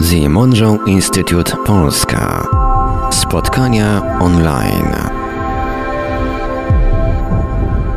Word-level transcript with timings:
The 0.00 0.28
Monroe 0.28 0.78
Institute 0.86 1.56
Polska. 1.66 2.48
Spotkania 3.10 4.18
online. 4.20 4.94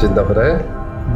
Dzień 0.02 0.14
dobry. 0.16 0.60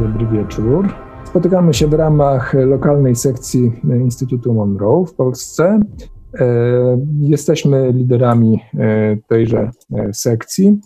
Dobry 0.00 0.26
wieczór. 0.26 0.88
Spotykamy 1.24 1.74
się 1.74 1.86
w 1.86 1.92
ramach 1.92 2.54
lokalnej 2.54 3.16
sekcji 3.16 3.72
Instytutu 3.84 4.54
Monroe 4.54 5.06
w 5.06 5.14
Polsce. 5.14 5.80
E, 6.40 6.46
jesteśmy 7.20 7.92
liderami 7.92 8.60
e, 8.74 9.16
tejże 9.28 9.70
e, 9.94 10.14
sekcji. 10.14 10.80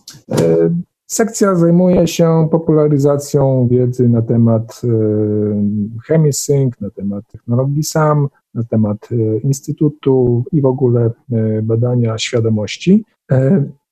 Sekcja 1.07 1.55
zajmuje 1.55 2.07
się 2.07 2.49
popularyzacją 2.51 3.69
wiedzy 3.69 4.09
na 4.09 4.23
temat 4.23 4.83
ChemiSync, 6.07 6.81
na 6.81 6.91
temat 6.91 7.25
technologii 7.33 7.83
SAM, 7.83 8.29
na 8.55 8.65
temat 8.65 9.09
Instytutu 9.43 10.45
i 10.53 10.61
w 10.61 10.67
ogóle 10.67 11.11
badania 11.63 12.19
świadomości. 12.19 13.05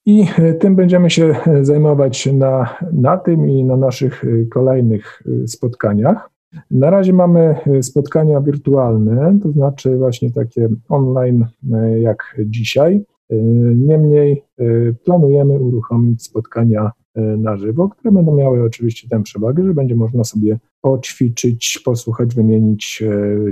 I 0.06 0.27
tym 0.60 0.77
będziemy 0.77 1.10
się 1.10 1.34
zajmować 1.62 2.27
na, 2.27 2.77
na 2.92 3.16
tym 3.16 3.50
i 3.50 3.64
na 3.64 3.77
naszych 3.77 4.24
kolejnych 4.50 5.22
spotkaniach. 5.46 6.34
Na 6.70 6.91
razie 6.91 7.12
mamy 7.12 7.56
e, 7.66 7.83
spotkania 7.83 8.41
wirtualne, 8.41 9.38
to 9.42 9.52
znaczy 9.52 9.96
właśnie 9.96 10.30
takie 10.30 10.69
online 10.88 11.46
e, 11.72 12.00
jak 12.00 12.36
dzisiaj. 12.46 13.05
E, 13.30 13.37
niemniej 13.74 14.45
planujemy 15.05 15.59
uruchomić 15.59 16.23
spotkania 16.23 16.91
na 17.38 17.56
żywo, 17.56 17.88
które 17.88 18.12
będą 18.12 18.37
miały 18.37 18.62
oczywiście 18.62 19.09
tę 19.09 19.23
przewagę, 19.23 19.64
że 19.64 19.74
będzie 19.74 19.97
można 19.97 20.24
sobie 20.24 20.59
poćwiczyć, 20.80 21.83
posłuchać, 21.84 22.34
wymienić 22.34 23.02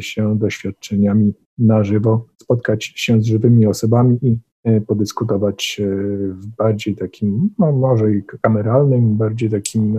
się 0.00 0.38
doświadczeniami 0.38 1.34
na 1.58 1.84
żywo, 1.84 2.26
spotkać 2.42 2.84
się 2.84 3.20
z 3.20 3.24
żywymi 3.24 3.66
osobami 3.66 4.18
i 4.22 4.38
podyskutować 4.86 5.80
w 6.24 6.46
bardziej 6.46 6.96
takim, 6.96 7.50
no 7.58 7.72
może 7.72 8.14
i 8.14 8.22
kameralnym, 8.42 9.16
bardziej 9.16 9.50
takim 9.50 9.98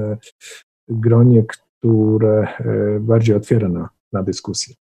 gronie, 0.88 1.44
które 1.44 2.47
bardziej 3.01 3.35
otwiera 3.35 3.69
na, 3.69 3.89
na 4.13 4.23
dyskusję. 4.23 4.75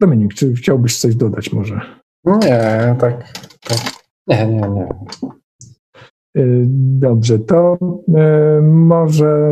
Dominik, 0.00 0.34
czy 0.34 0.52
chciałbyś 0.52 0.98
coś 0.98 1.16
dodać 1.16 1.52
może? 1.52 1.80
Nie, 2.24 2.96
tak. 2.98 3.32
tak. 3.60 3.95
Nie, 4.26 4.46
nie, 4.46 4.68
nie. 4.70 4.88
E, 6.36 6.44
dobrze, 6.98 7.38
to 7.38 7.78
może 8.62 9.50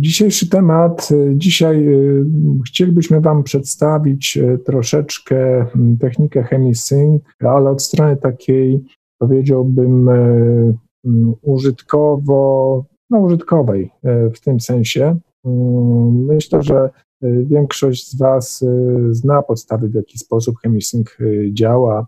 dzisiejszy 0.00 0.50
temat. 0.50 1.08
Dzisiaj 1.34 1.88
chcielibyśmy 2.66 3.20
Wam 3.20 3.42
przedstawić 3.42 4.38
troszeczkę 4.64 5.66
technikę 6.00 6.42
ChemiSync, 6.42 7.22
ale 7.40 7.70
od 7.70 7.82
strony 7.82 8.16
takiej 8.16 8.84
powiedziałbym 9.18 10.10
użytkowo, 11.42 12.84
no 13.10 13.18
użytkowej 13.18 13.90
w 14.34 14.40
tym 14.40 14.60
sensie, 14.60 15.16
Mm, 15.46 16.24
myślę, 16.24 16.62
że 16.62 16.90
y, 17.24 17.44
większość 17.48 18.10
z 18.10 18.18
Was 18.18 18.62
y, 18.62 19.14
zna 19.14 19.42
podstawy, 19.42 19.88
w 19.88 19.94
jaki 19.94 20.18
sposób 20.18 20.58
ChemiSync 20.62 21.06
y, 21.20 21.50
działa. 21.52 22.06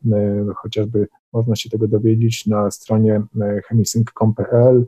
Chociażby 0.57 1.09
można 1.33 1.57
się 1.57 1.71
tego 1.71 1.89
dowiedzieć 1.89 2.47
na 2.47 2.71
stronie 2.71 3.23
chemisync.com.pl. 3.69 4.87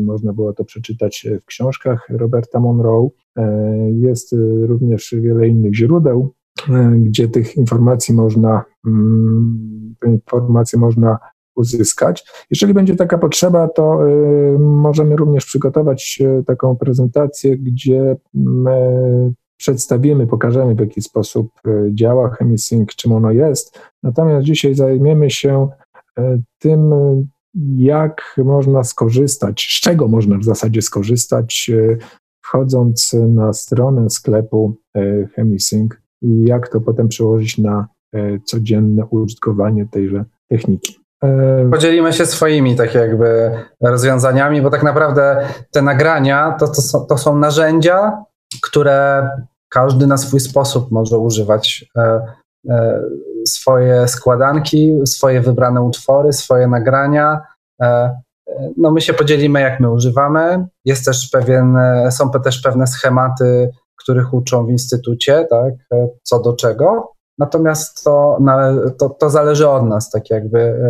Można 0.00 0.32
było 0.32 0.52
to 0.52 0.64
przeczytać 0.64 1.26
w 1.42 1.44
książkach 1.44 2.06
Roberta 2.10 2.60
Monroe. 2.60 3.08
Jest 3.92 4.34
również 4.62 5.14
wiele 5.18 5.48
innych 5.48 5.74
źródeł, 5.74 6.34
gdzie 6.96 7.28
tych 7.28 7.56
informacji 7.56 8.14
można, 8.14 8.64
mm, 8.86 9.94
informacje 10.06 10.78
można 10.78 11.18
uzyskać. 11.56 12.26
Jeżeli 12.50 12.74
będzie 12.74 12.96
taka 12.96 13.18
potrzeba, 13.18 13.68
to 13.68 14.00
możemy 14.58 15.16
również 15.16 15.46
przygotować 15.46 16.22
taką 16.46 16.76
prezentację, 16.76 17.58
gdzie 17.58 18.16
przedstawimy, 19.56 20.26
pokażemy 20.26 20.74
w 20.74 20.80
jaki 20.80 21.02
sposób 21.02 21.50
y, 21.66 21.90
działa 21.94 22.30
ChemiSync, 22.30 22.88
czym 22.88 23.12
ono 23.12 23.30
jest. 23.30 23.80
Natomiast 24.02 24.46
dzisiaj 24.46 24.74
zajmiemy 24.74 25.30
się 25.30 25.68
tym, 26.58 26.94
jak 27.76 28.34
można 28.44 28.84
skorzystać, 28.84 29.66
z 29.76 29.80
czego 29.80 30.08
można 30.08 30.38
w 30.38 30.44
zasadzie 30.44 30.82
skorzystać, 30.82 31.70
wchodząc 32.44 33.12
na 33.12 33.52
stronę 33.52 34.10
sklepu 34.10 34.76
ChemiSync 35.34 35.92
i 36.22 36.44
jak 36.44 36.68
to 36.68 36.80
potem 36.80 37.08
przełożyć 37.08 37.58
na 37.58 37.88
codzienne 38.44 39.06
użytkowanie 39.06 39.86
tejże 39.90 40.24
techniki. 40.48 40.98
Podzielimy 41.70 42.12
się 42.12 42.26
swoimi 42.26 42.76
tak 42.76 42.94
jakby 42.94 43.50
rozwiązaniami, 43.80 44.62
bo 44.62 44.70
tak 44.70 44.82
naprawdę 44.82 45.48
te 45.70 45.82
nagrania 45.82 46.56
to, 46.60 46.68
to, 46.68 46.82
są, 46.82 47.06
to 47.06 47.18
są 47.18 47.38
narzędzia, 47.38 48.24
które 48.62 49.28
każdy 49.68 50.06
na 50.06 50.16
swój 50.16 50.40
sposób 50.40 50.90
może 50.90 51.18
używać. 51.18 51.84
E, 51.96 52.22
e, 52.70 53.02
swoje 53.48 54.08
składanki, 54.08 54.92
swoje 55.06 55.40
wybrane 55.40 55.82
utwory, 55.82 56.32
swoje 56.32 56.66
nagrania. 56.66 57.40
E, 57.82 58.16
no 58.76 58.90
my 58.90 59.00
się 59.00 59.14
podzielimy, 59.14 59.60
jak 59.60 59.80
my 59.80 59.90
używamy. 59.90 60.66
Jest 60.84 61.04
też 61.04 61.28
pewien, 61.32 61.76
są 62.10 62.30
też 62.30 62.60
pewne 62.60 62.86
schematy, 62.86 63.70
których 63.96 64.34
uczą 64.34 64.66
w 64.66 64.70
instytucie, 64.70 65.46
tak, 65.50 65.74
co 66.22 66.40
do 66.40 66.52
czego. 66.52 67.12
Natomiast 67.38 68.04
to, 68.04 68.38
to, 68.98 69.08
to 69.08 69.30
zależy 69.30 69.68
od 69.68 69.84
nas, 69.86 70.10
tak 70.10 70.30
jakby 70.30 70.80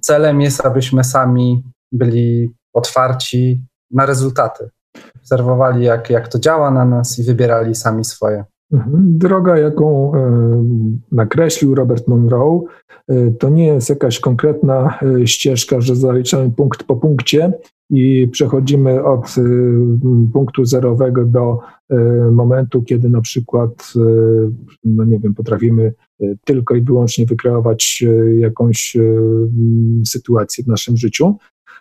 celem 0.00 0.40
jest, 0.40 0.66
abyśmy 0.66 1.04
sami 1.04 1.62
byli 1.92 2.54
otwarci 2.72 3.66
na 3.90 4.06
rezultaty. 4.06 4.70
Obserwowali, 5.16 5.84
jak, 5.84 6.10
jak 6.10 6.28
to 6.28 6.38
działa 6.38 6.70
na 6.70 6.84
nas 6.84 7.18
i 7.18 7.22
wybierali 7.22 7.74
sami 7.74 8.04
swoje. 8.04 8.44
Mhm. 8.72 9.18
Droga, 9.18 9.58
jaką 9.58 10.14
e, 10.14 10.64
nakreślił 11.12 11.74
Robert 11.74 12.08
Monroe, 12.08 12.60
e, 13.08 13.30
to 13.30 13.48
nie 13.48 13.66
jest 13.66 13.88
jakaś 13.88 14.20
konkretna 14.20 14.98
e, 15.02 15.26
ścieżka, 15.26 15.80
że 15.80 15.96
zaliczamy 15.96 16.50
punkt 16.50 16.82
po 16.84 16.96
punkcie 16.96 17.52
i 17.90 18.28
przechodzimy 18.32 19.04
od 19.04 19.34
punktu 20.32 20.64
zerowego 20.64 21.24
do 21.24 21.58
momentu, 22.32 22.82
kiedy 22.82 23.08
na 23.08 23.20
przykład, 23.20 23.92
no 24.84 25.04
nie 25.04 25.18
wiem, 25.18 25.34
potrafimy 25.34 25.94
tylko 26.44 26.74
i 26.74 26.82
wyłącznie 26.82 27.26
wykreować 27.26 28.04
jakąś 28.38 28.96
sytuację 30.06 30.64
w 30.64 30.66
naszym 30.66 30.96
życiu. 30.96 31.36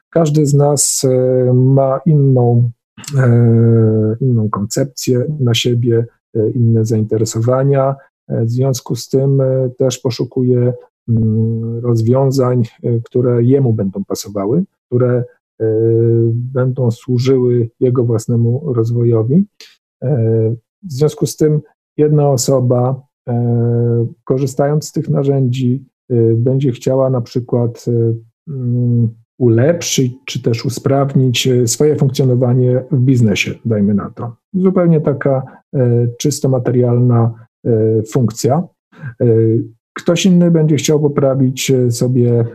Każdy 0.10 0.46
z 0.46 0.54
nas 0.54 1.06
ma 1.54 2.00
inną, 2.06 2.72
inną 4.22 4.50
koncepcję 4.50 5.26
na 5.40 5.54
siebie, 5.54 6.06
E, 6.36 6.50
inne 6.50 6.86
zainteresowania. 6.86 7.96
E, 8.28 8.46
w 8.46 8.50
związku 8.50 8.96
z 8.96 9.10
tym 9.10 9.42
e, 9.42 9.70
też 9.78 10.00
poszukuje 10.00 10.74
mm, 11.10 11.80
rozwiązań, 11.80 12.64
które 13.04 13.44
jemu 13.44 13.74
będą 13.74 14.04
pasowały, 14.04 14.64
które 14.88 15.24
będą 16.34 16.92
służyły 16.92 17.70
jego 17.80 18.04
własnemu 18.04 18.74
rozwojowi. 18.74 19.46
W 20.84 20.92
związku 20.92 21.26
z 21.26 21.38
tym 21.38 21.62
jedna 21.98 22.30
osoba, 22.30 23.02
korzystając 24.24 24.88
z 24.88 24.92
tych 24.92 25.10
narzędzi, 25.10 25.86
będzie 26.36 26.72
chciała 26.72 27.10
na 27.10 27.22
przykład 27.22 27.86
mm, 28.48 29.10
ulepszyć 29.42 30.14
czy 30.26 30.42
też 30.42 30.66
usprawnić 30.66 31.48
e, 31.48 31.68
swoje 31.68 31.96
funkcjonowanie 31.96 32.84
w 32.92 33.00
biznesie, 33.00 33.52
dajmy 33.66 33.94
na 33.94 34.10
to. 34.10 34.36
Zupełnie 34.54 35.02
taka 35.02 35.44
e, 35.76 36.08
czysto 36.20 36.50
materialna 36.50 37.34
e, 37.66 37.72
funkcja. 38.04 38.64
Ktoś 39.94 40.26
inny 40.26 40.52
będzie 40.52 40.76
chciał 40.76 41.00
poprawić 41.00 41.72
sobie 41.90 42.46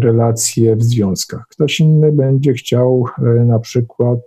relacje 0.00 0.76
w 0.76 0.82
związkach. 0.82 1.44
Ktoś 1.50 1.80
inny 1.80 2.12
będzie 2.12 2.52
chciał 2.52 3.04
na 3.46 3.58
przykład 3.58 4.20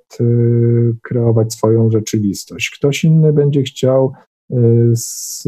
kreować 1.01 1.53
swoją 1.53 1.91
rzeczywistość. 1.91 2.75
Ktoś 2.77 3.03
inny 3.03 3.33
będzie 3.33 3.63
chciał, 3.63 4.13
z, 4.93 5.43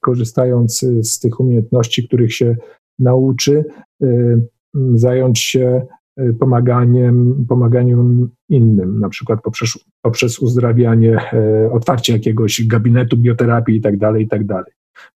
korzystając 0.00 0.86
z 1.02 1.18
tych 1.18 1.40
umiejętności, 1.40 2.08
których 2.08 2.34
się 2.34 2.56
nauczy, 2.98 3.64
zająć 4.94 5.40
się 5.40 5.86
y, 6.20 6.34
pomaganiem, 6.40 7.46
pomaganiem 7.48 8.28
innym, 8.48 9.00
na 9.00 9.08
przykład 9.08 9.42
poprzez, 9.42 9.78
poprzez 10.02 10.38
uzdrawianie, 10.38 11.32
e, 11.32 11.70
otwarcie 11.72 12.12
jakiegoś 12.12 12.66
gabinetu 12.66 13.16
bioterapii 13.16 13.74
itd., 13.74 14.20
itd. 14.20 14.62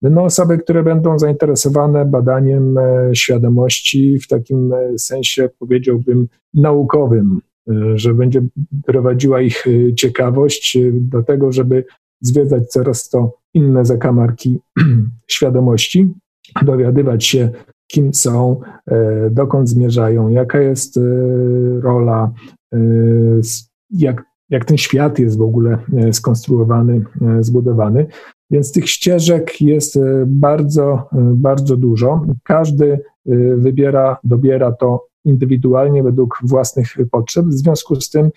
Będą 0.01 0.23
osoby, 0.23 0.57
które 0.57 0.83
będą 0.83 1.19
zainteresowane 1.19 2.05
badaniem 2.05 2.77
e, 2.77 3.15
świadomości 3.15 4.19
w 4.19 4.27
takim 4.27 4.73
e, 4.73 4.97
sensie, 4.97 5.49
powiedziałbym, 5.59 6.27
naukowym, 6.53 7.41
że 7.95 8.13
będzie 8.13 8.41
prowadziła 8.85 9.41
ich 9.41 9.65
ciekawość 9.95 10.77
do 10.91 11.23
tego, 11.23 11.51
żeby 11.51 11.85
zwiedzać 12.21 12.67
coraz 12.67 13.09
to 13.09 13.37
inne 13.53 13.85
zakamarki 13.85 14.59
świadomości 15.27 16.13
dowiadywać 16.65 17.25
się, 17.25 17.49
kim 17.87 18.13
są, 18.13 18.59
dokąd 19.31 19.69
zmierzają, 19.69 20.29
jaka 20.29 20.61
jest 20.61 20.99
rola, 21.81 22.31
jak, 23.89 24.23
jak 24.49 24.65
ten 24.65 24.77
świat 24.77 25.19
jest 25.19 25.37
w 25.37 25.41
ogóle 25.41 25.77
skonstruowany, 26.11 27.01
zbudowany. 27.39 28.07
Więc 28.51 28.71
tych 28.71 28.89
ścieżek 28.89 29.61
jest 29.61 29.99
bardzo, 30.25 31.09
bardzo 31.33 31.77
dużo. 31.77 32.25
Każdy 32.43 32.99
wybiera, 33.57 34.17
dobiera 34.23 34.71
to 34.71 35.07
indywidualnie 35.25 36.03
według 36.03 36.39
własnych 36.43 36.97
potrzeb. 37.11 37.45
W 37.45 37.53
związku 37.53 38.01
z 38.01 38.09
tym 38.09 38.29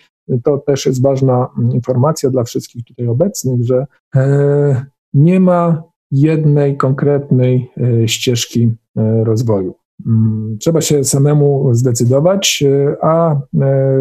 to 0.43 0.57
też 0.57 0.85
jest 0.85 1.01
ważna 1.01 1.49
informacja 1.73 2.29
dla 2.29 2.43
wszystkich 2.43 2.85
tutaj 2.85 3.07
obecnych, 3.07 3.63
że 3.63 3.85
e, 4.15 4.85
nie 5.13 5.39
ma 5.39 5.83
jednej 6.11 6.77
konkretnej 6.77 7.71
e, 7.77 8.07
ścieżki 8.07 8.71
e, 8.97 9.23
rozwoju. 9.23 9.75
Mm, 10.07 10.57
trzeba 10.59 10.81
się 10.81 11.03
samemu 11.03 11.73
zdecydować, 11.73 12.63
a 13.01 13.35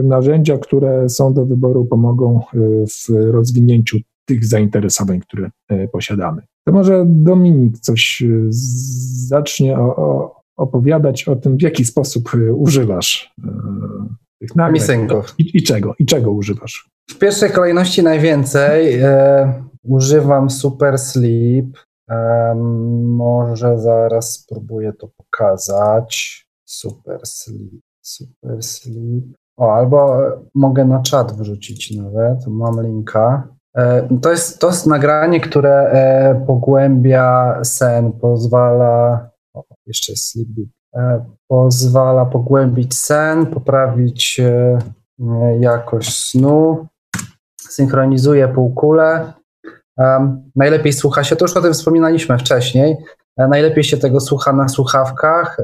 narzędzia, 0.02 0.58
które 0.58 1.08
są 1.08 1.34
do 1.34 1.46
wyboru, 1.46 1.84
pomogą 1.84 2.40
w 2.86 3.32
rozwinięciu 3.32 3.98
tych 4.24 4.44
zainteresowań, 4.44 5.20
które 5.20 5.50
posiadamy. 5.92 6.42
To 6.66 6.72
może 6.72 7.04
Dominik 7.06 7.78
coś 7.78 8.22
zacznie 9.28 9.78
o, 9.78 9.96
o, 9.96 10.40
opowiadać 10.56 11.28
o 11.28 11.36
tym, 11.36 11.56
w 11.56 11.62
jaki 11.62 11.84
sposób 11.84 12.30
używasz 12.54 13.34
tych 14.40 14.56
nagrań 14.56 14.80
i, 15.38 15.50
i, 15.54 15.62
czego, 15.62 15.94
i 15.98 16.06
czego 16.06 16.32
używasz. 16.32 16.90
W 17.10 17.18
pierwszej 17.18 17.50
kolejności 17.50 18.02
najwięcej 18.02 18.94
e, 18.94 19.62
używam 19.82 20.50
Super 20.50 20.98
Sleep. 20.98 21.66
Może 23.04 23.78
zaraz 23.78 24.32
spróbuję 24.32 24.92
to 24.92 25.08
pokazać. 25.08 26.44
Super 26.64 27.20
Sleep, 27.24 27.82
Super 28.02 28.62
Sleep. 28.62 29.24
O, 29.56 29.74
albo 29.74 30.20
mogę 30.54 30.84
na 30.84 31.02
czat 31.02 31.32
wrzucić 31.32 31.96
nawet, 31.96 32.46
mam 32.46 32.82
linka. 32.82 33.48
E, 33.76 34.08
to 34.22 34.30
jest, 34.30 34.58
to 34.58 34.66
jest 34.66 34.86
nagranie, 34.86 35.40
które 35.40 35.90
e, 35.90 36.44
pogłębia 36.46 37.58
sen, 37.64 38.12
pozwala 38.12 39.28
o, 39.54 39.64
jeszcze 39.86 40.12
jest 40.12 40.30
Sleep 40.30 40.48
e, 40.94 41.24
pozwala 41.48 42.26
pogłębić 42.26 42.94
sen, 42.94 43.46
poprawić 43.46 44.40
jakość 45.60 46.24
snu, 46.24 46.86
synchronizuje 47.58 48.48
półkulę. 48.48 49.32
Najlepiej 50.56 50.92
słucha 50.92 51.24
się, 51.24 51.36
to 51.36 51.44
już 51.44 51.56
o 51.56 51.62
tym 51.62 51.72
wspominaliśmy 51.72 52.38
wcześniej, 52.38 52.96
e, 53.36 53.48
najlepiej 53.48 53.84
się 53.84 53.96
tego 53.96 54.20
słucha 54.20 54.52
na 54.52 54.68
słuchawkach, 54.68 55.56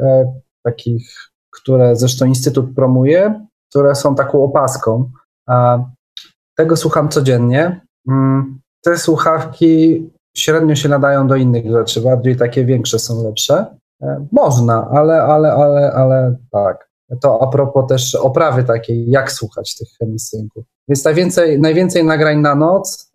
takich, 0.65 1.11
które 1.51 1.97
zresztą 1.97 2.27
Instytut 2.27 2.75
promuje, 2.75 3.47
które 3.71 3.95
są 3.95 4.15
taką 4.15 4.45
opaską. 4.45 5.11
Tego 6.57 6.77
słucham 6.77 7.09
codziennie. 7.09 7.81
Mm, 8.09 8.61
te 8.85 8.99
słuchawki 8.99 10.03
średnio 10.37 10.75
się 10.75 10.89
nadają 10.89 11.27
do 11.27 11.37
innych 11.37 11.71
rzeczy, 11.71 12.01
bardziej 12.01 12.37
takie 12.37 12.65
większe 12.65 12.99
są 12.99 13.23
lepsze. 13.23 13.67
E, 14.03 14.27
można, 14.33 14.89
ale, 14.91 15.23
ale, 15.23 15.53
ale, 15.53 15.93
ale 15.93 16.37
tak. 16.51 16.91
To 17.21 17.43
a 17.43 17.47
propos 17.47 17.87
też 17.89 18.15
oprawy 18.15 18.65
takiej, 18.65 19.11
jak 19.11 19.33
słuchać 19.33 19.77
tych 19.77 19.89
chemisynków. 19.99 20.65
Więc 20.89 21.05
najwięcej, 21.05 21.61
najwięcej 21.61 22.05
nagrań 22.05 22.41
na 22.41 22.55
noc. 22.55 23.13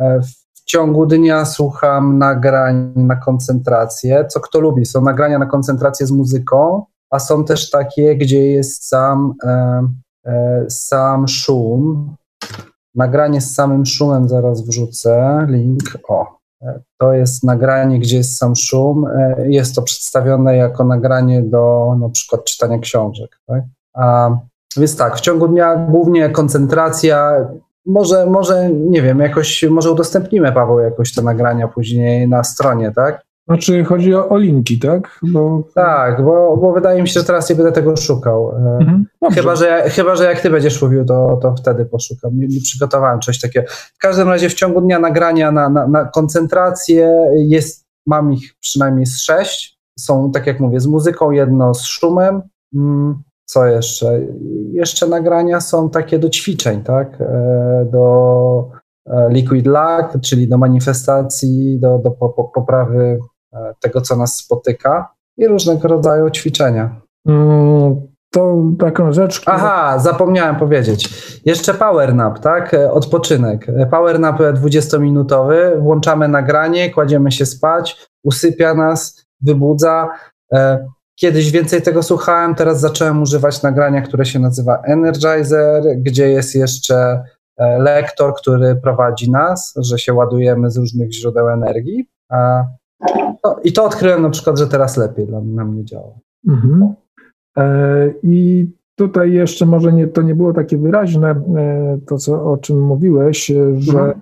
E, 0.00 0.20
w 0.54 0.64
ciągu 0.64 1.06
dnia 1.06 1.44
słucham 1.44 2.18
nagrań 2.18 2.92
na 2.96 3.16
koncentrację, 3.16 4.26
co 4.28 4.40
kto 4.40 4.60
lubi. 4.60 4.86
Są 4.86 5.02
nagrania 5.02 5.38
na 5.38 5.46
koncentrację 5.46 6.06
z 6.06 6.10
muzyką, 6.10 6.84
a 7.10 7.18
są 7.18 7.44
też 7.44 7.70
takie, 7.70 8.16
gdzie 8.16 8.46
jest 8.46 8.88
sam, 8.88 9.34
e, 9.44 10.66
sam 10.68 11.28
szum, 11.28 12.16
Nagranie 12.96 13.40
z 13.40 13.54
samym 13.54 13.86
szumem 13.86 14.28
zaraz 14.28 14.62
wrzucę, 14.62 15.46
link. 15.48 15.82
O, 16.08 16.26
to 16.98 17.12
jest 17.12 17.44
nagranie, 17.44 18.00
gdzie 18.00 18.16
jest 18.16 18.38
sam 18.38 18.56
szum. 18.56 19.06
Jest 19.44 19.74
to 19.74 19.82
przedstawione 19.82 20.56
jako 20.56 20.84
nagranie 20.84 21.42
do 21.42 21.94
na 22.00 22.08
przykład 22.08 22.44
czytania 22.44 22.78
książek. 22.78 23.40
Tak? 23.46 23.62
A, 23.94 24.30
więc 24.76 24.96
tak, 24.96 25.16
w 25.16 25.20
ciągu 25.20 25.48
dnia 25.48 25.76
głównie 25.76 26.30
koncentracja. 26.30 27.48
Może, 27.86 28.26
może, 28.26 28.70
nie 28.72 29.02
wiem, 29.02 29.18
jakoś, 29.18 29.64
może 29.70 29.90
udostępnimy, 29.90 30.52
Paweł, 30.52 30.78
jakoś 30.78 31.14
te 31.14 31.22
nagrania 31.22 31.68
później 31.68 32.28
na 32.28 32.44
stronie, 32.44 32.92
tak? 32.96 33.26
Znaczy 33.48 33.84
chodzi 33.84 34.14
o, 34.14 34.28
o 34.28 34.38
linki, 34.38 34.78
tak? 34.78 35.20
Bo... 35.22 35.62
Tak, 35.74 36.24
bo, 36.24 36.56
bo 36.56 36.72
wydaje 36.72 37.02
mi 37.02 37.08
się, 37.08 37.20
że 37.20 37.26
teraz 37.26 37.50
nie 37.50 37.56
będę 37.56 37.72
tego 37.72 37.96
szukał. 37.96 38.52
E, 38.52 38.78
mhm, 38.80 39.06
chyba, 39.34 39.56
że, 39.56 39.90
chyba, 39.90 40.16
że 40.16 40.24
jak 40.24 40.40
ty 40.40 40.50
będziesz 40.50 40.82
mówił, 40.82 41.04
to, 41.04 41.38
to 41.42 41.54
wtedy 41.54 41.84
poszukam. 41.84 42.38
Nie, 42.38 42.46
nie 42.46 42.60
przygotowałem 42.60 43.20
coś 43.20 43.40
takiego. 43.40 43.66
W 43.70 43.98
każdym 43.98 44.28
razie 44.28 44.48
w 44.48 44.54
ciągu 44.54 44.80
dnia 44.80 44.98
nagrania 44.98 45.52
na, 45.52 45.68
na, 45.68 45.88
na 45.88 46.04
koncentrację 46.04 47.30
jest, 47.34 47.86
mam 48.06 48.32
ich 48.32 48.54
przynajmniej 48.60 49.06
z 49.06 49.22
sześć. 49.22 49.78
Są, 49.98 50.30
tak 50.32 50.46
jak 50.46 50.60
mówię, 50.60 50.80
z 50.80 50.86
muzyką, 50.86 51.30
jedno 51.30 51.74
z 51.74 51.82
szumem. 51.82 52.42
Mm, 52.74 53.22
co 53.46 53.66
jeszcze? 53.66 54.20
Jeszcze 54.72 55.06
nagrania 55.06 55.60
są 55.60 55.90
takie 55.90 56.18
do 56.18 56.28
ćwiczeń, 56.28 56.82
tak? 56.82 57.20
E, 57.20 57.88
do 57.92 58.68
e, 59.06 59.28
liquid 59.30 59.66
luck, 59.66 60.20
czyli 60.22 60.48
do 60.48 60.58
manifestacji, 60.58 61.80
do, 61.80 61.98
do 61.98 62.10
poprawy 62.54 63.18
E, 63.56 63.74
tego, 63.80 64.00
co 64.00 64.16
nas 64.16 64.36
spotyka 64.36 65.14
i 65.36 65.48
różnego 65.48 65.88
rodzaju 65.88 66.30
ćwiczenia. 66.30 67.00
Mm, 67.28 67.96
to 68.30 68.62
taką 68.78 69.12
rzecz. 69.12 69.40
Która... 69.40 69.56
Aha, 69.56 69.98
zapomniałem 69.98 70.56
powiedzieć. 70.56 71.08
Jeszcze 71.44 71.74
power 71.74 72.14
nap, 72.14 72.38
tak? 72.38 72.76
Odpoczynek. 72.90 73.66
Power 73.90 74.20
nap 74.20 74.40
20-minutowy. 74.40 75.80
Włączamy 75.80 76.28
nagranie, 76.28 76.90
kładziemy 76.90 77.32
się 77.32 77.46
spać, 77.46 78.06
usypia 78.24 78.74
nas, 78.74 79.26
wybudza. 79.40 80.08
Kiedyś 81.20 81.50
więcej 81.50 81.82
tego 81.82 82.02
słuchałem, 82.02 82.54
teraz 82.54 82.80
zacząłem 82.80 83.22
używać 83.22 83.62
nagrania, 83.62 84.02
które 84.02 84.24
się 84.26 84.38
nazywa 84.38 84.82
Energizer, 84.82 85.82
gdzie 85.96 86.28
jest 86.28 86.54
jeszcze 86.54 87.22
lektor, 87.78 88.34
który 88.34 88.76
prowadzi 88.76 89.30
nas, 89.30 89.74
że 89.76 89.98
się 89.98 90.14
ładujemy 90.14 90.70
z 90.70 90.76
różnych 90.76 91.12
źródeł 91.12 91.48
energii. 91.48 92.08
No, 93.44 93.56
I 93.64 93.72
to 93.72 93.84
odkryłem 93.84 94.22
na 94.22 94.30
przykład, 94.30 94.58
że 94.58 94.66
teraz 94.66 94.96
lepiej 94.96 95.26
dla, 95.26 95.40
na 95.40 95.64
mnie 95.64 95.84
działa. 95.84 96.18
Mhm. 96.48 96.94
E, 97.58 98.12
I 98.22 98.66
tutaj 98.98 99.32
jeszcze 99.32 99.66
może 99.66 99.92
nie, 99.92 100.06
to 100.06 100.22
nie 100.22 100.34
było 100.34 100.52
takie 100.52 100.78
wyraźne, 100.78 101.30
e, 101.30 101.98
to 102.06 102.18
co, 102.18 102.52
o 102.52 102.56
czym 102.56 102.80
mówiłeś, 102.80 103.50
e, 103.50 103.54
że 103.78 103.98
mhm. 103.98 104.20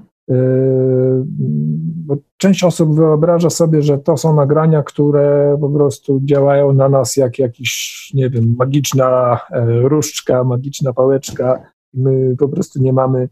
Bo 2.07 2.17
część 2.37 2.65
osób 2.65 2.97
wyobraża 2.97 3.51
sobie, 3.51 3.83
że 3.83 3.99
to 3.99 4.17
są 4.17 4.37
nagrania, 4.37 4.83
które 4.83 5.59
po 5.61 5.69
prostu 5.69 6.21
działają 6.25 6.73
na 6.73 6.89
nas 6.89 7.17
jak 7.17 7.39
jakiś, 7.39 8.11
nie 8.15 8.31
wiem, 8.31 8.55
magiczna 8.59 9.41
różdżka, 9.83 10.45
magiczna 10.45 10.93
pałeczka. 10.93 11.63
My 11.95 12.37
po 12.39 12.49
prostu 12.49 12.83
nie 12.83 12.93
mamy 12.93 13.29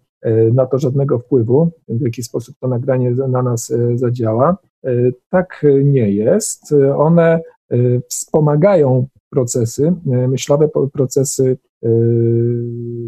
na 0.52 0.66
to 0.66 0.78
żadnego 0.78 1.18
wpływu, 1.18 1.70
w 1.88 2.00
jaki 2.00 2.22
sposób 2.22 2.54
to 2.61 2.68
nagranie 2.68 3.11
na 3.11 3.42
nas 3.42 3.72
zadziała. 3.94 4.56
E, 4.84 5.11
tak 5.30 5.66
nie 5.84 6.11
jest. 6.12 6.75
One 6.96 7.40
e, 7.70 7.76
wspomagają 8.08 9.06
procesy 9.30 9.94
e, 10.12 10.28
myślowe, 10.28 10.68
procesy 10.92 11.58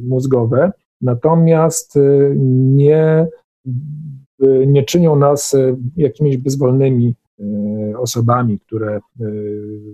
mózgowe, 0.09 0.73
natomiast 1.01 1.95
nie, 2.37 3.29
nie 4.67 4.83
czynią 4.83 5.17
nas 5.17 5.57
jakimiś 5.97 6.37
bezwolnymi 6.37 7.15
osobami, 7.99 8.61
które 8.61 9.01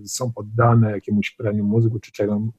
są 0.05 0.33
poddane 0.33 0.91
jakiemuś 0.91 1.37
praniu 1.37 1.65
mózgu 1.65 1.99
czy 1.99 2.13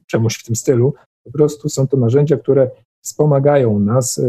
czemuś 0.07 0.35
w 0.35 0.45
tym 0.45 0.55
stylu. 0.55 0.93
Po 1.23 1.31
prostu 1.31 1.69
są 1.69 1.87
to 1.87 1.97
narzędzia, 1.97 2.37
które 2.37 2.71
wspomagają 3.01 3.79
nas, 3.79 4.21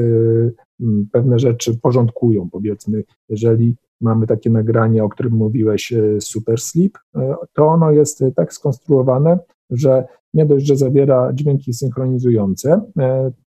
pewne 1.12 1.38
rzeczy 1.38 1.78
porządkują, 1.78 2.50
powiedzmy, 2.50 3.04
jeżeli 3.28 3.76
mamy 4.00 4.26
takie 4.26 4.50
nagranie, 4.50 5.04
o 5.04 5.08
którym 5.08 5.32
mówiłeś, 5.32 5.92
Super 6.20 6.60
Sleep, 6.60 6.98
to 7.52 7.66
ono 7.66 7.90
jest 7.90 8.24
tak 8.36 8.52
skonstruowane, 8.52 9.38
że 9.72 10.04
nie 10.34 10.46
dość, 10.46 10.66
że 10.66 10.76
zawiera 10.76 11.32
dźwięki 11.32 11.72
synchronizujące, 11.72 12.80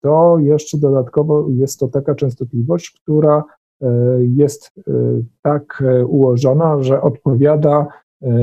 to 0.00 0.38
jeszcze 0.38 0.78
dodatkowo 0.78 1.48
jest 1.50 1.80
to 1.80 1.88
taka 1.88 2.14
częstotliwość, 2.14 2.90
która 2.90 3.44
jest 4.20 4.72
tak 5.42 5.84
ułożona, 6.08 6.82
że 6.82 7.02
odpowiada 7.02 7.86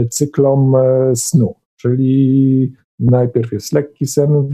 cyklom 0.09 0.75
snu, 1.15 1.55
czyli 1.75 2.73
najpierw 2.99 3.51
jest 3.51 3.73
lekki 3.73 4.05
sen, 4.05 4.49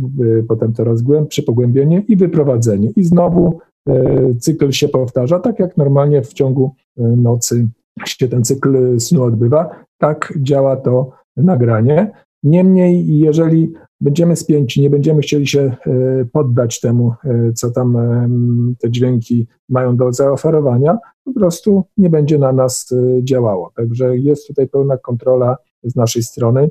potem 0.47 0.73
coraz 0.73 1.01
głębsze 1.01 1.41
pogłębienie 1.41 2.03
i 2.07 2.17
wyprowadzenie. 2.17 2.91
I 2.95 3.03
znowu 3.03 3.59
E, 3.87 4.35
cykl 4.39 4.71
się 4.71 4.87
powtarza, 4.87 5.39
tak 5.39 5.59
jak 5.59 5.77
normalnie 5.77 6.21
w 6.21 6.33
ciągu 6.33 6.75
e, 6.97 7.03
nocy 7.03 7.67
się 8.05 8.27
ten 8.27 8.43
cykl 8.43 8.99
snu 8.99 9.23
odbywa. 9.23 9.69
tak 9.97 10.33
działa 10.41 10.75
to 10.75 11.11
nagranie. 11.37 12.11
Niemniej, 12.47 13.19
jeżeli 13.19 13.73
będziemy 14.01 14.35
spięci, 14.35 14.81
nie 14.81 14.89
będziemy 14.89 15.21
chcieli 15.21 15.47
się 15.47 15.59
e, 15.61 16.25
poddać 16.25 16.79
temu, 16.79 17.13
e, 17.23 17.53
co 17.53 17.71
tam 17.71 17.97
e, 17.97 18.29
te 18.79 18.91
dźwięki 18.91 19.47
mają 19.69 19.97
do 19.97 20.13
zaoferowania, 20.13 20.97
po 21.23 21.33
prostu 21.33 21.83
nie 21.97 22.09
będzie 22.09 22.37
na 22.37 22.53
nas 22.53 22.93
działało. 23.23 23.71
Także 23.75 24.17
jest 24.17 24.47
tutaj 24.47 24.67
pełna 24.67 24.97
kontrola 24.97 25.57
z 25.83 25.95
naszej 25.95 26.23
strony. 26.23 26.69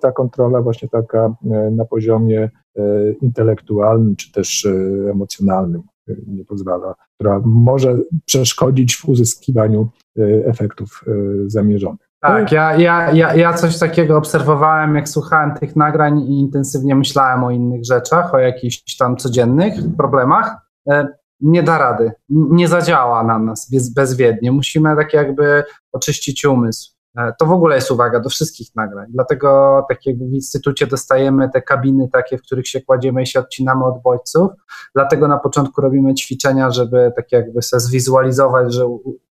Ta 0.00 0.12
kontrola 0.12 0.62
właśnie 0.62 0.88
taka 0.88 1.34
na 1.70 1.84
poziomie 1.84 2.50
intelektualnym 3.20 4.16
czy 4.16 4.32
też 4.32 4.68
emocjonalnym 5.10 5.82
nie 6.26 6.44
pozwala, 6.44 6.94
która 7.14 7.42
może 7.44 7.98
przeszkodzić 8.24 8.96
w 8.96 9.08
uzyskiwaniu 9.08 9.88
efektów 10.44 11.04
zamierzonych. 11.46 12.11
Tak, 12.22 12.52
ja, 12.52 12.76
ja, 12.76 13.12
ja, 13.12 13.34
ja 13.34 13.52
coś 13.52 13.78
takiego 13.78 14.16
obserwowałem, 14.16 14.96
jak 14.96 15.08
słuchałem 15.08 15.54
tych 15.54 15.76
nagrań 15.76 16.20
i 16.20 16.40
intensywnie 16.40 16.94
myślałem 16.94 17.44
o 17.44 17.50
innych 17.50 17.84
rzeczach, 17.84 18.34
o 18.34 18.38
jakichś 18.38 18.96
tam 18.96 19.16
codziennych 19.16 19.74
problemach. 19.96 20.56
E, 20.90 21.08
nie 21.40 21.62
da 21.62 21.78
rady, 21.78 22.12
nie 22.28 22.68
zadziała 22.68 23.24
na 23.24 23.38
nas 23.38 23.70
bez, 23.70 23.94
bezwiednie. 23.94 24.52
Musimy 24.52 24.96
tak 24.96 25.12
jakby 25.12 25.64
oczyścić 25.92 26.44
umysł. 26.44 26.92
E, 27.18 27.32
to 27.38 27.46
w 27.46 27.52
ogóle 27.52 27.74
jest 27.74 27.90
uwaga 27.90 28.20
do 28.20 28.28
wszystkich 28.28 28.68
nagrań. 28.76 29.06
Dlatego 29.10 29.82
tak 29.88 30.06
jak 30.06 30.16
w 30.16 30.32
instytucie 30.32 30.86
dostajemy 30.86 31.50
te 31.50 31.62
kabiny 31.62 32.08
takie, 32.12 32.38
w 32.38 32.42
których 32.42 32.68
się 32.68 32.80
kładziemy 32.80 33.22
i 33.22 33.26
się 33.26 33.40
odcinamy 33.40 33.84
od 33.84 34.02
bodźców. 34.02 34.50
Dlatego 34.94 35.28
na 35.28 35.38
początku 35.38 35.80
robimy 35.80 36.14
ćwiczenia, 36.14 36.70
żeby 36.70 37.12
tak 37.16 37.32
jakby 37.32 37.62
sobie 37.62 37.80
zwizualizować, 37.80 38.74
że 38.74 38.86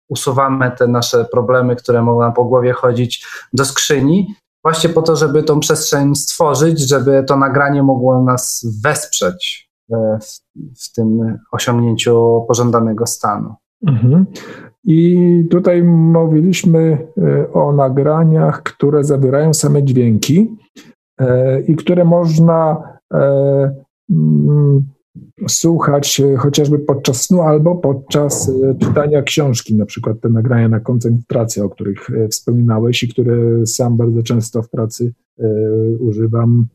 usuwamy 0.10 0.72
te 0.78 0.88
nasze 0.88 1.26
problemy, 1.26 1.76
które 1.76 2.02
mogą 2.02 2.20
nam 2.20 2.34
po 2.34 2.46
głowie 2.46 2.74
chodzić 2.74 3.28
do 3.54 3.66
skrzyni, 3.66 4.36
właśnie 4.64 4.90
po 4.90 5.02
to, 5.02 5.16
żeby 5.16 5.44
tą 5.44 5.60
przestrzeń 5.60 6.16
stworzyć, 6.16 6.90
żeby 6.90 7.24
to 7.28 7.38
nagranie 7.38 7.84
mogło 7.84 8.24
nas 8.24 8.66
wesprzeć 8.84 9.70
e, 9.92 10.20
w, 10.22 10.40
w 10.84 10.94
tym 10.94 11.38
osiągnięciu 11.52 12.46
pożądanego 12.48 13.08
stanu. 13.08 13.56
Mhm. 13.88 14.26
I 14.84 15.48
tutaj 15.52 15.84
mówiliśmy 15.84 17.08
e, 17.18 17.54
o 17.54 17.74
nagraniach, 17.74 18.64
które 18.64 19.04
zawierają 19.04 19.54
same 19.54 19.84
dźwięki 19.84 20.58
e, 21.20 21.62
i 21.62 21.76
które 21.76 22.06
można 22.06 22.84
słuchać 25.48 26.20
e, 26.20 26.38
chociażby 26.38 26.80
podczas 26.80 27.22
snu 27.22 27.42
albo 27.42 27.76
podczas 27.76 28.50
e, 28.50 28.76
czytania 28.76 29.22
książki, 29.22 29.76
na 29.76 29.86
przykład 29.86 30.20
te 30.22 30.30
nagrania 30.30 30.70
na 30.70 30.80
koncentrację, 30.80 31.64
o 31.64 31.70
których 31.70 32.10
e, 32.10 32.28
wspominałeś 32.28 33.04
i 33.04 33.08
które 33.08 33.66
sam 33.66 33.98
bardzo 33.98 34.24
często 34.24 34.62
w 34.62 34.70
pracy 34.70 35.14
używam, 36.00 36.68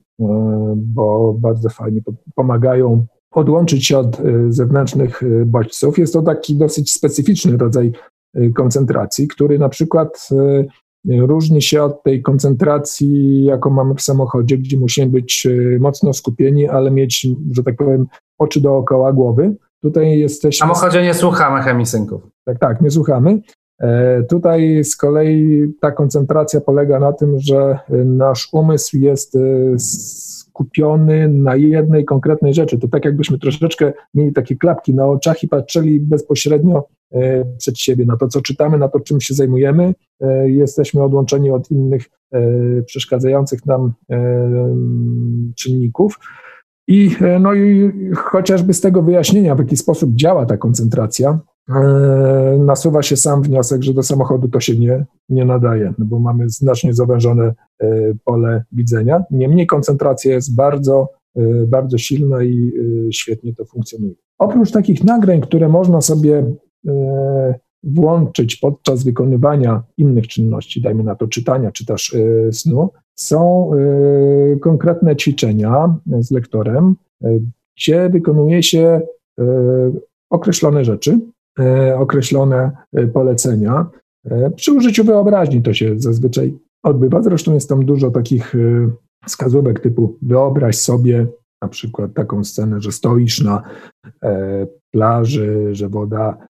bo 0.76 1.36
bardzo 1.40 1.68
fajnie 1.68 2.00
pomagają 2.34 3.06
odłączyć 3.30 3.86
się 3.86 3.98
od 3.98 4.22
zewnętrznych 4.48 5.20
bodźców. 5.46 5.98
Jest 5.98 6.12
to 6.12 6.22
taki 6.22 6.56
dosyć 6.56 6.92
specyficzny 6.92 7.56
rodzaj 7.56 7.92
koncentracji, 8.54 9.28
który 9.28 9.58
na 9.58 9.68
przykład 9.68 10.28
różni 11.08 11.62
się 11.62 11.82
od 11.82 12.02
tej 12.02 12.22
koncentracji, 12.22 13.44
jaką 13.44 13.70
mamy 13.70 13.94
w 13.94 14.02
samochodzie, 14.02 14.58
gdzie 14.58 14.78
musimy 14.78 15.06
być 15.06 15.46
mocno 15.80 16.12
skupieni, 16.12 16.68
ale 16.68 16.90
mieć, 16.90 17.26
że 17.50 17.62
tak 17.62 17.76
powiem, 17.76 18.06
oczy 18.38 18.60
dookoła 18.60 19.12
głowy. 19.12 19.56
Tutaj 19.82 20.18
jesteśmy. 20.18 20.66
W 20.66 20.70
samochodzie 20.70 21.02
nie 21.02 21.14
słuchamy 21.14 21.62
chemisynków. 21.62 22.22
Tak, 22.44 22.58
tak, 22.58 22.80
nie 22.80 22.90
słuchamy. 22.90 23.40
E, 23.80 24.22
tutaj 24.22 24.84
z 24.84 24.96
kolei 24.96 25.66
ta 25.80 25.92
koncentracja 25.92 26.60
polega 26.60 27.00
na 27.00 27.12
tym, 27.12 27.38
że 27.38 27.78
nasz 28.04 28.48
umysł 28.52 28.98
jest 28.98 29.36
e, 29.36 29.38
skupiony 29.78 31.28
na 31.28 31.56
jednej 31.56 32.04
konkretnej 32.04 32.54
rzeczy. 32.54 32.78
To 32.78 32.88
tak 32.88 33.04
jakbyśmy 33.04 33.38
troszeczkę 33.38 33.92
mieli 34.14 34.32
takie 34.32 34.56
klapki 34.56 34.94
na 34.94 35.06
oczach 35.06 35.42
i 35.42 35.48
patrzyli 35.48 36.00
bezpośrednio 36.00 36.88
e, 37.12 37.44
przed 37.58 37.78
siebie, 37.78 38.06
na 38.06 38.16
to, 38.16 38.28
co 38.28 38.40
czytamy, 38.40 38.78
na 38.78 38.88
to, 38.88 39.00
czym 39.00 39.20
się 39.20 39.34
zajmujemy. 39.34 39.94
Jesteśmy 40.44 41.02
odłączeni 41.02 41.50
od 41.50 41.70
innych 41.70 42.10
przeszkadzających 42.86 43.66
nam 43.66 43.92
czynników. 45.56 46.18
I, 46.88 47.10
e, 47.20 47.38
no 47.38 47.54
i 47.54 47.92
chociażby 48.16 48.74
z 48.74 48.80
tego 48.80 49.02
wyjaśnienia, 49.02 49.54
w 49.54 49.58
jaki 49.58 49.76
sposób 49.76 50.14
działa 50.14 50.46
ta 50.46 50.56
koncentracja, 50.56 51.40
e, 51.68 52.58
nasuwa 52.58 53.02
się 53.02 53.16
sam 53.16 53.42
wniosek, 53.42 53.82
że 53.82 53.94
do 53.94 54.02
samochodu 54.02 54.48
to 54.48 54.60
się 54.60 54.78
nie, 54.78 55.04
nie 55.28 55.44
nadaje, 55.44 55.94
no 55.98 56.06
bo 56.06 56.18
mamy 56.18 56.48
znacznie 56.48 56.94
zawężone 56.94 57.54
e, 57.80 57.88
pole 58.24 58.64
widzenia. 58.72 59.22
Niemniej 59.30 59.66
koncentracja 59.66 60.34
jest 60.34 60.54
bardzo, 60.54 61.08
bardzo 61.68 61.98
silna 61.98 62.42
i 62.42 62.72
świetnie 63.12 63.54
to 63.54 63.64
funkcjonuje. 63.64 64.14
Oprócz 64.38 64.70
takich 64.70 65.04
nagrań, 65.04 65.40
które 65.40 65.68
można 65.68 66.00
sobie 66.00 66.54
włączyć 67.82 68.56
podczas 68.56 69.04
wykonywania 69.04 69.82
innych 69.96 70.28
czynności, 70.28 70.82
dajmy 70.82 71.02
na 71.02 71.14
to 71.14 71.28
czytania 71.28 71.72
czy 71.72 71.86
też 71.86 72.16
snu, 72.52 72.90
są 73.14 73.70
y, 73.74 74.58
konkretne 74.60 75.16
ćwiczenia 75.16 75.94
z 76.20 76.30
lektorem, 76.30 76.96
y, 77.24 77.40
gdzie 77.76 78.08
wykonuje 78.08 78.62
się 78.62 79.00
y, 79.40 79.44
określone 80.30 80.84
rzeczy, 80.84 81.18
określone 81.96 82.70
polecenia. 83.12 83.86
Przy 84.56 84.72
użyciu 84.72 85.04
wyobraźni 85.04 85.62
to 85.62 85.74
się 85.74 85.94
zazwyczaj 85.96 86.58
odbywa. 86.82 87.22
Zresztą 87.22 87.54
jest 87.54 87.68
tam 87.68 87.84
dużo 87.84 88.10
takich 88.10 88.54
wskazówek 89.26 89.80
typu 89.80 90.18
wyobraź 90.22 90.76
sobie 90.76 91.26
na 91.62 91.68
przykład 91.68 92.14
taką 92.14 92.44
scenę, 92.44 92.80
że 92.80 92.92
stoisz 92.92 93.44
na 93.44 93.62
plaży, 94.90 95.68
że 95.72 95.88
woda 95.88 96.46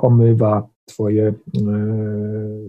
omywa 0.00 0.68
twoje 0.90 1.28
e, 1.28 1.34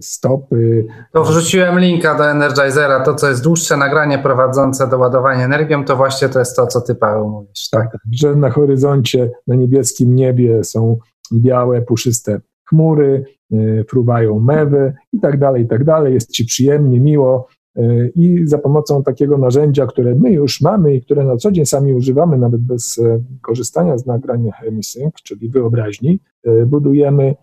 stopy. 0.00 0.86
To 1.12 1.24
wrzuciłem 1.24 1.78
linka 1.78 2.18
do 2.18 2.30
Energizera, 2.30 3.00
to 3.00 3.14
co 3.14 3.28
jest 3.28 3.42
dłuższe 3.42 3.76
nagranie 3.76 4.18
prowadzące 4.18 4.88
do 4.88 4.98
ładowania 4.98 5.44
energią, 5.44 5.84
to 5.84 5.96
właśnie 5.96 6.28
to 6.28 6.38
jest 6.38 6.56
to, 6.56 6.66
co 6.66 6.80
ty 6.80 6.94
Paweł 6.94 7.28
mówisz. 7.28 7.68
Tak, 7.70 7.92
tak 7.92 8.00
że 8.12 8.34
na 8.34 8.50
horyzoncie, 8.50 9.30
na 9.46 9.54
niebieskim 9.54 10.14
niebie 10.14 10.64
są 10.64 10.98
białe, 11.32 11.82
puszyste 11.82 12.40
chmury, 12.68 13.24
e, 13.52 13.84
fruwają 13.84 14.40
mewy 14.40 14.94
i 15.12 15.20
tak 15.20 15.38
dalej, 15.38 15.62
i 15.62 15.68
tak 15.68 15.84
dalej. 15.84 16.14
Jest 16.14 16.30
ci 16.30 16.44
przyjemnie, 16.44 17.00
miło, 17.00 17.46
e, 17.76 18.08
i 18.08 18.46
za 18.46 18.58
pomocą 18.58 19.02
takiego 19.02 19.38
narzędzia, 19.38 19.86
które 19.86 20.14
my 20.14 20.32
już 20.32 20.60
mamy 20.60 20.94
i 20.94 21.02
które 21.02 21.24
na 21.24 21.36
co 21.36 21.52
dzień 21.52 21.66
sami 21.66 21.94
używamy, 21.94 22.38
nawet 22.38 22.60
bez 22.60 23.00
korzystania 23.42 23.98
z 23.98 24.06
nagrań 24.06 24.50
HemiSync, 24.60 25.14
czyli 25.24 25.48
wyobraźni, 25.48 26.20
budujemy 26.66 27.34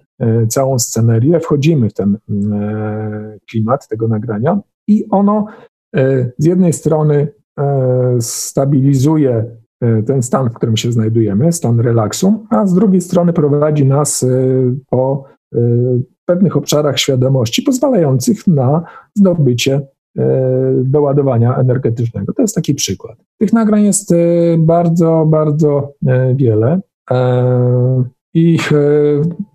całą 0.49 0.79
scenerię, 0.79 1.39
wchodzimy 1.39 1.89
w 1.89 1.93
ten 1.93 2.17
e, 2.53 3.37
klimat 3.49 3.87
tego 3.87 4.07
nagrania 4.07 4.59
i 4.87 5.05
ono 5.09 5.45
e, 5.95 6.31
z 6.37 6.45
jednej 6.45 6.73
strony 6.73 7.27
stabilizuje 8.19 9.45
ten 10.05 10.23
stan, 10.23 10.49
w 10.49 10.53
którym 10.53 10.77
się 10.77 10.91
znajdujemy, 10.91 11.51
stan 11.51 11.79
relaksu, 11.79 12.45
a 12.49 12.65
z 12.65 12.73
drugiej 12.73 13.01
strony 13.01 13.33
prowadzi 13.33 13.85
nas 13.85 14.25
po 14.89 15.23
pewnych 16.25 16.57
obszarach 16.57 16.99
świadomości, 16.99 17.61
pozwalających 17.61 18.47
na 18.47 18.83
zdobycie 19.15 19.81
doładowania 20.83 21.57
energetycznego. 21.57 22.33
To 22.33 22.41
jest 22.41 22.55
taki 22.55 22.73
przykład. 22.73 23.17
Tych 23.37 23.53
nagrań 23.53 23.83
jest 23.83 24.13
bardzo, 24.57 25.25
bardzo 25.29 25.93
wiele. 26.35 26.81
I 28.39 28.57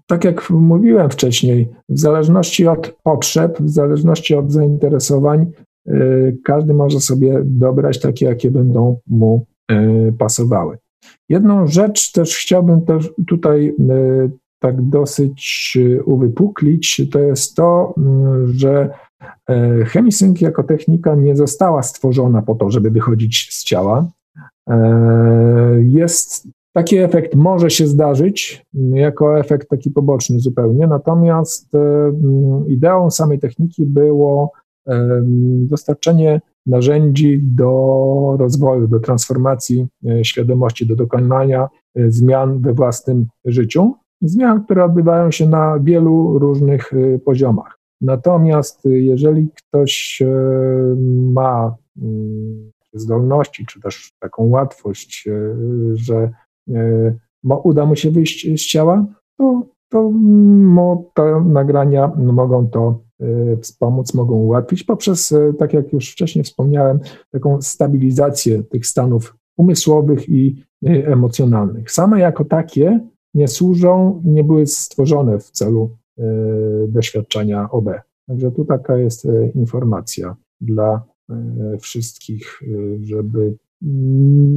tak 0.07 0.25
jak 0.25 0.51
mówiłem 0.51 1.11
wcześniej, 1.11 1.69
w 1.89 1.99
zależności 1.99 2.67
od 2.67 2.97
potrzeb, 3.03 3.59
w 3.61 3.71
zależności 3.71 4.35
od 4.35 4.53
zainteresowań, 4.53 5.47
y, 5.89 6.39
każdy 6.45 6.75
może 6.75 7.01
sobie 7.01 7.43
dobrać 7.45 8.01
takie, 8.01 8.27
jakie 8.27 8.51
będą 8.51 8.97
mu 9.07 9.47
y, 9.73 10.13
pasowały. 10.19 10.79
Jedną 11.29 11.67
rzecz 11.67 12.13
też 12.13 12.37
chciałbym 12.37 12.81
też 12.85 13.13
tutaj 13.29 13.75
tak 14.59 14.83
dosyć 14.83 15.79
uwypuklić, 16.05 17.03
to 17.13 17.19
jest 17.19 17.55
to, 17.55 17.95
że 18.45 18.91
chemisync 19.87 20.41
jako 20.41 20.63
technika 20.63 21.15
nie 21.15 21.37
została 21.37 21.83
stworzona 21.83 22.43
po 22.43 22.55
to, 22.55 22.71
żeby 22.71 22.91
wychodzić 22.91 23.49
z 23.51 23.65
ciała. 23.65 24.09
Jest 25.79 26.49
Taki 26.77 26.97
efekt 26.97 27.35
może 27.35 27.71
się 27.71 27.87
zdarzyć 27.87 28.67
jako 28.93 29.39
efekt 29.39 29.69
taki 29.69 29.91
poboczny 29.91 30.41
zupełnie, 30.41 30.87
natomiast 30.87 31.75
e, 31.75 32.13
ideą 32.69 33.11
samej 33.11 33.39
techniki 33.39 33.87
było 33.87 34.53
dostarczenie 35.61 36.41
narzędzi 36.67 37.41
do 37.43 38.37
rozwoju, 38.39 38.89
do 38.89 39.01
transformacji 39.01 39.87
e, 40.07 40.25
świadomości, 40.25 40.87
do 40.87 40.97
dokonania 40.97 41.69
e, 41.95 42.11
zmian 42.11 42.61
we 42.61 42.75
własnym 42.75 43.27
życiu. 43.45 43.95
Zmian, 44.23 44.65
które 44.65 44.85
odbywają 44.85 45.31
się 45.31 45.49
na 45.49 45.79
wielu 45.81 46.39
różnych 46.39 46.93
poziomach. 47.25 47.79
Natomiast 48.01 48.85
jeżeli 48.85 49.49
ktoś 49.57 50.23
ma 51.33 51.77
mm, 52.03 52.71
zdolności, 52.93 53.67
czy 53.67 53.81
też 53.81 54.13
taką 54.21 54.45
łatwość, 54.45 55.29
że 55.95 56.31
uda 57.65 57.87
mu 57.87 57.97
się 57.97 58.11
wyjść 58.11 58.61
z 58.61 58.67
ciała, 58.67 59.07
to, 59.39 59.67
to 59.89 60.13
te 61.15 61.45
nagrania 61.45 62.13
mogą 62.17 62.69
to 62.69 63.05
Y, 63.23 63.57
wspomóc, 63.57 64.15
mogą 64.15 64.35
ułatwić 64.35 64.85
poprzez, 64.85 65.33
y, 65.33 65.55
tak 65.59 65.73
jak 65.73 65.93
już 65.93 66.13
wcześniej 66.13 66.45
wspomniałem, 66.45 67.01
taką 67.31 67.63
stabilizację 67.63 68.63
tych 68.63 68.87
stanów 68.87 69.37
umysłowych 69.57 70.29
i 70.29 70.65
emocjonalnych. 70.85 71.91
Same 71.91 72.21
jako 72.21 72.45
takie 72.45 73.01
nie 73.35 73.49
służą, 73.49 74.23
nie 74.25 74.45
były 74.45 74.67
stworzone 74.67 75.39
w 75.39 75.51
celu 75.51 75.97
doświadczenia 76.89 77.71
OB. 77.71 77.89
Także 78.27 78.51
tu 78.51 78.65
taka 78.65 78.97
jest 78.97 79.29
informacja 79.55 80.37
dla 80.61 81.03
wszystkich, 81.81 82.61
żeby 83.03 83.57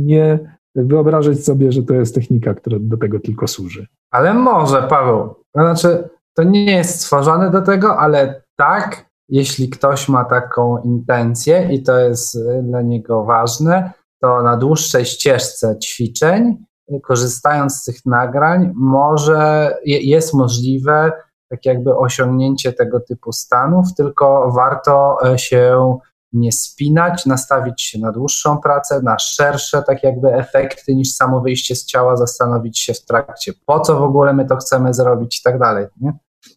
nie 0.05 0.56
wyobrażać 0.84 1.43
sobie, 1.43 1.72
że 1.72 1.84
to 1.84 1.93
jest 1.93 2.15
technika, 2.15 2.53
która 2.53 2.77
do 2.81 2.98
tego 2.98 3.19
tylko 3.19 3.48
służy. 3.48 3.88
Ale 4.12 4.34
może, 4.34 4.84
Paweł. 4.84 5.36
To 5.55 5.62
znaczy, 5.62 6.10
to 6.36 6.43
nie 6.43 6.65
jest 6.65 7.01
stworzone 7.01 7.51
do 7.51 7.62
tego, 7.62 7.98
ale 7.98 8.43
tak, 8.55 9.05
jeśli 9.29 9.69
ktoś 9.69 10.10
ma 10.10 10.25
taką 10.25 10.77
intencję 10.77 11.69
i 11.72 11.84
to 11.84 12.00
jest 12.00 12.36
y, 12.36 12.62
dla 12.63 12.81
niego 12.81 13.24
ważne, 13.24 13.91
to 14.22 14.43
na 14.43 14.57
dłuższej 14.57 15.05
ścieżce 15.05 15.79
ćwiczeń, 15.79 16.57
korzystając 17.03 17.75
z 17.75 17.84
tych 17.84 18.05
nagrań, 18.05 18.72
może 18.75 19.74
jest 19.86 20.34
możliwe 20.34 21.12
tak 21.50 21.65
jakby 21.65 21.98
osiągnięcie 21.98 22.74
tego 22.74 23.00
typu 23.00 23.31
stanów, 23.31 23.93
tylko 23.98 24.51
warto 24.51 25.17
e, 25.25 25.39
się 25.39 25.98
nie 26.34 26.51
spinać, 26.51 27.25
nastawić 27.25 27.81
się 27.81 28.00
na 28.00 28.12
dłuższą 28.12 28.57
pracę, 28.57 29.01
na 29.03 29.19
szersze 29.19 29.84
tak 29.88 30.03
jakby 30.03 30.34
efekty 30.34 30.96
niż 30.96 31.12
samo 31.12 31.41
wyjście 31.41 31.75
z 31.75 31.86
ciała, 31.86 32.17
zastanowić 32.17 32.79
się 32.79 32.93
w 32.93 33.05
trakcie, 33.05 33.53
po 33.65 33.79
co 33.79 34.00
w 34.00 34.03
ogóle 34.03 34.34
my 34.34 34.46
to 34.46 34.55
chcemy 34.55 34.93
zrobić 34.93 35.39
i 35.39 35.43
tak 35.43 35.60
dalej. 35.60 35.86
Nie? 36.01 36.13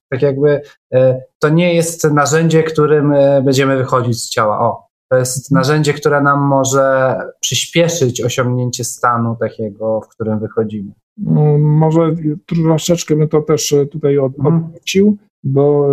Tak 0.08 0.22
jakby 0.22 0.60
e, 0.94 1.22
to 1.38 1.48
nie 1.48 1.74
jest 1.74 2.04
narzędzie, 2.04 2.62
którym 2.62 3.12
e, 3.12 3.42
będziemy 3.42 3.76
wychodzić 3.76 4.22
z 4.22 4.30
ciała. 4.30 4.60
O, 4.60 4.86
to 5.10 5.18
jest 5.18 5.50
narzędzie, 5.50 5.94
które 5.94 6.20
nam 6.20 6.40
może 6.40 7.16
przyspieszyć 7.40 8.20
osiągnięcie 8.20 8.84
stanu 8.84 9.36
takiego, 9.40 10.00
w 10.00 10.08
którym 10.08 10.38
wychodzimy. 10.38 10.92
No, 11.16 11.58
może 11.58 12.14
troszeczkę 12.46 13.16
bym 13.16 13.28
to 13.28 13.40
też 13.40 13.72
e, 13.72 13.86
tutaj 13.86 14.16
mhm. 14.16 14.56
odwrócił, 14.56 15.16
bo 15.44 15.88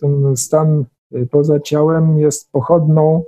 ten 0.00 0.36
stan 0.36 0.84
poza 1.30 1.60
ciałem 1.60 2.18
jest 2.18 2.52
pochodną 2.52 3.22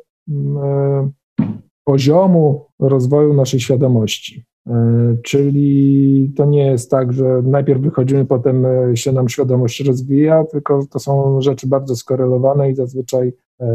poziomu 1.85 2.67
rozwoju 2.79 3.35
naszej 3.35 3.61
świadomości. 3.61 4.45
E, 4.69 5.17
czyli 5.23 6.33
to 6.37 6.45
nie 6.45 6.67
jest 6.67 6.91
tak, 6.91 7.13
że 7.13 7.43
najpierw 7.45 7.81
wychodzimy, 7.81 8.25
potem 8.25 8.67
e, 8.67 8.97
się 8.97 9.13
nam 9.13 9.29
świadomość 9.29 9.81
rozwija, 9.85 10.45
tylko 10.45 10.87
to 10.91 10.99
są 10.99 11.41
rzeczy 11.41 11.67
bardzo 11.67 11.97
skorelowane 11.97 12.71
i 12.71 12.75
zazwyczaj 12.75 13.33
e, 13.61 13.67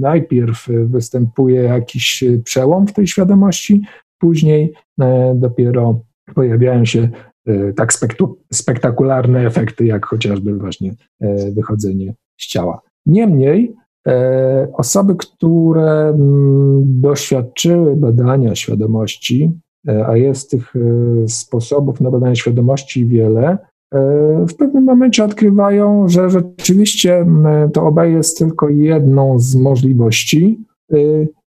najpierw 0.00 0.68
występuje 0.84 1.62
jakiś 1.62 2.24
przełom 2.44 2.86
w 2.86 2.92
tej 2.92 3.06
świadomości, 3.06 3.82
później 4.18 4.72
dopiero 5.34 6.00
pojawiają 6.34 6.84
się 6.84 7.08
tak 7.76 7.92
spektakularne 8.52 9.46
efekty, 9.46 9.86
jak 9.86 10.06
chociażby 10.06 10.54
właśnie 10.54 10.94
wychodzenie 11.54 12.14
z. 12.36 12.80
Niemniej 13.06 13.76
E, 14.06 14.68
osoby, 14.72 15.14
które 15.16 16.08
mm, 16.08 17.00
doświadczyły 17.00 17.96
badania 17.96 18.54
świadomości, 18.54 19.52
e, 19.88 20.06
a 20.06 20.16
jest 20.16 20.50
tych 20.50 20.76
e, 20.76 21.28
sposobów 21.28 22.00
na 22.00 22.10
badanie 22.10 22.36
świadomości 22.36 23.06
wiele, 23.06 23.58
w 24.48 24.54
pewnym 24.58 24.84
momencie 24.84 25.24
odkrywają, 25.24 26.08
że 26.08 26.30
rzeczywiście 26.30 27.26
to 27.72 27.82
obaj 27.86 28.12
jest 28.12 28.38
tylko 28.38 28.68
jedną 28.68 29.38
z 29.38 29.54
możliwości 29.56 30.60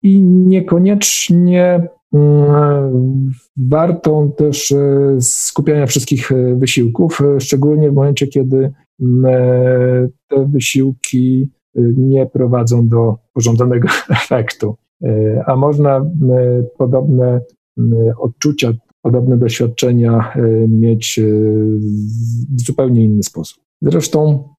i 0.04 0.22
niekoniecznie 0.22 1.88
warto 3.58 4.32
też 4.38 4.74
skupiania 5.20 5.86
wszystkich 5.86 6.32
wysiłków, 6.56 7.22
szczególnie 7.39 7.91
w 7.91 7.94
momencie, 7.94 8.28
kiedy 8.28 8.72
te 10.28 10.46
wysiłki 10.50 11.52
nie 11.98 12.26
prowadzą 12.26 12.88
do 12.88 13.18
pożądanego 13.34 13.88
efektu. 14.10 14.76
E, 15.04 15.44
a 15.48 15.56
można 15.56 15.98
e, 15.98 16.04
podobne 16.78 17.42
odczucia, 18.18 18.74
podobne 19.02 19.38
doświadczenia 19.38 20.34
e, 20.36 20.42
mieć 20.68 21.20
w 22.56 22.62
zupełnie 22.66 23.04
inny 23.04 23.24
sposób. 23.24 23.64
Zresztą 23.82 24.50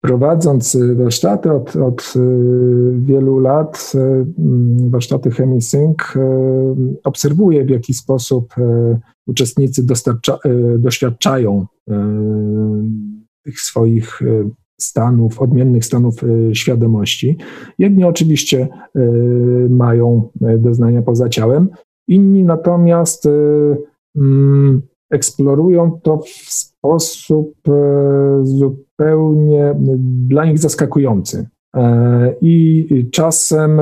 prowadząc 0.00 0.78
warsztaty 0.96 1.52
od, 1.52 1.76
od 1.76 2.14
wielu 2.98 3.38
lat, 3.38 3.92
warsztaty 4.90 5.30
ChemiSync, 5.30 5.96
obserwuję 7.04 7.64
w 7.64 7.70
jaki 7.70 7.94
sposób 7.94 8.54
uczestnicy 9.26 9.86
doświadczają 10.78 11.66
tych 13.44 13.60
swoich 13.60 14.20
stanów, 14.80 15.42
odmiennych 15.42 15.84
stanów 15.84 16.14
świadomości. 16.52 17.38
Jedni 17.78 18.04
oczywiście 18.04 18.68
mają 19.68 20.30
doznania 20.58 21.02
poza 21.02 21.28
ciałem, 21.28 21.68
inni 22.08 22.44
natomiast 22.44 23.28
mm, 24.16 24.82
eksplorują 25.10 26.00
to 26.02 26.18
w 26.18 26.67
sposób 26.78 27.54
zupełnie 28.42 29.74
dla 30.28 30.44
nich 30.44 30.58
zaskakujący. 30.58 31.46
I 32.40 33.08
czasem 33.12 33.80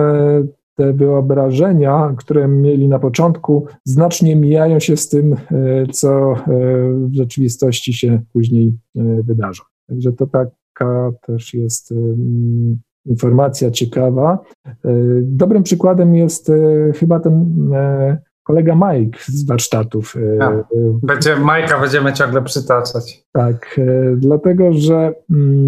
te 0.74 0.92
wyobrażenia, 0.92 2.14
które 2.18 2.48
mieli 2.48 2.88
na 2.88 2.98
początku, 2.98 3.66
znacznie 3.84 4.36
mijają 4.36 4.80
się 4.80 4.96
z 4.96 5.08
tym, 5.08 5.36
co 5.92 6.34
w 6.90 7.14
rzeczywistości 7.14 7.92
się 7.92 8.20
później 8.32 8.78
wydarza. 9.24 9.62
Także 9.88 10.12
to 10.12 10.26
tak 10.26 10.48
taka 10.78 11.12
też 11.26 11.54
jest 11.54 11.94
informacja 13.06 13.70
ciekawa. 13.70 14.38
E, 14.66 14.72
dobrym 15.22 15.62
przykładem 15.62 16.14
jest 16.14 16.50
e, 16.50 16.54
chyba 16.94 17.20
ten 17.20 17.54
e, 17.74 18.18
kolega 18.46 18.74
Mike 18.74 19.18
z 19.26 19.46
warsztatów. 19.46 20.14
Ja, 20.38 20.64
będzie, 21.02 21.36
Majka 21.36 21.80
będziemy 21.80 22.12
ciągle 22.12 22.42
przytaczać. 22.42 23.24
Tak, 23.32 23.80
dlatego 24.16 24.72
że 24.72 25.14
mm, 25.30 25.66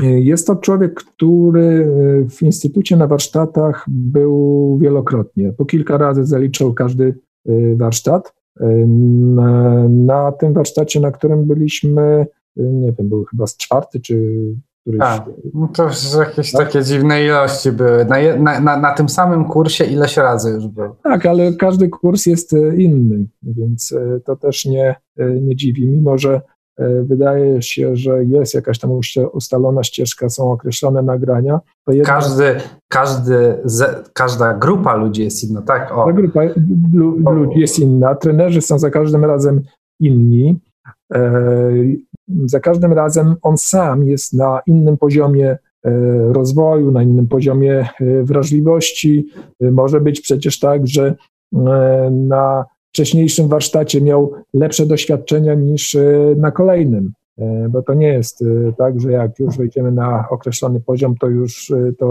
jest 0.00 0.46
to 0.46 0.56
człowiek, 0.56 0.94
który 0.94 1.88
w 2.30 2.42
instytucie 2.42 2.96
na 2.96 3.06
warsztatach 3.06 3.84
był 3.88 4.78
wielokrotnie. 4.82 5.52
Po 5.52 5.64
kilka 5.64 5.98
razy 5.98 6.24
zaliczał 6.24 6.74
każdy 6.74 7.14
warsztat. 7.76 8.34
Na, 9.16 9.88
na 9.88 10.32
tym 10.32 10.52
warsztacie, 10.52 11.00
na 11.00 11.10
którym 11.10 11.44
byliśmy, 11.44 12.26
nie 12.56 12.92
wiem, 12.92 13.08
był 13.08 13.24
chyba 13.24 13.46
z 13.46 13.56
czwarty 13.56 14.00
czy 14.00 14.38
któryś. 14.84 15.00
A, 15.02 15.26
no 15.54 15.68
to 15.68 15.88
jakieś 16.20 16.52
tak? 16.52 16.66
takie 16.66 16.82
dziwne 16.82 17.24
ilości 17.24 17.72
były. 17.72 18.04
Na, 18.04 18.16
na, 18.36 18.60
na, 18.60 18.76
na, 18.76 18.92
tym 18.94 19.08
samym 19.08 19.44
kursie 19.44 19.84
ileś 19.84 20.16
razy 20.16 20.50
już 20.50 20.68
był. 20.68 20.94
Tak, 21.02 21.26
ale 21.26 21.52
każdy 21.52 21.88
kurs 21.88 22.26
jest 22.26 22.52
e, 22.52 22.76
inny, 22.76 23.26
więc 23.42 23.92
e, 23.92 24.20
to 24.20 24.36
też 24.36 24.64
nie, 24.64 24.94
e, 25.18 25.30
nie 25.30 25.56
dziwi, 25.56 25.86
mimo 25.86 26.18
że 26.18 26.40
wydaje 27.02 27.62
się, 27.62 27.96
że 27.96 28.24
jest 28.24 28.54
jakaś 28.54 28.78
tam 28.78 28.90
ustalona 29.32 29.82
ścieżka, 29.82 30.28
są 30.28 30.52
określone 30.52 31.02
nagrania. 31.02 31.60
Jedna... 31.88 32.14
każdy, 32.14 32.56
każdy, 32.88 33.56
każda 34.12 34.54
grupa 34.54 34.96
ludzi 34.96 35.24
jest 35.24 35.44
inna, 35.44 35.62
tak? 35.62 35.92
O. 35.92 36.04
Ta 36.06 36.12
grupa 36.12 37.30
ludzi 37.30 37.60
jest 37.60 37.78
inna, 37.78 38.14
trenerzy 38.14 38.60
są 38.60 38.78
za 38.78 38.90
każdym 38.90 39.24
razem 39.24 39.62
inni. 40.00 40.60
Za 42.28 42.60
każdym 42.60 42.92
razem 42.92 43.36
on 43.42 43.58
sam 43.58 44.04
jest 44.04 44.32
na 44.32 44.60
innym 44.66 44.96
poziomie 44.96 45.58
e, 45.84 45.90
rozwoju, 46.32 46.90
na 46.90 47.02
innym 47.02 47.28
poziomie 47.28 47.88
e, 48.00 48.22
wrażliwości. 48.22 49.26
E, 49.60 49.70
może 49.70 50.00
być 50.00 50.20
przecież 50.20 50.58
tak, 50.58 50.86
że 50.86 51.14
na 52.10 52.64
wcześniejszym 52.92 53.48
warsztacie 53.48 54.00
miał 54.00 54.32
lepsze 54.54 54.86
doświadczenia 54.86 55.54
niż 55.54 55.96
na 56.36 56.50
kolejnym. 56.50 57.12
Bo 57.70 57.82
to 57.82 57.94
nie 57.94 58.08
jest 58.08 58.44
tak, 58.78 59.00
że 59.00 59.12
jak 59.12 59.38
już 59.38 59.56
wejdziemy 59.58 59.92
na 59.92 60.28
określony 60.30 60.80
poziom, 60.80 61.14
to 61.16 61.28
już 61.28 61.72
to 61.98 62.06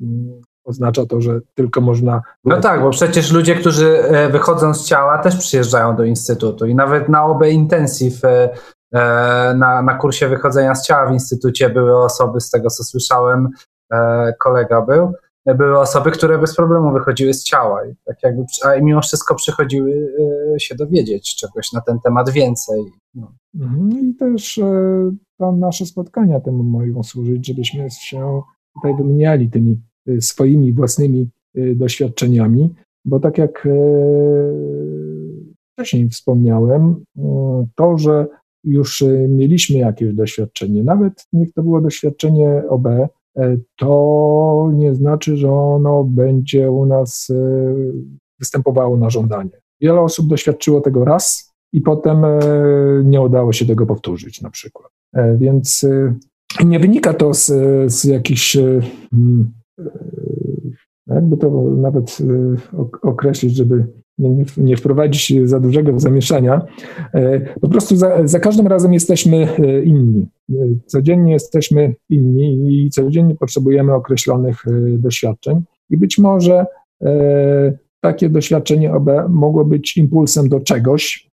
mm, 0.00 0.40
oznacza 0.64 1.06
to, 1.06 1.20
że 1.20 1.40
tylko 1.54 1.80
można. 1.80 2.22
No 2.44 2.60
tak, 2.60 2.82
bo 2.82 2.90
przecież 2.90 3.32
ludzie, 3.32 3.54
którzy 3.54 3.98
wychodzą 4.30 4.74
z 4.74 4.84
ciała, 4.86 5.18
też 5.18 5.36
przyjeżdżają 5.36 5.96
do 5.96 6.04
instytutu 6.04 6.66
i 6.66 6.74
nawet 6.74 7.08
na 7.08 7.24
OB 7.24 7.46
Intensive 7.46 8.22
na, 9.56 9.82
na 9.82 9.94
kursie 9.94 10.28
wychodzenia 10.28 10.74
z 10.74 10.86
ciała 10.86 11.10
w 11.10 11.12
instytucie 11.12 11.70
były 11.70 12.04
osoby, 12.04 12.40
z 12.40 12.50
tego 12.50 12.70
co 12.70 12.84
słyszałem, 12.84 13.48
kolega 14.40 14.82
był, 14.82 15.12
były 15.46 15.78
osoby, 15.78 16.10
które 16.10 16.38
bez 16.38 16.56
problemu 16.56 16.92
wychodziły 16.92 17.34
z 17.34 17.44
ciała 17.44 17.86
i 17.86 17.94
tak 18.04 18.16
jakby, 18.22 18.44
a 18.64 18.80
mimo 18.80 19.00
wszystko 19.00 19.34
przychodziły 19.34 20.08
się 20.58 20.74
dowiedzieć 20.74 21.36
czegoś 21.36 21.72
na 21.72 21.80
ten 21.80 22.00
temat 22.00 22.30
więcej. 22.30 22.84
No. 23.14 23.32
Mhm, 23.54 23.90
I 23.90 24.14
też 24.14 24.60
tam 25.38 25.60
nasze 25.60 25.86
spotkania 25.86 26.40
temu 26.40 26.62
mogą 26.62 27.02
służyć, 27.02 27.46
żebyśmy 27.46 27.90
się 27.90 28.42
tutaj 28.74 28.96
wymieniali 28.96 29.50
tymi 29.50 29.80
swoimi 30.20 30.72
własnymi 30.72 31.30
doświadczeniami, 31.54 32.74
bo 33.04 33.20
tak 33.20 33.38
jak 33.38 33.68
wcześniej 35.72 36.08
wspomniałem, 36.08 37.04
to, 37.74 37.98
że 37.98 38.26
już 38.64 39.02
e, 39.02 39.28
mieliśmy 39.28 39.78
jakieś 39.78 40.14
doświadczenie, 40.14 40.82
nawet 40.82 41.26
niech 41.32 41.52
to 41.52 41.62
było 41.62 41.80
doświadczenie 41.80 42.62
OB, 42.68 42.86
e, 42.86 43.08
to 43.76 44.70
nie 44.74 44.94
znaczy, 44.94 45.36
że 45.36 45.52
ono 45.52 46.04
będzie 46.04 46.70
u 46.70 46.86
nas 46.86 47.30
e, 47.30 47.74
występowało 48.38 48.96
na 48.96 49.10
żądanie. 49.10 49.50
Wiele 49.80 50.00
osób 50.00 50.28
doświadczyło 50.28 50.80
tego 50.80 51.04
raz 51.04 51.54
i 51.72 51.80
potem 51.80 52.22
nie 53.04 53.20
udało 53.20 53.52
się 53.52 53.66
tego 53.66 53.86
powtórzyć 53.86 54.42
na 54.42 54.50
przykład. 54.50 54.88
Więc 55.36 55.86
nie 56.64 56.78
wynika 56.80 57.14
to 57.14 57.34
z, 57.34 57.46
z 57.92 58.04
jakichś 58.04 58.56
hmm, 59.10 59.52
jakby 61.06 61.36
to 61.36 61.62
nawet 61.62 62.18
określić, 63.02 63.56
żeby 63.56 63.86
nie, 64.18 64.44
nie 64.56 64.76
wprowadzić 64.76 65.32
za 65.44 65.60
dużego 65.60 66.00
zamieszania. 66.00 66.60
E, 67.14 67.40
po 67.40 67.68
prostu 67.68 67.96
za, 67.96 68.26
za 68.26 68.40
każdym 68.40 68.66
razem 68.66 68.92
jesteśmy 68.92 69.48
e, 69.58 69.82
inni. 69.82 70.26
E, 70.50 70.54
codziennie 70.86 71.32
jesteśmy 71.32 71.94
inni 72.10 72.84
i 72.84 72.90
codziennie 72.90 73.34
potrzebujemy 73.34 73.94
określonych 73.94 74.64
doświadczeń. 74.98 75.62
I 75.90 75.96
być 75.96 76.18
może 76.18 76.66
takie 78.00 78.28
doświadczenie 78.28 78.92
OB 78.92 79.08
mogło 79.28 79.64
być 79.64 79.96
impulsem 79.96 80.48
do 80.48 80.60
czegoś, 80.60 81.30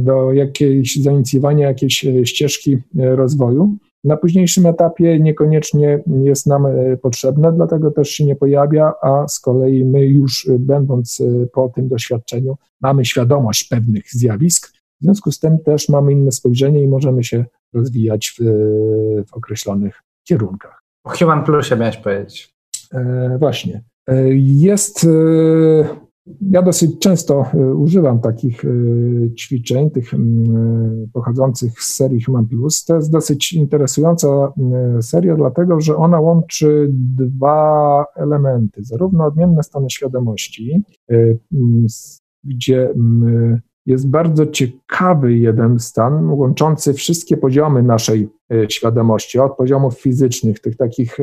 do 0.00 0.32
jakiejś 0.32 1.02
zainicjowania 1.02 1.68
jakiejś 1.68 2.06
ścieżki 2.24 2.78
rozwoju. 2.94 3.76
Na 4.04 4.16
późniejszym 4.16 4.66
etapie 4.66 5.20
niekoniecznie 5.20 6.02
jest 6.22 6.46
nam 6.46 6.66
e, 6.66 6.96
potrzebne, 6.96 7.52
dlatego 7.52 7.90
też 7.90 8.10
się 8.10 8.24
nie 8.24 8.36
pojawia, 8.36 8.92
a 9.02 9.28
z 9.28 9.40
kolei 9.40 9.84
my 9.84 10.06
już 10.06 10.48
e, 10.48 10.58
będąc 10.58 11.20
e, 11.20 11.46
po 11.46 11.68
tym 11.68 11.88
doświadczeniu 11.88 12.56
mamy 12.80 13.04
świadomość 13.04 13.64
pewnych 13.64 14.04
zjawisk, 14.10 14.72
w 15.00 15.04
związku 15.04 15.32
z 15.32 15.38
tym 15.38 15.58
też 15.58 15.88
mamy 15.88 16.12
inne 16.12 16.32
spojrzenie 16.32 16.82
i 16.82 16.88
możemy 16.88 17.24
się 17.24 17.44
rozwijać 17.72 18.34
w, 18.38 18.44
w 19.28 19.34
określonych 19.34 20.02
kierunkach. 20.24 20.82
O 21.04 21.10
Human 21.10 21.44
Plusie 21.44 21.76
miałeś 21.76 21.96
powiedzieć. 21.96 22.54
E, 22.92 23.36
właśnie. 23.38 23.82
Jest 24.36 25.06
ja 26.50 26.62
dosyć 26.62 26.98
często 26.98 27.46
e, 27.54 27.74
używam 27.74 28.20
takich 28.20 28.64
e, 28.64 28.68
ćwiczeń, 29.34 29.90
tych 29.90 30.10
pochodzących 31.12 31.82
z 31.82 31.94
serii 31.94 32.22
Human 32.22 32.46
Plus. 32.46 32.84
To 32.84 32.96
jest 32.96 33.12
dosyć 33.12 33.52
interesująca 33.52 34.52
seria, 35.00 35.36
dlatego 35.36 35.80
że 35.80 35.96
ona 35.96 36.20
łączy 36.20 36.88
dwa 36.92 38.04
elementy, 38.16 38.84
zarówno 38.84 39.24
odmienne 39.24 39.62
stany 39.62 39.90
świadomości, 39.90 40.82
e, 41.10 41.14
gdzie 42.44 42.94
jest 43.86 44.10
bardzo 44.10 44.46
ciekawy 44.46 45.36
jeden 45.36 45.78
stan, 45.78 46.30
łączący 46.30 46.94
wszystkie 46.94 47.36
poziomy 47.36 47.82
naszej 47.82 48.28
świadomości, 48.68 49.38
od 49.38 49.56
poziomów 49.56 50.00
fizycznych, 50.00 50.60
tych 50.60 50.76
takich 50.76 51.18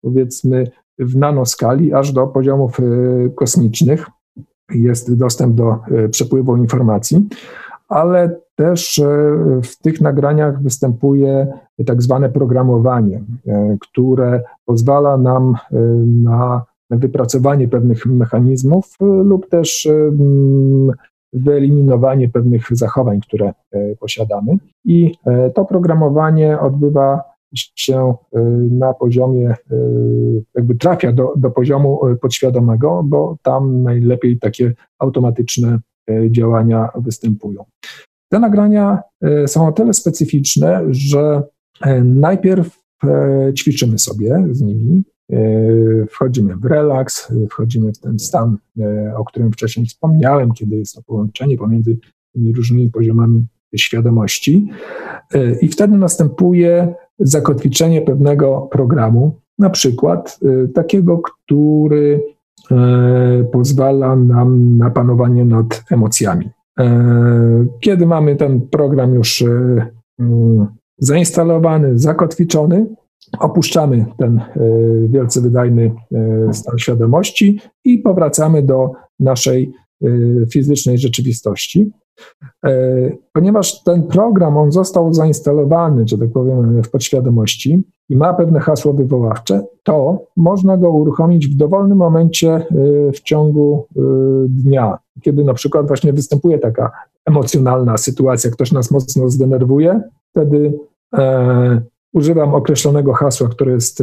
powiedzmy 0.00 0.70
w 0.98 1.16
nanoskali, 1.16 1.92
aż 1.92 2.12
do 2.12 2.26
poziomów 2.26 2.78
kosmicznych 3.34 4.06
jest 4.74 5.14
dostęp 5.14 5.54
do 5.54 5.70
e, 5.70 6.08
przepływu 6.08 6.56
informacji, 6.56 7.28
ale 7.88 8.36
też 8.54 8.98
e, 8.98 9.04
w 9.62 9.76
tych 9.82 10.00
nagraniach 10.00 10.62
występuje 10.62 11.46
tak 11.86 12.02
zwane 12.02 12.28
programowanie, 12.28 13.20
e, 13.46 13.76
które 13.80 14.42
pozwala 14.64 15.16
nam 15.16 15.56
na 16.06 16.64
wypracowanie 16.90 17.68
pewnych 17.68 18.06
mechanizmów 18.06 18.96
lub 19.00 19.48
też 19.48 19.88
wyeliminowanie 21.32 22.28
pewnych 22.28 22.66
zachowań, 22.70 23.20
które 23.20 23.52
posiadamy. 24.00 24.56
I 24.84 25.14
to 25.54 25.64
programowanie 25.64 26.60
odbywa 26.60 27.35
się 27.56 28.14
y, 28.36 28.40
na 28.70 28.94
poziomie, 28.94 29.54
y, 29.72 30.44
jakby 30.54 30.74
trafia 30.74 31.12
do, 31.12 31.32
do 31.36 31.50
poziomu 31.50 32.06
y, 32.06 32.16
podświadomego, 32.16 33.02
bo 33.04 33.36
tam 33.42 33.82
najlepiej 33.82 34.38
takie 34.38 34.74
automatyczne 34.98 35.78
działania 36.30 36.88
występują. 36.96 37.64
Te 38.28 38.38
nagrania 38.38 39.02
są 39.46 39.68
o 39.68 39.72
tyle 39.72 39.94
specyficzne, 39.94 40.82
że 40.90 41.42
najpierw 42.04 42.80
ćwiczymy 43.58 43.98
sobie 43.98 44.44
z 44.50 44.60
nimi, 44.60 45.04
wchodzimy 46.10 46.56
w 46.56 46.64
relaks, 46.64 47.32
wchodzimy 47.50 47.92
w 47.92 47.98
ten 47.98 48.18
stan, 48.18 48.56
o 49.16 49.24
którym 49.24 49.52
wcześniej 49.52 49.86
wspomniałem, 49.86 50.52
kiedy 50.52 50.76
jest 50.76 50.94
to 50.94 51.02
połączenie 51.02 51.58
pomiędzy 51.58 51.98
tymi 52.32 52.52
różnymi 52.52 52.90
poziomami 52.90 53.46
świadomości. 53.76 54.68
I 55.60 55.68
wtedy 55.68 55.96
następuje 55.96 56.94
zakotwiczenie 57.18 58.02
pewnego 58.02 58.68
programu, 58.70 59.40
na 59.58 59.70
przykład 59.70 60.38
y, 60.42 60.68
takiego, 60.68 61.18
który 61.18 62.22
y, 62.70 63.44
pozwala 63.52 64.16
nam 64.16 64.78
na 64.78 64.90
panowanie 64.90 65.44
nad 65.44 65.84
emocjami. 65.90 66.50
Y, 66.80 66.82
kiedy 67.80 68.06
mamy 68.06 68.36
ten 68.36 68.60
program 68.60 69.14
już 69.14 69.44
zainstalowany, 70.98 71.98
zakotwiczony, 71.98 72.86
opuszczamy 73.38 74.06
ten 74.18 74.40
wielce 75.08 75.40
wydajny 75.40 75.90
stan 76.52 76.78
świadomości 76.78 77.60
i 77.84 77.98
powracamy 77.98 78.62
do 78.62 78.92
naszej 79.20 79.72
fizycznej 80.52 80.98
rzeczywistości. 80.98 81.90
E, 82.64 82.70
ponieważ 83.32 83.82
ten 83.82 84.02
program, 84.02 84.56
on 84.56 84.72
został 84.72 85.14
zainstalowany, 85.14 86.08
że 86.08 86.18
tak 86.18 86.32
powiem, 86.32 86.82
w 86.82 86.90
podświadomości 86.90 87.82
i 88.08 88.16
ma 88.16 88.34
pewne 88.34 88.60
hasło 88.60 88.92
wywoławcze, 88.92 89.64
to 89.82 90.26
można 90.36 90.76
go 90.76 90.90
uruchomić 90.90 91.48
w 91.48 91.56
dowolnym 91.56 91.98
momencie 91.98 92.52
e, 92.52 92.64
w 93.12 93.20
ciągu 93.20 93.86
e, 93.96 94.00
dnia, 94.48 94.98
kiedy 95.22 95.44
na 95.44 95.54
przykład 95.54 95.86
właśnie 95.86 96.12
występuje 96.12 96.58
taka 96.58 96.92
emocjonalna 97.24 97.96
sytuacja, 97.96 98.50
ktoś 98.50 98.72
nas 98.72 98.90
mocno 98.90 99.30
zdenerwuje, 99.30 100.00
wtedy 100.30 100.78
e, 101.16 101.80
używam 102.12 102.54
określonego 102.54 103.12
hasła, 103.12 103.48
które 103.48 103.72
jest 103.72 104.02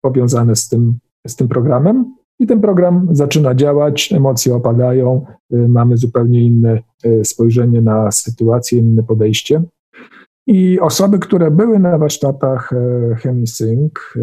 powiązane 0.00 0.56
z 0.56 0.68
tym, 0.68 0.98
z 1.26 1.36
tym 1.36 1.48
programem 1.48 2.14
i 2.40 2.46
ten 2.46 2.60
program 2.60 3.08
zaczyna 3.10 3.54
działać, 3.54 4.12
emocje 4.12 4.54
opadają, 4.54 5.24
y, 5.52 5.68
mamy 5.68 5.96
zupełnie 5.96 6.46
inne 6.46 6.82
y, 7.04 7.24
spojrzenie 7.24 7.82
na 7.82 8.10
sytuację, 8.10 8.78
inne 8.78 9.02
podejście. 9.02 9.62
I 10.46 10.80
osoby, 10.80 11.18
które 11.18 11.50
były 11.50 11.78
na 11.78 11.98
warsztatach 11.98 12.72
e, 12.72 13.16
ChemiSync 13.16 13.92
e, 14.16 14.20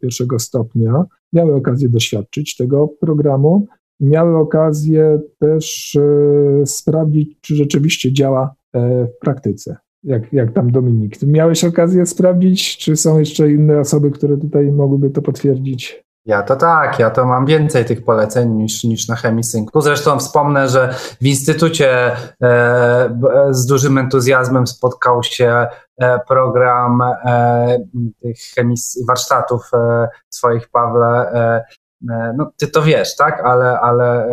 pierwszego 0.00 0.38
stopnia, 0.38 1.04
miały 1.32 1.54
okazję 1.54 1.88
doświadczyć 1.88 2.56
tego 2.56 2.88
programu, 3.00 3.66
miały 4.00 4.36
okazję 4.36 5.20
też 5.38 5.96
e, 5.96 6.66
sprawdzić, 6.66 7.38
czy 7.40 7.54
rzeczywiście 7.54 8.12
działa 8.12 8.54
w 8.74 9.18
praktyce. 9.20 9.76
Jak, 10.04 10.32
jak 10.32 10.52
tam 10.52 10.72
Dominik. 10.72 11.22
Miałeś 11.22 11.64
okazję 11.64 12.06
sprawdzić, 12.06 12.76
czy 12.76 12.96
są 12.96 13.18
jeszcze 13.18 13.52
inne 13.52 13.80
osoby, 13.80 14.10
które 14.10 14.36
tutaj 14.36 14.72
mogłyby 14.72 15.10
to 15.10 15.22
potwierdzić? 15.22 16.05
Ja 16.26 16.42
to 16.42 16.56
tak, 16.56 16.98
ja 16.98 17.10
to 17.10 17.24
mam 17.24 17.46
więcej 17.46 17.84
tych 17.84 18.04
poleceń 18.04 18.50
niż, 18.50 18.84
niż 18.84 19.08
na 19.08 19.16
Chemisynku. 19.16 19.80
Zresztą 19.80 20.18
wspomnę, 20.18 20.68
że 20.68 20.94
w 21.20 21.26
instytucie 21.26 22.16
e, 22.42 23.18
z 23.50 23.66
dużym 23.66 23.98
entuzjazmem 23.98 24.66
spotkał 24.66 25.22
się 25.22 25.66
e, 25.98 26.18
program 26.28 27.02
e, 27.02 27.78
tych 28.22 28.36
chemis, 28.54 29.04
warsztatów 29.08 29.70
e, 29.74 30.08
swoich, 30.30 30.68
Pawle. 30.68 31.32
E, 31.32 31.64
e, 32.10 32.34
no, 32.36 32.50
ty 32.56 32.68
to 32.68 32.82
wiesz, 32.82 33.16
tak? 33.16 33.40
Ale, 33.44 33.80
ale 33.80 34.28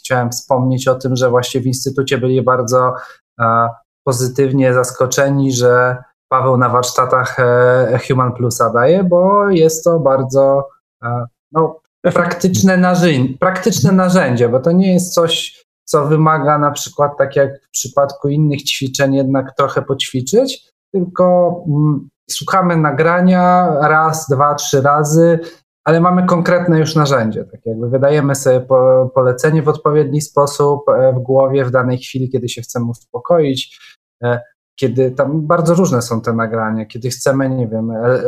chciałem 0.00 0.30
wspomnieć 0.30 0.88
o 0.88 0.94
tym, 0.94 1.16
że 1.16 1.30
właśnie 1.30 1.60
w 1.60 1.66
instytucie 1.66 2.18
byli 2.18 2.42
bardzo 2.42 2.94
pozytywnie 4.04 4.74
zaskoczeni, 4.74 5.52
że 5.52 5.96
Paweł 6.28 6.56
na 6.56 6.68
warsztatach 6.68 7.36
Human 8.08 8.32
Plusa 8.32 8.70
daje, 8.70 9.04
bo 9.04 9.48
jest 9.48 9.84
to 9.84 9.98
bardzo 10.00 10.68
no, 11.52 11.80
praktyczne, 12.02 12.76
narzędzie, 12.76 13.38
praktyczne 13.38 13.92
narzędzie, 13.92 14.48
bo 14.48 14.60
to 14.60 14.72
nie 14.72 14.94
jest 14.94 15.14
coś, 15.14 15.64
co 15.84 16.06
wymaga 16.06 16.58
na 16.58 16.70
przykład, 16.70 17.12
tak 17.18 17.36
jak 17.36 17.50
w 17.62 17.70
przypadku 17.70 18.28
innych 18.28 18.62
ćwiczeń, 18.62 19.14
jednak 19.14 19.54
trochę 19.56 19.82
poćwiczyć, 19.82 20.70
tylko 20.92 21.54
mm, 21.68 22.08
słuchamy 22.30 22.76
nagrania 22.76 23.66
raz, 23.80 24.26
dwa, 24.28 24.54
trzy 24.54 24.82
razy, 24.82 25.38
ale 25.84 26.00
mamy 26.00 26.26
konkretne 26.26 26.78
już 26.78 26.94
narzędzie. 26.94 27.44
Tak 27.44 27.66
jakby 27.66 27.90
wydajemy 27.90 28.34
sobie 28.34 28.60
po, 28.60 29.10
polecenie 29.14 29.62
w 29.62 29.68
odpowiedni 29.68 30.20
sposób 30.20 30.88
e, 30.88 31.12
w 31.12 31.18
głowie 31.18 31.64
w 31.64 31.70
danej 31.70 31.98
chwili, 31.98 32.30
kiedy 32.30 32.48
się 32.48 32.62
chcemy 32.62 32.86
uspokoić, 32.86 33.80
e, 34.24 34.40
kiedy 34.80 35.10
tam 35.10 35.46
bardzo 35.46 35.74
różne 35.74 36.02
są 36.02 36.20
te 36.20 36.32
nagrania, 36.32 36.86
kiedy 36.86 37.10
chcemy, 37.10 37.50
nie 37.50 37.68
wiem, 37.68 37.90
e, 37.90 38.22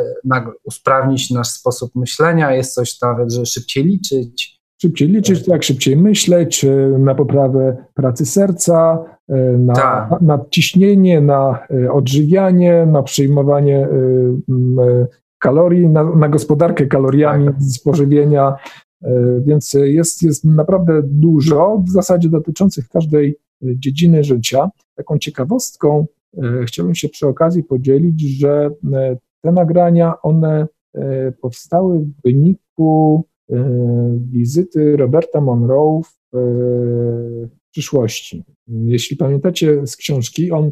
usprawnić 0.65 1.31
nasz 1.31 1.49
sposób 1.49 1.95
myślenia, 1.95 2.55
jest 2.55 2.75
coś 2.75 3.01
nawet, 3.01 3.33
że 3.33 3.47
szybciej 3.47 3.85
liczyć. 3.85 4.63
Szybciej 4.83 5.09
liczyć, 5.09 5.47
tak, 5.47 5.63
szybciej 5.63 5.97
myśleć, 5.97 6.67
na 6.99 7.15
poprawę 7.15 7.77
pracy 7.95 8.27
serca, 8.27 9.05
na 9.59 9.75
tak. 9.75 10.21
nadciśnienie, 10.21 11.21
na 11.21 11.59
odżywianie, 11.91 12.87
na 12.87 13.03
przyjmowanie 13.03 13.89
kalorii, 15.43 15.89
na, 15.89 16.05
na 16.05 16.29
gospodarkę 16.29 16.87
kaloriami 16.87 17.47
tak. 17.47 17.63
z 17.63 17.79
pożywienia, 17.79 18.55
e, 19.03 19.41
więc 19.47 19.73
jest, 19.75 20.23
jest 20.23 20.45
naprawdę 20.45 21.03
dużo 21.05 21.83
w 21.87 21.91
zasadzie 21.91 22.29
dotyczących 22.29 22.89
każdej 22.89 23.29
e, 23.31 23.35
dziedziny 23.63 24.25
życia. 24.25 24.71
Taką 24.95 25.19
ciekawostką 25.19 26.01
e, 26.01 26.22
chciałbym 26.67 26.95
się 26.95 27.09
przy 27.09 27.27
okazji 27.27 27.65
podzielić, 27.65 28.39
że 28.39 28.71
te 29.41 29.53
nagrania, 29.53 30.15
one 30.23 30.67
powstały 31.41 31.99
w 31.99 32.23
wyniku 32.25 33.25
wizyty 34.31 34.97
Roberta 34.97 35.41
Monroe 35.41 36.01
w 36.05 37.49
przyszłości. 37.71 38.45
Jeśli 38.69 39.17
pamiętacie 39.17 39.87
z 39.87 39.97
książki, 39.97 40.51
on 40.51 40.71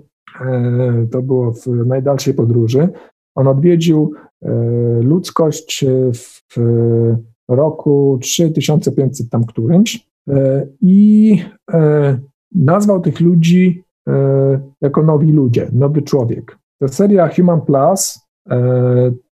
to 1.12 1.22
było 1.22 1.52
w 1.52 1.66
najdalszej 1.66 2.34
podróży, 2.34 2.88
on 3.34 3.48
odwiedził 3.48 4.12
e, 4.42 4.50
ludzkość 5.02 5.84
w 6.14 6.56
roku 7.48 8.18
3500 8.22 9.30
tam 9.30 9.44
którymś 9.44 10.08
e, 10.28 10.66
i 10.80 11.38
e, 11.72 12.18
nazwał 12.54 13.00
tych 13.00 13.20
ludzi 13.20 13.82
jako 14.80 15.02
nowi 15.02 15.32
ludzie, 15.32 15.68
nowy 15.72 16.02
człowiek. 16.02 16.58
Ta 16.80 16.88
seria 16.88 17.28
Human 17.28 17.60
Plus 17.60 18.20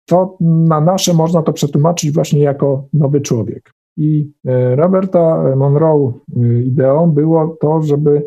to 0.06 0.36
na 0.40 0.80
nasze 0.80 1.14
można 1.14 1.42
to 1.42 1.52
przetłumaczyć 1.52 2.12
właśnie 2.12 2.40
jako 2.42 2.88
nowy 2.92 3.20
człowiek. 3.20 3.72
I 3.96 4.32
Roberta 4.76 5.56
Monroe 5.56 6.12
ideą 6.64 7.10
było 7.10 7.56
to, 7.60 7.82
żeby 7.82 8.22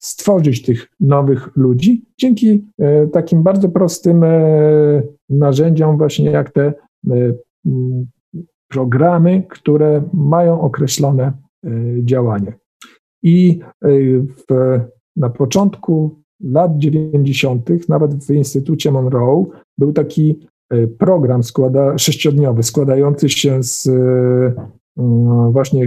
stworzyć 0.00 0.62
tych 0.62 0.88
nowych 1.00 1.56
ludzi 1.56 2.04
dzięki 2.18 2.66
e, 2.78 3.06
takim 3.06 3.42
bardzo 3.42 3.68
prostym 3.68 4.24
e, 4.24 5.02
narzędziom, 5.28 5.98
właśnie 5.98 6.30
jak 6.30 6.50
te 6.50 6.62
e, 6.62 6.72
programy, 8.68 9.42
które 9.48 10.02
mają 10.12 10.60
określone 10.60 11.32
działanie. 12.02 12.59
I 13.22 13.60
w, 14.48 14.78
na 15.16 15.30
początku 15.30 16.20
lat 16.40 16.78
90., 16.78 17.88
nawet 17.88 18.24
w 18.24 18.30
Instytucie 18.30 18.92
Monroe, 18.92 19.46
był 19.78 19.92
taki 19.92 20.48
program 20.98 21.42
składa, 21.42 21.98
sześciodniowy, 21.98 22.62
składający 22.62 23.28
się 23.28 23.62
z 23.62 23.88
właśnie 25.52 25.86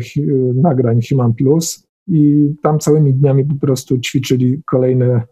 nagrań 0.54 1.00
Human 1.10 1.34
Plus, 1.34 1.88
i 2.08 2.54
tam 2.64 2.80
całymi 2.80 3.14
dniami 3.14 3.46
po 3.46 3.56
prostu 3.56 4.00
ćwiczyli 4.00 4.62
kolejne 4.66 5.06
e, 5.06 5.24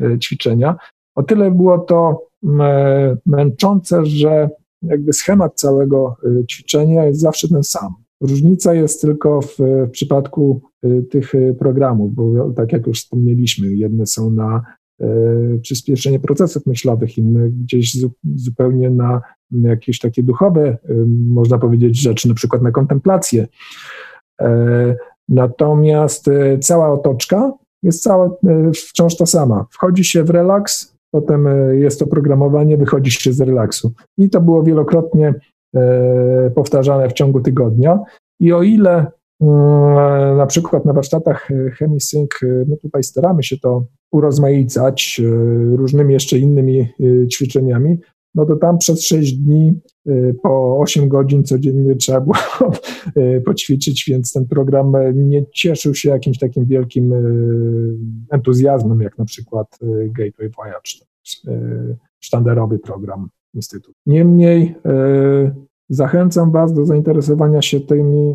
e, 0.00 0.18
ćwiczenia. 0.18 0.76
O 1.14 1.22
tyle 1.22 1.50
było 1.50 1.78
to 1.78 2.26
e, 2.60 3.16
męczące, 3.26 4.06
że 4.06 4.50
jakby 4.82 5.12
schemat 5.12 5.54
całego 5.54 6.16
ćwiczenia 6.50 7.04
jest 7.04 7.20
zawsze 7.20 7.48
ten 7.48 7.62
sam. 7.62 7.94
Różnica 8.20 8.74
jest 8.74 9.00
tylko 9.00 9.40
w, 9.40 9.56
w 9.58 9.90
przypadku 9.90 10.62
tych 11.10 11.32
programów, 11.58 12.14
bo 12.14 12.50
tak 12.50 12.72
jak 12.72 12.86
już 12.86 13.00
wspomnieliśmy, 13.00 13.74
jedne 13.76 14.06
są 14.06 14.30
na 14.30 14.62
przyspieszenie 15.62 16.20
procesów 16.20 16.66
myślowych, 16.66 17.18
inne 17.18 17.50
gdzieś 17.50 17.96
zupełnie 18.34 18.90
na 18.90 19.20
jakieś 19.50 19.98
takie 19.98 20.22
duchowe, 20.22 20.78
można 21.28 21.58
powiedzieć, 21.58 22.00
rzeczy, 22.00 22.28
na 22.28 22.34
przykład 22.34 22.62
na 22.62 22.70
kontemplację. 22.70 23.48
Natomiast 25.28 26.28
e, 26.28 26.58
cała 26.58 26.92
otoczka 26.92 27.52
jest 27.82 28.02
cała, 28.02 28.30
wciąż 28.74 29.16
ta 29.16 29.26
sama. 29.26 29.66
Wchodzi 29.70 30.04
się 30.04 30.24
w 30.24 30.30
relaks, 30.30 30.94
potem 31.10 31.48
jest 31.72 32.00
to 32.00 32.06
programowanie, 32.06 32.76
wychodzi 32.76 33.10
się 33.10 33.32
z 33.32 33.40
relaksu. 33.40 33.92
I 34.18 34.30
to 34.30 34.40
było 34.40 34.62
wielokrotnie 34.62 35.34
powtarzane 36.54 37.08
w 37.08 37.12
ciągu 37.12 37.40
tygodnia. 37.40 37.98
I 38.40 38.52
o 38.52 38.62
ile 38.62 39.06
mm, 39.40 40.36
na 40.36 40.46
przykład 40.46 40.84
na 40.84 40.92
warsztatach 40.92 41.48
ChemiSync 41.78 42.30
my 42.42 42.76
tutaj 42.76 43.02
staramy 43.02 43.42
się 43.42 43.58
to 43.58 43.84
urozmaicać 44.12 45.20
różnymi 45.76 46.12
jeszcze 46.12 46.38
innymi 46.38 46.88
ćwiczeniami, 47.32 47.98
no 48.34 48.46
to 48.46 48.56
tam 48.56 48.78
przez 48.78 49.06
6 49.06 49.36
dni 49.36 49.80
po 50.42 50.78
8 50.78 51.08
godzin 51.08 51.44
codziennie 51.44 51.96
trzeba 51.96 52.20
było 52.20 52.36
poćwiczyć, 53.46 54.04
więc 54.08 54.32
ten 54.32 54.46
program 54.46 54.92
nie 55.14 55.46
cieszył 55.46 55.94
się 55.94 56.08
jakimś 56.08 56.38
takim 56.38 56.66
wielkim 56.66 57.14
entuzjazmem, 58.30 59.00
jak 59.00 59.18
na 59.18 59.24
przykład 59.24 59.78
Gateway 60.06 60.50
Voyage, 60.50 60.92
sztandarowy 62.20 62.78
program 62.78 63.28
Niemniej 64.06 64.74
zachęcam 65.88 66.52
Was 66.52 66.72
do 66.72 66.86
zainteresowania 66.86 67.62
się 67.62 67.80
tymi 67.80 68.34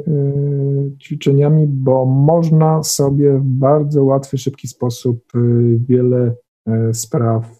ćwiczeniami, 1.01 1.67
bo 1.67 2.05
można 2.05 2.83
sobie 2.83 3.37
w 3.37 3.43
bardzo 3.43 4.03
łatwy, 4.03 4.37
szybki 4.37 4.67
sposób 4.67 5.19
wiele 5.87 6.35
spraw 6.93 7.59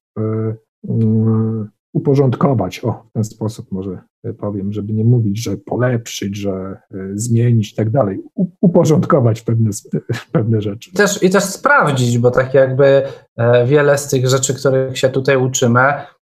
uporządkować, 1.93 2.86
o, 2.86 3.04
w 3.10 3.12
ten 3.12 3.23
sposób 3.23 3.71
może 3.71 4.02
powiem, 4.32 4.73
żeby 4.73 4.93
nie 4.93 5.04
mówić, 5.04 5.43
że 5.43 5.58
polepszyć, 5.58 6.38
że 6.38 6.52
e, 6.52 6.78
zmienić 7.15 7.71
i 7.71 7.76
tak 7.76 7.89
dalej, 7.89 8.19
uporządkować 8.62 9.41
pewne, 9.41 9.69
pewne 10.32 10.62
rzeczy. 10.62 10.89
I 10.89 10.93
też, 10.93 11.23
I 11.23 11.30
też 11.30 11.43
sprawdzić, 11.43 12.17
bo 12.17 12.32
tak 12.32 12.54
jakby 12.54 13.04
e, 13.38 13.65
wiele 13.67 13.97
z 13.97 14.08
tych 14.08 14.28
rzeczy, 14.28 14.54
których 14.54 14.97
się 14.97 15.10
tutaj 15.10 15.38
uczymy, 15.38 15.82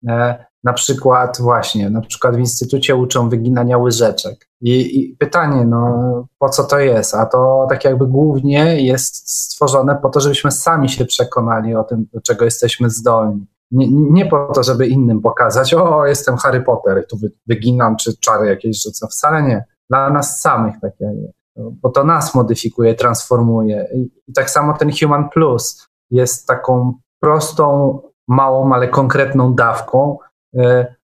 e, 0.07 0.45
na 0.67 0.73
przykład 0.73 1.37
właśnie, 1.41 1.89
na 1.89 2.01
przykład 2.01 2.35
w 2.35 2.39
instytucie 2.39 2.95
uczą 2.95 3.29
wyginania 3.29 3.77
łyżeczek. 3.77 4.49
I, 4.61 4.99
I, 4.99 5.15
pytanie, 5.15 5.65
no 5.65 6.27
po 6.39 6.49
co 6.49 6.63
to 6.63 6.79
jest? 6.79 7.15
A 7.15 7.25
to 7.25 7.67
tak 7.69 7.85
jakby 7.85 8.07
głównie 8.07 8.81
jest 8.81 9.29
stworzone 9.29 9.95
po 10.01 10.09
to, 10.09 10.19
żebyśmy 10.19 10.51
sami 10.51 10.89
się 10.89 11.05
przekonali 11.05 11.75
o 11.75 11.83
tym, 11.83 12.05
do 12.13 12.21
czego 12.21 12.45
jesteśmy 12.45 12.89
zdolni. 12.89 13.47
Nie, 13.71 13.87
nie, 13.91 14.25
po 14.25 14.51
to, 14.53 14.63
żeby 14.63 14.87
innym 14.87 15.21
pokazać, 15.21 15.73
o, 15.73 16.05
jestem 16.05 16.37
Harry 16.37 16.61
Potter, 16.61 17.05
tu 17.09 17.17
wyginam, 17.47 17.95
czy 17.95 18.17
czary 18.17 18.47
jakieś 18.47 18.83
rzucę. 18.83 19.07
Wcale 19.07 19.43
nie. 19.43 19.65
Dla 19.89 20.09
nas 20.09 20.41
samych 20.41 20.75
takie, 20.81 21.11
bo 21.55 21.89
to 21.89 22.03
nas 22.03 22.35
modyfikuje, 22.35 22.95
transformuje. 22.95 23.87
I, 23.95 23.99
I, 24.27 24.33
tak 24.33 24.49
samo 24.49 24.77
ten 24.77 24.91
Human 25.01 25.29
Plus 25.29 25.87
jest 26.11 26.47
taką 26.47 26.93
prostą, 27.19 27.99
małą, 28.27 28.73
ale 28.73 28.87
konkretną 28.87 29.53
dawką, 29.53 30.17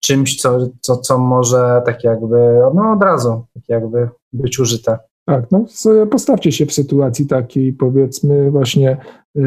czymś, 0.01 0.40
co, 0.40 0.69
co, 0.81 0.97
co 0.97 1.19
może 1.19 1.83
tak 1.87 2.05
jakby, 2.05 2.61
no 2.75 2.93
od 2.93 3.03
razu, 3.03 3.45
tak 3.55 3.62
jakby 3.69 4.09
być 4.33 4.59
użyte. 4.59 4.99
Tak, 5.27 5.51
no 5.51 5.64
postawcie 6.11 6.53
się 6.53 6.66
w 6.66 6.73
sytuacji 6.73 7.27
takiej, 7.27 7.73
powiedzmy, 7.73 8.51
właśnie 8.51 8.97
y, 9.37 9.40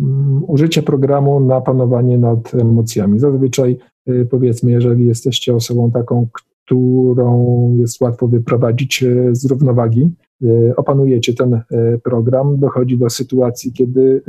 mm, 0.00 0.44
użycie 0.46 0.82
programu 0.82 1.40
na 1.40 1.60
panowanie 1.60 2.18
nad 2.18 2.54
emocjami. 2.54 3.18
Zazwyczaj, 3.18 3.78
y, 4.08 4.28
powiedzmy, 4.30 4.70
jeżeli 4.70 5.06
jesteście 5.06 5.54
osobą 5.54 5.90
taką, 5.90 6.26
którą 6.66 7.74
jest 7.78 8.00
łatwo 8.00 8.28
wyprowadzić 8.28 9.02
y, 9.02 9.28
z 9.32 9.46
równowagi, 9.46 10.10
y, 10.42 10.72
opanujecie 10.76 11.34
ten 11.34 11.54
y, 11.54 11.62
program, 12.04 12.58
dochodzi 12.58 12.98
do 12.98 13.10
sytuacji, 13.10 13.72
kiedy 13.72 14.22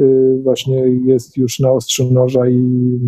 właśnie 0.43 0.89
jest 0.89 1.37
już 1.37 1.59
na 1.59 1.71
ostrzu 1.71 2.13
noża 2.13 2.49
i 2.49 2.59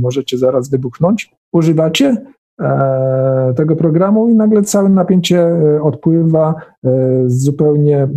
możecie 0.01 0.37
zaraz 0.37 0.69
wybuchnąć. 0.69 1.31
Używacie 1.53 2.15
E, 2.59 3.53
tego 3.55 3.75
programu 3.75 4.29
i 4.29 4.35
nagle 4.35 4.63
całe 4.63 4.89
napięcie 4.89 5.39
e, 5.39 5.81
odpływa, 5.83 6.55
e, 6.85 6.89
zupełnie 7.27 8.07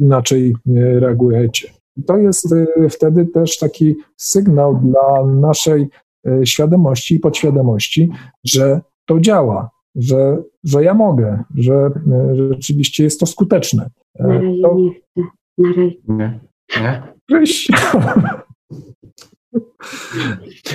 inaczej 0.00 0.54
reagujecie. 0.98 1.68
To 2.06 2.16
jest 2.16 2.54
wtedy 2.90 3.26
też 3.26 3.58
taki 3.58 3.96
sygnał 4.16 4.76
dla 4.76 5.26
naszej 5.26 5.88
świadomości 6.44 7.14
i 7.14 7.20
podświadomości, 7.20 8.10
że 8.44 8.80
to 9.06 9.20
działa, 9.20 9.70
że, 9.98 10.36
że 10.64 10.84
ja 10.84 10.94
mogę, 10.94 11.44
że, 11.54 11.90
że 12.34 12.48
rzeczywiście 12.48 13.04
jest 13.04 13.20
to 13.20 13.26
skuteczne. 13.26 13.90
Na 14.18 14.28
razie 14.28 14.62
to... 14.62 14.76
nie 14.76 14.92
chcę. 15.22 15.22
Na 15.58 15.74
razie. 15.74 15.94
Nie. 16.08 16.40
Nie? 16.80 17.02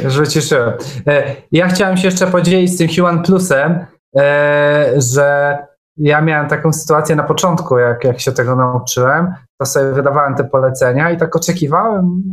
Już 0.04 0.18
wyciszyłem. 0.18 0.74
E, 1.08 1.36
ja 1.52 1.68
chciałem 1.68 1.98
się 1.98 2.08
jeszcze 2.08 2.28
podzielić 2.28 2.72
z 2.72 2.78
tym 2.78 2.88
Human 2.96 3.24
Plusem, 3.24 3.86
e, 4.18 4.94
że 4.98 5.58
ja 5.98 6.22
miałem 6.22 6.50
taką 6.50 6.74
sytuację 6.74 7.16
na 7.16 7.24
początku, 7.24 7.78
jak, 7.78 8.04
jak 8.04 8.20
się 8.20 8.32
tego 8.32 8.56
nauczyłem, 8.56 9.34
to 9.60 9.66
sobie 9.66 9.92
wydawałem 9.92 10.36
te 10.36 10.44
polecenia 10.44 11.12
i 11.12 11.18
tak 11.18 11.36
oczekiwałem, 11.36 12.24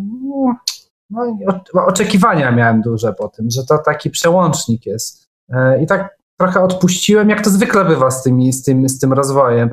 no, 1.10 1.86
oczekiwania 1.86 2.52
miałem 2.52 2.82
duże 2.82 3.12
po 3.12 3.28
tym, 3.28 3.50
że 3.50 3.64
to 3.64 3.78
taki 3.78 4.10
przełącznik 4.10 4.86
jest. 4.86 5.28
E, 5.48 5.82
I 5.82 5.86
tak 5.86 6.19
trochę 6.40 6.62
odpuściłem, 6.62 7.30
jak 7.30 7.40
to 7.40 7.50
zwykle 7.50 7.84
bywa 7.84 8.10
z, 8.10 8.22
tymi, 8.22 8.52
z, 8.52 8.62
tym, 8.62 8.88
z 8.88 8.98
tym 8.98 9.12
rozwojem. 9.12 9.70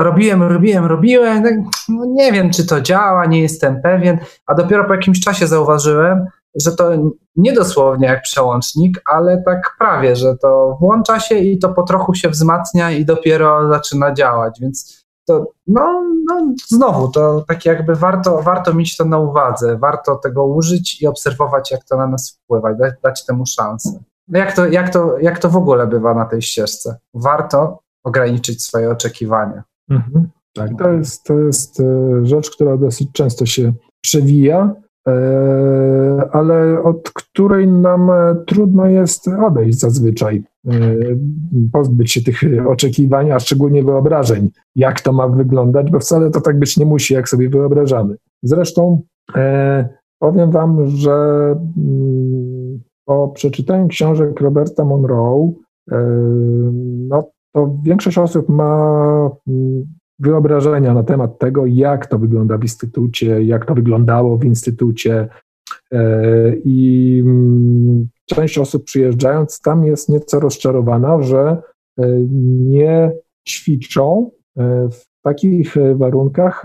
Robiłem, 0.00 0.42
robiłem, 0.42 0.84
robiłem, 0.84 1.42
tak, 1.42 1.54
no 1.88 2.04
nie 2.06 2.32
wiem, 2.32 2.50
czy 2.50 2.66
to 2.66 2.80
działa, 2.80 3.26
nie 3.26 3.42
jestem 3.42 3.82
pewien, 3.82 4.18
a 4.46 4.54
dopiero 4.54 4.84
po 4.84 4.94
jakimś 4.94 5.20
czasie 5.20 5.46
zauważyłem, 5.46 6.26
że 6.62 6.72
to 6.72 6.90
nie 7.36 7.52
dosłownie 7.52 8.06
jak 8.06 8.22
przełącznik, 8.22 9.02
ale 9.12 9.42
tak 9.42 9.76
prawie, 9.78 10.16
że 10.16 10.36
to 10.36 10.76
włącza 10.80 11.20
się 11.20 11.38
i 11.38 11.58
to 11.58 11.68
po 11.68 11.82
trochu 11.82 12.14
się 12.14 12.28
wzmacnia 12.28 12.90
i 12.90 13.04
dopiero 13.04 13.68
zaczyna 13.68 14.14
działać, 14.14 14.58
więc 14.60 15.04
to 15.26 15.46
no, 15.66 16.02
no 16.30 16.54
znowu, 16.68 17.08
to 17.08 17.44
tak 17.48 17.64
jakby 17.64 17.94
warto, 17.94 18.42
warto 18.42 18.74
mieć 18.74 18.96
to 18.96 19.04
na 19.04 19.18
uwadze, 19.18 19.78
warto 19.78 20.16
tego 20.16 20.46
użyć 20.46 21.02
i 21.02 21.06
obserwować, 21.06 21.70
jak 21.70 21.84
to 21.84 21.96
na 21.96 22.06
nas 22.06 22.38
wpływa, 22.44 22.74
dać, 22.74 22.94
dać 23.02 23.26
temu 23.26 23.46
szansę. 23.46 24.00
No 24.28 24.38
jak, 24.38 24.56
to, 24.56 24.66
jak, 24.66 24.90
to, 24.90 25.18
jak 25.18 25.38
to 25.38 25.50
w 25.50 25.56
ogóle 25.56 25.86
bywa 25.86 26.14
na 26.14 26.24
tej 26.24 26.42
ścieżce? 26.42 26.96
Warto 27.14 27.78
ograniczyć 28.04 28.62
swoje 28.62 28.90
oczekiwania. 28.90 29.62
Mhm. 29.90 30.28
Tak, 30.52 30.70
to 30.78 30.92
jest, 30.92 31.24
to 31.24 31.38
jest 31.38 31.80
e, 31.80 31.84
rzecz, 32.26 32.50
która 32.50 32.76
dosyć 32.76 33.08
często 33.12 33.46
się 33.46 33.72
przewija 34.00 34.74
E, 35.08 36.28
ale 36.32 36.82
od 36.82 37.10
której 37.10 37.68
nam 37.68 38.10
e, 38.10 38.34
trudno 38.46 38.86
jest 38.86 39.28
odejść 39.28 39.78
zazwyczaj, 39.78 40.42
pozbyć 41.72 42.12
się 42.12 42.22
tych 42.22 42.42
oczekiwań, 42.68 43.30
a 43.30 43.38
szczególnie 43.38 43.82
wyobrażeń, 43.82 44.50
jak 44.76 45.00
to 45.00 45.12
ma 45.12 45.28
wyglądać, 45.28 45.90
bo 45.90 46.00
wcale 46.00 46.30
to 46.30 46.40
tak 46.40 46.58
być 46.58 46.76
nie 46.76 46.86
musi, 46.86 47.14
jak 47.14 47.28
sobie 47.28 47.48
wyobrażamy. 47.48 48.16
Zresztą 48.42 49.02
powiem 50.18 50.50
Wam, 50.50 50.86
że 50.86 51.12
mm, 51.12 52.23
po 53.04 53.28
przeczytaniu 53.28 53.88
książek 53.88 54.40
Roberta 54.40 54.84
Monroe, 54.84 55.52
no 57.08 57.30
to 57.54 57.76
większość 57.82 58.18
osób 58.18 58.48
ma 58.48 59.30
mm, 59.48 59.84
wyobrażenia 60.18 60.94
na 60.94 61.02
temat 61.02 61.38
tego, 61.38 61.66
jak 61.66 62.06
to 62.06 62.18
wygląda 62.18 62.58
w 62.58 62.62
instytucie, 62.62 63.42
jak 63.42 63.66
to 63.66 63.74
wyglądało 63.74 64.38
w 64.38 64.44
instytucie. 64.44 65.28
E, 65.92 66.56
I 66.64 67.20
mm, 67.24 68.08
część 68.26 68.58
osób 68.58 68.84
przyjeżdżając 68.84 69.60
tam 69.60 69.84
jest 69.84 70.08
nieco 70.08 70.40
rozczarowana, 70.40 71.22
że 71.22 71.62
e, 71.98 72.06
nie 72.58 73.12
ćwiczą 73.48 74.30
e, 74.56 74.88
w 74.90 75.13
takich 75.24 75.74
warunkach, 75.94 76.64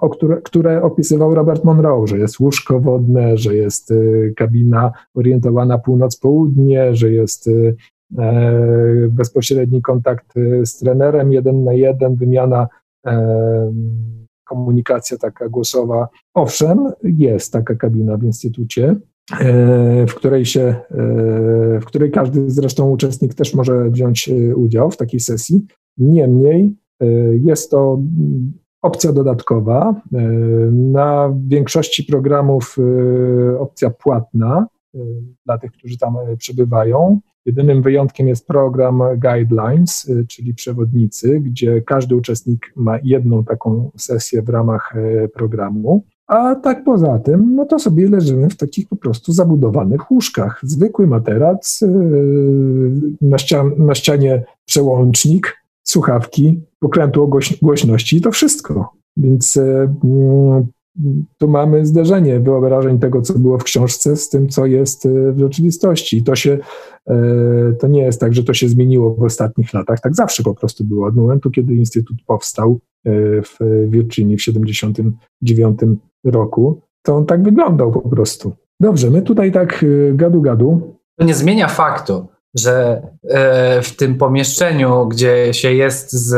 o 0.00 0.08
które, 0.08 0.42
które 0.42 0.82
opisywał 0.82 1.34
Robert 1.34 1.64
Monroe, 1.64 2.06
że 2.06 2.18
jest 2.18 2.40
łóżko 2.40 2.80
wodne, 2.80 3.36
że 3.36 3.54
jest 3.54 3.92
kabina 4.36 4.92
orientowana 5.14 5.78
północ-południe, 5.78 6.94
że 6.94 7.12
jest 7.12 7.50
bezpośredni 9.10 9.82
kontakt 9.82 10.34
z 10.64 10.78
trenerem 10.78 11.32
jeden 11.32 11.64
na 11.64 11.72
jeden, 11.72 12.16
wymiana 12.16 12.68
komunikacja 14.44 15.18
taka 15.18 15.48
głosowa. 15.48 16.08
Owszem, 16.34 16.92
jest 17.02 17.52
taka 17.52 17.74
kabina 17.74 18.16
w 18.16 18.24
instytucie, 18.24 18.96
e, 19.40 20.06
w 20.06 20.14
której 20.14 20.44
się, 20.44 20.60
e, 20.60 20.76
w 21.80 21.84
której 21.84 22.10
każdy 22.10 22.50
zresztą 22.50 22.90
uczestnik 22.90 23.34
też 23.34 23.54
może 23.54 23.90
wziąć 23.90 24.28
e, 24.28 24.56
udział 24.56 24.90
w 24.90 24.96
takiej 24.96 25.20
sesji. 25.20 25.66
Niemniej 25.98 26.74
jest 27.44 27.70
to 27.70 28.00
opcja 28.82 29.12
dodatkowa. 29.12 30.00
Na 30.72 31.34
większości 31.46 32.04
programów 32.04 32.76
opcja 33.58 33.90
płatna 33.90 34.66
dla 35.46 35.58
tych, 35.58 35.72
którzy 35.72 35.98
tam 35.98 36.16
przebywają. 36.38 37.20
Jedynym 37.46 37.82
wyjątkiem 37.82 38.28
jest 38.28 38.46
program 38.46 39.02
Guidelines, 39.16 40.10
czyli 40.28 40.54
przewodnicy, 40.54 41.40
gdzie 41.40 41.80
każdy 41.82 42.16
uczestnik 42.16 42.72
ma 42.76 42.98
jedną 43.04 43.44
taką 43.44 43.90
sesję 43.96 44.42
w 44.42 44.48
ramach 44.48 44.94
programu. 45.34 46.04
A 46.26 46.54
tak 46.54 46.84
poza 46.84 47.18
tym, 47.18 47.54
no 47.54 47.66
to 47.66 47.78
sobie 47.78 48.08
leżymy 48.08 48.50
w 48.50 48.56
takich 48.56 48.88
po 48.88 48.96
prostu 48.96 49.32
zabudowanych 49.32 50.10
łóżkach. 50.10 50.60
Zwykły 50.62 51.06
materac, 51.06 51.80
na, 53.20 53.38
ścian, 53.38 53.72
na 53.78 53.94
ścianie 53.94 54.44
przełącznik, 54.64 55.56
słuchawki, 55.82 56.62
pokrętło 56.84 57.30
głośności 57.62 58.16
i 58.16 58.20
to 58.20 58.30
wszystko. 58.30 58.92
Więc 59.16 59.56
mm, 59.56 60.66
tu 61.38 61.48
mamy 61.48 61.86
zderzenie 61.86 62.40
wyobrażeń 62.40 62.98
tego, 62.98 63.22
co 63.22 63.38
było 63.38 63.58
w 63.58 63.64
książce, 63.64 64.16
z 64.16 64.28
tym, 64.28 64.48
co 64.48 64.66
jest 64.66 65.06
e, 65.06 65.32
w 65.32 65.38
rzeczywistości. 65.38 66.22
To, 66.22 66.36
się, 66.36 66.58
e, 67.06 67.16
to 67.80 67.86
nie 67.86 68.02
jest 68.02 68.20
tak, 68.20 68.34
że 68.34 68.44
to 68.44 68.54
się 68.54 68.68
zmieniło 68.68 69.14
w 69.14 69.22
ostatnich 69.22 69.72
latach. 69.72 70.00
Tak 70.00 70.14
zawsze 70.14 70.42
po 70.42 70.54
prostu 70.54 70.84
było. 70.84 71.06
Od 71.06 71.16
momentu, 71.16 71.50
kiedy 71.50 71.74
Instytut 71.74 72.16
powstał 72.26 72.80
e, 73.04 73.10
w 73.42 73.58
Virginii 73.88 74.36
w 74.36 74.40
1979 74.40 75.78
roku, 76.24 76.80
to 77.02 77.16
on 77.16 77.26
tak 77.26 77.42
wyglądał 77.42 77.92
po 77.92 78.08
prostu. 78.08 78.52
Dobrze, 78.80 79.10
my 79.10 79.22
tutaj 79.22 79.52
tak 79.52 79.84
gadu-gadu. 80.14 80.80
To 81.16 81.24
nie 81.24 81.34
zmienia 81.34 81.68
faktu, 81.68 82.26
że 82.54 83.02
w 83.82 83.96
tym 83.96 84.18
pomieszczeniu, 84.18 85.06
gdzie 85.06 85.54
się 85.54 85.72
jest 85.72 86.12
z, 86.12 86.34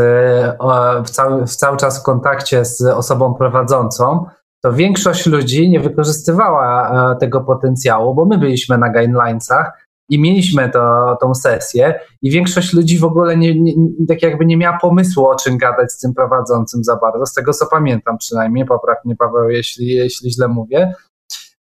w, 1.07 1.11
cały, 1.11 1.47
w 1.47 1.57
cały 1.57 1.77
czas 1.77 2.01
w 2.01 2.03
kontakcie 2.03 2.65
z 2.65 2.81
osobą 2.81 3.35
prowadzącą, 3.35 4.27
to 4.67 4.73
większość 4.73 5.27
ludzi 5.27 5.71
nie 5.71 5.81
wykorzystywała 5.81 6.91
e, 7.13 7.17
tego 7.17 7.41
potencjału, 7.41 8.15
bo 8.15 8.25
my 8.25 8.39
byliśmy 8.39 8.79
na 8.79 8.91
guidelinesach 8.91 9.87
i 10.09 10.21
mieliśmy 10.21 10.71
to, 10.71 11.17
tą 11.21 11.35
sesję 11.35 12.01
i 12.23 12.31
większość 12.31 12.73
ludzi 12.73 12.99
w 12.99 13.05
ogóle 13.05 13.37
nie, 13.37 13.61
nie, 13.61 13.73
tak 14.09 14.23
jakby 14.23 14.47
nie 14.47 14.57
miała 14.57 14.79
pomysłu 14.79 15.27
o 15.27 15.35
czym 15.35 15.59
gadać 15.59 15.93
z 15.93 15.99
tym 15.99 16.15
prowadzącym 16.15 16.85
za 16.85 16.97
bardzo, 16.97 17.27
z 17.27 17.35
tego 17.35 17.53
co 17.53 17.67
pamiętam 17.67 18.19
przynajmniej, 18.19 18.65
popraw 18.65 19.05
mnie 19.05 19.17
Paweł, 19.17 19.49
jeśli, 19.49 19.89
jeśli 19.89 20.33
źle 20.33 20.49
mówię. 20.49 20.93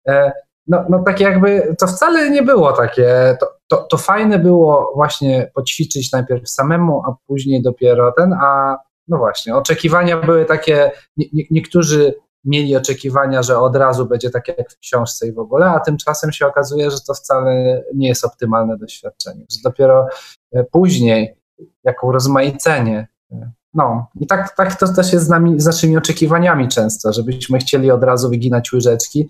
E, 0.09 0.33
no, 0.67 0.85
no 0.89 1.03
tak 1.03 1.21
jakby 1.21 1.77
to 1.79 1.87
wcale 1.87 2.31
nie 2.31 2.43
było 2.43 2.73
takie, 2.73 3.37
to, 3.41 3.47
to, 3.75 3.87
to 3.91 3.97
fajne 3.97 4.39
było 4.39 4.93
właśnie 4.95 5.51
poćwiczyć 5.55 6.13
najpierw 6.13 6.49
samemu, 6.49 7.03
a 7.07 7.17
później 7.27 7.63
dopiero 7.63 8.13
ten, 8.13 8.33
a 8.33 8.77
no 9.09 9.19
właśnie, 9.19 9.57
oczekiwania 9.57 10.17
były 10.17 10.45
takie, 10.45 10.91
nie, 11.17 11.27
nie, 11.33 11.45
niektórzy 11.51 12.15
mieli 12.45 12.77
oczekiwania, 12.77 13.43
że 13.43 13.59
od 13.59 13.77
razu 13.77 14.07
będzie 14.07 14.31
tak 14.31 14.49
jak 14.49 14.73
w 14.73 14.79
książce 14.79 15.29
i 15.29 15.33
w 15.33 15.39
ogóle, 15.39 15.67
a 15.67 15.81
tymczasem 15.81 16.33
się 16.33 16.47
okazuje, 16.47 16.91
że 16.91 16.97
to 17.07 17.15
wcale 17.15 17.83
nie 17.95 18.09
jest 18.09 18.25
optymalne 18.25 18.77
doświadczenie, 18.77 19.45
że 19.53 19.59
dopiero 19.65 20.07
e, 20.53 20.65
później, 20.65 21.37
jako 21.85 22.07
urozmaicenie, 22.07 23.09
e, 23.33 23.51
no 23.75 24.07
i 24.21 24.27
tak, 24.27 24.57
tak 24.57 24.79
to 24.79 24.93
też 24.93 25.13
jest 25.13 25.25
z, 25.25 25.29
nami, 25.29 25.61
z 25.61 25.67
naszymi 25.67 25.97
oczekiwaniami 25.97 26.69
często, 26.69 27.13
żebyśmy 27.13 27.59
chcieli 27.59 27.91
od 27.91 28.05
razu 28.05 28.31
wyginać 28.31 28.73
łyżeczki 28.73 29.29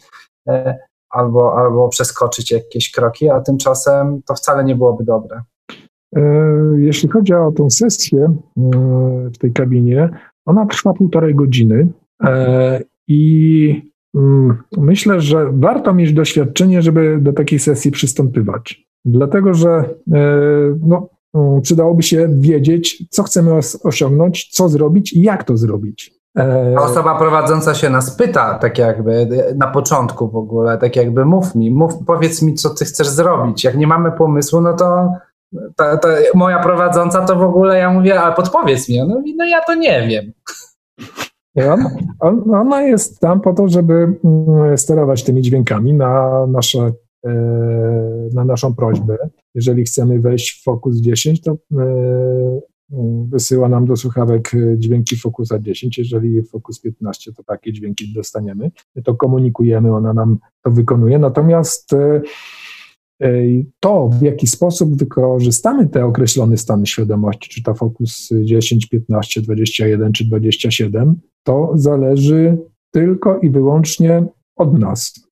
e, 0.48 0.78
albo, 1.14 1.58
albo 1.58 1.88
przeskoczyć 1.88 2.50
jakieś 2.50 2.90
kroki, 2.90 3.28
a 3.28 3.40
tymczasem 3.40 4.22
to 4.26 4.34
wcale 4.34 4.64
nie 4.64 4.76
byłoby 4.76 5.04
dobre. 5.04 5.42
Jeśli 6.76 7.08
chodzi 7.08 7.34
o 7.34 7.52
tą 7.52 7.70
sesję 7.70 8.36
w 9.34 9.38
tej 9.38 9.52
kabinie, 9.52 10.10
ona 10.46 10.66
trwa 10.66 10.92
półtorej 10.92 11.34
godziny 11.34 11.88
i 13.08 13.92
mm, 14.14 14.56
myślę, 14.76 15.20
że 15.20 15.52
warto 15.52 15.94
mieć 15.94 16.12
doświadczenie, 16.12 16.82
żeby 16.82 17.18
do 17.20 17.32
takiej 17.32 17.58
sesji 17.58 17.90
przystąpywać. 17.90 18.84
Dlatego, 19.04 19.54
że 19.54 19.70
e, 19.70 19.94
no, 20.80 21.08
mm, 21.34 21.60
przydałoby 21.60 22.02
się 22.02 22.28
wiedzieć, 22.40 23.04
co 23.10 23.22
chcemy 23.22 23.50
osiągnąć, 23.84 24.48
co 24.50 24.68
zrobić 24.68 25.12
i 25.12 25.22
jak 25.22 25.44
to 25.44 25.56
zrobić. 25.56 26.23
E, 26.38 26.74
osoba 26.78 27.18
prowadząca 27.18 27.74
się 27.74 27.90
nas 27.90 28.16
pyta, 28.16 28.58
tak 28.58 28.78
jakby 28.78 29.28
na 29.56 29.66
początku 29.66 30.30
w 30.30 30.36
ogóle, 30.36 30.78
tak 30.78 30.96
jakby 30.96 31.24
mów 31.24 31.54
mi, 31.54 31.70
mów, 31.70 31.92
powiedz 32.06 32.42
mi, 32.42 32.54
co 32.54 32.70
ty 32.70 32.84
chcesz 32.84 33.08
zrobić. 33.08 33.64
Jak 33.64 33.76
nie 33.76 33.86
mamy 33.86 34.12
pomysłu, 34.12 34.60
no 34.60 34.72
to 34.72 35.08
ta, 35.76 35.96
ta 35.96 36.08
moja 36.34 36.62
prowadząca 36.62 37.24
to 37.24 37.36
w 37.36 37.42
ogóle 37.42 37.78
ja 37.78 37.90
mówię, 37.90 38.20
ale 38.20 38.34
podpowiedz 38.34 38.88
mi. 38.88 39.00
Ona 39.00 39.14
mówi, 39.14 39.36
no 39.36 39.44
ja 39.44 39.60
to 39.60 39.74
nie 39.74 40.08
wiem. 40.08 40.32
On, 42.20 42.54
ona 42.54 42.82
jest 42.82 43.20
tam 43.20 43.40
po 43.40 43.52
to, 43.52 43.68
żeby 43.68 43.94
mm, 44.24 44.78
sterować 44.78 45.24
tymi 45.24 45.42
dźwiękami 45.42 45.94
na, 45.94 46.46
nasze, 46.46 46.92
e, 47.26 47.32
na 48.34 48.44
naszą 48.44 48.74
prośbę. 48.74 49.16
Jeżeli 49.54 49.84
chcemy 49.84 50.20
wejść 50.20 50.60
w 50.60 50.64
Focus 50.64 50.96
10, 50.96 51.42
to 51.42 51.52
e, 51.52 51.56
wysyła 53.28 53.68
nam 53.68 53.86
do 53.86 53.96
słuchawek 53.96 54.52
dźwięki 54.76 55.16
Focusa 55.16 55.58
10. 55.58 55.98
Jeżeli 55.98 56.42
Focus 56.42 56.80
15, 56.80 57.32
to 57.32 57.44
takie 57.44 57.72
dźwięki 57.72 58.12
dostaniemy. 58.14 58.70
My 58.96 59.02
to 59.02 59.14
komunikujemy, 59.14 59.94
ona 59.94 60.12
nam 60.12 60.38
to 60.62 60.70
wykonuje. 60.70 61.18
Natomiast 61.18 61.90
to, 63.80 64.08
w 64.08 64.22
jaki 64.22 64.46
sposób 64.46 64.96
wykorzystamy 64.96 65.88
te 65.88 66.04
określone 66.04 66.56
stany 66.56 66.86
świadomości, 66.86 67.50
czy 67.50 67.62
to 67.62 67.74
Focus 67.74 68.28
10, 68.44 68.86
15, 68.86 69.42
21 69.42 70.12
czy 70.12 70.24
27, 70.28 71.20
to 71.42 71.70
zależy 71.74 72.58
tylko 72.90 73.38
i 73.38 73.50
wyłącznie 73.50 74.26
od 74.56 74.78
nas. 74.78 75.28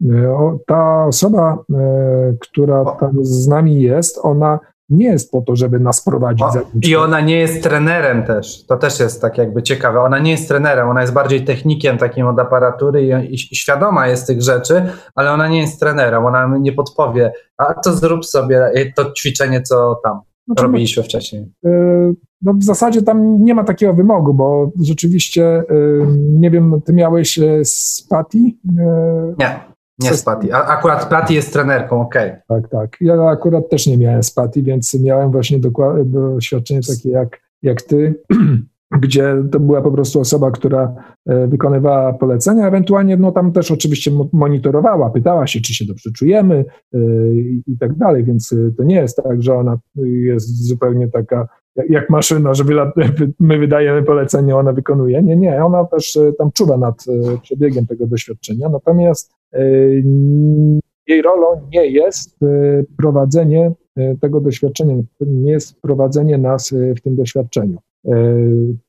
Ta 0.67 1.07
osoba, 1.07 1.65
która 2.41 2.85
tam 2.85 3.25
z 3.25 3.49
nami 3.49 3.83
jest, 3.83 4.19
ona 4.23 4.59
nie 4.89 5.07
jest 5.07 5.31
po 5.31 5.41
to, 5.41 5.57
żeby 5.57 5.81
nas 5.81 6.05
prowadzić. 6.05 6.43
O, 6.43 6.63
I 6.83 6.97
ona 6.97 7.21
nie 7.21 7.37
jest 7.37 7.63
trenerem 7.63 8.23
też. 8.23 8.67
To 8.67 8.77
też 8.77 9.01
jest 9.01 9.21
tak 9.21 9.39
jakby 9.39 9.63
ciekawe. 9.63 10.01
Ona 10.01 10.19
nie 10.19 10.31
jest 10.31 10.49
trenerem, 10.49 10.89
ona 10.89 11.01
jest 11.01 11.13
bardziej 11.13 11.45
technikiem 11.45 11.99
takim 11.99 12.27
od 12.27 12.39
aparatury 12.39 13.07
i, 13.07 13.35
i, 13.35 13.39
świadoma 13.39 14.09
jest 14.09 14.27
tych 14.27 14.43
rzeczy, 14.43 14.83
ale 15.15 15.33
ona 15.33 15.49
nie 15.49 15.61
jest 15.61 15.81
trenerem. 15.81 16.27
Ona 16.27 16.59
nie 16.61 16.73
podpowie, 16.73 17.33
a 17.57 17.75
to 17.75 17.93
zrób 17.93 18.27
sobie 18.27 18.73
to 18.97 19.13
ćwiczenie, 19.13 19.63
co 19.63 20.01
tam 20.05 20.21
znaczy, 20.47 20.63
robiliśmy 20.63 21.03
wcześniej. 21.03 21.53
Yy, 21.63 22.15
no 22.43 22.53
w 22.55 22.65
zasadzie 22.65 23.03
tam 23.03 23.45
nie 23.45 23.55
ma 23.55 23.65
takiego 23.65 23.95
wymogu, 23.95 24.35
bo 24.35 24.71
rzeczywiście, 24.81 25.65
yy, 25.71 26.07
nie 26.19 26.51
wiem, 26.51 26.83
ty 26.85 26.93
miałeś 26.93 27.41
z 27.65 28.07
Patty? 28.11 28.39
Yy, 28.39 28.55
nie. 29.39 29.72
Nie 30.03 30.15
z 30.15 30.23
Patty. 30.23 30.55
Akurat 30.55 31.09
Patty 31.09 31.35
jest 31.35 31.53
trenerką, 31.53 32.01
okej. 32.01 32.31
Okay. 32.31 32.43
Tak, 32.49 32.71
tak. 32.71 32.97
Ja 33.01 33.29
akurat 33.29 33.71
też 33.71 33.87
nie 33.87 33.99
miałem 33.99 34.23
z 34.23 34.31
Patty, 34.31 34.63
więc 34.63 34.95
miałem 34.95 35.31
właśnie 35.31 35.59
doświadczenie 36.05 36.81
takie 36.83 37.11
jak, 37.11 37.41
jak 37.63 37.83
ty, 37.83 38.15
gdzie 39.01 39.37
to 39.53 39.61
była 39.61 39.83
po 39.83 39.91
prostu 39.91 40.21
osoba, 40.21 40.51
która 40.51 40.95
e, 41.27 41.47
wykonywała 41.47 42.13
polecenia, 42.13 42.69
ewentualnie 42.69 43.17
no 43.17 43.33
tam 43.33 43.53
też 43.53 43.71
oczywiście 43.71 44.11
monitorowała, 44.33 45.11
pytała 45.11 45.47
się, 45.47 45.61
czy 45.61 45.75
się 45.75 45.85
dobrze 45.85 46.11
czujemy 46.11 46.65
e, 46.95 46.99
i 47.67 47.79
tak 47.81 47.95
dalej, 47.95 48.25
więc 48.25 48.53
e, 48.53 48.57
to 48.77 48.85
nie 48.85 48.97
jest 48.97 49.17
tak, 49.17 49.43
że 49.43 49.55
ona 49.55 49.79
jest 50.05 50.67
zupełnie 50.67 51.09
taka 51.09 51.49
jak 51.89 52.11
maszyna, 52.11 52.55
że 52.55 52.65
my 53.41 53.59
wydajemy 53.59 54.03
polecenie, 54.03 54.57
ona 54.57 54.73
wykonuje. 54.73 55.23
Nie, 55.23 55.37
nie, 55.37 55.65
ona 55.65 55.85
też 55.85 56.19
tam 56.39 56.53
czuwa 56.53 56.77
nad 56.77 57.05
przebiegiem 57.43 57.87
tego 57.87 58.07
doświadczenia, 58.07 58.69
natomiast 58.69 59.35
jej 61.07 61.23
rolą 61.23 61.69
nie 61.73 61.87
jest 61.87 62.39
prowadzenie 62.99 63.73
tego 64.21 64.41
doświadczenia, 64.41 64.95
nie 65.21 65.53
jest 65.53 65.81
prowadzenie 65.81 66.39
nas 66.39 66.75
w 66.97 67.01
tym 67.01 67.17
doświadczeniu. 67.17 67.79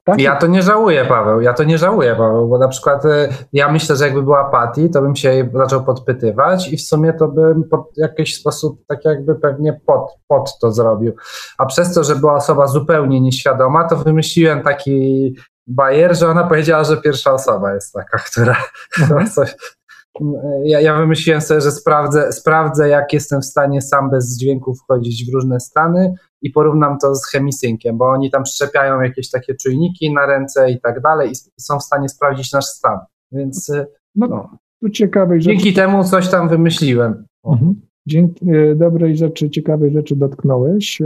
Tak? 0.04 0.22
Ja 0.22 0.36
to 0.36 0.48
nie 0.48 0.62
żałuję, 0.62 1.06
Paweł. 1.06 1.42
Ja 1.42 1.54
to 1.54 1.64
nie 1.64 1.78
żałuję, 1.78 2.16
Paweł, 2.16 2.48
bo 2.48 2.58
na 2.58 2.68
przykład 2.68 3.04
ja 3.54 3.72
myślę, 3.72 3.96
że 3.96 4.06
jakby 4.06 4.24
była 4.24 4.50
Patty, 4.50 4.90
to 4.90 5.02
bym 5.02 5.16
się 5.16 5.30
jej 5.30 5.50
zaczął 5.54 5.84
podpytywać 5.84 6.74
i 6.74 6.78
w 6.78 6.82
sumie 6.82 7.14
to 7.14 7.28
bym 7.28 7.64
w 7.64 7.98
jakiś 7.98 8.40
sposób 8.40 8.86
tak 8.88 9.06
jakby 9.06 9.36
pewnie 9.36 9.80
pod, 9.86 10.18
pod 10.28 10.60
to 10.62 10.72
zrobił. 10.72 11.14
A 11.58 11.66
przez 11.66 11.94
to, 11.94 12.04
że 12.04 12.16
była 12.16 12.36
osoba 12.36 12.68
zupełnie 12.68 13.22
nieświadoma, 13.22 13.88
to 13.88 13.96
wymyśliłem 13.96 14.62
taki 14.62 15.36
bajer, 15.68 16.16
że 16.16 16.28
ona 16.28 16.44
powiedziała, 16.44 16.84
że 16.84 16.98
pierwsza 16.98 17.34
osoba 17.34 17.74
jest 17.74 17.94
taka, 17.94 18.18
która, 18.18 18.56
która 18.90 19.28
coś, 19.28 19.56
ja, 20.64 20.82
ja 20.82 20.98
wymyśliłem 20.98 21.42
sobie, 21.42 21.62
że 21.62 21.72
sprawdzę, 21.72 22.32
sprawdzę, 22.32 22.90
jak 22.90 23.14
jestem 23.14 23.42
w 23.42 23.46
stanie 23.46 23.82
sam 23.82 24.10
bez 24.10 24.38
dźwięku 24.40 24.76
wchodzić 24.76 25.32
w 25.32 25.34
różne 25.34 25.60
stany 25.60 26.14
i 26.42 26.52
porównam 26.52 26.98
to 27.02 27.16
z 27.16 27.26
chemisynkiem, 27.26 27.98
bo 27.98 28.06
oni 28.06 28.32
tam 28.32 28.46
szczepiają 28.46 29.02
jakieś 29.02 29.30
takie 29.30 29.56
czujniki 29.56 30.14
na 30.14 30.26
ręce 30.26 30.72
i 30.72 30.82
tak 30.82 31.02
dalej 31.02 31.32
i 31.32 31.36
są 31.62 31.80
w 31.80 31.84
stanie 31.84 32.10
sprawdzić 32.10 32.54
nasz 32.54 32.66
stan. 32.66 33.00
Więc 33.32 33.72
no, 34.16 34.28
no. 34.28 34.50
Tu 34.82 34.90
ciekawej 34.90 35.42
rzeczy. 35.42 35.56
Dzięki 35.56 35.74
temu 35.74 36.04
coś 36.04 36.30
tam 36.30 36.50
wymyśliłem. 36.50 37.26
Mhm. 37.46 37.82
Dzięki 38.08 38.50
e, 38.50 38.76
dobrej 38.76 39.18
rzeczy, 39.18 39.50
ciekawej 39.50 39.92
rzeczy 39.92 40.16
dotknąłeś, 40.16 41.02
e, 41.02 41.06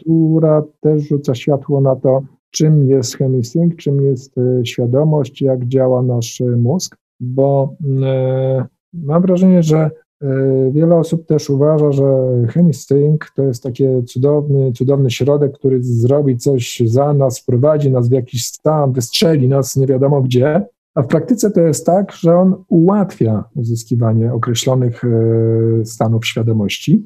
która 0.00 0.62
też 0.80 1.02
rzuca 1.02 1.34
światło 1.34 1.80
na 1.80 1.96
to, 1.96 2.22
czym 2.50 2.88
jest 2.88 3.16
chemisync, 3.16 3.76
czym 3.76 4.02
jest 4.02 4.34
świadomość, 4.64 5.42
jak 5.42 5.64
działa 5.64 6.02
nasz 6.02 6.42
mózg 6.56 6.96
bo 7.20 7.76
e, 8.02 8.66
mam 8.94 9.22
wrażenie, 9.22 9.62
że 9.62 9.90
e, 10.22 10.70
wiele 10.72 10.96
osób 10.96 11.26
też 11.26 11.50
uważa, 11.50 11.92
że 11.92 12.04
Chemisync 12.48 13.20
to 13.36 13.42
jest 13.42 13.62
taki 13.62 13.84
cudowny, 14.06 14.72
cudowny 14.72 15.10
środek, 15.10 15.52
który 15.52 15.82
zrobi 15.82 16.36
coś 16.36 16.82
za 16.84 17.14
nas, 17.14 17.40
wprowadzi 17.40 17.90
nas 17.90 18.08
w 18.08 18.12
jakiś 18.12 18.46
stan, 18.46 18.92
wystrzeli 18.92 19.48
nas 19.48 19.76
nie 19.76 19.86
wiadomo 19.86 20.22
gdzie, 20.22 20.66
a 20.94 21.02
w 21.02 21.06
praktyce 21.06 21.50
to 21.50 21.60
jest 21.60 21.86
tak, 21.86 22.12
że 22.12 22.36
on 22.36 22.64
ułatwia 22.68 23.44
uzyskiwanie 23.54 24.32
określonych 24.32 25.04
e, 25.04 25.84
stanów 25.84 26.26
świadomości 26.26 27.02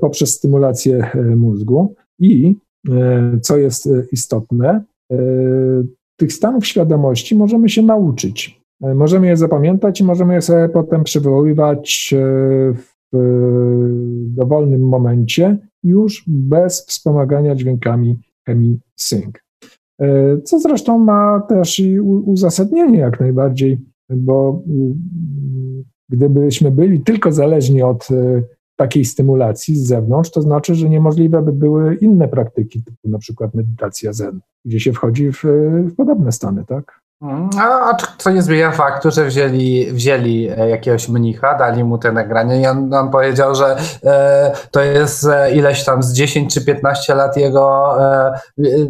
poprzez 0.00 0.34
stymulację 0.34 1.10
mózgu 1.36 1.94
i, 2.18 2.56
co 3.42 3.56
jest 3.56 3.88
istotne, 4.12 4.84
tych 6.16 6.32
stanów 6.32 6.66
świadomości 6.66 7.36
możemy 7.36 7.68
się 7.68 7.82
nauczyć. 7.82 8.57
E, 8.82 8.94
możemy 8.94 9.26
je 9.26 9.36
zapamiętać 9.36 10.00
i 10.00 10.04
możemy 10.04 10.34
je 10.34 10.42
sobie 10.42 10.68
potem 10.68 11.04
przywoływać 11.04 12.14
e, 12.16 12.18
w 13.12 13.18
dowolnym 14.36 14.88
momencie, 14.88 15.58
już 15.84 16.24
bez 16.26 16.86
wspomagania 16.86 17.54
dźwiękami 17.54 18.18
chemii 18.46 18.78
sync. 18.96 19.34
E, 20.00 20.40
co 20.40 20.58
zresztą 20.58 20.98
ma 20.98 21.40
też 21.40 21.78
i 21.78 22.00
uzasadnienie 22.00 22.98
jak 22.98 23.20
najbardziej, 23.20 23.78
bo 24.10 24.62
gdybyśmy 26.08 26.70
byli 26.70 27.00
tylko 27.00 27.32
zależni 27.32 27.82
od 27.82 28.08
takiej 28.76 29.04
stymulacji 29.04 29.76
z 29.76 29.86
zewnątrz, 29.86 30.30
to 30.30 30.42
znaczy, 30.42 30.74
że 30.74 30.88
niemożliwe 30.88 31.42
by 31.42 31.52
były 31.52 31.94
inne 31.94 32.28
praktyki, 32.28 32.82
typu 32.82 33.08
na 33.08 33.18
przykład 33.18 33.54
medytacja 33.54 34.12
zen, 34.12 34.40
gdzie 34.64 34.80
się 34.80 34.92
wchodzi 34.92 35.32
w, 35.32 35.44
w 35.90 35.94
podobne 35.96 36.32
stany, 36.32 36.64
tak? 36.64 37.00
A, 37.58 37.96
co 38.18 38.30
nie 38.30 38.42
zmienia 38.42 38.72
faktu, 38.72 39.10
że 39.10 39.24
wzięli, 39.24 39.92
wzięli 39.92 40.48
e, 40.48 40.68
jakiegoś 40.68 41.08
mnicha, 41.08 41.54
dali 41.54 41.84
mu 41.84 41.98
te 41.98 42.12
nagranie 42.12 42.60
i 42.60 42.66
on, 42.66 42.94
on 42.94 43.10
powiedział, 43.10 43.54
że 43.54 43.76
e, 44.04 44.52
to 44.70 44.80
jest 44.80 45.26
e, 45.26 45.52
ileś 45.52 45.84
tam 45.84 46.02
z 46.02 46.12
10 46.12 46.54
czy 46.54 46.64
15 46.64 47.14
lat 47.14 47.36
jego 47.36 47.96
e, 48.02 48.32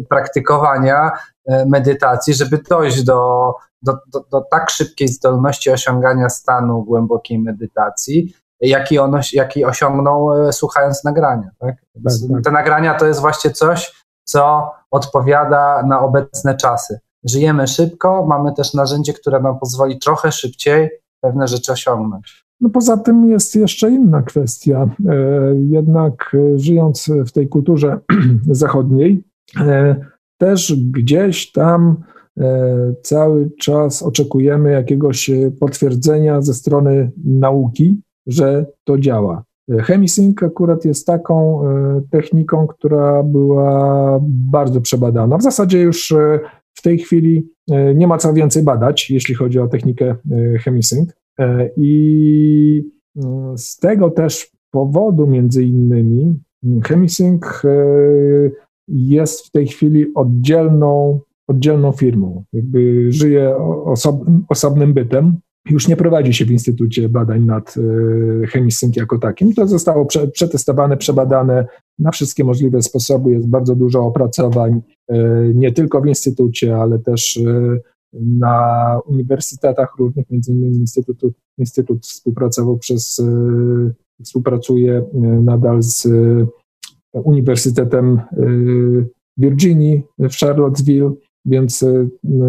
praktykowania 0.09 1.11
e, 1.45 1.65
medytacji, 1.65 2.33
żeby 2.33 2.57
dojść 2.69 3.03
do, 3.03 3.53
do, 3.81 3.93
do, 4.13 4.25
do, 4.31 4.41
tak 4.41 4.69
szybkiej 4.69 5.07
zdolności 5.07 5.71
osiągania 5.71 6.29
stanu 6.29 6.83
głębokiej 6.83 7.39
medytacji, 7.39 8.33
jaki, 8.61 8.99
on, 8.99 9.19
jaki 9.33 9.65
osiągnął 9.65 10.47
e, 10.47 10.53
słuchając 10.53 11.03
nagrania. 11.03 11.49
Tak? 11.59 11.75
Tak, 12.03 12.13
tak? 12.33 12.43
Te 12.43 12.51
nagrania 12.51 12.93
to 12.93 13.05
jest 13.05 13.19
właśnie 13.21 13.51
coś, 13.51 14.05
co 14.23 14.71
odpowiada 14.91 15.83
na 15.83 15.99
obecne 15.99 16.57
czasy 16.57 16.99
żyjemy 17.23 17.67
szybko, 17.67 18.25
mamy 18.25 18.53
też 18.53 18.73
narzędzie, 18.73 19.13
które 19.13 19.39
nam 19.39 19.59
pozwoli 19.59 19.99
trochę 19.99 20.31
szybciej 20.31 20.89
pewne 21.21 21.47
rzeczy 21.47 21.71
osiągnąć. 21.71 22.49
No 22.61 22.69
poza 22.69 22.97
tym 22.97 23.29
jest 23.29 23.55
jeszcze 23.55 23.89
inna 23.89 24.21
kwestia. 24.21 24.89
E, 25.09 25.15
jednak 25.55 26.35
e, 26.35 26.59
żyjąc 26.59 27.09
w 27.25 27.31
tej 27.31 27.47
kulturze 27.47 27.99
zachodniej, 28.51 29.23
e, 29.59 29.95
też 30.37 30.75
gdzieś 30.91 31.51
tam 31.51 32.03
cały 33.03 33.51
czas 33.59 34.03
oczekujemy 34.03 34.71
jakiegoś 34.71 35.31
potwierdzenia 35.59 36.41
ze 36.41 36.53
strony 36.53 37.11
nauki, 37.25 38.01
że 38.27 38.65
to 38.83 38.97
działa. 38.97 39.43
Chemisync 39.81 40.43
akurat 40.43 40.85
jest 40.85 41.07
taką 41.07 41.61
techniką, 42.11 42.67
która 42.67 43.23
była 43.23 44.19
bardzo 44.21 44.81
przebadana. 44.81 45.37
W 45.37 45.43
zasadzie 45.43 45.81
już 45.81 46.13
w 46.79 46.81
tej 46.81 46.99
chwili 46.99 47.49
e, 47.71 47.95
nie 47.95 48.07
ma 48.07 48.17
co 48.17 48.33
więcej 48.33 48.63
badać, 48.63 49.09
jeśli 49.11 49.35
chodzi 49.35 49.59
o 49.59 49.67
technikę 49.67 50.15
e, 50.31 50.57
chemisync. 50.57 51.09
E, 51.39 51.69
I 51.77 52.99
z 53.55 53.77
tego 53.77 54.09
też 54.09 54.51
powodu, 54.71 55.27
między 55.27 55.63
innymi, 55.63 56.39
chemisync 56.83 57.41
jest 58.87 59.47
w 59.47 59.51
tej 59.51 59.67
chwili 59.67 60.13
oddzielną, 60.15 61.19
oddzielną 61.47 61.91
firmą, 61.91 62.43
jakby 62.53 63.11
żyje 63.11 63.57
osob, 63.85 64.25
osobnym 64.49 64.93
bytem. 64.93 65.37
Już 65.69 65.87
nie 65.87 65.95
prowadzi 65.95 66.33
się 66.33 66.45
w 66.45 66.51
Instytucie 66.51 67.09
Badań 67.09 67.43
nad 67.45 67.75
Chemisync 68.49 68.95
jako 68.95 69.19
takim. 69.19 69.53
To 69.53 69.67
zostało 69.67 70.05
prze, 70.05 70.27
przetestowane, 70.27 70.97
przebadane 70.97 71.65
na 71.99 72.11
wszystkie 72.11 72.43
możliwe 72.43 72.81
sposoby. 72.81 73.31
Jest 73.31 73.47
bardzo 73.47 73.75
dużo 73.75 74.05
opracowań, 74.05 74.81
e, 75.07 75.17
nie 75.55 75.71
tylko 75.71 76.01
w 76.01 76.07
instytucie, 76.07 76.77
ale 76.77 76.99
też 76.99 77.37
e, 77.37 77.77
na 78.13 78.99
uniwersytetach 79.05 79.95
różnych, 79.99 80.29
między 80.29 80.51
innymi 80.51 80.77
Instytut, 80.77 81.21
Instytut 81.57 82.05
współpracował 82.05 82.77
przez, 82.77 83.19
e, 83.19 84.23
współpracuje 84.23 85.03
nadal 85.41 85.81
z 85.81 86.07
Uniwersytetem 87.13 88.21
Virginii, 89.37 90.03
w 90.19 90.35
Charlottesville, 90.35 91.11
więc 91.45 91.85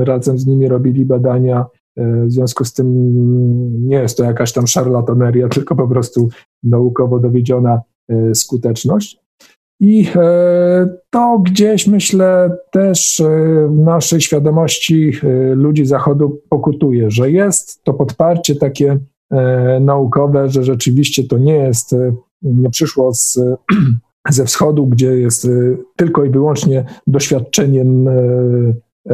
razem 0.01 0.39
z 0.39 0.47
nimi 0.47 0.69
robili 0.69 1.07
badania. 1.07 1.67
W 1.97 2.33
związku 2.33 2.65
z 2.65 2.73
tym 2.73 3.89
nie 3.89 3.97
jest 3.97 4.17
to 4.17 4.25
jakaś 4.25 4.53
tam 4.53 4.67
szarlataneria, 4.67 5.49
tylko 5.59 5.77
po 5.77 5.89
prostu 5.89 6.29
naukowo 6.63 7.19
dowiedziona 7.19 7.81
skuteczność. 8.35 9.21
I 9.81 10.07
to 11.11 11.39
gdzieś 11.39 11.87
myślę 11.87 12.57
też 12.73 13.23
w 13.69 13.79
naszej 13.79 14.21
świadomości 14.21 15.13
ludzi 15.55 15.87
Zachodu 15.87 16.41
pokutuje, 16.49 17.11
że 17.11 17.31
jest 17.31 17.85
to 17.85 17.95
podparcie 17.95 18.57
takie 18.57 18.99
E, 19.31 19.81
naukowe, 19.81 20.49
że 20.49 20.65
rzeczywiście 20.65 21.25
to 21.25 21.39
nie 21.39 21.55
jest, 21.55 21.93
e, 21.93 22.13
nie 22.43 22.71
przyszło 22.71 23.15
z, 23.15 23.39
ze 24.31 24.45
wschodu, 24.45 24.87
gdzie 24.87 25.07
jest 25.07 25.45
e, 25.45 25.49
tylko 25.97 26.25
i 26.25 26.31
wyłącznie 26.31 26.85
doświadczeniem 27.07 28.09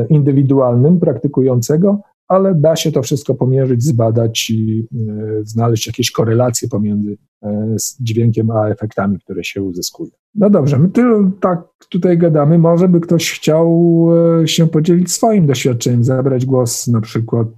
indywidualnym 0.09 1.01
praktykującego, 1.01 2.01
ale 2.29 2.55
da 2.55 2.77
się 2.77 2.93
to 2.93 3.03
wszystko 3.03 3.35
pomierzyć, 3.35 3.83
zbadać 3.83 4.51
i 4.51 4.89
znaleźć 5.43 5.87
jakieś 5.87 6.11
korelacje 6.11 6.68
pomiędzy 6.68 7.16
dźwiękiem 8.01 8.51
a 8.51 8.68
efektami, 8.68 9.18
które 9.18 9.45
się 9.45 9.62
uzyskuje. 9.62 10.11
No 10.35 10.51
dobrze, 10.51 10.79
my 10.79 10.89
tylu 10.89 11.31
tak 11.31 11.62
tutaj 11.89 12.18
gadamy. 12.18 12.59
Może 12.59 12.89
by 12.89 13.01
ktoś 13.01 13.31
chciał 13.31 14.09
się 14.45 14.66
podzielić 14.66 15.12
swoim 15.12 15.47
doświadczeniem, 15.47 16.05
zabrać 16.05 16.47
głos 16.47 16.87
na 16.87 17.01
przykład 17.01 17.49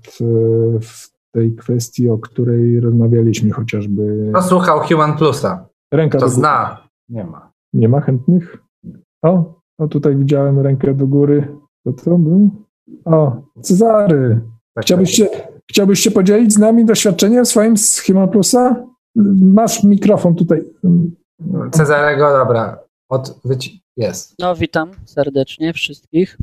w 0.81 1.19
tej 1.33 1.57
kwestii, 1.57 2.11
o 2.11 2.19
której 2.19 2.81
rozmawialiśmy 2.81 3.51
chociażby. 3.51 4.31
Kto 4.33 4.43
słuchał 4.43 4.81
Human 4.81 5.17
Plusa? 5.17 5.69
Ręka 5.93 6.19
to 6.19 6.29
zna. 6.29 6.89
Nie 7.09 7.25
ma. 7.25 7.53
Nie 7.73 7.89
ma 7.89 8.01
chętnych? 8.01 8.59
O, 9.23 9.61
o 9.79 9.89
tutaj 9.89 10.17
widziałem 10.17 10.59
rękę 10.59 10.95
do 10.95 11.07
góry. 11.07 11.57
To 11.85 11.93
co 11.93 12.19
był? 12.19 12.51
O, 13.05 13.43
Cezary. 13.61 14.41
Tak, 14.79 14.85
chciałbyś, 14.85 15.11
tak. 15.11 15.17
się, 15.17 15.43
chciałbyś 15.71 16.01
się 16.01 16.11
podzielić 16.11 16.53
z 16.53 16.59
nami 16.59 16.85
doświadczeniem 16.85 17.47
swoim 17.47 17.77
z 17.77 18.01
Human 18.01 18.29
Plusa? 18.29 18.85
Masz 19.41 19.85
mikrofon 19.85 20.35
tutaj. 20.35 20.65
Cezarego, 21.73 22.31
dobra. 22.39 22.79
Od, 23.09 23.41
jest. 23.97 24.35
No, 24.39 24.57
witam 24.57 24.91
serdecznie 25.05 25.73
wszystkich. 25.73 26.39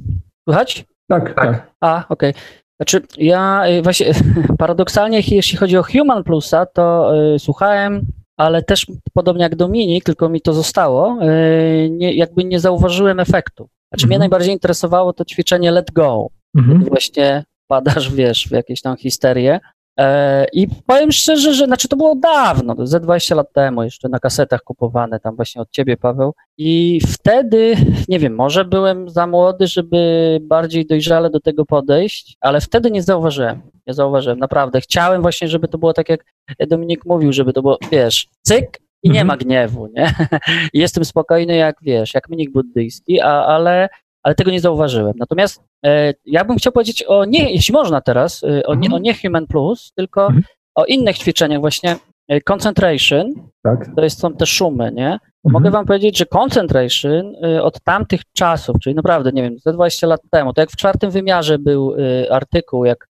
Słychać? 0.49 0.85
Tak, 1.07 1.33
tak. 1.33 1.35
tak. 1.35 1.71
A, 1.81 2.05
okej. 2.09 2.29
Okay. 2.29 2.41
Znaczy, 2.79 3.01
ja 3.17 3.63
y, 3.67 3.81
właśnie 3.81 4.13
paradoksalnie, 4.57 5.21
jeśli 5.31 5.57
chodzi 5.57 5.77
o 5.77 5.83
Human 5.83 6.23
Plusa, 6.23 6.65
to 6.65 7.11
y, 7.35 7.39
słuchałem, 7.39 8.05
ale 8.37 8.63
też 8.63 8.85
podobnie 9.13 9.43
jak 9.43 9.55
Dominik, 9.55 10.03
tylko 10.03 10.29
mi 10.29 10.41
to 10.41 10.53
zostało, 10.53 11.17
y, 11.23 11.89
nie, 11.89 12.13
jakby 12.13 12.43
nie 12.43 12.59
zauważyłem 12.59 13.19
efektu. 13.19 13.63
Znaczy, 13.63 14.05
mhm. 14.05 14.09
mnie 14.09 14.19
najbardziej 14.19 14.53
interesowało 14.53 15.13
to 15.13 15.25
ćwiczenie 15.25 15.71
Let 15.71 15.91
Go. 15.91 16.27
Mhm. 16.57 16.83
Właśnie 16.83 17.43
padasz, 17.67 18.13
wiesz, 18.13 18.47
w 18.47 18.51
jakieś 18.51 18.81
tam 18.81 18.97
histerię 18.97 19.59
E, 19.99 20.45
I 20.53 20.67
powiem 20.85 21.11
szczerze, 21.11 21.53
że 21.53 21.65
znaczy 21.65 21.87
to 21.87 21.95
było 21.95 22.15
dawno, 22.15 22.75
ze 22.87 22.99
20 22.99 23.35
lat 23.35 23.53
temu, 23.53 23.83
jeszcze 23.83 24.09
na 24.09 24.19
kasetach 24.19 24.61
kupowane, 24.61 25.19
tam 25.19 25.35
właśnie 25.35 25.61
od 25.61 25.71
ciebie, 25.71 25.97
Paweł. 25.97 26.33
I 26.57 26.99
wtedy, 27.07 27.75
nie 28.07 28.19
wiem, 28.19 28.35
może 28.35 28.65
byłem 28.65 29.09
za 29.09 29.27
młody, 29.27 29.67
żeby 29.67 30.39
bardziej 30.41 30.85
dojrzale 30.85 31.29
do 31.29 31.39
tego 31.39 31.65
podejść, 31.65 32.37
ale 32.41 32.61
wtedy 32.61 32.91
nie 32.91 33.03
zauważyłem. 33.03 33.61
Nie 33.87 33.93
zauważyłem, 33.93 34.39
naprawdę. 34.39 34.81
Chciałem 34.81 35.21
właśnie, 35.21 35.47
żeby 35.47 35.67
to 35.67 35.77
było 35.77 35.93
tak, 35.93 36.09
jak 36.09 36.25
Dominik 36.67 37.05
mówił, 37.05 37.33
żeby 37.33 37.53
to 37.53 37.61
było, 37.61 37.77
wiesz, 37.91 38.27
cyk 38.41 38.79
i 39.03 39.09
nie 39.09 39.21
mhm. 39.21 39.27
ma 39.27 39.37
gniewu, 39.37 39.87
nie? 39.95 40.13
Jestem 40.73 41.05
spokojny, 41.05 41.55
jak 41.55 41.75
wiesz, 41.81 42.13
jak 42.13 42.29
mnik 42.29 42.51
buddyjski, 42.51 43.21
a, 43.21 43.45
ale 43.45 43.89
ale 44.25 44.35
tego 44.35 44.51
nie 44.51 44.59
zauważyłem. 44.59 45.13
Natomiast 45.19 45.63
e, 45.85 46.13
ja 46.25 46.45
bym 46.45 46.57
chciał 46.57 46.73
powiedzieć 46.73 47.03
o 47.03 47.25
nie, 47.25 47.51
jeśli 47.51 47.73
można 47.73 48.01
teraz, 48.01 48.43
e, 48.43 48.65
o, 48.65 48.75
nie, 48.75 48.89
o 48.89 48.99
nie 48.99 49.13
Human 49.13 49.47
Plus, 49.47 49.91
tylko 49.95 50.25
mhm. 50.25 50.43
o 50.75 50.85
innych 50.85 51.17
ćwiczeniach, 51.17 51.59
właśnie 51.59 51.95
e, 52.27 52.41
concentration, 52.41 53.33
tak. 53.63 53.95
to 53.95 54.03
jest, 54.03 54.19
są 54.19 54.33
te 54.33 54.45
szumy, 54.45 54.91
nie? 54.91 55.07
Mhm. 55.07 55.19
Mogę 55.43 55.71
wam 55.71 55.85
powiedzieć, 55.85 56.17
że 56.17 56.25
concentration 56.25 57.35
e, 57.43 57.63
od 57.63 57.81
tamtych 57.83 58.21
czasów, 58.33 58.75
czyli 58.83 58.95
naprawdę, 58.95 59.31
nie 59.31 59.43
wiem, 59.43 59.59
ze 59.59 59.73
20 59.73 60.07
lat 60.07 60.21
temu, 60.31 60.53
to 60.53 60.61
jak 60.61 60.71
w 60.71 60.75
czwartym 60.75 61.11
wymiarze 61.11 61.59
był 61.59 61.95
artykuł, 62.29 62.85
jak 62.85 63.07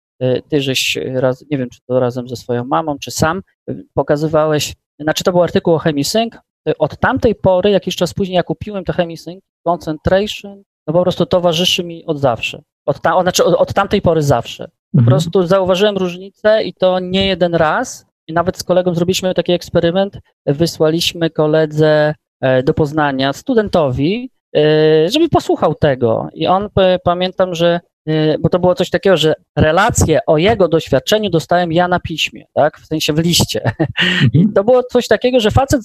ty 0.49 0.61
żeś 0.61 0.99
raz, 1.15 1.45
nie 1.51 1.59
wiem, 1.59 1.71
czy 1.71 1.79
to 1.89 2.01
razem 2.01 2.29
ze 2.29 2.37
swoją 2.37 2.65
mamą, 2.65 2.99
czy 2.99 3.11
sam, 3.11 3.43
pokazywałeś, 3.95 4.75
znaczy 5.01 5.25
to 5.25 5.33
był 5.33 5.43
artykuł 5.43 5.75
o 5.75 5.79
ChemiSync, 5.79 6.35
od 6.79 6.99
tamtej 6.99 7.35
pory, 7.35 7.71
jakiś 7.71 7.97
czas 7.97 8.15
później, 8.15 8.37
jak 8.37 8.47
kupiłem 8.47 8.85
to 8.85 8.93
ChemiSync, 8.93 9.41
concentration, 9.67 10.63
no 10.87 10.93
po 10.93 11.03
prostu 11.03 11.27
towarzyszy 11.27 11.85
mi 11.85 12.05
od 12.07 12.19
zawsze. 12.19 12.63
Od, 12.87 13.01
ta, 13.01 13.23
znaczy 13.23 13.45
od, 13.45 13.55
od 13.55 13.73
tamtej 13.73 14.03
pory 14.03 14.23
zawsze. 14.23 14.65
Po 14.65 14.99
mhm. 14.99 15.07
prostu 15.07 15.47
zauważyłem 15.47 15.97
różnicę 15.97 16.65
i 16.65 16.75
to 16.75 16.99
nie 16.99 17.27
jeden 17.27 17.55
raz. 17.55 18.07
I 18.27 18.33
nawet 18.33 18.59
z 18.59 18.65
kolegą 18.65 18.95
zrobiliśmy 18.95 19.35
taki 19.35 19.53
eksperyment. 19.53 20.19
Wysłaliśmy 20.47 21.31
koledze 21.31 22.15
e, 22.41 22.63
do 22.63 22.75
Poznania, 22.75 23.33
studentowi, 23.33 24.31
e, 24.57 24.61
żeby 25.09 25.29
posłuchał 25.29 25.75
tego. 25.75 26.29
I 26.35 26.47
on, 26.47 26.69
pamiętam, 27.05 27.55
że, 27.55 27.81
e, 28.07 28.39
bo 28.39 28.49
to 28.49 28.59
było 28.59 28.75
coś 28.75 28.91
takiego, 28.91 29.17
że 29.17 29.35
relacje 29.57 30.21
o 30.27 30.39
jego 30.39 30.69
doświadczeniu 30.69 31.31
dostałem 31.31 31.73
ja 31.73 31.89
na 31.89 32.01
piśmie, 32.01 32.45
tak, 32.55 32.79
w 32.79 32.87
sensie 32.87 33.13
w 33.13 33.19
liście. 33.19 33.73
I 34.33 34.39
mhm. 34.39 34.53
to 34.55 34.65
było 34.65 34.83
coś 34.83 35.09
takiego, 35.09 35.41
że 35.41 35.51
facet 35.51 35.81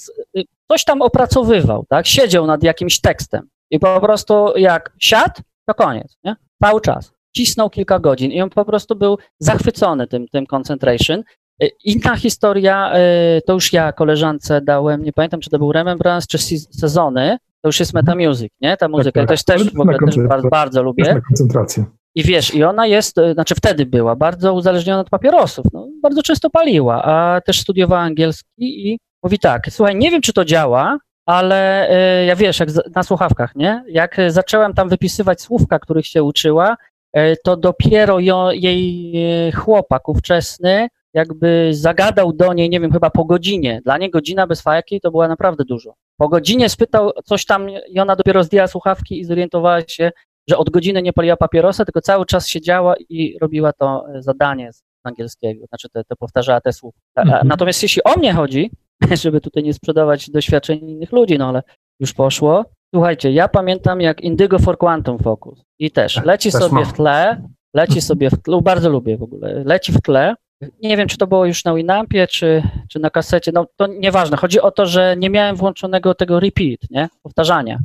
coś 0.72 0.84
tam 0.84 1.02
opracowywał, 1.02 1.86
tak, 1.90 2.08
siedział 2.08 2.48
nad 2.48 2.64
jakimś 2.64 3.00
tekstem. 3.02 3.48
I 3.72 3.80
po 3.80 4.02
prostu 4.02 4.58
jak 4.58 4.94
siadł, 5.00 5.42
to 5.68 5.74
koniec, 5.74 6.18
nie? 6.24 6.36
Cały 6.64 6.82
czas. 6.82 7.14
Cisnął 7.36 7.70
kilka 7.70 8.00
godzin 8.00 8.32
i 8.32 8.42
on 8.42 8.50
po 8.50 8.66
prostu 8.66 8.96
był 8.96 9.18
zachwycony 9.40 10.08
tym, 10.08 10.28
tym 10.28 10.46
concentration. 10.46 11.24
Y, 11.64 11.70
inna 11.84 12.16
historia, 12.16 12.94
y, 13.38 13.42
to 13.42 13.54
już 13.54 13.74
ja 13.74 13.94
koleżance 13.94 14.62
dałem, 14.62 15.04
nie 15.04 15.14
pamiętam, 15.14 15.40
czy 15.40 15.50
to 15.50 15.60
był 15.60 15.72
Remembrance, 15.72 16.28
czy 16.30 16.38
Sezony, 16.58 17.38
to 17.62 17.70
już 17.70 17.80
jest 17.80 17.94
Metamusic, 17.94 18.54
nie? 18.62 18.78
Ta 18.78 18.88
muzyka, 18.88 19.20
tak, 19.20 19.30
tak. 19.30 19.38
też, 19.38 19.44
też 19.44 19.74
w 19.74 19.80
ogóle 19.80 19.98
też 20.06 20.16
bardzo, 20.28 20.50
bardzo 20.50 20.84
lubię. 20.84 21.14
Na 21.14 21.22
koncentrację. 21.22 21.86
I 22.16 22.24
wiesz, 22.24 22.54
i 22.54 22.64
ona 22.64 22.88
jest, 22.88 23.18
y, 23.18 23.34
znaczy 23.34 23.56
wtedy 23.56 23.86
była 23.86 24.16
bardzo 24.16 24.54
uzależniona 24.54 25.00
od 25.00 25.10
papierosów, 25.10 25.66
no, 25.74 25.88
bardzo 26.02 26.22
często 26.22 26.50
paliła, 26.50 27.04
a 27.04 27.42
też 27.42 27.62
studiowała 27.62 28.02
angielski 28.02 28.90
i 28.90 29.00
mówi 29.24 29.40
tak, 29.40 29.62
słuchaj, 29.70 29.96
nie 29.96 30.12
wiem, 30.12 30.22
czy 30.22 30.34
to 30.34 30.46
działa, 30.46 30.98
ale 31.30 31.90
y, 32.22 32.26
ja 32.26 32.36
wiesz, 32.36 32.60
jak 32.60 32.70
na 32.96 33.04
słuchawkach, 33.04 33.56
nie? 33.56 33.84
Jak 33.88 34.18
zacząłem 34.28 34.74
tam 34.74 34.90
wypisywać 34.90 35.42
słówka, 35.42 35.80
których 35.80 36.08
się 36.08 36.24
uczyła, 36.24 36.78
y, 37.18 37.36
to 37.44 37.58
dopiero 37.58 38.20
jej 38.54 39.12
y, 39.48 39.52
chłopak 39.52 40.10
ówczesny 40.10 40.88
jakby 41.14 41.70
zagadał 41.72 42.34
do 42.34 42.54
niej, 42.54 42.70
nie 42.70 42.80
wiem, 42.80 42.92
chyba 42.92 43.10
po 43.10 43.26
godzinie. 43.26 43.82
Dla 43.84 43.98
niej 43.98 44.10
godzina 44.10 44.48
bez 44.48 44.62
fajki 44.62 45.02
to 45.02 45.12
była 45.12 45.28
naprawdę 45.28 45.66
dużo. 45.66 45.94
Po 46.18 46.30
godzinie 46.30 46.70
spytał 46.70 47.12
coś 47.26 47.46
tam 47.46 47.70
i 47.70 48.00
ona 48.00 48.16
dopiero 48.16 48.44
zdjęła 48.44 48.68
słuchawki 48.68 49.20
i 49.20 49.26
zorientowała 49.26 49.82
się, 49.88 50.12
że 50.50 50.58
od 50.58 50.70
godziny 50.70 51.02
nie 51.02 51.14
paliła 51.14 51.38
papierosa, 51.38 51.86
tylko 51.86 52.02
cały 52.02 52.26
czas 52.26 52.48
siedziała 52.48 52.96
i 53.10 53.38
robiła 53.42 53.74
to 53.74 54.06
zadanie 54.20 54.74
z 54.74 54.84
angielskiego, 55.04 55.66
znaczy 55.70 55.90
te, 55.90 56.04
te 56.04 56.16
powtarzała 56.16 56.62
te 56.62 56.74
słówka. 56.74 57.22
Mhm. 57.22 57.48
Natomiast 57.48 57.84
jeśli 57.84 58.04
o 58.04 58.16
mnie 58.18 58.34
chodzi, 58.34 58.72
żeby 59.24 59.42
tutaj 59.42 59.64
nie 59.64 59.74
sprzedawać 59.74 60.30
doświadczeń 60.30 60.90
innych 60.90 61.12
ludzi, 61.12 61.38
no 61.38 61.50
ale 61.50 61.64
już 62.00 62.14
poszło. 62.14 62.66
Słuchajcie, 62.96 63.32
ja 63.32 63.48
pamiętam 63.48 64.02
jak 64.02 64.22
Indigo 64.22 64.60
for 64.60 64.78
Quantum 64.78 65.20
Focus 65.20 65.64
i 65.80 65.92
też 65.92 66.14
tak, 66.14 66.26
leci 66.26 66.52
też 66.52 66.62
sobie 66.62 66.74
mam. 66.74 66.86
w 66.86 66.94
tle, 66.94 67.42
leci 67.76 68.02
sobie 68.02 68.30
w 68.30 68.42
tle, 68.42 68.62
bardzo 68.62 68.90
lubię 68.90 69.18
w 69.18 69.24
ogóle, 69.24 69.64
leci 69.66 69.92
w 69.92 70.02
tle. 70.02 70.36
Nie 70.84 70.98
wiem, 70.98 71.08
czy 71.08 71.18
to 71.18 71.28
było 71.28 71.46
już 71.46 71.66
na 71.66 71.76
Winampie, 71.76 72.28
czy, 72.28 72.64
czy 72.90 73.00
na 73.00 73.10
kasecie, 73.10 73.52
no 73.52 73.66
to 73.76 73.88
nieważne. 73.88 74.38
Chodzi 74.38 74.62
o 74.62 74.72
to, 74.72 74.86
że 74.86 75.16
nie 75.18 75.30
miałem 75.30 75.56
włączonego 75.56 76.16
tego 76.16 76.40
repeat, 76.40 76.80
nie? 76.90 77.10
Powtarzania. 77.24 77.80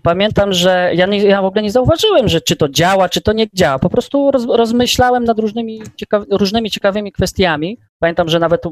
I 0.00 0.02
pamiętam, 0.02 0.52
że 0.52 0.90
ja, 0.94 1.06
nie, 1.06 1.18
ja 1.18 1.42
w 1.42 1.44
ogóle 1.44 1.62
nie 1.62 1.70
zauważyłem, 1.70 2.28
że 2.28 2.40
czy 2.40 2.56
to 2.56 2.68
działa, 2.68 3.08
czy 3.08 3.20
to 3.20 3.32
nie 3.32 3.46
działa. 3.54 3.78
Po 3.78 3.90
prostu 3.90 4.30
roz, 4.30 4.46
rozmyślałem 4.46 5.24
nad 5.24 5.38
różnymi, 5.38 5.82
różnymi 6.30 6.70
ciekawymi 6.70 7.12
kwestiami. 7.12 7.78
Pamiętam, 7.98 8.28
że 8.28 8.38
nawet 8.38 8.62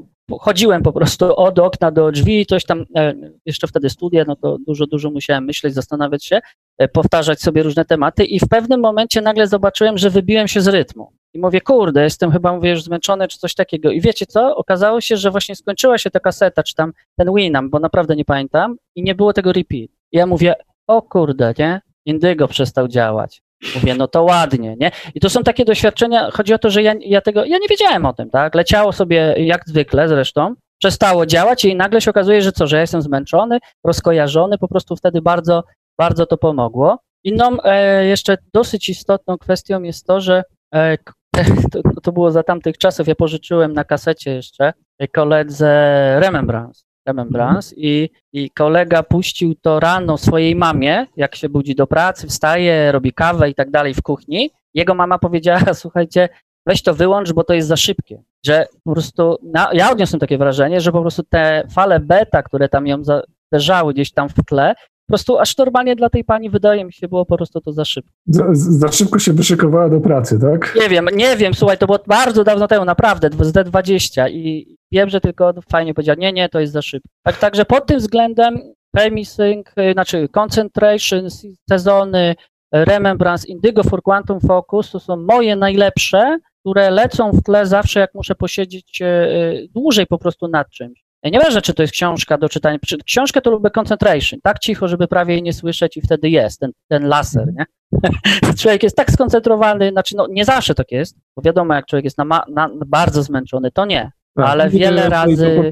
chodziłem 0.41 0.83
po 0.83 0.93
prostu 0.93 1.37
od 1.47 1.59
okna 1.59 1.91
do 1.91 2.13
drzwi, 2.13 2.47
coś 2.47 2.65
tam, 2.65 2.85
e, 2.97 3.15
jeszcze 3.47 3.67
wtedy 3.67 3.91
studia, 3.91 4.25
no 4.27 4.37
to 4.37 4.59
dużo, 4.67 4.87
dużo 4.87 5.11
musiałem 5.11 5.45
myśleć, 5.45 5.75
zastanawiać 5.75 6.25
się, 6.25 6.41
e, 6.79 6.89
powtarzać 6.89 7.41
sobie 7.41 7.63
różne 7.63 7.85
tematy 7.85 8.25
i 8.25 8.41
w 8.41 8.49
pewnym 8.49 8.81
momencie 8.81 9.21
nagle 9.21 9.47
zobaczyłem, 9.47 9.99
że 9.99 10.11
wybiłem 10.11 10.49
się 10.49 10.61
z 10.61 10.69
rytmu. 10.69 11.13
I 11.35 11.39
mówię, 11.39 11.61
kurde, 11.61 12.05
jestem 12.05 12.33
chyba, 12.33 12.53
mówię, 12.53 12.71
już 12.71 12.83
zmęczony, 12.83 13.29
czy 13.29 13.39
coś 13.39 13.55
takiego. 13.55 13.91
I 13.91 14.01
wiecie 14.01 14.27
co? 14.27 14.57
Okazało 14.57 15.01
się, 15.01 15.17
że 15.17 15.31
właśnie 15.31 15.57
skończyła 15.57 15.99
się 15.99 16.11
ta 16.11 16.21
kaseta, 16.21 16.63
czy 16.63 16.75
tam 16.75 16.93
ten 17.17 17.35
Winam, 17.35 17.71
bo 17.71 17.79
naprawdę 17.79 18.17
nie 18.17 18.25
pamiętam, 18.25 18.77
i 18.97 19.03
nie 19.03 19.15
było 19.15 19.33
tego 19.33 19.53
repeat. 19.53 19.91
I 20.13 20.17
ja 20.17 20.27
mówię, 20.27 20.55
o 20.89 21.03
kurde, 21.03 21.55
nie? 21.59 21.81
Indygo 22.07 22.49
przestał 22.49 22.89
działać. 22.89 23.43
Mówię, 23.75 23.95
no 23.95 24.09
to 24.09 24.23
ładnie, 24.23 24.77
nie? 24.81 24.91
I 25.15 25.21
to 25.21 25.31
są 25.31 25.43
takie 25.43 25.65
doświadczenia, 25.65 26.31
chodzi 26.31 26.55
o 26.55 26.59
to, 26.59 26.71
że 26.71 26.83
ja, 26.83 26.95
ja 27.01 27.21
tego, 27.21 27.45
ja 27.45 27.59
nie 27.59 27.69
wiedziałem 27.71 28.07
o 28.07 28.13
tym, 28.13 28.31
tak? 28.31 28.55
Leciało 28.55 28.93
sobie 28.93 29.35
jak 29.39 29.63
zwykle 29.67 30.09
zresztą, 30.09 30.55
przestało 30.79 31.27
działać 31.27 31.65
i 31.65 31.77
nagle 31.77 32.01
się 32.01 32.11
okazuje, 32.11 32.43
że 32.43 32.53
co, 32.53 32.67
że 32.67 32.77
ja 32.77 32.81
jestem 32.81 33.03
zmęczony, 33.03 33.59
rozkojarzony, 33.85 34.59
po 34.59 34.69
prostu 34.69 34.97
wtedy 34.97 35.23
bardzo, 35.23 35.65
bardzo 35.99 36.27
to 36.27 36.37
pomogło. 36.37 36.99
Inną 37.25 37.63
e, 37.63 38.05
jeszcze 38.07 38.39
dosyć 38.55 38.89
istotną 38.89 39.39
kwestią 39.39 39.83
jest 39.83 40.07
to, 40.07 40.21
że 40.21 40.43
e, 40.75 40.99
to, 41.73 41.83
to, 42.03 42.13
było 42.13 42.31
za 42.31 42.43
tamtych 42.43 42.79
czasów, 42.79 43.09
ja 43.09 43.15
pożyczyłem 43.15 43.73
na 43.73 43.85
kasecie 43.85 44.31
jeszcze 44.31 44.73
koledze 45.13 46.17
Remembrance. 46.21 46.88
Remembrance 47.09 47.75
i, 47.77 48.11
i 48.33 48.51
kolega 48.51 49.03
puścił 49.03 49.55
to 49.55 49.81
rano 49.81 50.19
swojej 50.19 50.57
mamie, 50.57 51.07
jak 51.17 51.37
się 51.37 51.49
budzi 51.49 51.75
do 51.75 51.87
pracy, 51.87 52.27
wstaje, 52.27 52.93
robi 52.93 53.13
kawę 53.13 53.51
i 53.51 53.55
tak 53.55 53.71
dalej 53.71 53.95
w 53.95 54.03
kuchni. 54.03 54.51
Jego 54.75 54.95
mama 54.95 55.19
powiedziała, 55.19 55.75
słuchajcie, 55.75 56.29
weź 56.67 56.83
to 56.83 56.95
wyłącz, 56.95 57.33
bo 57.33 57.45
to 57.45 57.55
jest 57.55 57.69
za 57.69 57.77
szybkie. 57.77 58.23
Że 58.47 58.67
po 58.85 58.93
prostu, 58.93 59.39
na, 59.43 59.71
ja 59.73 59.91
odniosłem 59.91 60.21
takie 60.21 60.39
wrażenie, 60.39 60.81
że 60.81 60.93
po 60.93 61.01
prostu 61.01 61.23
te 61.23 61.67
fale 61.75 62.01
beta, 62.01 62.43
które 62.43 62.69
tam 62.69 62.87
ją 62.87 63.03
zderzały 63.51 63.95
gdzieś 63.95 64.13
tam 64.13 64.29
w 64.29 64.35
tle, 64.47 64.75
po 65.09 65.13
prostu 65.13 65.39
aż 65.39 65.57
normalnie 65.57 65.97
dla 65.97 66.11
tej 66.11 66.25
pani 66.25 66.51
wydaje 66.51 66.85
mi 66.85 66.93
się 66.93 67.09
było 67.09 67.27
po 67.27 67.37
prostu 67.37 67.61
to 67.61 67.73
za 67.73 67.85
szybko. 67.85 68.13
Za, 68.27 68.45
za, 68.53 68.93
szybko 68.93 69.19
się 69.19 69.33
wyszykowała 69.33 69.89
do 69.89 70.01
pracy, 70.01 70.39
tak? 70.41 70.75
Nie 70.83 70.89
wiem, 70.89 71.09
nie 71.15 71.37
wiem, 71.37 71.55
słuchaj, 71.55 71.79
to 71.79 71.87
było 71.87 71.99
bardzo 72.07 72.45
dawno 72.45 72.69
temu, 72.69 72.85
naprawdę, 72.85 73.31
z 73.41 73.53
D20 73.53 74.31
i 74.31 74.77
wiem, 74.93 75.09
że 75.09 75.21
tylko 75.21 75.55
fajnie 75.73 75.95
powiedziała, 75.95 76.17
nie, 76.19 76.33
nie, 76.33 76.49
to 76.49 76.61
jest 76.61 76.73
za 76.73 76.83
szybko. 76.83 77.09
Tak, 77.23 77.39
także 77.39 77.65
pod 77.65 77.87
tym 77.87 77.99
względem 77.99 78.59
premising, 78.93 79.73
y, 79.79 79.93
znaczy 79.93 80.29
concentration, 80.29 81.29
sezony, 81.71 82.35
Remembrance, 82.73 83.49
Indigo 83.49 83.83
for 83.83 84.03
Quantum 84.03 84.41
Focus 84.41 84.91
to 84.91 85.01
są 85.01 85.17
moje 85.17 85.57
najlepsze, 85.57 86.39
które 86.61 86.91
lecą 86.91 87.33
w 87.33 87.43
tle 87.43 87.67
zawsze, 87.67 88.01
jak 88.01 88.15
muszę 88.15 88.35
posiedzieć 88.35 89.01
y, 89.01 89.05
y, 89.05 89.69
dłużej 89.75 90.07
po 90.07 90.19
prostu 90.19 90.49
nad 90.49 90.71
czymś. 90.71 91.08
Nieważne, 91.25 91.63
czy 91.63 91.75
to 91.75 91.83
jest 91.83 91.93
książka 91.93 92.39
do 92.39 92.49
czytania. 92.49 92.79
Książkę 93.07 93.41
to 93.41 93.51
lubię 93.51 93.71
concentration, 93.71 94.41
tak 94.43 94.59
cicho, 94.59 94.89
żeby 94.89 95.09
prawie 95.09 95.35
jej 95.35 95.43
nie 95.43 95.53
słyszeć 95.53 95.97
i 95.97 96.01
wtedy 96.01 96.31
jest 96.31 96.61
ten, 96.61 96.71
ten 96.89 97.09
laser, 97.09 97.47
nie? 97.55 97.67
człowiek 98.61 98.83
jest 98.83 98.97
tak 98.97 99.11
skoncentrowany, 99.11 99.91
znaczy 99.91 100.17
no 100.17 100.27
nie 100.31 100.45
zawsze 100.45 100.75
tak 100.75 100.93
jest, 100.93 101.17
bo 101.37 101.43
wiadomo, 101.43 101.75
jak 101.75 101.87
człowiek 101.87 102.05
jest 102.05 102.19
na, 102.19 102.25
na 102.49 102.71
bardzo 102.87 103.23
zmęczony, 103.23 103.71
to 103.71 103.87
nie. 103.87 104.11
Tak, 104.39 104.51
ale 104.51 104.71
wiele 104.71 105.09
razy. 105.09 105.71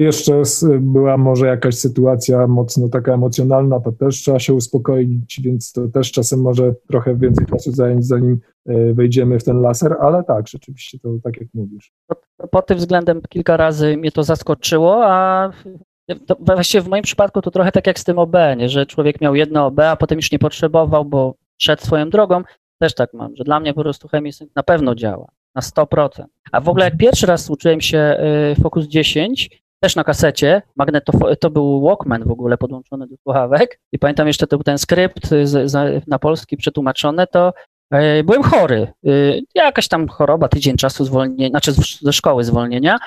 jeszcze 0.00 0.42
była 0.80 1.16
może 1.16 1.46
jakaś 1.46 1.74
sytuacja 1.74 2.46
mocno 2.46 2.88
taka 2.88 3.14
emocjonalna, 3.14 3.80
to 3.80 3.92
też 3.92 4.16
trzeba 4.16 4.38
się 4.38 4.54
uspokoić, 4.54 5.40
więc 5.44 5.72
to 5.72 5.88
też 5.88 6.12
czasem 6.12 6.40
może 6.40 6.74
trochę 6.90 7.16
więcej 7.16 7.46
czasu 7.46 7.72
zająć, 7.72 8.06
zanim 8.06 8.40
e, 8.66 8.92
wejdziemy 8.92 9.38
w 9.38 9.44
ten 9.44 9.60
laser, 9.60 9.96
ale 10.00 10.24
tak, 10.24 10.48
rzeczywiście 10.48 10.98
to 10.98 11.08
tak 11.22 11.40
jak 11.40 11.48
mówisz. 11.54 11.92
Pod, 12.06 12.18
pod 12.50 12.66
tym 12.66 12.78
względem 12.78 13.20
kilka 13.28 13.56
razy 13.56 13.96
mnie 13.96 14.12
to 14.12 14.22
zaskoczyło, 14.22 15.06
a 15.06 15.50
to 16.26 16.36
właściwie 16.40 16.82
w 16.82 16.88
moim 16.88 17.02
przypadku 17.02 17.42
to 17.42 17.50
trochę 17.50 17.72
tak 17.72 17.86
jak 17.86 17.98
z 17.98 18.04
tym 18.04 18.18
OB, 18.18 18.34
nie? 18.56 18.68
że 18.68 18.86
człowiek 18.86 19.20
miał 19.20 19.34
jedno 19.34 19.66
OB, 19.66 19.80
a 19.80 19.96
potem 19.96 20.18
już 20.18 20.32
nie 20.32 20.38
potrzebował, 20.38 21.04
bo 21.04 21.34
szedł 21.58 21.82
swoją 21.82 22.10
drogą. 22.10 22.42
Też 22.80 22.94
tak 22.94 23.14
mam, 23.14 23.36
że 23.36 23.44
dla 23.44 23.60
mnie 23.60 23.74
po 23.74 23.82
prostu 23.82 24.08
chemisync 24.08 24.54
na 24.54 24.62
pewno 24.62 24.94
działa 24.94 25.37
na 25.58 25.84
100%. 25.84 26.24
A 26.52 26.60
w 26.60 26.68
ogóle 26.68 26.84
jak 26.84 26.96
pierwszy 26.96 27.26
raz 27.26 27.50
uczyłem 27.50 27.80
się 27.80 28.16
y, 28.58 28.62
Focus 28.62 28.86
10, 28.86 29.62
też 29.80 29.96
na 29.96 30.04
kasecie, 30.04 30.62
magnetofo- 30.80 31.36
to 31.36 31.50
był 31.50 31.80
Walkman 31.80 32.24
w 32.24 32.30
ogóle 32.30 32.58
podłączony 32.58 33.06
do 33.06 33.16
słuchawek 33.16 33.80
i 33.92 33.98
pamiętam 33.98 34.26
jeszcze 34.26 34.46
to 34.46 34.56
był 34.56 34.64
ten 34.64 34.78
skrypt 34.78 35.26
z, 35.26 35.70
z, 35.70 36.06
na 36.06 36.18
polski 36.18 36.56
przetłumaczony, 36.56 37.26
to 37.26 37.52
y, 37.94 38.24
byłem 38.24 38.42
chory. 38.42 38.92
Y, 39.06 39.40
jakaś 39.54 39.88
tam 39.88 40.08
choroba, 40.08 40.48
tydzień 40.48 40.76
czasu 40.76 41.04
zwolnienia, 41.04 41.48
znaczy 41.50 41.72
ze 42.02 42.12
szkoły 42.12 42.44
zwolnienia 42.44 42.98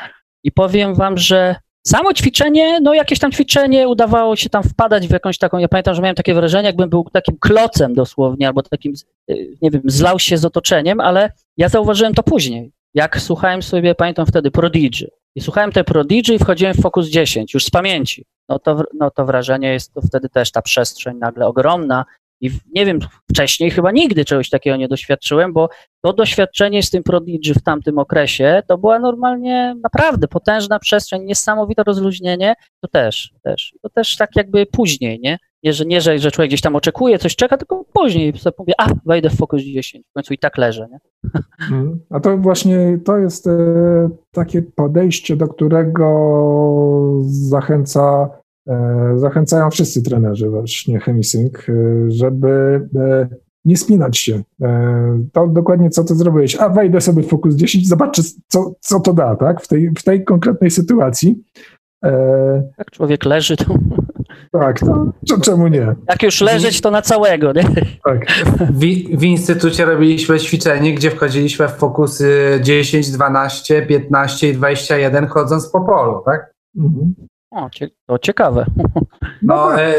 i 0.44 0.52
powiem 0.52 0.96
wam, 0.96 1.18
że 1.18 1.56
Samo 1.88 2.14
ćwiczenie, 2.14 2.80
no 2.82 2.94
jakieś 2.94 3.20
tam 3.20 3.32
ćwiczenie, 3.32 3.88
udawało 3.88 4.36
się 4.36 4.50
tam 4.50 4.64
wpadać 4.64 5.08
w 5.08 5.12
jakąś 5.12 5.38
taką, 5.38 5.58
ja 5.58 5.68
pamiętam, 5.68 5.96
że 5.96 6.02
miałem 6.02 6.16
takie 6.16 6.34
wrażenie, 6.34 6.68
jakbym 6.68 6.90
był 6.90 7.06
takim 7.14 7.38
klocem 7.40 7.94
dosłownie, 7.94 8.48
albo 8.48 8.64
takim, 8.64 8.94
y, 9.32 9.58
nie 9.62 9.72
wiem, 9.72 9.82
zlał 9.86 10.20
się 10.20 10.38
z 10.38 10.46
otoczeniem, 10.46 11.00
ale 11.00 11.32
ja 11.58 11.70
zauważyłem 11.70 12.14
to 12.14 12.24
później. 12.24 12.72
Jak 12.94 13.22
słuchałem 13.22 13.64
sobie, 13.64 13.96
pamiętam 13.96 14.26
wtedy 14.26 14.52
Prodigy. 14.52 15.08
I 15.36 15.42
słuchałem 15.42 15.72
te 15.72 15.84
Prodigy 15.84 16.34
i 16.34 16.40
wchodziłem 16.40 16.74
w 16.74 16.82
Focus 16.82 17.08
10, 17.08 17.54
już 17.54 17.66
z 17.66 17.70
pamięci. 17.70 18.26
No 18.50 18.60
to, 18.60 18.84
no 18.94 19.12
to 19.12 19.26
wrażenie 19.26 19.74
jest 19.74 19.94
to 19.94 20.02
wtedy 20.02 20.30
też 20.30 20.52
ta 20.52 20.62
przestrzeń 20.62 21.18
nagle 21.18 21.48
ogromna 21.48 22.06
i 22.42 22.52
nie 22.76 22.86
wiem, 22.86 23.00
wcześniej 23.32 23.72
chyba 23.72 23.92
nigdy 23.92 24.26
czegoś 24.26 24.50
takiego 24.50 24.78
nie 24.78 24.88
doświadczyłem, 24.88 25.54
bo 25.54 25.70
to 26.02 26.14
doświadczenie 26.14 26.84
z 26.84 26.90
tym 26.90 27.04
Prodigy 27.04 27.54
w 27.54 27.64
tamtym 27.64 27.98
okresie 27.98 28.64
to 28.68 28.78
była 28.78 29.00
normalnie 29.00 29.76
naprawdę 29.84 30.28
potężna 30.28 30.80
przestrzeń, 30.80 31.24
niesamowite 31.24 31.84
rozluźnienie, 31.84 32.56
to 32.80 32.88
też, 32.88 33.34
też. 33.44 33.74
To 33.82 33.90
też 33.90 34.18
tak 34.18 34.36
jakby 34.36 34.66
później, 34.66 35.20
nie? 35.20 35.38
Nie, 35.64 35.74
że, 35.74 35.86
nie, 35.86 36.02
że, 36.02 36.20
że 36.20 36.32
człowiek 36.32 36.50
gdzieś 36.50 36.62
tam 36.62 36.76
oczekuje, 36.76 37.20
coś 37.20 37.36
czeka, 37.36 37.58
tylko 37.58 37.86
później 37.94 38.38
sobie 38.38 38.56
mówię, 38.58 38.74
a, 38.78 38.88
wejdę 39.06 39.30
w 39.30 39.36
Focus 39.36 39.62
10, 39.62 40.06
w 40.10 40.14
końcu 40.14 40.34
i 40.34 40.38
tak 40.38 40.58
leżę, 40.58 40.88
nie? 40.92 41.00
Mm. 41.72 42.00
A 42.10 42.20
to 42.20 42.38
właśnie, 42.38 43.00
to 43.06 43.18
jest 43.18 43.48
e, 43.48 43.52
takie 44.32 44.62
podejście, 44.62 45.36
do 45.36 45.48
którego 45.48 46.08
zachęca 47.24 48.30
zachęcają 49.16 49.70
wszyscy 49.70 50.04
trenerzy 50.04 50.50
właśnie 50.50 51.00
Chemisync, 51.00 51.54
e, 51.70 51.74
żeby 52.08 52.50
e, 52.96 53.28
nie 53.66 53.78
spinać 53.78 54.18
się. 54.18 54.42
To 55.32 55.48
dokładnie 55.48 55.90
co 55.90 56.04
ty 56.04 56.16
zrobiłeś. 56.16 56.56
A 56.56 56.70
wejdę 56.70 57.02
sobie 57.02 57.24
w 57.24 57.28
Focus 57.28 57.56
10, 57.56 57.88
zobaczę 57.88 58.22
co, 58.48 58.74
co 58.80 59.00
to 59.00 59.14
da, 59.14 59.36
tak? 59.36 59.62
W 59.62 59.68
tej, 59.68 59.90
w 59.98 60.04
tej 60.04 60.24
konkretnej 60.24 60.72
sytuacji. 60.72 61.44
Jak 62.78 62.92
człowiek 62.92 63.26
leży, 63.26 63.58
to... 63.58 63.66
Tak, 64.52 64.80
to, 64.80 65.40
czemu 65.42 65.68
nie? 65.68 65.96
Jak 66.10 66.24
już 66.24 66.42
leżeć, 66.42 66.82
to 66.82 66.92
na 66.92 67.02
całego, 67.02 67.54
nie? 67.54 67.64
Tak. 68.04 68.26
W, 68.72 68.80
w 69.18 69.24
instytucie 69.24 69.86
robiliśmy 69.86 70.40
ćwiczenie, 70.40 70.96
gdzie 70.96 71.12
wchodziliśmy 71.12 71.68
w 71.68 71.72
fokusy 71.72 72.60
10, 72.64 73.12
12, 73.12 73.86
15 73.86 74.50
i 74.50 74.54
21 74.54 75.28
chodząc 75.28 75.70
po 75.70 75.82
polu, 75.82 76.22
tak? 76.26 76.54
Mhm. 76.78 77.14
O, 77.52 77.70
to 78.08 78.20
ciekawe. 78.20 78.66
No, 79.42 79.82
e, 79.82 79.94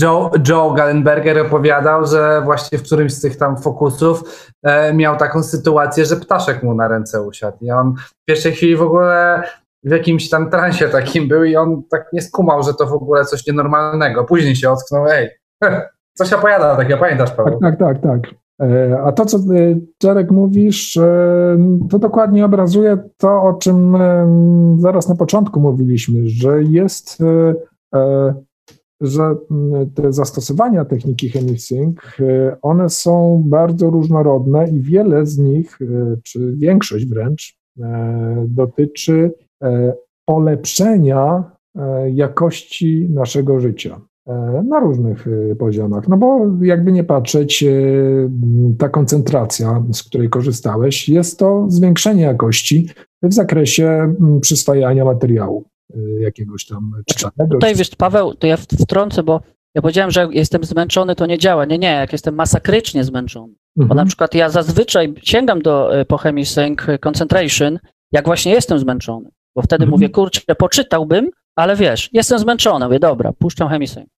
Joe, 0.00 0.30
Joe 0.48 0.74
Gallenberger 0.74 1.38
opowiadał, 1.38 2.06
że 2.06 2.42
właśnie 2.44 2.78
w 2.78 2.82
którymś 2.82 3.12
z 3.12 3.20
tych 3.20 3.36
tam 3.36 3.56
fokusów 3.56 4.48
e, 4.62 4.94
miał 4.94 5.16
taką 5.16 5.42
sytuację, 5.42 6.04
że 6.04 6.16
ptaszek 6.16 6.62
mu 6.62 6.74
na 6.74 6.88
ręce 6.88 7.22
usiadł. 7.22 7.56
I 7.60 7.70
on 7.70 7.94
w 7.96 8.24
pierwszej 8.24 8.52
chwili 8.52 8.76
w 8.76 8.82
ogóle 8.82 9.42
w 9.84 9.90
jakimś 9.90 10.28
tam 10.28 10.50
transie 10.50 10.88
takim 10.88 11.28
był 11.28 11.44
i 11.44 11.56
on 11.56 11.82
tak 11.90 12.12
nie 12.12 12.22
skumał, 12.22 12.62
że 12.62 12.74
to 12.74 12.86
w 12.86 12.92
ogóle 12.92 13.24
coś 13.24 13.46
nienormalnego. 13.46 14.24
Później 14.24 14.56
się 14.56 14.70
ocknął, 14.70 15.06
ej, 15.08 15.30
coś 16.18 16.32
opowiada, 16.32 16.76
tak 16.76 16.90
ja 16.90 16.96
pamiętasz, 16.96 17.30
Paweł? 17.30 17.58
Tak, 17.60 17.78
tak, 17.78 18.02
tak. 18.02 18.22
tak. 18.22 18.47
E, 18.62 18.98
a 19.02 19.12
to, 19.12 19.24
co 19.24 19.38
Czarek 19.98 20.30
mówisz, 20.30 20.96
e, 20.96 21.58
to 21.90 21.98
dokładnie 21.98 22.44
obrazuje 22.44 22.98
to, 23.16 23.42
o 23.42 23.54
czym 23.54 23.96
e, 23.96 24.76
zaraz 24.78 25.08
na 25.08 25.14
początku 25.14 25.60
mówiliśmy, 25.60 26.28
że 26.28 26.62
jest, 26.62 27.18
że 29.00 29.36
te 29.94 30.12
zastosowania 30.12 30.84
techniki 30.84 31.28
HemiSync, 31.28 31.96
one 32.62 32.88
są 32.88 33.42
bardzo 33.46 33.90
różnorodne 33.90 34.68
i 34.68 34.80
wiele 34.80 35.26
z 35.26 35.38
nich, 35.38 35.78
czy 36.22 36.54
większość 36.56 37.06
wręcz, 37.06 37.58
dotyczy 38.48 39.32
polepszenia 40.24 41.44
jakości 42.12 43.08
naszego 43.10 43.60
życia. 43.60 44.00
E, 44.28 44.62
na 44.68 44.80
różnych 44.80 45.26
e, 45.26 45.54
poziomach. 45.54 46.08
No 46.08 46.16
bo 46.16 46.46
jakby 46.62 46.92
nie 46.92 47.04
patrzeć, 47.04 47.62
e, 47.62 47.68
ta 48.78 48.88
koncentracja, 48.88 49.84
z 49.92 50.02
której 50.02 50.28
korzystałeś, 50.28 51.08
jest 51.08 51.38
to 51.38 51.66
zwiększenie 51.68 52.22
jakości 52.22 52.88
w 53.22 53.34
zakresie 53.34 54.14
przyswajania 54.40 55.04
materiału 55.04 55.64
jakiegoś 56.20 56.66
tam 56.66 56.92
czytanego. 57.06 57.54
Tutaj 57.54 57.74
wiesz, 57.74 57.90
Paweł, 57.96 58.34
to 58.34 58.46
ja 58.46 58.56
wtrącę, 58.56 59.22
bo 59.22 59.40
ja 59.74 59.82
powiedziałem, 59.82 60.10
że 60.10 60.20
jak 60.20 60.32
jestem 60.32 60.64
zmęczony, 60.64 61.14
to 61.14 61.26
nie 61.26 61.38
działa. 61.38 61.64
Nie, 61.64 61.78
nie, 61.78 61.92
jak 61.92 62.12
jestem 62.12 62.34
masakrycznie 62.34 63.04
zmęczony. 63.04 63.54
Mhm. 63.76 63.88
Bo 63.88 63.94
na 63.94 64.04
przykład 64.04 64.34
ja 64.34 64.50
zazwyczaj 64.50 65.14
sięgam 65.22 65.62
do 65.62 65.90
Pohemi 66.08 66.46
Sync 66.46 66.78
Concentration, 67.00 67.78
jak 68.12 68.26
właśnie 68.26 68.52
jestem 68.52 68.78
zmęczony. 68.78 69.30
Bo 69.56 69.62
wtedy 69.62 69.84
mhm. 69.84 69.90
mówię, 69.90 70.08
kurczę, 70.08 70.40
poczytałbym, 70.58 71.30
ale 71.56 71.76
wiesz, 71.76 72.10
jestem 72.12 72.38
zmęczony, 72.38 72.84
mówię, 72.84 72.98
dobra, 72.98 73.32
puszczam 73.32 73.68
Chemisync. 73.68 74.17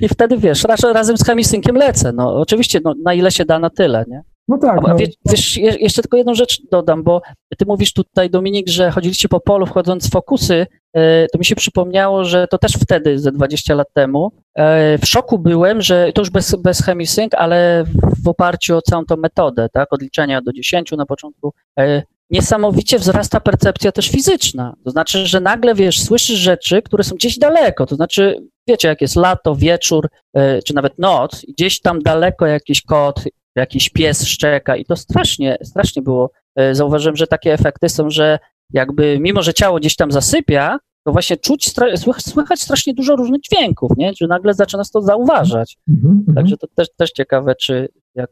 I 0.00 0.08
wtedy 0.08 0.38
wiesz, 0.38 0.64
raz, 0.64 0.80
razem 0.80 1.18
z 1.18 1.24
chemisynkiem 1.24 1.76
lecę. 1.76 2.12
No 2.12 2.34
oczywiście, 2.34 2.80
no, 2.84 2.94
na 3.04 3.14
ile 3.14 3.30
się 3.30 3.44
da, 3.44 3.58
na 3.58 3.70
tyle, 3.70 4.04
nie? 4.08 4.22
No 4.48 4.58
tak. 4.58 4.80
No. 4.82 4.96
Wiesz, 4.96 5.10
wiesz, 5.30 5.56
jeszcze 5.56 6.02
tylko 6.02 6.16
jedną 6.16 6.34
rzecz 6.34 6.62
dodam, 6.70 7.02
bo 7.02 7.22
ty 7.58 7.64
mówisz 7.66 7.92
tutaj, 7.92 8.30
Dominik, 8.30 8.68
że 8.68 8.90
chodziliście 8.90 9.28
po 9.28 9.40
polu 9.40 9.66
wchodząc 9.66 10.08
w 10.08 10.10
fokusy, 10.10 10.66
e, 10.92 11.26
to 11.26 11.38
mi 11.38 11.44
się 11.44 11.56
przypomniało, 11.56 12.24
że 12.24 12.46
to 12.46 12.58
też 12.58 12.72
wtedy, 12.72 13.18
ze 13.18 13.32
20 13.32 13.74
lat 13.74 13.88
temu, 13.94 14.32
e, 14.54 14.98
w 14.98 15.06
szoku 15.06 15.38
byłem, 15.38 15.82
że 15.82 16.12
to 16.14 16.20
już 16.20 16.30
bez, 16.30 16.54
bez 16.54 16.82
chemisync, 16.82 17.34
ale 17.34 17.84
w 18.24 18.28
oparciu 18.28 18.76
o 18.76 18.82
całą 18.82 19.04
tą 19.04 19.16
metodę, 19.16 19.68
tak, 19.72 19.92
odliczenia 19.92 20.42
do 20.42 20.52
10 20.52 20.96
na 20.96 21.06
początku, 21.06 21.52
e, 21.78 22.02
niesamowicie 22.32 22.98
wzrasta 22.98 23.40
percepcja 23.40 23.92
też 23.92 24.08
fizyczna. 24.08 24.74
To 24.84 24.90
znaczy, 24.90 25.26
że 25.26 25.40
nagle, 25.40 25.74
wiesz, 25.74 26.02
słyszysz 26.02 26.38
rzeczy, 26.38 26.82
które 26.82 27.04
są 27.04 27.16
gdzieś 27.16 27.38
daleko. 27.38 27.86
To 27.86 27.94
znaczy, 27.94 28.46
wiecie, 28.68 28.88
jak 28.88 29.00
jest 29.00 29.16
lato, 29.16 29.56
wieczór, 29.56 30.08
e, 30.34 30.62
czy 30.62 30.74
nawet 30.74 30.98
noc, 30.98 31.46
gdzieś 31.48 31.80
tam 31.80 32.02
daleko 32.02 32.46
jakiś 32.46 32.82
kot, 32.82 33.24
jakiś 33.56 33.90
pies 33.90 34.26
szczeka 34.26 34.76
i 34.76 34.84
to 34.84 34.96
strasznie, 34.96 35.58
strasznie 35.62 36.02
było. 36.02 36.30
E, 36.56 36.74
zauważyłem, 36.74 37.16
że 37.16 37.26
takie 37.26 37.52
efekty 37.52 37.88
są, 37.88 38.10
że 38.10 38.38
jakby 38.72 39.18
mimo, 39.20 39.42
że 39.42 39.54
ciało 39.54 39.78
gdzieś 39.78 39.96
tam 39.96 40.12
zasypia, 40.12 40.78
to 41.04 41.12
właśnie 41.12 41.36
czuć, 41.36 41.70
słychać 42.18 42.60
strasznie 42.60 42.94
dużo 42.94 43.16
różnych 43.16 43.40
dźwięków, 43.40 43.92
nie? 43.96 44.12
Że 44.20 44.26
nagle 44.26 44.54
zaczynasz 44.54 44.90
to 44.90 45.02
zauważać. 45.02 45.76
Mm-hmm. 45.90 46.34
Także 46.34 46.56
to 46.56 46.66
też, 46.74 46.88
też 46.96 47.12
ciekawe, 47.12 47.54
czy 47.54 47.88
jak 48.14 48.30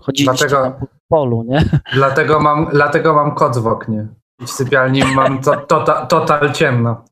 chodziliście 0.00 0.48
dlatego, 0.48 0.76
po 0.80 0.86
polu, 1.08 1.42
nie? 1.42 1.64
Dlatego 1.94 2.40
mam, 2.40 2.68
dlatego 2.72 3.14
mam 3.14 3.34
kot 3.34 3.58
w 3.58 3.66
oknie. 3.66 4.06
W 4.40 4.50
sypialni 4.50 5.04
mam 5.14 5.40
to, 5.42 5.56
to, 5.56 5.84
to, 5.84 6.06
total 6.06 6.52
ciemno. 6.52 7.04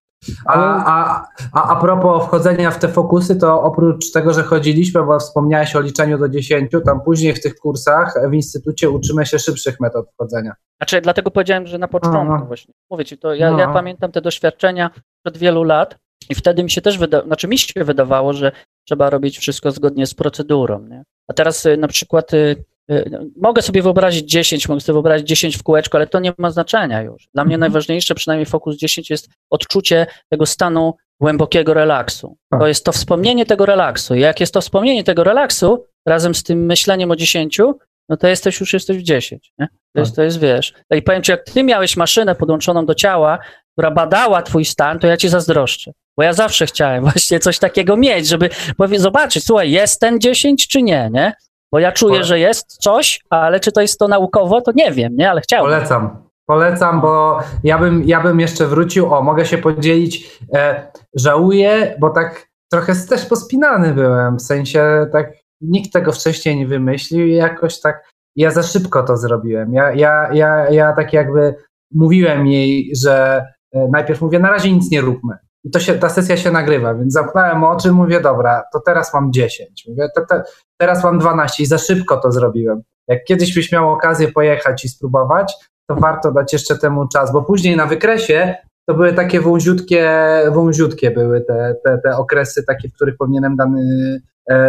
A, 0.47 0.85
a, 0.85 1.27
a, 1.53 1.69
a 1.69 1.77
propos 1.77 2.25
wchodzenia 2.25 2.71
w 2.71 2.79
te 2.79 2.89
fokusy, 2.89 3.37
to 3.37 3.63
oprócz 3.63 4.13
tego, 4.13 4.35
że 4.35 4.43
chodziliśmy, 4.43 5.05
bo 5.05 5.19
wspomniałeś 5.19 5.77
o 5.77 5.81
liczeniu 5.81 6.19
do 6.19 6.29
10, 6.29 6.71
tam 6.85 7.01
później 7.01 7.35
w 7.35 7.43
tych 7.43 7.57
kursach 7.57 8.15
w 8.31 8.35
instytucie 8.35 8.91
uczymy 8.91 9.27
się 9.27 9.39
szybszych 9.39 9.81
metod 9.81 10.07
wchodzenia. 10.15 10.53
Znaczy, 10.81 11.01
dlatego 11.01 11.31
powiedziałem, 11.31 11.67
że 11.67 11.79
na 11.79 11.89
początku 11.89 12.25
no. 12.25 12.45
właśnie. 12.47 12.75
Mówię 12.91 13.05
ci, 13.05 13.19
to 13.19 13.35
ja, 13.35 13.51
no. 13.51 13.59
ja 13.59 13.73
pamiętam 13.73 14.13
te 14.13 14.21
doświadczenia 14.21 14.91
przed 15.25 15.39
wielu 15.39 15.63
lat 15.63 15.97
i 16.31 16.35
wtedy 16.35 16.63
mi 16.63 16.71
się 16.71 16.81
też 16.81 16.99
wydawało, 16.99 17.27
znaczy 17.27 17.49
mi 17.49 17.59
się 17.59 17.85
wydawało, 17.85 18.33
że 18.33 18.53
trzeba 18.89 19.11
robić 19.11 19.39
wszystko 19.39 19.71
zgodnie 19.71 20.07
z 20.07 20.15
procedurą, 20.15 20.87
nie? 20.87 21.05
A 21.29 21.33
teraz 21.33 21.67
y, 21.67 21.77
na 21.77 21.89
przykład 21.89 22.35
y, 22.35 22.65
y, 22.91 23.11
mogę 23.37 23.63
sobie 23.63 23.83
wyobrazić 23.83 24.31
10, 24.31 24.69
mogę 24.69 24.81
sobie 24.81 24.95
wyobrazić 24.95 25.29
10 25.29 25.57
w 25.57 25.63
kółeczku, 25.63 25.97
ale 25.97 26.07
to 26.07 26.21
nie 26.21 26.33
ma 26.39 26.51
znaczenia 26.51 27.03
już. 27.03 27.29
Dla 27.35 27.45
mnie 27.45 27.55
mhm. 27.55 27.73
najważniejsze, 27.73 28.15
przynajmniej 28.15 28.47
fokus 28.47 28.77
10, 28.77 29.11
jest 29.11 29.29
odczucie 29.51 30.07
tego 30.29 30.47
stanu 30.47 30.95
głębokiego 31.21 31.75
relaksu. 31.75 32.37
To 32.61 32.67
jest 32.67 32.85
to 32.85 32.93
wspomnienie 32.93 33.47
tego 33.47 33.67
relaksu. 33.67 34.15
Jak 34.15 34.41
jest 34.41 34.55
to 34.55 34.61
wspomnienie 34.61 35.05
tego 35.05 35.25
relaksu, 35.25 35.85
razem 36.07 36.35
z 36.35 36.43
tym 36.43 36.67
myśleniem 36.67 37.11
o 37.11 37.17
10, 37.17 37.61
no 38.09 38.17
to 38.17 38.29
jesteś 38.29 38.61
już 38.61 38.73
jesteś 38.73 38.99
w 38.99 39.03
10. 39.03 39.53
Nie? 39.59 39.69
To, 39.95 40.01
jest, 40.01 40.13
tak. 40.13 40.17
to 40.17 40.23
jest, 40.23 40.41
wiesz. 40.41 40.75
I 40.91 41.03
powiem 41.03 41.23
ci, 41.23 41.31
jak 41.31 41.45
ty 41.45 41.65
miałeś 41.65 41.97
maszynę 41.97 42.35
podłączoną 42.35 42.87
do 42.87 42.95
ciała, 42.95 43.39
która 43.73 43.91
badała 43.91 44.43
twój 44.43 44.65
stan, 44.65 44.99
to 44.99 45.07
ja 45.07 45.17
ci 45.17 45.29
zazdroszczę. 45.29 45.93
Bo 46.17 46.23
ja 46.23 46.33
zawsze 46.33 46.67
chciałem 46.67 47.05
właśnie 47.11 47.41
coś 47.41 47.59
takiego 47.59 47.97
mieć, 47.97 48.29
żeby 48.29 48.51
zobaczyć, 48.97 49.45
słuchaj, 49.45 49.71
jest 49.71 50.01
ten 50.01 50.21
10 50.21 50.69
czy 50.69 50.83
nie, 50.83 51.11
nie? 51.13 51.33
Bo 51.73 51.79
ja 51.79 51.93
czuję, 51.93 52.25
że 52.25 52.39
jest 52.39 52.67
coś, 52.67 53.21
ale 53.31 53.61
czy 53.61 53.73
to 53.73 53.81
jest 53.81 53.99
to 53.99 54.09
naukowo, 54.09 54.61
to 54.61 54.73
nie 54.75 54.93
wiem, 54.93 55.17
nie? 55.17 55.31
Ale 55.31 55.41
chciałbym. 55.41 55.75
Polecam. 55.75 56.25
Polecam, 56.47 57.01
bo 57.01 57.39
ja 57.65 57.79
bym, 57.79 58.03
ja 58.05 58.21
bym 58.21 58.41
jeszcze 58.41 58.67
wrócił, 58.67 59.15
o, 59.15 59.23
mogę 59.23 59.47
się 59.47 59.59
podzielić, 59.59 60.41
e, 60.55 60.93
żałuję, 61.15 61.97
bo 62.01 62.11
tak 62.11 62.49
trochę 62.71 62.93
też 63.09 63.27
pospinany 63.27 63.95
byłem, 63.95 64.37
w 64.37 64.43
sensie 64.43 65.07
tak 65.13 65.33
nikt 65.61 65.93
tego 65.93 66.13
wcześniej 66.13 66.57
nie 66.57 66.67
wymyślił 66.67 67.27
i 67.27 67.35
jakoś 67.35 67.81
tak 67.81 68.15
ja 68.37 68.51
za 68.51 68.63
szybko 68.63 69.03
to 69.03 69.17
zrobiłem. 69.17 69.73
Ja, 69.73 69.93
ja, 69.93 70.33
ja, 70.33 70.71
ja 70.71 70.93
tak 70.93 71.13
jakby 71.13 71.55
mówiłem 71.95 72.47
jej, 72.47 72.93
że 73.03 73.45
e, 73.73 73.89
najpierw 73.89 74.21
mówię, 74.21 74.39
na 74.39 74.51
razie 74.51 74.73
nic 74.73 74.91
nie 74.91 75.01
róbmy. 75.01 75.35
I 75.65 75.71
to 75.71 75.81
się, 75.81 75.95
ta 75.95 76.09
sesja 76.09 76.37
się 76.37 76.51
nagrywa, 76.51 76.95
więc 76.95 77.13
zamknąłem 77.13 77.65
oczy, 77.65 77.93
mówię, 77.93 78.21
dobra, 78.21 78.63
to 78.73 78.81
teraz 78.81 79.15
mam 79.15 79.33
10. 79.33 79.87
Mówię, 79.89 80.09
te, 80.17 80.27
te, 80.27 80.43
teraz 80.81 81.05
mam 81.05 81.19
12 81.19 81.63
i 81.63 81.67
za 81.67 81.79
szybko 81.79 82.17
to 82.17 82.33
zrobiłem. 82.33 82.83
Jak 83.09 83.25
kiedyś 83.25 83.55
byś 83.55 83.73
miał 83.73 83.93
okazję 83.93 84.33
pojechać 84.33 84.85
i 84.85 84.89
spróbować, 84.89 85.55
to 85.91 85.95
warto 85.97 86.33
dać 86.33 86.53
jeszcze 86.53 86.79
temu 86.79 87.09
czas, 87.09 87.33
bo 87.33 87.43
później 87.43 87.77
na 87.77 87.87
wykresie 87.87 88.55
to 88.89 88.95
były 88.95 89.13
takie 89.13 89.41
wąziutkie, 89.41 90.11
wąziutkie 90.53 91.11
były 91.11 91.41
te, 91.41 91.75
te, 91.85 91.99
te 92.05 92.17
okresy 92.17 92.65
takie, 92.67 92.89
w 92.89 92.93
których 92.93 93.17
powinienem 93.17 93.57
dany 93.57 94.21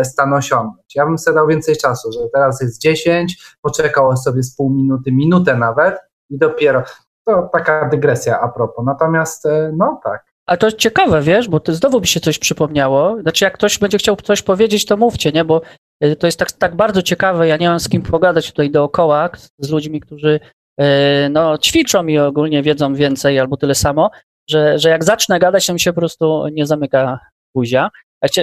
stan 0.03 0.33
osiągnąć. 0.33 0.95
Ja 0.95 1.05
bym 1.05 1.17
sobie 1.17 1.35
dał 1.35 1.47
więcej 1.47 1.77
czasu, 1.77 2.11
że 2.11 2.19
teraz 2.33 2.61
jest 2.61 2.81
10, 2.81 3.55
poczekał 3.61 4.17
sobie 4.17 4.43
z 4.43 4.55
pół 4.55 4.69
minuty, 4.69 5.11
minutę 5.11 5.55
nawet 5.55 5.99
i 6.29 6.37
dopiero, 6.37 6.83
to 7.25 7.49
taka 7.53 7.89
dygresja 7.89 8.39
a 8.39 8.47
propos. 8.47 8.85
Natomiast, 8.85 9.45
e, 9.45 9.71
no 9.77 9.99
tak. 10.03 10.25
A 10.47 10.57
to 10.57 10.71
ciekawe, 10.71 11.21
wiesz, 11.21 11.47
bo 11.47 11.59
to 11.59 11.73
znowu 11.73 12.01
by 12.01 12.07
się 12.07 12.19
coś 12.19 12.39
przypomniało. 12.39 13.21
Znaczy, 13.21 13.45
jak 13.45 13.53
ktoś 13.53 13.79
będzie 13.79 13.97
chciał 13.97 14.15
coś 14.15 14.41
powiedzieć, 14.41 14.85
to 14.85 14.97
mówcie, 14.97 15.31
nie? 15.31 15.45
Bo 15.45 15.61
e, 16.01 16.15
to 16.15 16.27
jest 16.27 16.39
tak, 16.39 16.51
tak 16.51 16.75
bardzo 16.75 17.01
ciekawe. 17.01 17.47
Ja 17.47 17.57
nie 17.57 17.69
mam 17.69 17.79
z 17.79 17.89
kim 17.89 18.01
pogadać 18.01 18.51
tutaj 18.51 18.71
dookoła, 18.71 19.29
z 19.59 19.69
ludźmi, 19.69 20.01
którzy 20.01 20.39
e, 20.79 21.29
no, 21.29 21.57
ćwiczą 21.57 22.07
i 22.07 22.17
ogólnie 22.17 22.63
wiedzą 22.63 22.93
więcej 22.93 23.39
albo 23.39 23.57
tyle 23.57 23.75
samo, 23.75 24.11
że, 24.49 24.79
że 24.79 24.89
jak 24.89 25.03
zacznę 25.03 25.39
gadać, 25.39 25.65
to 25.65 25.73
mi 25.73 25.79
się 25.79 25.93
po 25.93 26.01
prostu 26.01 26.47
nie 26.51 26.65
zamyka 26.65 27.19
buzia. 27.55 27.89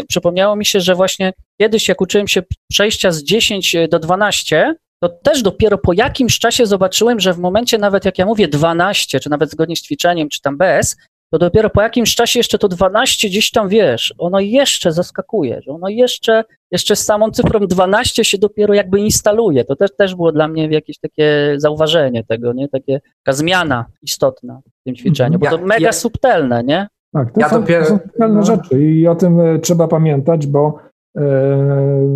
Przypomniało 0.09 0.57
mi 0.57 0.65
się, 0.67 0.81
że 0.81 0.95
właśnie 0.95 1.33
kiedyś, 1.61 1.89
jak 1.89 2.01
uczyłem 2.01 2.29
się 2.29 2.43
przejścia 2.71 3.13
z 3.13 3.23
10 3.23 3.77
do 3.91 3.99
12, 3.99 4.75
to 5.03 5.09
też 5.09 5.43
dopiero 5.43 5.79
po 5.79 5.93
jakimś 5.93 6.39
czasie 6.39 6.67
zobaczyłem, 6.67 7.21
że 7.21 7.33
w 7.33 7.39
momencie 7.39 7.79
nawet 7.79 8.05
jak 8.05 8.19
ja 8.19 8.27
mówię 8.27 8.49
12, 8.49 9.21
czy 9.21 9.31
nawet 9.31 9.51
zgodnie 9.51 9.77
z 9.77 9.83
ćwiczeniem, 9.83 10.29
czy 10.29 10.41
tam 10.41 10.57
bez, 10.57 10.97
to 11.33 11.39
dopiero 11.39 11.71
po 11.71 11.83
jakimś 11.83 12.15
czasie 12.15 12.39
jeszcze 12.39 12.59
to 12.59 12.69
12 12.69 13.29
gdzieś 13.29 13.51
tam 13.51 13.69
wiesz, 13.69 14.15
ono 14.19 14.41
jeszcze 14.41 14.93
zaskakuje, 14.93 15.61
że 15.67 15.73
ono 15.73 15.89
jeszcze, 15.89 16.45
jeszcze 16.71 16.97
z 16.97 17.05
samą 17.05 17.31
cyfrą 17.31 17.61
12 17.61 18.25
się 18.25 18.39
dopiero 18.39 18.75
jakby 18.75 19.01
instaluje. 19.01 19.65
To 19.65 19.77
też, 19.77 19.91
też 19.97 20.15
było 20.15 20.33
dla 20.33 20.49
mnie 20.49 20.67
jakieś 20.67 20.99
takie 20.99 21.55
zauważenie 21.57 22.25
tego, 22.25 22.53
nie? 22.53 22.69
Takie, 22.69 23.01
taka 23.25 23.37
zmiana 23.37 23.85
istotna 24.03 24.61
w 24.81 24.85
tym 24.85 24.97
ćwiczeniu, 24.97 25.39
bo 25.39 25.51
to 25.51 25.59
mega 25.59 25.87
ja, 25.87 25.93
subtelne, 25.93 26.65
nie? 26.65 26.87
Tak, 27.13 27.33
to, 27.33 27.41
ja 27.41 27.49
są, 27.49 27.61
dopiero, 27.61 27.85
to 27.85 27.89
są 27.91 27.99
subtelne 27.99 28.35
no. 28.35 28.43
rzeczy 28.43 28.83
i 28.83 29.07
o 29.09 29.15
tym 29.15 29.41
e, 29.41 29.59
trzeba 29.59 29.89
pamiętać, 29.89 30.47
bo 30.47 30.79
e, 31.17 31.23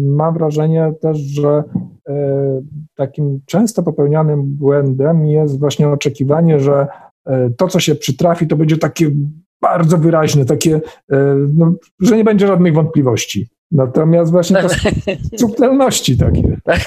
mam 0.02 0.34
wrażenie 0.34 0.92
też, 1.00 1.18
że 1.18 1.64
e, 2.08 2.14
takim 2.94 3.40
często 3.46 3.82
popełnianym 3.82 4.42
błędem 4.44 5.26
jest 5.26 5.58
właśnie 5.60 5.88
oczekiwanie, 5.88 6.60
że 6.60 6.86
E, 7.26 7.50
to, 7.56 7.68
co 7.68 7.80
się 7.80 7.94
przytrafi, 7.94 8.46
to 8.46 8.56
będzie 8.56 8.78
takie 8.78 9.10
bardzo 9.62 9.98
wyraźne, 9.98 10.44
takie, 10.44 10.80
no, 11.54 11.74
że 12.00 12.16
nie 12.16 12.24
będzie 12.24 12.46
żadnych 12.46 12.74
wątpliwości. 12.74 13.48
Natomiast 13.70 14.32
właśnie 14.32 14.56
to 14.62 14.68
subtelności 15.46 16.18
takie. 16.18 16.56
Tak. 16.64 16.80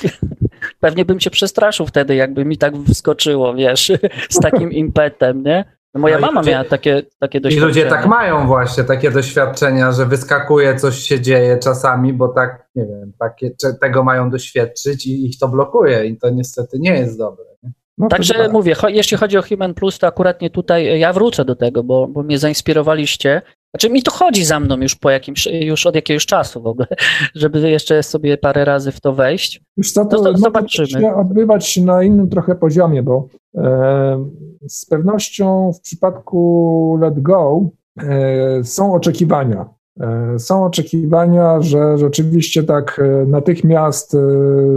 Pewnie 0.80 1.06
bym 1.06 1.20
cię 1.20 1.30
przestraszył 1.30 1.86
wtedy, 1.86 2.16
jakby 2.16 2.46
mi 2.46 2.58
tak 2.58 2.74
wskoczyło, 2.94 3.54
wiesz, 3.54 3.92
z 4.30 4.40
takim 4.40 4.72
impetem, 4.72 5.44
nie? 5.44 5.79
No 5.94 6.02
moja 6.02 6.20
no 6.20 6.28
mama 6.28 6.42
ludzie, 6.42 6.52
miała 6.52 6.64
takie, 6.64 7.04
takie 7.20 7.42
doświadczenia. 7.42 7.66
I 7.66 7.68
ludzie 7.68 7.86
tak 7.86 8.08
mają 8.08 8.48
właśnie, 8.48 8.84
takie 8.84 9.12
doświadczenia, 9.12 9.92
że 9.92 10.06
wyskakuje, 10.06 10.76
coś 10.76 10.96
się 11.00 11.22
dzieje 11.22 11.58
czasami, 11.58 12.14
bo 12.14 12.28
tak, 12.28 12.68
nie 12.76 12.86
wiem, 12.86 13.14
takie, 13.20 13.52
tego 13.82 14.04
mają 14.04 14.30
doświadczyć 14.30 15.08
i 15.08 15.26
ich 15.26 15.40
to 15.40 15.48
blokuje 15.48 16.06
i 16.06 16.18
to 16.18 16.30
niestety 16.30 16.80
nie 16.80 16.92
jest 16.92 17.18
dobre. 17.18 17.46
Nie? 17.64 17.72
No 17.98 18.08
Także 18.08 18.34
tak. 18.34 18.52
mówię, 18.52 18.76
jeśli 18.88 19.18
chodzi 19.18 19.38
o 19.38 19.42
Human 19.42 19.74
Plus, 19.74 20.00
to 20.00 20.08
akurat 20.08 20.42
nie 20.42 20.50
tutaj, 20.50 21.00
ja 21.00 21.14
wrócę 21.14 21.46
do 21.46 21.56
tego, 21.56 21.84
bo, 21.84 22.08
bo 22.08 22.24
mnie 22.24 22.40
zainspirowaliście. 22.40 23.42
Znaczy 23.74 23.90
mi 23.90 24.04
to 24.04 24.12
chodzi 24.12 24.46
za 24.46 24.60
mną 24.60 24.78
już 24.78 24.96
po 24.96 25.10
jakimś, 25.10 25.48
już 25.52 25.86
od 25.86 25.96
jakiegoś 25.96 26.26
czasu 26.26 26.62
w 26.62 26.68
ogóle, 26.68 26.88
żeby 27.36 27.70
jeszcze 27.70 28.04
sobie 28.04 28.38
parę 28.38 28.66
razy 28.66 28.92
w 28.92 29.02
to 29.02 29.14
wejść. 29.14 29.62
Już 29.78 29.92
co, 29.92 30.06
to, 30.06 30.24
to 30.24 30.38
zobaczymy. 30.38 31.02
To 31.02 31.16
odbywać 31.16 31.78
na 31.78 32.04
innym 32.04 32.30
trochę 32.30 32.56
poziomie, 32.56 33.04
bo 33.04 33.28
e, 33.56 34.26
z 34.68 34.86
pewnością 34.86 35.72
w 35.74 35.82
przypadku 35.82 36.98
Let 37.02 37.22
Go 37.22 37.70
e, 37.98 38.64
są 38.64 38.94
oczekiwania. 38.94 39.80
E, 40.00 40.40
są 40.40 40.66
oczekiwania, 40.66 41.62
że 41.62 41.98
rzeczywiście 41.98 42.64
tak 42.64 43.02
e, 43.04 43.26
natychmiast 43.26 44.16
e, 44.16 44.20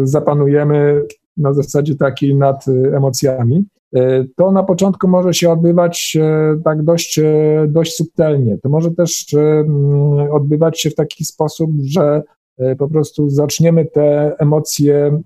zapanujemy 0.02 1.02
na 1.36 1.52
zasadzie 1.52 1.94
takiej 1.94 2.34
nad 2.34 2.64
emocjami. 2.96 3.64
Y, 3.96 4.28
to 4.36 4.52
na 4.52 4.62
początku 4.62 5.08
może 5.08 5.34
się 5.34 5.50
odbywać 5.50 6.16
y, 6.56 6.62
tak 6.62 6.82
dość, 6.82 7.20
dość 7.68 7.94
subtelnie. 7.94 8.58
To 8.58 8.68
może 8.68 8.90
też 8.90 9.34
mm, 9.34 10.30
odbywać 10.32 10.80
się 10.80 10.90
w 10.90 10.94
taki 10.94 11.24
sposób, 11.24 11.70
że 11.84 12.22
po 12.78 12.88
prostu 12.88 13.28
zaczniemy 13.28 13.84
te 13.84 14.36
emocje 14.38 15.22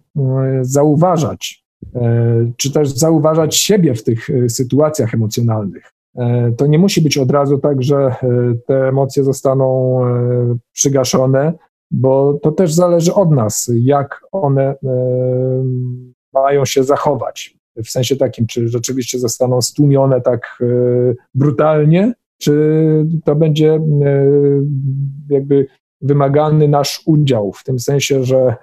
zauważać, 0.60 1.64
czy 2.56 2.72
też 2.72 2.88
zauważać 2.88 3.56
siebie 3.56 3.94
w 3.94 4.04
tych 4.04 4.28
sytuacjach 4.48 5.14
emocjonalnych. 5.14 5.92
To 6.56 6.66
nie 6.66 6.78
musi 6.78 7.02
być 7.02 7.18
od 7.18 7.30
razu 7.30 7.58
tak, 7.58 7.82
że 7.82 8.14
te 8.66 8.88
emocje 8.88 9.24
zostaną 9.24 10.00
przygaszone, 10.72 11.52
bo 11.90 12.38
to 12.42 12.52
też 12.52 12.72
zależy 12.72 13.14
od 13.14 13.30
nas, 13.30 13.70
jak 13.74 14.20
one 14.32 14.62
e, 14.62 14.76
mają 16.32 16.64
się 16.64 16.84
zachować. 16.84 17.55
W 17.84 17.90
sensie 17.90 18.16
takim, 18.16 18.46
czy 18.46 18.68
rzeczywiście 18.68 19.18
zostaną 19.18 19.62
stłumione 19.62 20.20
tak 20.20 20.58
e, 20.60 20.66
brutalnie, 21.34 22.12
czy 22.38 23.06
to 23.24 23.36
będzie 23.36 23.74
e, 23.74 23.80
jakby 25.30 25.66
wymagany 26.00 26.68
nasz 26.68 27.02
udział, 27.06 27.52
w 27.52 27.64
tym 27.64 27.78
sensie, 27.78 28.24
że 28.24 28.56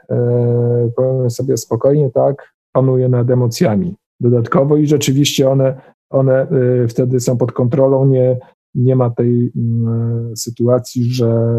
powiem 0.96 1.30
sobie 1.30 1.58
spokojnie, 1.58 2.10
tak, 2.12 2.54
panuje 2.72 3.10
nad 3.10 3.30
emocjami. 3.30 3.96
dodatkowo 4.20 4.78
i 4.78 4.88
rzeczywiście 4.88 5.50
one, 5.50 5.82
one 6.10 6.48
wtedy 6.90 7.20
są 7.20 7.38
pod 7.38 7.52
kontrolą, 7.52 8.06
nie, 8.06 8.38
nie 8.76 8.96
ma 8.96 9.10
tej 9.10 9.52
mm, 9.56 10.38
sytuacji, 10.38 11.04
że 11.04 11.50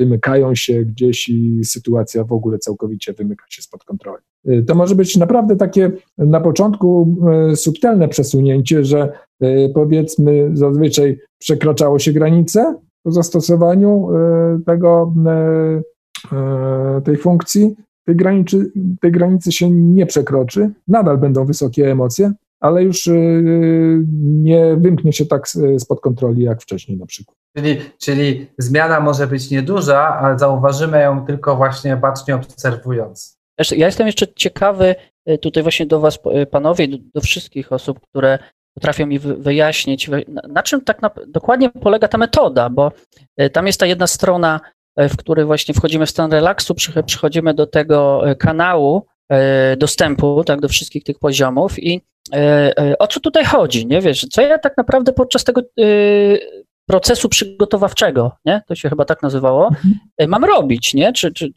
wymykają 0.00 0.54
się 0.54 0.84
gdzieś 0.84 1.28
i 1.28 1.64
sytuacja 1.64 2.24
w 2.24 2.32
ogóle 2.32 2.58
całkowicie 2.58 3.12
wymyka 3.12 3.44
się 3.48 3.62
spod 3.62 3.84
kontroli. 3.84 4.22
Y, 4.48 4.62
to 4.62 4.74
może 4.74 4.94
być 4.94 5.16
naprawdę 5.16 5.56
takie 5.56 5.92
na 6.18 6.40
początku 6.40 7.16
y, 7.52 7.56
subtelne 7.56 8.08
przesunięcie, 8.08 8.84
że 8.84 9.12
y, 9.42 9.70
powiedzmy 9.74 10.50
zazwyczaj 10.52 11.18
przekraczało 11.38 11.98
się 11.98 12.12
granice 12.12 12.74
po 13.02 13.12
zastosowaniu 13.12 14.08
tego, 14.66 15.14
tej 17.04 17.16
funkcji, 17.16 17.76
tej 18.06 18.16
granicy, 18.16 18.72
tej 19.00 19.12
granicy 19.12 19.52
się 19.52 19.70
nie 19.70 20.06
przekroczy, 20.06 20.70
nadal 20.88 21.18
będą 21.18 21.44
wysokie 21.44 21.90
emocje, 21.90 22.32
ale 22.60 22.82
już 22.82 23.06
y, 23.06 24.04
nie 24.22 24.76
wymknie 24.76 25.12
się 25.12 25.26
tak 25.26 25.48
spod 25.78 26.00
kontroli 26.00 26.42
jak 26.42 26.62
wcześniej 26.62 26.98
na 26.98 27.06
przykład. 27.06 27.36
Czyli, 27.56 27.80
czyli 27.98 28.46
zmiana 28.58 29.00
może 29.00 29.26
być 29.26 29.50
nieduża, 29.50 29.98
ale 29.98 30.38
zauważymy 30.38 31.00
ją 31.00 31.26
tylko 31.26 31.56
właśnie 31.56 31.96
bacznie 31.96 32.34
obserwując. 32.34 33.40
Ja 33.70 33.86
jestem 33.86 34.06
jeszcze 34.06 34.34
ciekawy 34.34 34.94
y, 35.28 35.38
tutaj 35.38 35.62
właśnie 35.62 35.86
do 35.86 36.00
Was, 36.00 36.18
y, 36.42 36.46
panowie, 36.46 36.88
do, 36.88 36.96
do 37.14 37.20
wszystkich 37.20 37.72
osób, 37.72 38.00
które 38.00 38.38
potrafią 38.74 39.06
mi 39.06 39.18
wyjaśnić, 39.18 40.10
na 40.48 40.62
czym 40.62 40.80
tak 40.80 41.02
na, 41.02 41.10
dokładnie 41.28 41.70
polega 41.70 42.08
ta 42.08 42.18
metoda, 42.18 42.70
bo 42.70 42.92
tam 43.52 43.66
jest 43.66 43.80
ta 43.80 43.86
jedna 43.86 44.06
strona, 44.06 44.60
w 44.96 45.16
której 45.16 45.44
właśnie 45.44 45.74
wchodzimy 45.74 46.06
w 46.06 46.10
stan 46.10 46.32
relaksu, 46.32 46.74
przychodzimy 47.06 47.54
do 47.54 47.66
tego 47.66 48.22
kanału 48.38 49.06
dostępu 49.78 50.44
tak, 50.44 50.60
do 50.60 50.68
wszystkich 50.68 51.04
tych 51.04 51.18
poziomów 51.18 51.82
i 51.82 52.00
o 52.98 53.06
co 53.06 53.20
tutaj 53.20 53.44
chodzi, 53.44 53.86
nie 53.86 54.00
wiesz, 54.00 54.26
co 54.30 54.42
ja 54.42 54.58
tak 54.58 54.76
naprawdę 54.76 55.12
podczas 55.12 55.44
tego 55.44 55.60
e, 55.60 55.84
procesu 56.86 57.28
przygotowawczego, 57.28 58.32
nie? 58.44 58.62
To 58.66 58.74
się 58.74 58.88
chyba 58.88 59.04
tak 59.04 59.22
nazywało, 59.22 59.68
mhm. 59.68 60.30
mam 60.30 60.44
robić, 60.44 60.94
nie? 60.94 61.12
Czy, 61.12 61.32
czy, 61.32 61.48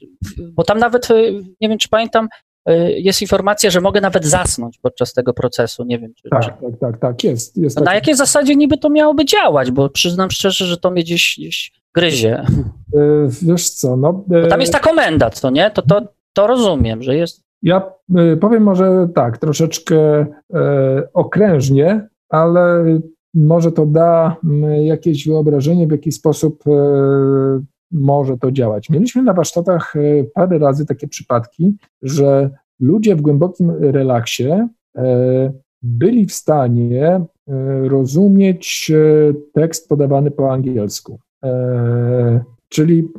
bo 0.54 0.64
tam 0.64 0.80
nawet, 0.80 1.10
nie 1.62 1.70
wiem, 1.70 1.78
czy 1.78 1.90
pamiętam, 1.90 2.28
jest 2.96 3.22
informacja, 3.22 3.70
że 3.70 3.82
mogę 3.82 4.02
nawet 4.02 4.26
zasnąć 4.26 4.78
podczas 4.78 5.14
tego 5.14 5.34
procesu, 5.34 5.84
nie 5.84 6.00
wiem. 6.00 6.14
Czy, 6.14 6.30
tak, 6.30 6.42
czy... 6.44 6.50
tak, 6.50 6.80
tak, 6.80 7.00
tak, 7.00 7.24
jest. 7.24 7.58
jest 7.58 7.78
no 7.78 7.84
na 7.84 7.96
jakiej 7.96 8.16
zasadzie 8.16 8.56
niby 8.56 8.78
to 8.78 8.90
miałoby 8.90 9.26
działać, 9.26 9.72
bo 9.72 9.90
przyznam 9.90 10.32
szczerze, 10.32 10.66
że 10.66 10.78
to 10.78 10.92
mnie 10.92 11.04
gdzieś, 11.04 11.36
gdzieś 11.38 11.72
gryzie. 11.96 12.46
Wiesz 13.42 13.70
co, 13.70 13.98
no... 13.98 14.14
Bo 14.28 14.48
tam 14.48 14.62
jest 14.62 14.74
ta 14.74 14.80
komenda, 14.80 15.30
co 15.30 15.50
nie? 15.50 15.72
To, 15.72 15.82
to, 15.82 16.02
to 16.34 16.48
rozumiem, 16.48 17.04
że 17.04 17.16
jest 17.16 17.44
ja 17.64 17.94
y, 18.34 18.38
powiem 18.38 18.64
może 18.64 19.10
tak, 19.16 19.38
troszeczkę 19.38 20.26
e, 20.54 21.08
okrężnie, 21.14 22.08
ale 22.30 22.86
może 23.34 23.72
to 23.72 23.86
da 23.86 24.36
jakieś 24.82 25.28
wyobrażenie, 25.28 25.88
w 25.88 25.92
jaki 25.92 26.12
sposób 26.12 26.64
e, 26.68 26.72
może 27.92 28.38
to 28.38 28.52
działać. 28.52 28.90
Mieliśmy 28.90 29.24
na 29.24 29.34
warsztatach 29.34 29.96
e, 29.96 30.24
parę 30.24 30.60
razy 30.60 30.86
takie 30.86 31.08
przypadki, 31.08 31.78
że 32.02 32.50
ludzie 32.80 33.16
w 33.16 33.22
głębokim 33.22 33.72
relaksie 33.80 34.50
byli 35.82 36.26
w 36.26 36.34
stanie 36.34 37.26
rozumieć 37.84 38.92
tekst 39.54 39.90
podawany 39.90 40.32
po 40.32 40.54
angielsku. 40.54 41.20
Czyli 42.70 43.10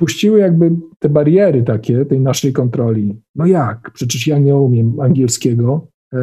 puściły 0.00 0.38
jakby 0.38 0.70
te 0.98 1.08
bariery 1.08 1.62
takie 1.62 2.04
tej 2.04 2.20
naszej 2.20 2.52
kontroli. 2.52 3.20
No 3.34 3.46
jak? 3.46 3.90
Przecież 3.94 4.26
ja 4.26 4.38
nie 4.38 4.56
umiem 4.56 5.00
angielskiego, 5.00 5.86
e, 6.14 6.18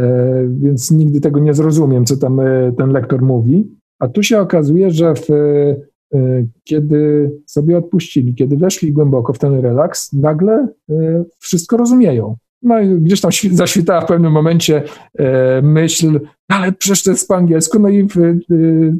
więc 0.60 0.92
nigdy 0.92 1.22
tego 1.22 1.40
nie 1.40 1.54
zrozumiem, 1.54 2.06
co 2.06 2.18
tam 2.18 2.40
e, 2.40 2.74
ten 2.78 2.92
lektor 2.92 3.22
mówi. 3.22 3.78
A 4.00 4.08
tu 4.08 4.24
się 4.24 4.40
okazuje, 4.40 4.92
że 4.92 5.14
w, 5.16 5.30
e, 5.30 6.46
kiedy 6.64 7.32
sobie 7.46 7.78
odpuścili, 7.78 8.36
kiedy 8.36 8.58
weszli 8.58 8.94
głęboko 8.94 9.34
w 9.34 9.40
ten 9.40 9.60
relaks, 9.60 10.14
nagle 10.14 10.68
wszystko 11.40 11.78
rozumieją. 11.78 12.36
No 12.62 12.80
i 12.80 13.02
gdzieś 13.02 13.22
tam 13.22 13.32
zaświtała 13.52 14.02
w 14.02 14.08
pewnym 14.08 14.32
momencie 14.32 14.84
myśl, 15.64 16.20
ale 16.50 16.72
przecież 16.72 17.04
to 17.04 17.12
jest 17.12 17.28
po 17.28 17.36
angielsku, 17.36 17.80
no 17.80 17.90
i 17.90 18.08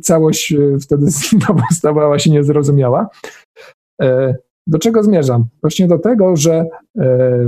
całość 0.02 0.56
wtedy 0.82 1.06
znowu 1.30 1.62
stawała 1.72 2.20
się 2.20 2.32
niezrozumiała. 2.32 3.10
Do 4.68 4.80
czego 4.80 5.04
zmierzam? 5.04 5.46
Właśnie 5.62 5.88
do 5.88 6.00
tego, 6.00 6.36
że 6.36 6.54
e, 6.54 6.66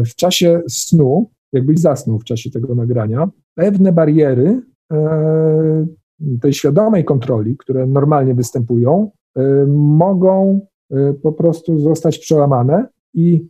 w 0.03 0.15
czasie 0.15 0.61
snu, 0.67 1.29
jakbyś 1.53 1.79
zasnął 1.79 2.19
w 2.19 2.23
czasie 2.23 2.51
tego 2.51 2.75
nagrania, 2.75 3.29
pewne 3.55 3.91
bariery 3.91 4.61
e, 4.91 5.87
tej 6.41 6.53
świadomej 6.53 7.05
kontroli, 7.05 7.57
które 7.57 7.87
normalnie 7.87 8.33
występują, 8.35 9.11
e, 9.35 9.65
mogą 9.67 10.59
po 11.23 11.33
prostu 11.33 11.79
zostać 11.79 12.19
przełamane 12.19 12.87
i 13.13 13.47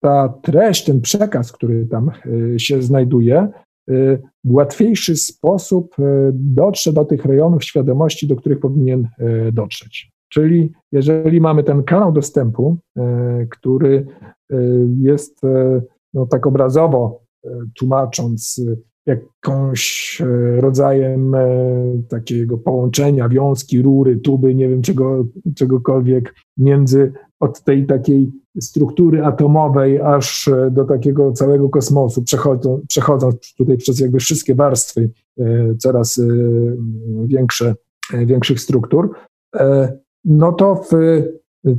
ta 0.00 0.28
treść, 0.42 0.84
ten 0.84 1.00
przekaz, 1.00 1.52
który 1.52 1.86
tam 1.86 2.10
się 2.56 2.82
znajduje, 2.82 3.48
w 4.44 4.52
łatwiejszy 4.52 5.16
sposób 5.16 5.96
dotrze 6.32 6.92
do 6.92 7.04
tych 7.04 7.24
rejonów 7.24 7.64
świadomości, 7.64 8.28
do 8.28 8.36
których 8.36 8.60
powinien 8.60 9.08
dotrzeć. 9.52 10.11
Czyli 10.32 10.72
jeżeli 10.92 11.40
mamy 11.40 11.64
ten 11.64 11.82
kanał 11.82 12.12
dostępu, 12.12 12.76
e, 12.96 13.46
który 13.50 14.06
e, 14.52 14.56
jest 15.00 15.44
e, 15.44 15.82
no, 16.14 16.26
tak 16.26 16.46
obrazowo 16.46 17.22
tłumacząc 17.78 18.60
jakąś 19.06 20.22
rodzajem 20.56 21.36
takiego 22.08 22.58
połączenia, 22.58 23.28
wiązki, 23.28 23.82
rury, 23.82 24.18
tuby, 24.18 24.54
nie 24.54 24.68
wiem 24.68 24.82
czego, 24.82 25.24
czegokolwiek 25.56 26.34
między 26.56 27.12
od 27.40 27.64
tej 27.64 27.86
takiej 27.86 28.32
struktury 28.60 29.24
atomowej 29.24 30.00
aż 30.00 30.50
do 30.70 30.84
takiego 30.84 31.32
całego 31.32 31.68
kosmosu, 31.68 32.22
przechodząc, 32.22 32.86
przechodząc 32.86 33.54
tutaj 33.58 33.76
przez 33.76 34.00
jakby 34.00 34.18
wszystkie 34.18 34.54
warstwy 34.54 35.10
coraz 35.78 36.20
większe, 37.26 37.74
większych 38.12 38.60
struktur, 38.60 39.10
no 40.24 40.52
to 40.52 40.74
w 40.74 40.90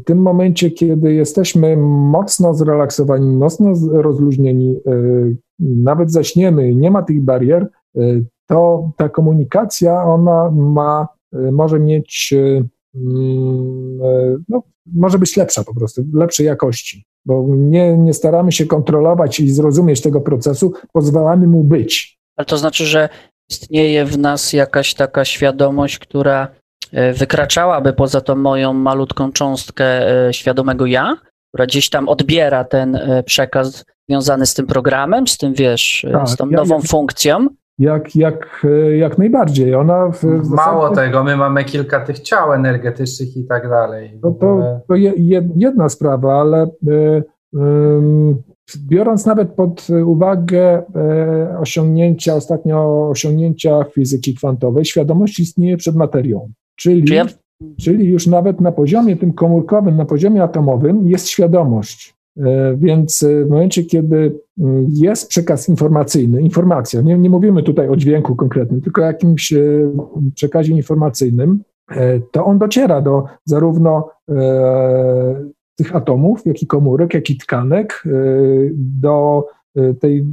tym 0.05 0.17
momencie, 0.17 0.71
kiedy 0.71 1.13
jesteśmy 1.13 1.77
mocno 1.77 2.53
zrelaksowani, 2.53 3.37
mocno 3.37 3.73
rozluźnieni, 3.91 4.75
y, 4.87 5.37
nawet 5.59 6.11
zaśniemy, 6.11 6.75
nie 6.75 6.91
ma 6.91 7.03
tych 7.03 7.21
barier, 7.21 7.67
y, 7.97 8.25
to 8.47 8.91
ta 8.97 9.09
komunikacja, 9.09 10.03
ona 10.03 10.51
ma, 10.51 11.07
y, 11.35 11.51
może 11.51 11.79
mieć, 11.79 12.33
mm, 12.95 13.97
no, 14.49 14.63
może 14.85 15.19
być 15.19 15.37
lepsza 15.37 15.63
po 15.63 15.75
prostu, 15.75 16.03
lepszej 16.13 16.45
jakości, 16.45 17.05
bo 17.25 17.45
nie, 17.49 17.97
nie 17.97 18.13
staramy 18.13 18.51
się 18.51 18.65
kontrolować 18.65 19.39
i 19.39 19.49
zrozumieć 19.49 20.01
tego 20.01 20.21
procesu, 20.21 20.73
pozwalamy 20.93 21.47
mu 21.47 21.63
być. 21.63 22.19
Ale 22.35 22.45
to 22.45 22.57
znaczy, 22.57 22.85
że 22.85 23.09
istnieje 23.49 24.05
w 24.05 24.17
nas 24.17 24.53
jakaś 24.53 24.93
taka 24.93 25.25
świadomość, 25.25 25.99
która 25.99 26.47
E, 26.47 26.62
wykraczałaby 27.13 27.93
poza 27.93 28.21
tą 28.21 28.35
moją 28.35 28.73
malutką 28.73 29.31
cząstkę 29.31 29.85
e, 30.27 30.33
świadomego 30.33 30.85
ja, 30.85 31.17
która 31.49 31.65
gdzieś 31.65 31.89
tam 31.89 32.09
odbiera 32.09 32.63
ten 32.63 32.95
e, 32.95 33.23
przekaz 33.23 33.85
związany 34.09 34.45
z 34.45 34.53
tym 34.53 34.67
programem, 34.67 35.27
z 35.27 35.37
tym 35.37 35.53
wiesz, 35.53 36.05
tak, 36.11 36.29
z 36.29 36.37
tą 36.37 36.49
ja, 36.49 36.57
nową 36.57 36.81
funkcją. 36.81 37.47
Jak, 37.79 38.15
jak, 38.15 38.67
jak 38.95 39.17
najbardziej. 39.17 39.75
Ona 39.75 40.09
w, 40.11 40.19
w 40.19 40.49
Mało 40.49 40.81
zasadzie... 40.81 41.07
tego, 41.07 41.23
my 41.23 41.37
mamy 41.37 41.63
kilka 41.63 42.05
tych 42.05 42.19
ciał 42.19 42.53
energetycznych 42.53 43.37
i 43.37 43.45
tak 43.45 43.69
dalej. 43.69 44.19
No 44.23 44.31
to, 44.31 44.79
to 44.87 44.95
je, 44.95 45.13
jedna 45.55 45.89
sprawa, 45.89 46.41
ale 46.41 46.63
y, 46.63 47.23
y, 47.53 47.59
biorąc 48.77 49.25
nawet 49.25 49.49
pod 49.49 49.87
uwagę 50.05 50.83
y, 51.53 51.57
osiągnięcia, 51.59 52.35
ostatnio 52.35 53.09
osiągnięcia 53.09 53.83
fizyki 53.83 54.35
kwantowej, 54.35 54.85
świadomość 54.85 55.39
istnieje 55.39 55.77
przed 55.77 55.95
materią. 55.95 56.49
Czyli, 56.75 57.15
ja... 57.15 57.25
czyli 57.79 58.05
już 58.05 58.27
nawet 58.27 58.61
na 58.61 58.71
poziomie 58.71 59.15
tym 59.15 59.33
komórkowym, 59.33 59.97
na 59.97 60.05
poziomie 60.05 60.43
atomowym 60.43 61.07
jest 61.07 61.27
świadomość. 61.27 62.13
E, 62.37 62.75
więc 62.77 63.23
e, 63.23 63.45
w 63.45 63.49
momencie, 63.49 63.83
kiedy 63.83 64.39
mm, 64.59 64.87
jest 64.89 65.29
przekaz 65.29 65.69
informacyjny, 65.69 66.41
informacja, 66.41 67.01
nie, 67.01 67.17
nie 67.17 67.29
mówimy 67.29 67.63
tutaj 67.63 67.89
o 67.89 67.95
dźwięku 67.95 68.35
konkretnym, 68.35 68.81
tylko 68.81 69.01
o 69.01 69.05
jakimś 69.05 69.53
e, 69.53 69.59
przekazie 70.35 70.73
informacyjnym, 70.73 71.63
to 72.31 72.45
on 72.45 72.57
dociera 72.57 73.01
do 73.01 73.23
zarówno 73.45 74.09
tych 75.75 75.95
atomów, 75.95 76.45
jak 76.45 76.61
i 76.61 76.67
komórek, 76.67 77.13
jak 77.13 77.29
i 77.29 77.37
tkanek, 77.37 78.03
do 78.75 79.47
tej 79.99 80.25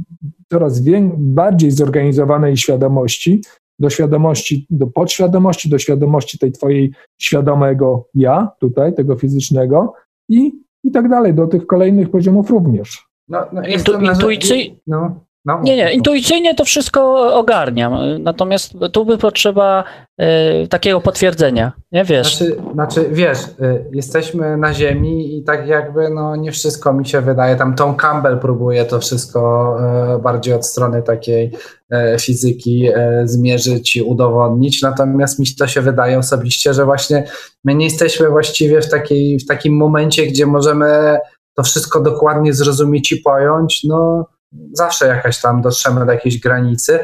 coraz 0.51 0.81
bardziej 1.17 1.71
zorganizowanej 1.71 2.57
świadomości, 2.57 3.41
do 3.79 3.89
świadomości, 3.89 4.67
do 4.69 4.87
podświadomości, 4.87 5.69
do 5.69 5.77
świadomości 5.77 6.39
tej 6.39 6.51
twojej 6.51 6.91
świadomego 7.21 8.07
ja, 8.13 8.51
tutaj, 8.59 8.95
tego 8.95 9.15
fizycznego 9.15 9.93
i, 10.29 10.51
i 10.83 10.91
tak 10.91 11.09
dalej, 11.09 11.33
do 11.33 11.47
tych 11.47 11.67
kolejnych 11.67 12.09
poziomów 12.09 12.49
również. 12.49 13.07
No, 13.27 13.45
no 13.53 13.61
Intu, 13.67 14.01
intuicyj... 14.01 14.79
no. 14.87 15.25
No, 15.45 15.59
Nie, 15.63 15.77
nie, 15.77 15.93
intuicyjnie 15.93 16.55
to 16.55 16.65
wszystko 16.65 17.33
ogarniam, 17.35 18.23
natomiast 18.23 18.73
tu 18.91 19.05
by 19.05 19.17
potrzeba 19.17 19.83
e, 20.17 20.67
takiego 20.67 21.01
potwierdzenia, 21.01 21.71
nie 21.91 22.03
wiesz? 22.03 22.37
Znaczy, 22.37 22.61
znaczy, 22.73 23.09
wiesz, 23.11 23.39
y, 23.47 23.85
jesteśmy 23.91 24.57
na 24.57 24.73
Ziemi 24.73 25.37
i 25.37 25.43
tak 25.43 25.67
jakby 25.67 26.09
no 26.09 26.35
nie 26.35 26.51
wszystko 26.51 26.93
mi 26.93 27.07
się 27.07 27.21
wydaje. 27.21 27.55
Tam 27.55 27.75
Tom 27.75 27.95
Campbell 27.95 28.39
próbuje 28.39 28.85
to 28.85 28.99
wszystko 28.99 29.77
y, 30.17 30.21
bardziej 30.21 30.53
od 30.53 30.65
strony 30.65 31.03
takiej 31.03 31.51
y, 31.93 32.19
fizyki 32.19 32.89
zmierzyć 33.23 33.95
i 33.95 34.01
udowodnić, 34.01 34.81
natomiast 34.81 35.39
mi 35.39 35.45
to 35.59 35.67
się 35.67 35.81
wydaje 35.81 36.17
osobiście, 36.17 36.73
że 36.73 36.85
właśnie 36.85 37.23
my 37.63 37.75
nie 37.75 37.85
jesteśmy 37.85 38.29
właściwie 38.29 38.81
w, 38.81 38.89
takiej, 38.89 39.39
w 39.39 39.45
takim 39.45 39.77
momencie, 39.77 40.27
gdzie 40.27 40.45
możemy 40.45 41.19
to 41.55 41.63
wszystko 41.63 42.01
dokładnie 42.01 42.53
zrozumieć 42.53 43.11
i 43.11 43.17
pojąć, 43.17 43.83
no 43.83 44.25
zawsze 44.73 45.07
jakaś 45.07 45.41
tam 45.41 45.61
dotrzemy 45.61 46.05
do 46.05 46.11
jakiejś 46.11 46.39
granicy. 46.39 46.99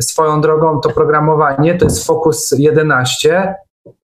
Swoją 0.00 0.40
drogą 0.40 0.80
to 0.80 0.90
programowanie 0.90 1.78
to 1.78 1.84
jest 1.84 2.06
Focus 2.06 2.54
11 2.58 3.54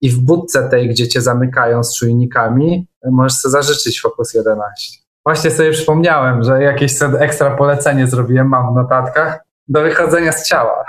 i 0.01 0.09
w 0.09 0.19
budce 0.19 0.69
tej, 0.69 0.89
gdzie 0.89 1.07
cię 1.07 1.21
zamykają 1.21 1.83
z 1.83 1.97
czujnikami, 1.97 2.87
możesz 3.11 3.33
sobie 3.33 3.51
zażyczyć 3.51 4.01
Focus 4.01 4.33
11. 4.33 4.99
Właśnie 5.25 5.51
sobie 5.51 5.71
przypomniałem, 5.71 6.43
że 6.43 6.63
jakieś 6.63 6.93
ekstra 7.19 7.57
polecenie 7.57 8.07
zrobiłem, 8.07 8.47
mam 8.47 8.73
w 8.73 8.75
notatkach, 8.75 9.39
do 9.67 9.81
wychodzenia 9.81 10.31
z 10.31 10.47
ciała. 10.47 10.85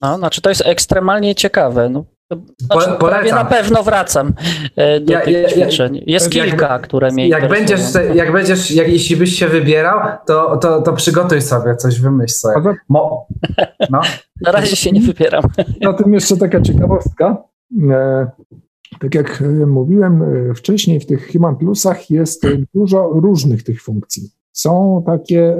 No, 0.00 0.18
znaczy 0.18 0.40
to 0.40 0.48
jest 0.48 0.62
ekstremalnie 0.66 1.34
ciekawe. 1.34 1.88
No, 1.88 2.04
znaczy, 2.58 2.90
prawie 2.98 3.30
na 3.30 3.44
pewno 3.44 3.82
wracam 3.82 4.32
e, 4.76 5.00
do 5.00 5.12
ja, 5.12 5.20
tych 5.20 5.34
ja, 5.34 5.48
ćwiczeń. 5.48 6.02
Jest 6.06 6.34
jak, 6.34 6.46
kilka, 6.46 6.78
które 6.78 7.12
mnie 7.12 7.28
jak 7.28 7.48
będziesz, 7.48 7.80
jak 8.14 8.32
będziesz, 8.32 8.70
jak, 8.70 8.88
jeśli 8.88 9.16
byś 9.16 9.38
się 9.38 9.48
wybierał, 9.48 10.00
to, 10.26 10.56
to, 10.56 10.82
to 10.82 10.92
przygotuj 10.92 11.42
sobie 11.42 11.76
coś, 11.76 12.00
wymyśl 12.00 12.34
sobie. 12.34 12.74
Mo, 12.88 13.26
no. 13.90 14.00
Na 14.46 14.52
razie 14.52 14.76
się 14.76 14.92
nie 14.92 15.00
wybieram. 15.00 15.42
Na 15.82 15.92
tym 15.92 16.14
jeszcze 16.14 16.36
taka 16.36 16.60
ciekawostka. 16.60 17.44
E, 17.90 18.30
tak 19.00 19.14
jak 19.14 19.42
mówiłem 19.66 20.22
e, 20.22 20.54
wcześniej, 20.54 21.00
w 21.00 21.06
tych 21.06 21.32
Human 21.32 21.56
Plusach 21.56 22.10
jest 22.10 22.46
dużo 22.74 23.08
różnych 23.08 23.62
tych 23.62 23.82
funkcji. 23.82 24.30
Są 24.52 25.02
takie 25.06 25.56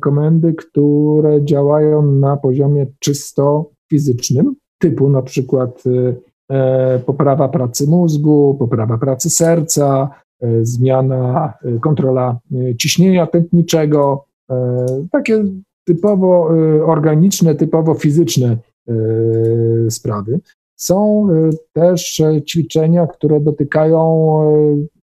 komendy, 0.00 0.54
które 0.54 1.44
działają 1.44 2.02
na 2.12 2.36
poziomie 2.36 2.86
czysto 2.98 3.70
fizycznym, 3.90 4.54
typu 4.78 5.08
na 5.08 5.22
przykład 5.22 5.86
y, 5.86 6.16
e, 6.50 6.98
poprawa 6.98 7.48
pracy 7.48 7.86
mózgu, 7.86 8.56
poprawa 8.58 8.98
pracy 8.98 9.30
serca, 9.30 10.10
e, 10.40 10.64
zmiana, 10.64 11.54
e, 11.64 11.78
kontrola 11.78 12.38
ciśnienia 12.78 13.26
tętniczego, 13.26 14.24
takie 15.12 15.44
typowo 15.84 16.50
organiczne, 16.86 17.54
typowo 17.54 17.94
fizyczne 17.94 18.56
sprawy. 19.90 20.40
Są 20.76 21.28
też 21.72 22.22
ćwiczenia, 22.46 23.06
które 23.06 23.40
dotykają 23.40 24.38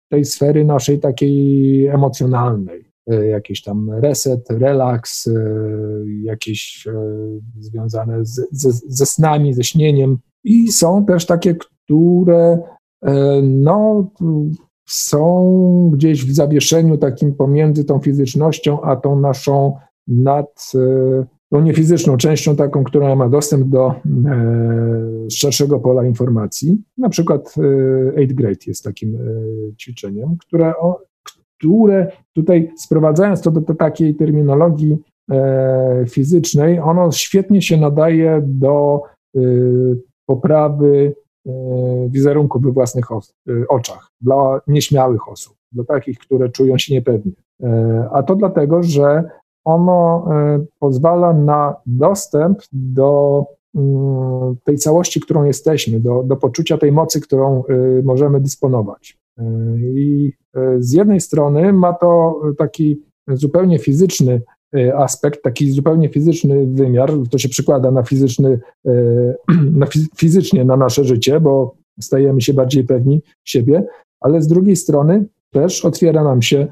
tej 0.10 0.26
sfery 0.26 0.66
naszej 0.66 1.00
takiej 1.00 1.88
emocjonalnej. 1.88 2.85
Jakiś 3.08 3.64
tam 3.64 3.92
reset, 3.92 4.50
relaks, 4.50 5.30
jakieś 6.24 6.88
związane 7.60 8.26
z, 8.26 8.48
ze, 8.52 8.72
ze 8.72 9.06
snami, 9.06 9.54
ze 9.54 9.64
śnieniem. 9.64 10.18
I 10.44 10.72
są 10.72 11.06
też 11.06 11.26
takie, 11.26 11.56
które 11.56 12.60
no, 13.44 14.12
są 14.90 15.90
gdzieś 15.94 16.26
w 16.26 16.36
zawieszeniu 16.36 16.98
takim 16.98 17.36
pomiędzy 17.36 17.86
tą 17.86 18.00
fizycznością, 18.00 18.82
a 18.82 18.96
tą 18.96 19.20
naszą 19.20 19.74
nad, 20.08 20.72
tą 21.52 21.62
niefizyczną 21.62 22.18
częścią, 22.18 22.56
taką, 22.56 22.84
która 22.84 23.16
ma 23.16 23.30
dostęp 23.30 23.70
do 23.70 23.88
e, 23.88 23.96
szerszego 25.32 25.80
pola 25.80 26.06
informacji. 26.06 26.82
Na 26.98 27.10
przykład 27.10 27.56
e, 27.58 28.24
8 28.24 28.28
Grade 28.28 28.56
jest 28.68 28.84
takim 28.84 29.16
e, 29.16 29.20
ćwiczeniem, 29.76 30.38
które 30.38 30.74
które 31.66 32.12
tutaj 32.34 32.72
sprowadzając 32.78 33.42
to 33.42 33.52
do, 33.52 33.62
do 33.62 33.76
takiej 33.76 34.16
terminologii 34.16 34.98
e, 35.32 36.06
fizycznej, 36.10 36.80
ono 36.80 37.12
świetnie 37.12 37.62
się 37.62 37.78
nadaje 37.78 38.42
do 38.46 39.02
e, 39.36 39.40
poprawy 40.26 41.16
e, 41.46 41.52
wizerunku 42.10 42.60
we 42.60 42.72
własnych 42.72 43.06
e, 43.12 43.68
oczach 43.68 44.08
dla 44.22 44.62
nieśmiałych 44.68 45.30
osób, 45.30 45.58
dla 45.72 45.84
takich, 45.84 46.20
które 46.20 46.50
czują 46.50 46.78
się 46.78 46.94
niepewnie. 46.94 47.32
A 48.12 48.24
to 48.24 48.36
dlatego, 48.36 48.84
że 48.84 49.24
ono 49.66 50.28
pozwala 50.80 51.34
na 51.34 51.76
dostęp 51.86 52.60
do 52.74 53.44
mm, 53.76 54.56
tej 54.64 54.78
całości, 54.78 55.22
którą 55.22 55.44
jesteśmy, 55.44 56.00
do, 56.00 56.24
do 56.24 56.36
poczucia 56.36 56.78
tej 56.78 56.92
mocy, 56.92 57.22
którą 57.22 57.64
możemy 58.04 58.42
dysponować. 58.42 59.18
I 59.80 60.32
z 60.80 60.94
jednej 60.94 61.22
strony 61.22 61.74
ma 61.74 61.94
to 61.94 62.42
taki 62.58 63.02
zupełnie 63.28 63.80
fizyczny 63.80 64.42
e, 64.76 64.96
aspekt, 64.98 65.44
taki 65.44 65.72
zupełnie 65.72 66.10
fizyczny 66.10 66.68
wymiar, 66.68 67.12
to 67.30 67.38
się 67.38 67.50
przykłada 67.50 67.92
na 67.92 68.04
fizyczny, 68.04 68.60
e, 68.86 68.92
na 69.82 69.88
fizycznie 70.16 70.66
na 70.66 70.78
nasze 70.78 71.04
życie, 71.04 71.40
bo 71.40 71.76
stajemy 72.02 72.42
się 72.42 72.54
bardziej 72.54 72.84
pewni 72.84 73.22
siebie, 73.44 73.88
ale 74.20 74.42
z 74.42 74.48
drugiej 74.48 74.76
strony 74.76 75.26
też 75.52 75.86
otwiera 75.86 76.24
nam 76.24 76.42
się 76.42 76.68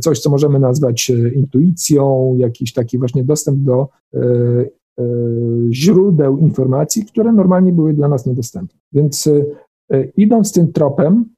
coś, 0.00 0.20
co 0.20 0.30
możemy 0.30 0.58
nazwać 0.58 1.12
intuicją, 1.34 2.34
jakiś 2.38 2.72
taki 2.72 2.98
właśnie 2.98 3.24
dostęp 3.24 3.58
do 3.58 3.88
źródeł 5.70 6.38
informacji, 6.38 7.04
które 7.04 7.32
normalnie 7.32 7.72
były 7.72 7.94
dla 7.94 8.08
nas 8.08 8.26
niedostępne. 8.26 8.80
Więc 8.92 9.28
idąc 10.16 10.52
tym 10.52 10.72
tropem, 10.72 11.24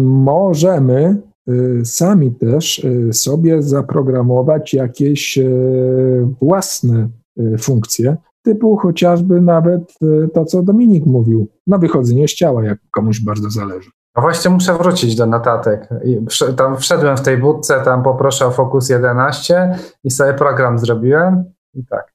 możemy 0.00 1.16
e, 1.48 1.84
sami 1.84 2.34
też 2.34 2.84
e, 2.84 3.12
sobie 3.12 3.62
zaprogramować 3.62 4.74
jakieś 4.74 5.38
własne 6.40 7.08
funkcje, 7.58 8.16
typu 8.42 8.76
chociażby 8.76 9.40
nawet 9.40 9.94
to, 10.34 10.44
co 10.44 10.62
Dominik 10.62 11.06
mówił, 11.06 11.48
na 11.66 11.78
wychodzenie 11.78 12.28
z 12.28 12.34
ciała, 12.34 12.64
jak 12.64 12.78
komuś 12.90 13.20
bardzo 13.20 13.50
zależy. 13.50 13.90
No 14.16 14.22
właśnie 14.22 14.50
muszę 14.50 14.74
wrócić 14.74 15.16
do 15.16 15.26
notatek. 15.26 15.88
Tam 16.56 16.76
wszedłem 16.76 17.16
w 17.16 17.20
tej 17.20 17.38
budce, 17.38 17.80
tam 17.80 18.02
poproszę 18.02 18.46
o 18.46 18.50
Focus 18.50 18.88
11 18.88 19.78
i 20.04 20.10
sobie 20.10 20.34
program 20.34 20.78
zrobiłem 20.78 21.44
i 21.74 21.84
tak. 21.86 22.12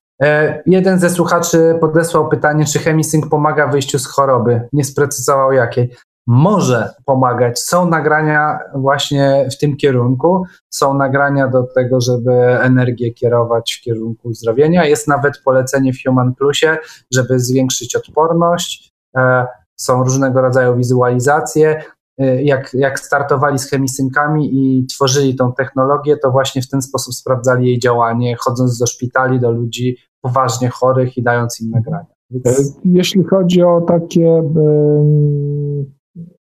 Jeden 0.65 0.99
ze 0.99 1.09
słuchaczy 1.09 1.78
podesłał 1.82 2.30
pytanie, 2.30 2.65
czy 2.65 2.80
Chemisync 2.80 3.28
pomaga 3.28 3.67
w 3.67 3.71
wyjściu 3.71 3.99
z 3.99 4.07
choroby. 4.07 4.61
Nie 4.74 4.84
sprecyzował 4.84 5.51
jakiej 5.51 5.95
może 6.28 6.89
pomagać. 7.05 7.59
Są 7.59 7.89
nagrania 7.89 8.59
właśnie 8.76 9.47
w 9.51 9.57
tym 9.57 9.78
kierunku, 9.78 10.43
są 10.69 10.93
nagrania 10.93 11.47
do 11.47 11.63
tego, 11.63 12.01
żeby 12.01 12.32
energię 12.61 13.13
kierować 13.13 13.74
w 13.74 13.84
kierunku 13.84 14.28
uzdrowienia. 14.28 14.86
Jest 14.86 15.07
nawet 15.07 15.41
polecenie 15.45 15.93
w 15.93 16.03
Human 16.03 16.36
Plusie, 16.36 16.78
żeby 17.13 17.39
zwiększyć 17.39 17.95
odporność. 17.95 18.93
E, 19.17 19.45
są 19.76 20.03
różnego 20.03 20.41
rodzaju 20.41 20.76
wizualizacje. 20.76 21.84
E, 22.17 22.43
jak, 22.43 22.74
jak 22.74 22.99
startowali 22.99 23.59
z 23.59 23.69
chemisynkami 23.69 24.49
i 24.53 24.86
tworzyli 24.86 25.36
tą 25.36 25.53
technologię, 25.53 26.17
to 26.17 26.32
właśnie 26.32 26.61
w 26.61 26.69
ten 26.69 26.82
sposób 26.82 27.13
sprawdzali 27.13 27.67
jej 27.67 27.80
działanie, 27.80 28.36
chodząc 28.39 28.78
do 28.78 28.88
szpitali, 28.88 29.39
do 29.39 29.51
ludzi 29.51 29.97
poważnie 30.21 30.69
chorych 30.69 31.17
i 31.17 31.24
dając 31.24 31.61
im 31.61 31.69
nagrania. 31.69 32.13
Więc... 32.30 32.59
E, 32.59 32.63
jeśli 32.86 33.24
chodzi 33.24 33.63
o 33.63 33.82
takie 33.82 34.43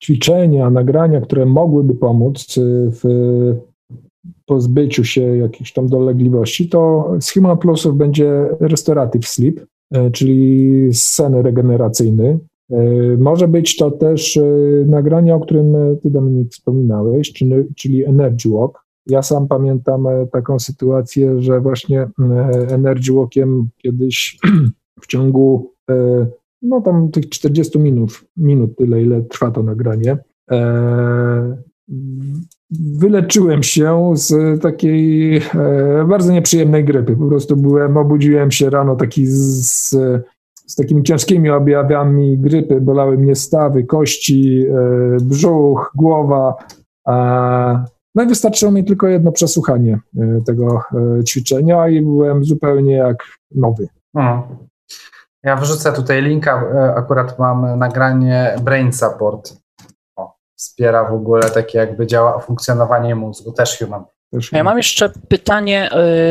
ćwiczenia, 0.03 0.69
nagrania, 0.69 1.21
które 1.21 1.45
mogłyby 1.45 1.95
pomóc 1.95 2.57
y, 2.57 2.91
w 2.91 3.03
pozbyciu 4.45 5.03
się 5.03 5.21
jakichś 5.21 5.73
tam 5.73 5.87
dolegliwości, 5.87 6.69
to 6.69 7.11
Human 7.33 7.57
Plusów 7.57 7.97
będzie 7.97 8.49
Restorative 8.59 9.27
Sleep, 9.27 9.59
y, 9.59 10.11
czyli 10.11 10.89
sen 10.93 11.35
regeneracyjny. 11.35 12.39
Y, 12.71 13.17
może 13.19 13.47
być 13.47 13.77
to 13.77 13.91
też 13.91 14.39
nagranie, 14.85 15.35
o 15.35 15.39
którym 15.39 15.97
ty 16.03 16.09
Dominik 16.09 16.51
wspominałeś, 16.51 17.33
czyli 17.75 18.05
Energy 18.05 18.49
Walk. 18.49 18.85
Ja 19.07 19.21
sam 19.21 19.47
pamiętam 19.47 20.07
taką 20.31 20.59
sytuację, 20.59 21.41
że 21.41 21.59
właśnie 21.59 22.09
Energy 22.69 23.13
Walkiem 23.13 23.69
kiedyś 23.77 24.39
w 25.01 25.07
ciągu 25.07 25.73
no 26.61 26.81
tam 26.81 27.11
tych 27.11 27.29
40 27.29 27.79
minut, 27.79 28.21
minut 28.37 28.77
tyle, 28.77 29.01
ile 29.01 29.21
trwa 29.21 29.51
to 29.51 29.63
nagranie. 29.63 30.17
E, 30.51 31.57
wyleczyłem 32.99 33.63
się 33.63 34.11
z 34.13 34.61
takiej 34.61 35.37
e, 35.37 35.41
bardzo 36.09 36.33
nieprzyjemnej 36.33 36.85
grypy. 36.85 37.15
Po 37.15 37.27
prostu 37.27 37.55
byłem, 37.55 37.97
obudziłem 37.97 38.51
się 38.51 38.69
rano 38.69 38.95
taki 38.95 39.25
z, 39.25 39.89
z 40.65 40.75
takimi 40.75 41.03
ciężkimi 41.03 41.49
objawami 41.49 42.37
grypy. 42.37 42.81
Bolały 42.81 43.17
mnie 43.17 43.35
stawy, 43.35 43.83
kości, 43.83 44.65
e, 44.67 45.17
brzuch, 45.21 45.91
głowa. 45.95 46.55
No 48.15 48.23
i 48.23 48.27
wystarczyło 48.27 48.71
mi 48.71 48.85
tylko 48.85 49.07
jedno 49.07 49.31
przesłuchanie 49.31 49.99
tego 50.45 50.81
ćwiczenia 51.27 51.89
i 51.89 52.01
byłem 52.01 52.43
zupełnie 52.43 52.93
jak 52.93 53.17
nowy. 53.55 53.87
Mhm. 54.15 54.68
Ja 55.43 55.55
wrzucę 55.55 55.93
tutaj 55.93 56.21
linka, 56.21 56.63
akurat 56.97 57.39
mam 57.39 57.79
nagranie 57.79 58.55
Brain 58.61 58.93
Support. 58.93 59.53
O, 60.15 60.35
wspiera 60.55 61.03
w 61.09 61.13
ogóle 61.13 61.49
takie 61.49 61.77
jakby 61.77 62.07
działa 62.07 62.39
funkcjonowanie 62.39 63.15
mózgu, 63.15 63.51
też 63.51 63.77
human. 63.77 64.03
Ja 64.51 64.63
mam 64.63 64.77
jeszcze 64.77 65.09
pytanie, 65.09 65.89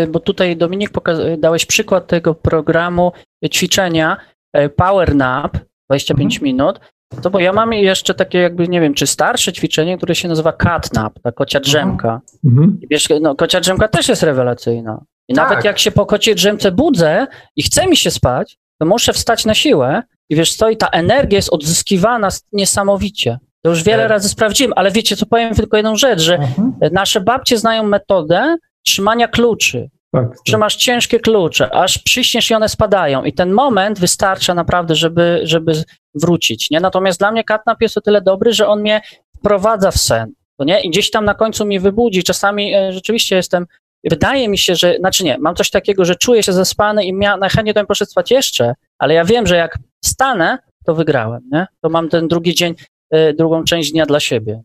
bo 0.09 0.21
tutaj 0.21 0.57
Dominik 0.57 0.91
dałeś 1.39 1.67
przykład 1.67 2.07
tego 2.07 2.35
programu 2.35 3.13
ćwiczenia 3.53 4.17
Power 4.77 5.15
Nap, 5.15 5.59
25 5.91 6.35
mhm. 6.35 6.45
minut. 6.45 6.81
To 7.23 7.31
bo 7.31 7.39
ja 7.39 7.53
mam 7.53 7.73
jeszcze 7.73 8.15
takie 8.15 8.39
jakby, 8.39 8.69
nie 8.69 8.81
wiem, 8.81 8.95
czy 8.95 9.07
starsze 9.07 9.53
ćwiczenie, 9.53 9.97
które 9.97 10.15
się 10.15 10.29
nazywa 10.29 10.53
catnap, 10.53 11.19
ta 11.23 11.33
kocia 11.33 11.61
drzemka. 11.61 12.21
Mhm. 12.45 12.79
I 12.83 12.89
wiesz, 12.89 13.09
no, 13.21 13.35
kocia 13.35 13.61
drzemka 13.61 13.89
też 13.89 14.09
jest 14.09 14.23
rewelacyjna. 14.23 15.05
I 15.29 15.35
tak. 15.35 15.49
nawet 15.49 15.65
jak 15.65 15.79
się 15.79 15.91
po 15.91 16.07
kocie 16.07 16.35
drzemce 16.35 16.73
budzę 16.73 17.27
i 17.57 17.63
chce 17.63 17.87
mi 17.87 17.97
się 17.97 18.11
spać, 18.11 18.59
to 18.79 18.87
muszę 18.87 19.13
wstać 19.13 19.45
na 19.45 19.55
siłę 19.55 20.03
i 20.29 20.37
wiesz 20.37 20.55
co, 20.55 20.71
i 20.71 20.77
ta 20.77 20.89
energia 20.89 21.37
jest 21.37 21.53
odzyskiwana 21.53 22.29
niesamowicie. 22.53 23.39
To 23.63 23.71
już 23.71 23.83
wiele 23.83 24.03
tak. 24.03 24.11
razy 24.11 24.29
sprawdziłem, 24.29 24.73
ale 24.77 24.91
wiecie 24.91 25.17
co, 25.17 25.27
powiem 25.27 25.55
tylko 25.55 25.77
jedną 25.77 25.97
rzecz, 25.97 26.21
że 26.21 26.35
mhm. 26.35 26.73
nasze 26.93 27.21
babcie 27.21 27.59
znają 27.59 27.83
metodę 27.83 28.57
trzymania 28.83 29.29
kluczy. 29.29 29.91
Tak, 30.13 30.29
tak. 30.29 30.39
Że 30.47 30.59
masz 30.59 30.77
ciężkie 30.77 31.21
klucze, 31.21 31.75
aż 31.75 31.99
przyśniesz 31.99 32.51
i 32.51 32.55
one 32.55 32.69
spadają. 32.69 33.25
I 33.25 33.33
ten 33.33 33.53
moment 33.53 33.99
wystarcza 33.99 34.55
naprawdę, 34.55 34.95
żeby, 34.95 35.41
żeby 35.43 35.73
wrócić. 36.15 36.71
Nie? 36.71 36.81
Natomiast 36.81 37.19
dla 37.19 37.33
mnie 37.33 37.45
katnap 37.45 37.83
jest 37.83 37.99
o 37.99 38.01
tyle 38.01 38.23
dobry, 38.23 38.53
że 38.53 38.69
on 38.69 38.81
mnie 38.81 39.01
wprowadza 39.39 39.91
w 39.91 39.99
sen. 39.99 40.33
To 40.57 40.65
nie? 40.65 40.81
I 40.81 40.91
gdzieś 40.91 41.11
tam 41.11 41.25
na 41.25 41.35
końcu 41.35 41.67
mnie 41.67 41.81
wybudzi. 41.81 42.23
Czasami 42.23 42.75
e, 42.75 42.93
rzeczywiście 42.93 43.37
jestem, 43.37 43.67
wydaje 44.05 44.49
mi 44.49 44.59
się, 44.59 44.75
że, 44.75 44.97
znaczy 44.99 45.25
nie, 45.25 45.39
mam 45.39 45.55
coś 45.55 45.71
takiego, 45.71 46.05
że 46.05 46.15
czuję 46.15 46.43
się 46.43 46.53
zaspany 46.53 47.05
i 47.05 47.13
mia, 47.13 47.37
najchętniej 47.37 47.75
to 47.75 47.81
bym 47.81 47.87
poszedł 47.87 48.11
spać 48.11 48.31
jeszcze, 48.31 48.75
ale 48.99 49.15
ja 49.15 49.25
wiem, 49.25 49.47
że 49.47 49.57
jak 49.57 49.79
stanę, 50.05 50.59
to 50.85 50.95
wygrałem. 50.95 51.43
Nie? 51.53 51.67
To 51.81 51.89
mam 51.89 52.09
ten 52.09 52.29
drugi 52.29 52.55
dzień, 52.55 52.75
y, 53.15 53.35
drugą 53.39 53.65
część 53.65 53.93
dnia 53.93 54.07
dla 54.07 54.21
siebie. 54.21 54.63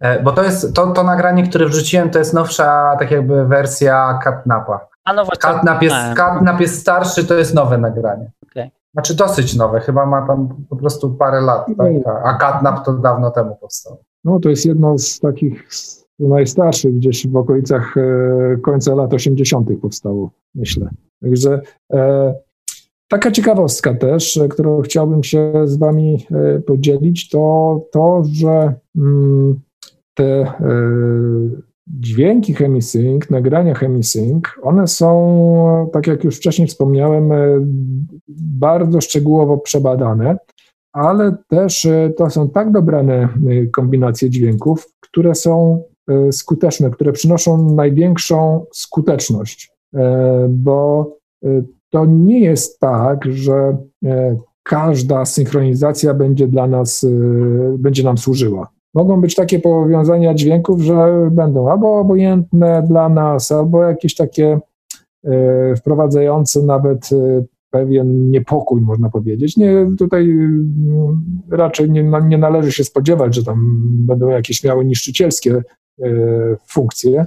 E, 0.00 0.22
bo 0.22 0.32
to 0.32 0.42
jest 0.42 0.74
to, 0.74 0.86
to 0.86 1.02
nagranie, 1.02 1.42
które 1.42 1.66
wrzuciłem, 1.66 2.10
to 2.10 2.18
jest 2.18 2.34
nowsza 2.34 2.96
tak 2.98 3.10
jakby 3.10 3.44
wersja 3.46 4.18
Catnapa. 4.24 4.88
A 5.04 5.12
no 5.12 5.24
właśnie. 5.24 5.40
Catnap 5.40 5.82
jest, 5.82 5.96
Catnap 6.16 6.60
jest 6.60 6.80
starszy, 6.80 7.24
to 7.24 7.34
jest 7.34 7.54
nowe 7.54 7.78
nagranie. 7.78 8.30
Okay. 8.50 8.70
Znaczy 8.92 9.14
dosyć 9.14 9.54
nowe, 9.54 9.80
chyba 9.80 10.06
ma 10.06 10.26
tam 10.26 10.48
po 10.70 10.76
prostu 10.76 11.10
parę 11.10 11.40
lat, 11.40 11.66
tak? 11.78 11.92
a 12.24 12.34
Catnap 12.34 12.84
to 12.84 12.92
dawno 12.92 13.30
temu 13.30 13.56
powstał. 13.60 13.98
No 14.24 14.40
to 14.40 14.48
jest 14.48 14.66
jedno 14.66 14.98
z 14.98 15.20
takich 15.20 15.68
najstarszych, 16.18 16.94
gdzieś 16.94 17.26
w 17.26 17.36
okolicach 17.36 17.96
e, 17.96 18.56
końca 18.62 18.94
lat 18.94 19.14
80. 19.14 19.68
powstało, 19.82 20.30
myślę. 20.54 20.90
Także 21.22 21.60
e, 21.92 22.34
Taka 23.08 23.30
ciekawostka 23.30 23.94
też, 23.94 24.36
e, 24.36 24.48
którą 24.48 24.82
chciałbym 24.82 25.24
się 25.24 25.52
z 25.64 25.76
Wami 25.76 26.26
podzielić, 26.66 27.28
to 27.28 27.80
to, 27.92 28.22
że 28.32 28.74
mm, 28.96 29.60
te 30.14 30.52
dźwięki 31.86 32.54
Chemisync, 32.54 33.30
nagrania 33.30 33.74
Chemisync, 33.74 34.44
one 34.62 34.86
są, 34.86 35.90
tak 35.92 36.06
jak 36.06 36.24
już 36.24 36.36
wcześniej 36.36 36.68
wspomniałem, 36.68 37.30
bardzo 38.58 39.00
szczegółowo 39.00 39.58
przebadane, 39.58 40.36
ale 40.92 41.36
też 41.48 41.88
to 42.16 42.30
są 42.30 42.50
tak 42.50 42.72
dobrane 42.72 43.28
kombinacje 43.72 44.30
dźwięków, 44.30 44.86
które 45.00 45.34
są 45.34 45.82
skuteczne, 46.30 46.90
które 46.90 47.12
przynoszą 47.12 47.74
największą 47.74 48.64
skuteczność, 48.72 49.72
bo 50.48 51.10
to 51.90 52.06
nie 52.06 52.40
jest 52.40 52.80
tak, 52.80 53.24
że 53.24 53.76
każda 54.62 55.24
synchronizacja 55.24 56.14
będzie 56.14 56.48
dla 56.48 56.66
nas, 56.66 57.06
będzie 57.78 58.04
nam 58.04 58.18
służyła. 58.18 58.68
Mogą 58.94 59.20
być 59.20 59.34
takie 59.34 59.58
powiązania 59.58 60.34
dźwięków, 60.34 60.80
że 60.80 61.28
będą 61.30 61.70
albo 61.70 61.98
obojętne 61.98 62.84
dla 62.88 63.08
nas, 63.08 63.52
albo 63.52 63.82
jakieś 63.82 64.14
takie 64.14 64.60
wprowadzające 65.76 66.62
nawet 66.62 67.10
pewien 67.70 68.30
niepokój, 68.30 68.80
można 68.80 69.10
powiedzieć. 69.10 69.56
Nie, 69.56 69.86
tutaj 69.98 70.30
mm, 70.30 71.24
raczej 71.50 71.90
nie, 71.90 72.10
nie 72.28 72.38
należy 72.38 72.72
się 72.72 72.84
spodziewać, 72.84 73.34
że 73.34 73.44
tam 73.44 73.82
będą 74.06 74.28
jakieś 74.28 74.64
miały 74.64 74.84
niszczycielskie 74.84 75.62
funkcje. 76.66 77.26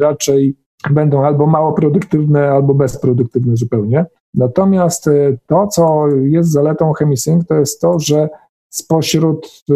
Raczej 0.00 0.56
będą 0.90 1.24
albo 1.24 1.46
mało 1.46 1.72
produktywne, 1.72 2.48
albo 2.48 2.74
bezproduktywne 2.74 3.56
zupełnie. 3.56 4.06
Natomiast 4.34 5.08
e, 5.08 5.36
to, 5.46 5.66
co 5.66 6.08
jest 6.08 6.50
zaletą 6.50 6.92
ChemiSync, 6.92 7.46
to 7.46 7.54
jest 7.54 7.80
to, 7.80 7.98
że 7.98 8.28
spośród 8.68 9.64
e, 9.70 9.74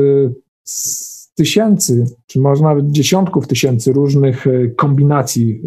tysięcy, 1.35 2.07
czy 2.27 2.41
może 2.41 2.63
nawet 2.63 2.91
dziesiątków 2.91 3.47
tysięcy 3.47 3.93
różnych 3.93 4.47
e, 4.47 4.69
kombinacji 4.69 5.63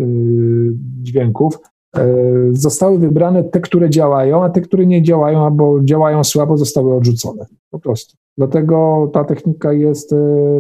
dźwięków, 1.01 1.59
zostały 2.51 2.99
wybrane 2.99 3.43
te, 3.43 3.59
które 3.59 3.89
działają, 3.89 4.43
a 4.43 4.49
te, 4.49 4.61
które 4.61 4.85
nie 4.85 5.03
działają 5.03 5.45
albo 5.45 5.79
działają 5.83 6.23
słabo, 6.23 6.57
zostały 6.57 6.95
odrzucone. 6.95 7.45
Po 7.69 7.79
prostu. 7.79 8.17
Dlatego 8.37 9.09
ta 9.13 9.23
technika 9.23 9.73
jest 9.73 10.15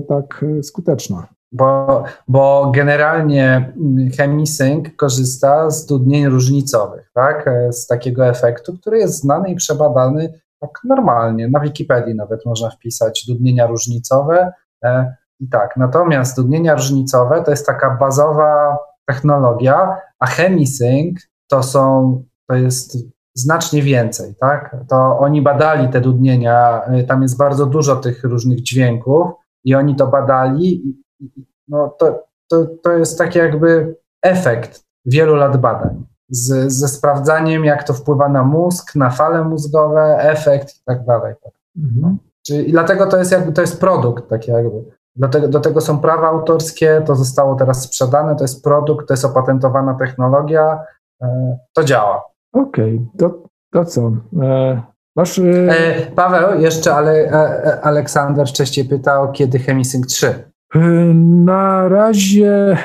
tak 0.07 0.45
skuteczna. 0.63 1.27
Bo, 1.51 2.03
bo 2.27 2.71
generalnie 2.75 3.73
ChemiSync 4.17 4.87
korzysta 4.97 5.69
z 5.69 5.85
dudnień 5.85 6.27
różnicowych, 6.27 7.11
tak? 7.13 7.49
z 7.71 7.87
takiego 7.87 8.27
efektu, 8.27 8.77
który 8.77 8.97
jest 8.97 9.19
znany 9.19 9.49
i 9.49 9.55
przebadany 9.55 10.41
tak 10.59 10.79
normalnie. 10.83 11.47
Na 11.47 11.59
Wikipedii 11.59 12.15
nawet 12.15 12.45
można 12.45 12.69
wpisać 12.69 13.25
dudnienia 13.27 13.67
różnicowe 13.67 14.53
e, 14.83 15.15
i 15.39 15.49
tak. 15.49 15.77
Natomiast 15.77 16.35
dudnienia 16.35 16.75
różnicowe 16.75 17.43
to 17.43 17.51
jest 17.51 17.65
taka 17.65 17.97
bazowa 17.99 18.77
technologia, 19.13 19.97
a 20.19 20.25
ChemiSync 20.25 21.19
to 21.47 21.63
są, 21.63 22.23
to 22.49 22.55
jest 22.55 22.97
znacznie 23.35 23.81
więcej, 23.81 24.35
tak? 24.39 24.75
To 24.89 25.19
oni 25.19 25.41
badali 25.41 25.89
te 25.89 26.01
dudnienia, 26.01 26.83
e, 26.85 27.03
tam 27.03 27.21
jest 27.21 27.37
bardzo 27.37 27.65
dużo 27.65 27.95
tych 27.95 28.23
różnych 28.23 28.61
dźwięków 28.61 29.27
i 29.63 29.75
oni 29.75 29.95
to 29.95 30.07
badali 30.07 30.95
no 31.67 31.95
to, 31.99 32.23
to, 32.47 32.65
to 32.83 32.91
jest 32.91 33.17
taki 33.17 33.39
jakby 33.39 33.95
efekt 34.21 34.83
wielu 35.05 35.35
lat 35.35 35.57
badań. 35.57 36.05
Z, 36.29 36.73
ze 36.73 36.87
sprawdzaniem, 36.87 37.65
jak 37.65 37.83
to 37.83 37.93
wpływa 37.93 38.29
na 38.29 38.43
mózg, 38.43 38.95
na 38.95 39.09
fale 39.09 39.43
mózgowe, 39.43 40.17
efekt 40.19 40.69
i 40.69 40.83
tak 40.85 41.05
dalej. 41.05 41.35
Tak. 41.43 41.53
Mhm. 41.77 42.17
Czyli, 42.45 42.69
I 42.69 42.71
dlatego 42.71 43.07
to 43.07 43.17
jest 43.17 43.31
jakby 43.31 43.51
to 43.51 43.61
jest 43.61 43.79
produkt, 43.79 44.29
taki 44.29 44.51
jakby. 44.51 44.83
Do 45.15 45.27
tego, 45.27 45.47
do 45.47 45.59
tego 45.59 45.81
są 45.81 45.99
prawa 45.99 46.27
autorskie, 46.27 47.01
to 47.05 47.15
zostało 47.15 47.55
teraz 47.55 47.83
sprzedane, 47.83 48.35
to 48.35 48.43
jest 48.43 48.63
produkt, 48.63 49.07
to 49.07 49.13
jest 49.13 49.25
opatentowana 49.25 49.93
technologia, 49.93 50.79
e, 51.21 51.57
to 51.73 51.83
działa. 51.83 52.23
Okej, 52.53 52.95
okay, 52.95 53.07
to, 53.17 53.43
to 53.71 53.85
co? 53.85 54.11
E, 54.41 54.81
masz, 55.15 55.39
e... 55.39 55.43
E, 55.43 56.11
Paweł, 56.15 56.61
jeszcze 56.61 56.95
ale, 56.95 57.31
Aleksander 57.81 58.47
wcześniej 58.47 58.85
pytał, 58.85 59.31
kiedy 59.31 59.59
Chemisync 59.59 60.07
3? 60.07 60.51
Na 61.45 61.87
razie 61.87 62.77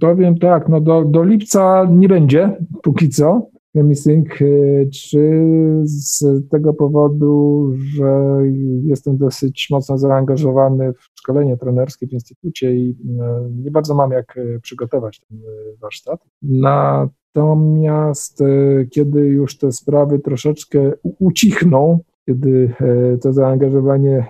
powiem 0.00 0.38
tak, 0.38 0.68
no 0.68 0.80
do, 0.80 1.04
do 1.04 1.24
lipca 1.24 1.86
nie 1.90 2.08
będzie 2.08 2.56
póki 2.82 3.08
co 3.08 3.50
Chemisync, 3.72 4.28
e, 4.40 4.86
czy 4.86 5.44
z 5.82 6.24
tego 6.48 6.74
powodu, 6.74 7.70
że 7.96 8.38
jestem 8.84 9.16
dosyć 9.16 9.68
mocno 9.70 9.98
zaangażowany 9.98 10.92
w 10.92 11.08
szkolenie 11.14 11.56
trenerskie 11.56 12.06
w 12.06 12.12
instytucie 12.12 12.74
i 12.74 12.96
e, 13.20 13.50
nie 13.62 13.70
bardzo 13.70 13.94
mam 13.94 14.10
jak 14.10 14.38
przygotować 14.62 15.20
ten 15.20 15.38
warsztat. 15.80 16.20
Natomiast 16.42 18.42
kiedy 18.90 19.20
już 19.20 19.58
te 19.58 19.72
sprawy 19.72 20.18
troszeczkę 20.18 20.92
ucichną, 21.18 21.98
kiedy 22.26 22.74
to 23.22 23.32
zaangażowanie 23.32 24.26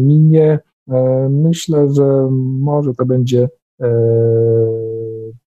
minie, 0.00 0.58
E, 0.88 1.28
myślę, 1.28 1.92
że 1.92 2.28
może 2.60 2.94
to 2.94 3.06
będzie, 3.06 3.48
e, 3.80 3.92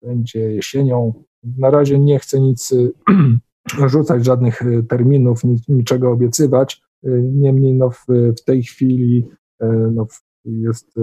będzie 0.01 0.39
jesienią. 0.39 1.13
Na 1.43 1.69
razie 1.69 1.99
nie 1.99 2.19
chcę 2.19 2.39
nic 2.39 2.73
rzucać, 3.87 4.25
żadnych 4.25 4.61
terminów, 4.89 5.41
niczego 5.67 6.11
obiecywać. 6.11 6.81
E, 7.03 7.09
niemniej 7.21 7.73
no 7.73 7.89
w, 7.89 8.05
w 8.37 8.43
tej 8.43 8.63
chwili 8.63 9.27
no 9.91 10.07
jest 10.45 10.95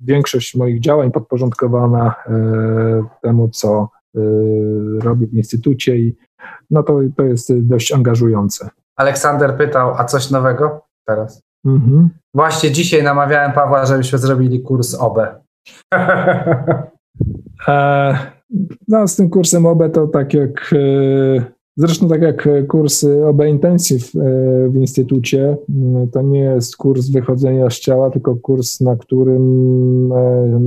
większość 0.00 0.54
moich 0.54 0.80
działań 0.80 1.10
podporządkowana 1.10 2.14
temu, 3.22 3.48
co 3.48 3.88
robię 5.00 5.26
w 5.26 5.34
instytucie 5.34 5.98
i 5.98 6.16
no 6.70 6.82
to, 6.82 6.98
to 7.16 7.22
jest 7.22 7.52
dość 7.58 7.92
angażujące. 7.92 8.70
Aleksander 8.96 9.56
pytał, 9.56 9.94
a 9.94 10.04
coś 10.04 10.30
nowego 10.30 10.80
teraz? 11.06 11.42
Mhm. 11.66 12.10
Właśnie 12.34 12.70
dzisiaj 12.70 13.02
namawiałem 13.02 13.52
Pawła, 13.52 13.86
żebyśmy 13.86 14.18
zrobili 14.18 14.62
kurs 14.62 14.94
OBE. 14.94 15.34
E, 17.68 18.32
no, 18.88 19.08
z 19.08 19.16
tym 19.16 19.30
kursem 19.30 19.66
OB 19.66 19.82
to 19.92 20.06
tak 20.06 20.34
jak, 20.34 20.70
e, 20.72 21.44
zresztą 21.76 22.08
tak 22.08 22.22
jak 22.22 22.48
kurs 22.68 23.04
OB 23.04 23.46
Intensive 23.46 24.14
e, 24.14 24.18
w 24.68 24.76
instytucie, 24.76 25.56
to 26.12 26.22
nie 26.22 26.40
jest 26.40 26.76
kurs 26.76 27.08
wychodzenia 27.08 27.70
z 27.70 27.80
ciała, 27.80 28.10
tylko 28.10 28.36
kurs, 28.36 28.80
na 28.80 28.96
którym 28.96 29.42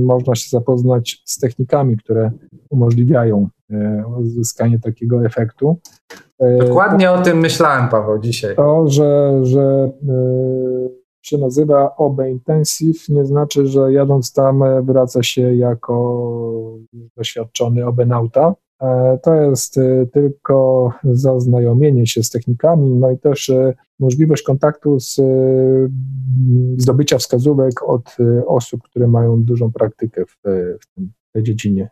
można 0.04 0.34
się 0.34 0.50
zapoznać 0.50 1.22
z 1.24 1.38
technikami, 1.38 1.96
które 1.96 2.30
umożliwiają 2.70 3.48
uzyskanie 4.18 4.78
takiego 4.78 5.24
efektu. 5.24 5.76
Dokładnie 6.58 7.10
o 7.10 7.22
tym 7.22 7.38
myślałem, 7.38 7.88
Paweł, 7.88 8.18
dzisiaj. 8.18 8.56
To, 8.56 8.88
że, 8.88 9.40
że 9.42 9.90
się 11.26 11.38
nazywa 11.38 11.96
OB 11.96 12.20
Intensive, 12.28 13.08
nie 13.08 13.24
znaczy, 13.24 13.66
że 13.66 13.92
jadąc 13.92 14.32
tam 14.32 14.62
e, 14.62 14.82
wraca 14.82 15.22
się 15.22 15.56
jako 15.56 16.78
doświadczony 17.16 17.86
obenauta. 17.86 18.54
E, 18.82 19.18
to 19.22 19.34
jest 19.34 19.78
e, 19.78 20.06
tylko 20.12 20.90
zaznajomienie 21.04 22.06
się 22.06 22.22
z 22.22 22.30
technikami, 22.30 22.90
no 22.94 23.10
i 23.10 23.18
też 23.18 23.52
możliwość 24.00 24.42
kontaktu 24.42 25.00
z 25.00 25.20
zdobycia 26.76 27.18
wskazówek 27.18 27.88
od 27.88 28.16
osób, 28.46 28.82
które 28.82 29.06
mają 29.06 29.42
dużą 29.42 29.72
praktykę 29.72 30.24
w, 30.26 30.36
w, 30.80 31.32
tej 31.32 31.42
dziedzinie. 31.42 31.90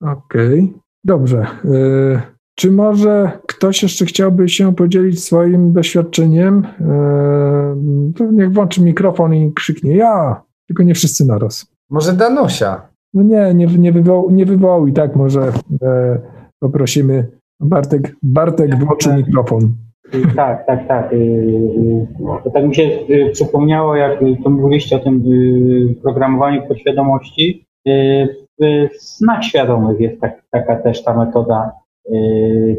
Okej, 0.00 0.60
okay. 0.60 0.68
dobrze. 1.04 1.46
Czy 2.54 2.70
może 2.70 3.30
ktoś 3.46 3.82
jeszcze 3.82 4.04
chciałby 4.04 4.48
się 4.48 4.74
podzielić 4.74 5.24
swoim 5.24 5.72
doświadczeniem? 5.72 6.66
Eee, 6.80 8.12
to 8.16 8.32
niech 8.32 8.52
włączy 8.52 8.82
mikrofon 8.82 9.34
i 9.34 9.52
krzyknie 9.52 9.96
ja, 9.96 10.42
tylko 10.66 10.82
nie 10.82 10.94
wszyscy 10.94 11.26
naraz. 11.26 11.74
Może 11.90 12.12
Danusia? 12.12 12.88
No 13.14 13.22
nie, 13.22 13.54
nie, 13.54 13.66
nie, 13.66 13.92
wywoł, 13.92 14.30
nie 14.30 14.46
wywołał 14.46 14.86
i 14.86 14.92
tak 14.92 15.16
może 15.16 15.52
e, 15.82 16.18
poprosimy 16.60 17.28
Bartek, 17.60 18.16
Bartek 18.22 18.84
włączył 18.84 19.14
mikrofon. 19.14 19.74
Tak, 20.36 20.66
tak, 20.66 20.88
tak. 20.88 21.12
Y, 21.12 21.16
y, 21.16 22.06
to 22.44 22.50
tak 22.50 22.64
mi 22.64 22.74
się 22.74 22.82
y, 22.82 23.30
przypomniało, 23.32 23.96
jak 23.96 24.20
to 24.44 24.50
mówiliście 24.50 24.96
o 24.96 24.98
tym 24.98 25.24
programowaniu 26.02 26.62
podświadomości. 26.68 27.66
W 28.60 28.96
snach 28.96 29.44
świadomych 29.44 30.00
jest 30.00 30.20
tak, 30.20 30.42
taka 30.50 30.76
też 30.76 31.04
ta 31.04 31.16
metoda 31.16 31.72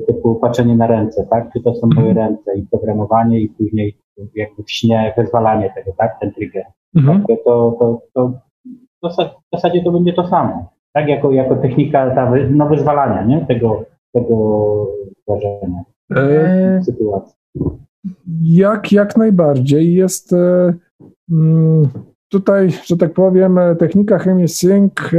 typu 0.07 0.35
patrzenie 0.35 0.75
na 0.75 0.87
ręce, 0.87 1.27
tak? 1.29 1.53
Czy 1.53 1.61
to 1.61 1.75
są 1.75 1.87
moje 1.95 2.09
mhm. 2.09 2.27
ręce 2.27 2.55
i 2.57 2.67
programowanie 2.67 3.39
i 3.39 3.49
później 3.49 3.97
jakby 4.35 4.63
w 4.63 4.71
śnie 4.71 5.13
wyzwalanie 5.17 5.73
tego, 5.75 5.91
tak? 5.97 6.19
Ten 6.19 6.33
trigger. 6.33 6.65
Mhm. 6.95 7.17
Tak? 7.17 7.27
To, 7.27 7.35
to, 7.45 7.71
to, 7.79 8.01
to, 8.13 8.33
w 9.03 9.55
zasadzie 9.55 9.83
to 9.83 9.91
będzie 9.91 10.13
to 10.13 10.27
samo, 10.27 10.69
tak? 10.93 11.07
Jako, 11.07 11.31
jako 11.31 11.55
technika 11.55 12.15
ta, 12.15 12.33
no, 12.49 12.67
wyzwalania, 12.67 13.23
nie? 13.23 13.45
Tego, 13.45 13.83
tego 14.13 14.87
zdarzenia, 15.23 15.83
e... 16.15 16.83
sytuacji. 16.83 17.35
Jak, 18.41 18.91
jak 18.91 19.17
najbardziej. 19.17 19.93
Jest 19.93 20.33
e, 20.33 20.73
mm, 21.31 21.87
tutaj, 22.29 22.69
że 22.85 22.97
tak 22.97 23.13
powiem, 23.13 23.59
technika 23.79 24.19
ChemiSync 24.19 24.93
e, 25.13 25.17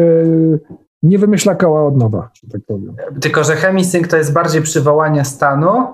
nie 1.07 1.19
wymyśla 1.19 1.55
koła 1.55 1.87
od 1.87 1.97
nowa, 1.97 2.31
że 2.35 2.53
tak 2.53 2.61
powiem. 2.66 2.97
Tylko, 3.20 3.45
że 3.45 3.57
chemisync 3.57 4.09
to 4.09 4.16
jest 4.16 4.33
bardziej 4.33 4.62
przywołanie 4.62 5.24
stanu, 5.24 5.87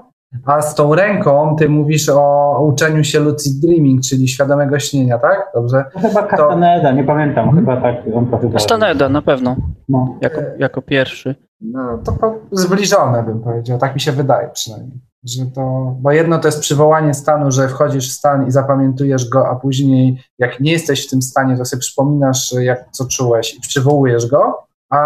a 0.46 0.62
z 0.62 0.74
tą 0.74 0.94
ręką 0.94 1.56
ty 1.58 1.68
mówisz 1.68 2.08
o 2.08 2.66
uczeniu 2.72 3.04
się 3.04 3.20
lucid 3.20 3.60
dreaming, 3.60 4.00
czyli 4.00 4.28
świadomego 4.28 4.78
śnienia, 4.78 5.18
tak? 5.18 5.50
Dobrze? 5.54 5.84
No 5.94 6.00
chyba 6.00 6.22
Castaneda, 6.26 6.90
to... 6.90 6.96
nie 6.96 7.04
pamiętam, 7.04 7.44
hmm. 7.44 7.64
chyba 7.64 7.80
tak 7.80 7.96
on 8.14 8.26
to 8.26 8.50
Castaneda 8.52 9.08
na 9.08 9.22
pewno, 9.22 9.56
no. 9.88 10.18
jako, 10.20 10.40
jako 10.58 10.82
pierwszy. 10.82 11.34
No 11.60 11.98
to 11.98 12.34
zbliżone 12.52 13.22
bym 13.22 13.40
powiedział, 13.40 13.78
tak 13.78 13.94
mi 13.94 14.00
się 14.00 14.12
wydaje 14.12 14.48
przynajmniej. 14.48 15.00
Że 15.24 15.46
to, 15.54 15.96
bo 16.00 16.10
jedno 16.10 16.38
to 16.38 16.48
jest 16.48 16.60
przywołanie 16.60 17.14
stanu, 17.14 17.50
że 17.50 17.68
wchodzisz 17.68 18.10
w 18.10 18.12
stan 18.12 18.46
i 18.46 18.50
zapamiętujesz 18.50 19.28
go, 19.28 19.48
a 19.48 19.56
później 19.56 20.22
jak 20.38 20.60
nie 20.60 20.72
jesteś 20.72 21.06
w 21.06 21.10
tym 21.10 21.22
stanie, 21.22 21.56
to 21.56 21.64
sobie 21.64 21.80
przypominasz, 21.80 22.54
jak 22.60 22.84
co 22.90 23.04
czułeś 23.04 23.54
i 23.54 23.60
przywołujesz 23.60 24.26
go, 24.26 24.66
a, 24.92 24.98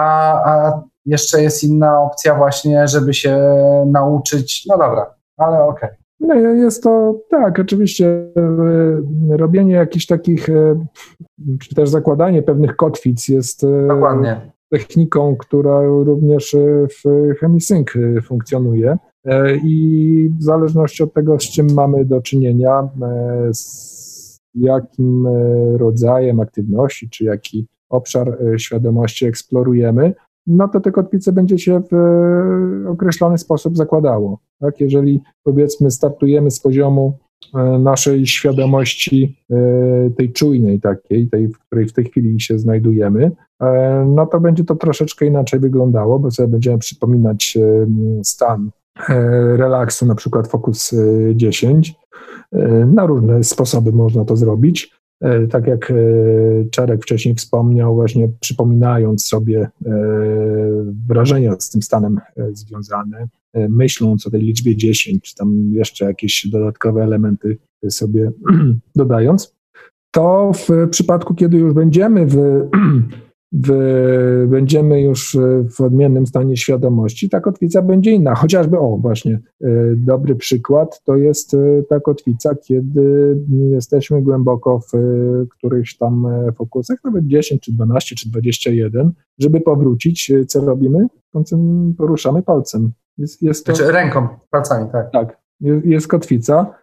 a 0.45 0.83
jeszcze 1.07 1.43
jest 1.43 1.65
inna 1.65 2.03
opcja 2.03 2.35
właśnie, 2.35 2.89
żeby 2.89 3.15
się 3.15 3.39
nauczyć, 3.87 4.67
no 4.69 4.79
dobra, 4.79 5.15
ale 5.37 5.65
okej. 5.65 5.89
Okay. 5.89 6.07
No, 6.21 6.35
jest 6.35 6.83
to 6.83 7.21
tak, 7.31 7.59
oczywiście 7.59 8.07
e, 8.07 9.37
robienie 9.37 9.75
jakichś 9.75 10.07
takich, 10.07 10.49
e, 10.49 10.87
czy 11.61 11.75
też 11.75 11.89
zakładanie 11.89 12.43
pewnych 12.43 12.77
kotwic 12.77 13.29
jest 13.29 13.65
e, 13.65 13.87
Dokładnie. 13.89 14.53
techniką, 14.69 15.37
która 15.37 15.83
również 15.83 16.57
w 16.89 17.35
ChemiSync 17.41 17.89
funkcjonuje. 18.23 18.99
I 19.65 20.31
w 20.39 20.43
zależności 20.43 21.03
od 21.03 21.15
tego, 21.15 21.41
z 21.41 21.43
czym 21.43 21.67
mamy 21.75 22.05
do 22.05 22.21
czynienia, 22.21 22.89
z 23.53 24.41
jakim 24.55 25.29
rodzajem 25.77 26.41
aktywności, 26.41 27.11
czy 27.11 27.25
jaki 27.25 27.67
obszar 27.89 28.29
e, 28.29 28.59
świadomości 28.59 29.27
eksplorujemy, 29.27 30.15
no 30.47 30.69
to 30.69 30.81
te 30.81 30.93
kotwice 30.93 31.33
będzie 31.33 31.59
się 31.59 31.81
w 31.91 31.95
e, 31.95 32.91
określony 32.91 33.39
sposób 33.39 33.77
zakładało. 33.77 34.41
Tak? 34.61 34.81
Jeżeli 34.81 35.21
powiedzmy 35.43 35.91
startujemy 35.91 36.51
z 36.51 36.61
poziomu 36.61 37.19
e, 37.55 37.79
naszej 37.79 38.27
świadomości, 38.27 39.37
tej 40.17 40.33
czujnej 40.33 40.81
takiej, 40.81 41.29
tej, 41.29 41.49
w 41.49 41.59
której 41.59 41.89
w 41.89 41.93
tej 41.93 42.05
chwili 42.05 42.41
się 42.41 42.59
znajdujemy, 42.59 43.31
no 44.07 44.27
to 44.27 44.41
będzie 44.41 44.65
to 44.65 44.75
troszeczkę 44.75 45.27
inaczej 45.27 45.61
wyglądało, 45.61 46.19
bo 46.19 46.31
sobie 46.31 46.49
będziemy 46.49 46.79
przypominać 46.79 47.59
stan 48.23 48.71
relaksu, 49.57 50.07
na 50.07 50.15
przykład 50.15 50.49
Focus 50.49 50.95
10. 51.35 51.95
Na 52.87 53.07
różne 53.07 53.45
sposoby 53.45 53.93
można 53.93 54.25
to 54.25 54.37
zrobić. 54.37 54.96
E, 55.21 55.47
tak 55.47 55.67
jak 55.67 55.91
e, 55.91 55.95
Czarek 56.71 57.03
wcześniej 57.03 57.35
wspomniał, 57.35 57.95
właśnie 57.95 58.29
przypominając 58.41 59.27
sobie 59.27 59.69
e, 59.87 59.91
wrażenia 61.09 61.57
z 61.59 61.71
tym 61.71 61.83
stanem 61.83 62.21
związane, 62.53 63.29
myśląc 63.69 64.27
o 64.27 64.31
tej 64.31 64.41
liczbie 64.41 64.77
10, 64.77 65.23
czy 65.23 65.35
tam 65.35 65.71
jeszcze 65.73 66.05
jakieś 66.05 66.47
dodatkowe 66.49 67.03
elementy 67.03 67.59
sobie 67.89 68.33
dodając, 68.97 69.55
to 70.11 70.53
w 70.55 70.89
przypadku, 70.91 71.35
kiedy 71.35 71.57
już 71.57 71.75
będziemy 71.75 72.27
w 72.27 72.37
w, 73.53 74.47
będziemy 74.49 75.03
już 75.03 75.35
e, 75.35 75.65
w 75.77 75.81
odmiennym 75.81 76.27
stanie 76.27 76.57
świadomości, 76.57 77.29
ta 77.29 77.41
kotwica 77.41 77.83
będzie 77.83 78.11
inna. 78.11 78.35
Chociażby, 78.35 78.79
o 78.79 78.97
właśnie, 78.97 79.33
e, 79.35 79.69
dobry 79.97 80.37
przykład 80.37 81.03
to 81.05 81.17
jest 81.17 81.55
e, 81.55 81.83
ta 81.89 82.01
kotwica, 82.01 82.55
kiedy 82.55 83.37
jesteśmy 83.71 84.23
głęboko 84.23 84.81
w 84.81 84.97
którychś 85.49 85.97
tam 85.97 86.27
fokusach, 86.57 86.99
nawet 87.05 87.27
10, 87.27 87.63
czy 87.63 87.73
12, 87.73 88.17
czy 88.17 88.31
21, 88.31 89.13
żeby 89.39 89.61
powrócić, 89.61 90.33
co 90.49 90.61
robimy? 90.61 91.07
Poruszamy 91.99 92.43
palcem. 92.43 92.93
Jest, 93.19 93.43
jest 93.43 93.67
to, 93.67 93.75
znaczy 93.75 93.93
ręką, 93.93 94.29
palcami, 94.51 94.91
tak. 94.93 95.11
Tak, 95.11 95.39
jest 95.85 96.09
kotwica 96.09 96.75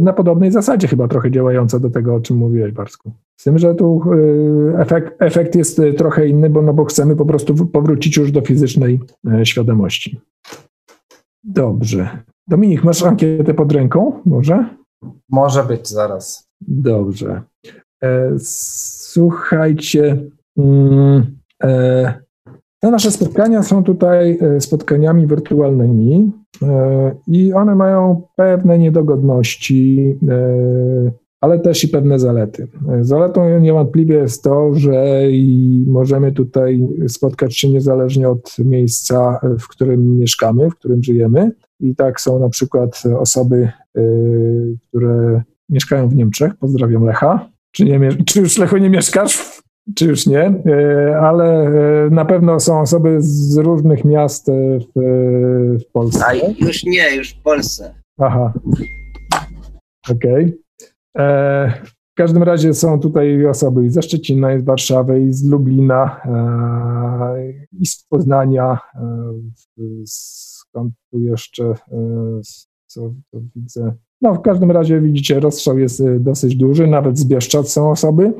na 0.00 0.12
podobnej 0.12 0.52
zasadzie 0.52 0.88
chyba 0.88 1.08
trochę 1.08 1.30
działająca 1.30 1.78
do 1.78 1.90
tego, 1.90 2.14
o 2.14 2.20
czym 2.20 2.36
mówiłeś, 2.36 2.72
Barsku. 2.72 3.12
Z 3.36 3.44
tym, 3.44 3.58
że 3.58 3.74
tu 3.74 4.12
y, 4.12 4.78
efekt, 4.78 5.22
efekt 5.22 5.56
jest 5.56 5.78
y, 5.78 5.94
trochę 5.94 6.28
inny, 6.28 6.50
bo, 6.50 6.62
no 6.62 6.74
bo 6.74 6.84
chcemy 6.84 7.16
po 7.16 7.26
prostu 7.26 7.66
powrócić 7.66 8.16
już 8.16 8.32
do 8.32 8.40
fizycznej 8.40 9.00
e, 9.32 9.46
świadomości. 9.46 10.20
Dobrze. 11.44 12.08
Dominik, 12.48 12.84
masz 12.84 13.02
ankietę 13.02 13.54
pod 13.54 13.72
ręką? 13.72 14.20
Może? 14.24 14.68
Może 15.30 15.64
być 15.64 15.88
zaraz. 15.88 16.48
Dobrze. 16.60 17.42
E, 18.02 18.32
słuchajcie. 18.38 20.24
Mm, 20.58 21.38
e, 21.62 22.14
te 22.80 22.90
nasze 22.90 23.10
spotkania 23.10 23.62
są 23.62 23.84
tutaj 23.84 24.38
spotkaniami 24.58 25.26
wirtualnymi 25.26 26.32
i 27.26 27.52
one 27.52 27.74
mają 27.74 28.22
pewne 28.36 28.78
niedogodności 28.78 30.18
ale 31.44 31.58
też 31.58 31.84
i 31.84 31.88
pewne 31.88 32.18
zalety. 32.18 32.68
Zaletą 33.00 33.60
niewątpliwie 33.60 34.16
jest 34.16 34.44
to, 34.44 34.74
że 34.74 35.22
możemy 35.86 36.32
tutaj 36.32 36.88
spotkać 37.08 37.58
się 37.58 37.68
niezależnie 37.68 38.28
od 38.28 38.58
miejsca, 38.58 39.40
w 39.60 39.68
którym 39.68 40.18
mieszkamy, 40.18 40.70
w 40.70 40.74
którym 40.74 41.02
żyjemy. 41.02 41.50
I 41.80 41.94
tak 41.96 42.20
są 42.20 42.38
na 42.38 42.48
przykład 42.48 43.02
osoby, 43.18 43.68
y, 43.96 44.76
które 44.88 45.42
mieszkają 45.68 46.08
w 46.08 46.14
Niemczech. 46.14 46.56
Pozdrawiam 46.56 47.04
Lecha. 47.04 47.50
Czy, 47.72 47.84
nie, 47.84 48.08
czy 48.26 48.40
już 48.40 48.58
Lecho 48.58 48.78
nie 48.78 48.90
mieszkasz? 48.90 49.62
Czy 49.94 50.06
już 50.06 50.26
nie? 50.26 50.54
Y, 50.66 51.16
ale 51.16 51.68
y, 52.06 52.10
na 52.10 52.24
pewno 52.24 52.60
są 52.60 52.80
osoby 52.80 53.16
z 53.18 53.56
różnych 53.56 54.04
miast 54.04 54.50
w, 54.50 55.00
w 55.80 55.92
Polsce. 55.92 56.24
A 56.26 56.34
już 56.66 56.84
nie, 56.84 57.16
już 57.16 57.30
w 57.30 57.42
Polsce. 57.42 57.94
Aha. 58.18 58.52
Okej. 60.10 60.44
Okay. 60.44 60.63
E, 61.18 61.72
w 62.12 62.16
każdym 62.16 62.42
razie 62.42 62.74
są 62.74 63.00
tutaj 63.00 63.46
osoby 63.46 63.86
i 63.86 63.90
ze 63.90 64.02
Szczecina, 64.02 64.54
i 64.54 64.60
z 64.60 64.64
Warszawy, 64.64 65.22
i 65.22 65.32
z 65.32 65.50
Lublina, 65.50 66.20
e, 66.24 67.52
i 67.72 67.86
z 67.86 68.06
Poznania. 68.08 68.78
E, 68.94 69.00
skąd 70.04 70.94
tu 71.10 71.20
jeszcze, 71.20 71.74
co 72.86 73.10
widzę? 73.56 73.94
No 74.22 74.34
w 74.34 74.42
każdym 74.42 74.70
razie 74.70 75.00
widzicie, 75.00 75.40
rozstrzał 75.40 75.78
jest 75.78 76.02
dosyć 76.18 76.56
duży, 76.56 76.86
nawet 76.86 77.18
z 77.18 77.24
Bieszczad 77.24 77.68
są 77.68 77.90
osoby. 77.90 78.32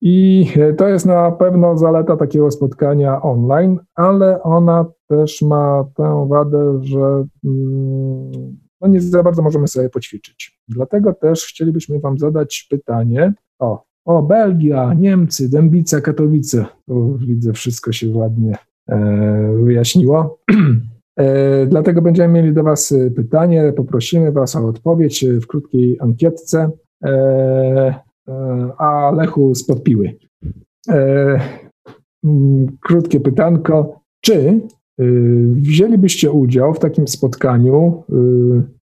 I 0.00 0.46
to 0.78 0.88
jest 0.88 1.06
na 1.06 1.30
pewno 1.30 1.78
zaleta 1.78 2.16
takiego 2.16 2.50
spotkania 2.50 3.22
online, 3.22 3.78
ale 3.94 4.42
ona 4.42 4.86
też 5.08 5.42
ma 5.42 5.84
tę 5.96 6.26
wadę, 6.28 6.78
że 6.82 7.24
mm, 7.44 8.61
no 8.82 8.88
nie 8.88 9.00
za 9.00 9.22
bardzo 9.22 9.42
możemy 9.42 9.68
sobie 9.68 9.88
poćwiczyć. 9.88 10.58
Dlatego 10.68 11.12
też 11.14 11.46
chcielibyśmy 11.46 12.00
Wam 12.00 12.18
zadać 12.18 12.66
pytanie 12.70 13.34
o, 13.58 13.84
o 14.04 14.22
Belgia, 14.22 14.94
Niemcy, 14.94 15.50
Dębica, 15.50 16.00
Katowice. 16.00 16.66
Tu 16.86 17.18
widzę, 17.18 17.52
wszystko 17.52 17.92
się 17.92 18.08
ładnie 18.08 18.56
e, 18.88 19.56
wyjaśniło. 19.64 20.38
E, 21.16 21.66
dlatego 21.66 22.02
będziemy 22.02 22.34
mieli 22.34 22.52
do 22.54 22.62
Was 22.62 22.94
pytanie, 23.16 23.72
poprosimy 23.76 24.32
Was 24.32 24.56
o 24.56 24.66
odpowiedź 24.66 25.24
w 25.42 25.46
krótkiej 25.46 25.96
ankietce. 26.00 26.70
E, 27.04 27.08
e 28.28 28.72
a 28.78 29.10
Lechu 29.16 29.54
z 29.54 29.66
Podpiły. 29.66 30.14
E, 30.88 31.40
krótkie 32.80 33.20
pytanko. 33.20 34.00
Czy 34.20 34.60
wzięlibyście 35.54 36.30
udział 36.30 36.74
w 36.74 36.78
takim 36.78 37.08
spotkaniu 37.08 38.02
y, 38.10 38.14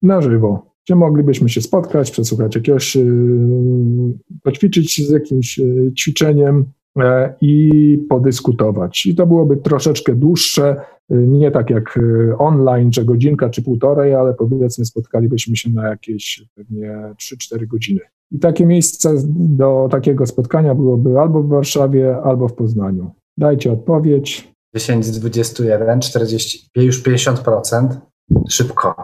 na 0.02 0.22
żywo, 0.22 0.66
gdzie 0.84 0.96
moglibyśmy 0.96 1.48
się 1.48 1.60
spotkać, 1.60 2.10
przesłuchać 2.10 2.54
jakiegoś, 2.54 2.96
y, 2.96 3.06
poćwiczyć 4.42 5.08
z 5.08 5.10
jakimś 5.10 5.60
ćwiczeniem 5.98 6.64
e, 6.98 7.34
i 7.40 7.98
podyskutować. 8.08 9.06
I 9.06 9.14
to 9.14 9.26
byłoby 9.26 9.56
troszeczkę 9.56 10.14
dłuższe, 10.14 10.76
nie 11.10 11.50
tak 11.50 11.70
jak 11.70 11.98
online, 12.38 12.92
że 12.92 13.04
godzinka 13.04 13.50
czy 13.50 13.62
półtorej, 13.62 14.14
ale 14.14 14.34
powiedzmy 14.34 14.84
spotkalibyśmy 14.84 15.56
się 15.56 15.70
na 15.70 15.88
jakieś 15.88 16.44
pewnie 16.54 17.14
3-4 17.54 17.66
godziny. 17.66 18.00
I 18.30 18.38
takie 18.38 18.66
miejsce 18.66 19.14
do 19.34 19.88
takiego 19.90 20.26
spotkania 20.26 20.74
byłoby 20.74 21.18
albo 21.20 21.42
w 21.42 21.48
Warszawie, 21.48 22.16
albo 22.16 22.48
w 22.48 22.54
Poznaniu. 22.54 23.10
Dajcie 23.38 23.72
odpowiedź. 23.72 24.57
10 24.78 25.04
z 25.04 25.18
21, 25.18 26.00
40, 26.00 26.70
już 26.76 27.02
50%. 27.02 27.88
Szybko. 28.48 28.94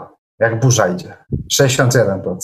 Jak 0.41 0.61
burza 0.61 0.89
idzie. 0.89 1.17
61%. 1.61 2.37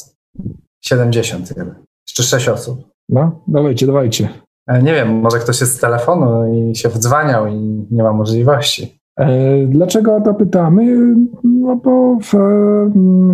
71. 0.80 1.74
Jeszcze 2.08 2.22
6 2.22 2.48
osób. 2.48 2.80
No, 3.08 3.44
dawajcie, 3.48 3.86
dawajcie. 3.86 4.28
E, 4.66 4.82
nie 4.82 4.94
wiem, 4.94 5.08
może 5.08 5.38
ktoś 5.38 5.60
jest 5.60 5.76
z 5.76 5.80
telefonu 5.80 6.54
i 6.54 6.76
się 6.76 6.88
wdzwaniał 6.88 7.46
i 7.46 7.86
nie 7.90 8.02
ma 8.02 8.12
możliwości. 8.12 9.00
E, 9.18 9.66
dlaczego 9.66 10.16
o 10.16 10.20
to 10.20 10.34
pytamy? 10.34 11.14
No 11.44 11.76
bo 11.76 12.18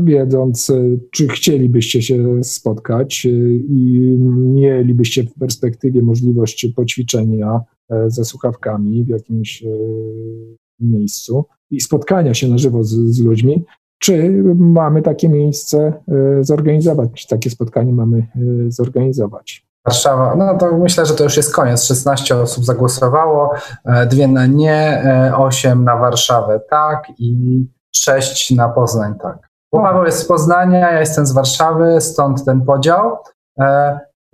wiedząc, 0.02 0.73
czy 1.10 1.28
chcielibyście 1.28 2.02
się 2.02 2.44
spotkać 2.44 3.27
e, 3.27 3.28
i 3.55 4.16
mielibyście 4.36 5.23
w 5.23 5.35
perspektywie 5.35 6.02
możliwość 6.02 6.66
poćwiczenia 6.77 7.60
E, 7.60 7.76
ze 8.06 8.24
słuchawkami 8.24 9.04
w 9.04 9.08
jakimś 9.08 9.62
e, 9.62 9.68
miejscu 10.80 11.44
i 11.70 11.80
spotkania 11.80 12.34
się 12.34 12.48
na 12.48 12.58
żywo 12.58 12.84
z, 12.84 12.90
z 12.90 13.20
ludźmi, 13.20 13.64
czy 13.98 14.42
mamy 14.56 15.02
takie 15.02 15.28
miejsce 15.28 15.92
e, 16.08 16.44
zorganizować, 16.44 17.10
czy 17.14 17.28
takie 17.28 17.50
spotkanie 17.50 17.92
mamy 17.92 18.26
zorganizować. 18.68 19.66
Warszawa, 19.84 20.36
no 20.36 20.58
to 20.58 20.78
myślę, 20.78 21.06
że 21.06 21.14
to 21.14 21.24
już 21.24 21.36
jest 21.36 21.54
koniec. 21.54 21.84
16 21.84 22.36
osób 22.36 22.64
zagłosowało, 22.64 23.50
dwie 24.10 24.28
na 24.28 24.46
nie, 24.46 25.02
8 25.36 25.84
na 25.84 25.96
Warszawę 25.96 26.60
tak 26.70 27.12
i 27.18 27.64
6 27.96 28.50
na 28.50 28.68
Poznań 28.68 29.14
tak. 29.22 29.48
Paweł 29.70 30.04
jest 30.04 30.18
z 30.18 30.24
Poznania, 30.24 30.92
ja 30.92 31.00
jestem 31.00 31.26
z 31.26 31.32
Warszawy, 31.32 32.00
stąd 32.00 32.44
ten 32.44 32.60
podział. 32.60 33.16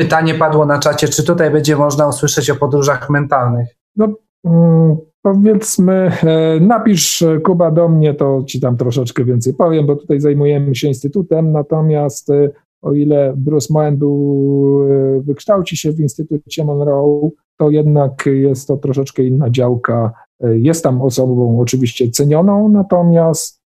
Pytanie 0.03 0.35
padło 0.35 0.67
na 0.67 0.79
czacie, 0.79 1.09
czy 1.09 1.25
tutaj 1.25 1.51
będzie 1.51 1.77
można 1.77 2.09
usłyszeć 2.09 2.51
o 2.51 2.55
podróżach 2.55 3.11
mentalnych? 3.11 3.69
No, 3.97 4.09
mm, 4.45 4.97
powiedzmy, 5.23 6.13
e, 6.25 6.61
napisz 6.61 7.23
e, 7.23 7.41
Kuba 7.41 7.71
do 7.71 7.89
mnie, 7.89 8.15
to 8.15 8.43
ci 8.47 8.61
tam 8.61 8.77
troszeczkę 8.77 9.25
więcej 9.25 9.55
powiem, 9.55 9.87
bo 9.87 9.97
tutaj 9.97 10.21
zajmujemy 10.21 10.75
się 10.75 10.89
instytutem, 10.89 11.53
natomiast 11.53 12.31
e, 12.31 12.51
o 12.83 12.93
ile 12.93 13.35
Bruce 13.37 13.73
Moen 13.75 13.97
był, 13.97 14.89
wykształci 15.21 15.77
się 15.77 15.93
w 15.93 16.01
Instytucie 16.01 16.65
Monroe, 16.65 17.31
to 17.57 17.71
jednak 17.71 18.27
jest 18.27 18.69
to 18.69 18.77
troszeczkę 18.77 19.23
inna 19.23 19.51
działka. 19.51 20.13
Jest 20.41 20.85
tam 20.85 21.03
osobą 21.03 21.61
oczywiście 21.61 22.11
cenioną, 22.11 22.69
natomiast 22.69 23.63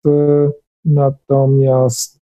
natomiast 0.85 2.19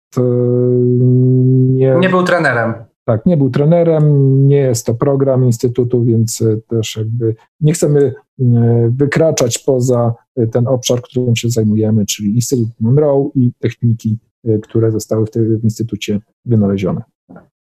nie... 1.76 1.96
Nie 2.00 2.08
był 2.08 2.22
trenerem. 2.22 2.87
Tak, 3.08 3.26
nie 3.26 3.36
był 3.36 3.50
trenerem, 3.50 4.46
nie 4.48 4.56
jest 4.56 4.86
to 4.86 4.94
program 4.94 5.44
Instytutu, 5.44 6.04
więc 6.04 6.42
e, 6.42 6.56
też 6.68 6.96
jakby 6.96 7.34
nie 7.60 7.72
chcemy 7.72 8.14
e, 8.40 8.44
wykraczać 8.90 9.58
poza 9.58 10.14
e, 10.36 10.46
ten 10.46 10.66
obszar, 10.66 11.02
którym 11.02 11.36
się 11.36 11.48
zajmujemy, 11.48 12.06
czyli 12.06 12.34
Instytut 12.34 12.68
Monroe 12.80 13.30
i 13.34 13.52
techniki, 13.58 14.18
które 14.62 14.90
zostały 14.90 15.26
w, 15.26 15.30
tym 15.30 15.60
Instytucie 15.62 16.20
wynalezione. 16.44 17.02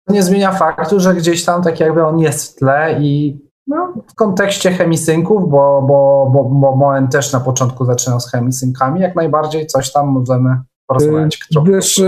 Nie 0.10 0.24
zmienia 0.24 0.52
faktu, 0.52 1.00
że 1.00 1.16
gdzieś 1.16 1.46
tam 1.46 1.64
tak 1.64 1.80
jakby 1.80 2.06
on 2.06 2.20
jest 2.20 2.52
w 2.52 2.56
tle 2.56 3.00
i 3.02 3.40
no, 3.68 3.94
w 4.08 4.16
kontekście 4.16 4.72
chemisynków, 4.72 5.50
bo, 5.50 5.82
bo, 5.88 6.32
bo, 6.34 6.44
bo 6.44 6.76
Moen 6.76 7.08
też 7.08 7.34
na 7.34 7.40
początku 7.40 7.86
zaczynał 7.86 8.20
z 8.20 8.32
chemisynkami, 8.32 9.02
jak 9.02 9.16
najbardziej 9.16 9.68
coś 9.68 9.92
tam 9.92 10.08
możemy 10.08 10.58
porozmawiać. 10.88 11.40
Wiesz, 11.66 12.02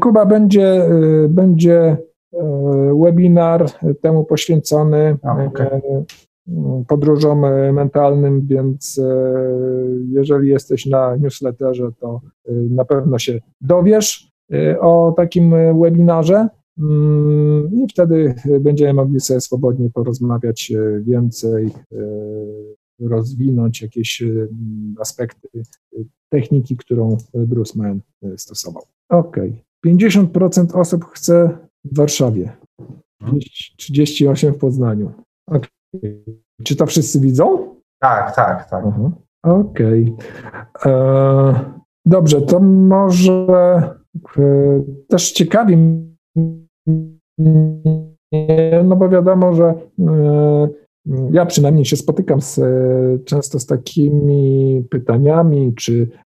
Kuba 0.00 0.26
będzie, 0.26 0.88
będzie 1.28 1.96
webinar 3.04 3.70
temu 4.00 4.24
poświęcony 4.24 5.16
okay. 5.22 5.66
E, 5.66 6.04
podróżom 6.88 7.40
mentalnym, 7.72 8.46
więc 8.46 8.98
e, 8.98 9.34
jeżeli 10.08 10.48
jesteś 10.48 10.86
na 10.86 11.16
newsletterze, 11.16 11.90
to 12.00 12.20
na 12.48 12.84
pewno 12.84 13.18
się 13.18 13.40
dowiesz 13.60 14.32
o 14.80 15.14
takim 15.16 15.54
webinarze 15.80 16.48
mm, 16.78 17.70
i 17.72 17.88
wtedy 17.88 18.34
będziemy 18.60 18.92
mogli 18.92 19.20
sobie 19.20 19.40
swobodnie 19.40 19.90
porozmawiać 19.90 20.72
więcej, 21.00 21.70
rozwinąć 23.00 23.82
jakieś 23.82 24.22
aspekty 25.00 25.48
techniki, 26.28 26.76
którą 26.76 27.16
Bruce 27.34 27.78
Mann 27.78 28.00
stosował. 28.36 28.82
Ok. 29.08 29.36
50% 29.86 30.80
osób 30.80 31.04
chce 31.04 31.58
w 31.84 31.96
Warszawie, 31.96 32.52
38 33.76 34.54
w 34.54 34.58
Poznaniu. 34.58 35.12
Okay. 35.46 35.70
Czy 36.64 36.76
to 36.76 36.86
wszyscy 36.86 37.20
widzą? 37.20 37.74
Tak, 38.00 38.36
tak, 38.36 38.70
tak. 38.70 38.84
Okej. 39.42 40.16
Okay. 40.74 40.92
E, 40.92 41.74
dobrze, 42.06 42.42
to 42.42 42.60
może 42.60 43.46
e, 44.38 44.82
też 45.08 45.32
ciekawi 45.32 45.76
no 48.84 48.96
bo 48.96 49.08
wiadomo, 49.08 49.54
że 49.54 49.74
e, 50.00 50.68
ja 51.32 51.46
przynajmniej 51.46 51.84
się 51.84 51.96
spotykam 51.96 52.40
z, 52.40 52.60
często 53.24 53.58
z 53.60 53.66
takimi 53.66 54.84
pytaniami, 54.90 55.74
czy 55.74 56.08
E, 56.08 56.29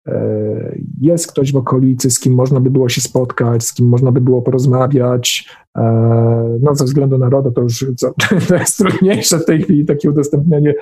jest 1.01 1.33
ktoś 1.33 1.53
w 1.53 1.57
okolicy, 1.57 2.11
z 2.11 2.21
kim 2.21 2.35
można 2.35 2.61
by 2.61 2.71
było 2.71 2.89
się 2.89 3.01
spotkać, 3.01 3.65
z 3.65 3.75
kim 3.75 3.89
można 3.89 4.13
by 4.13 4.21
było 4.21 4.43
porozmawiać. 4.43 5.49
E, 5.77 6.59
no, 6.63 6.75
ze 6.75 6.85
względu 6.85 7.19
na 7.19 7.29
RODO 7.29 7.51
to 7.51 7.61
już 7.61 7.87
to 8.49 8.55
jest 8.55 8.79
trudniejsze 8.79 9.39
w 9.39 9.45
tej 9.45 9.63
chwili 9.63 9.85
takie 9.85 10.11
udostępnianie 10.11 10.75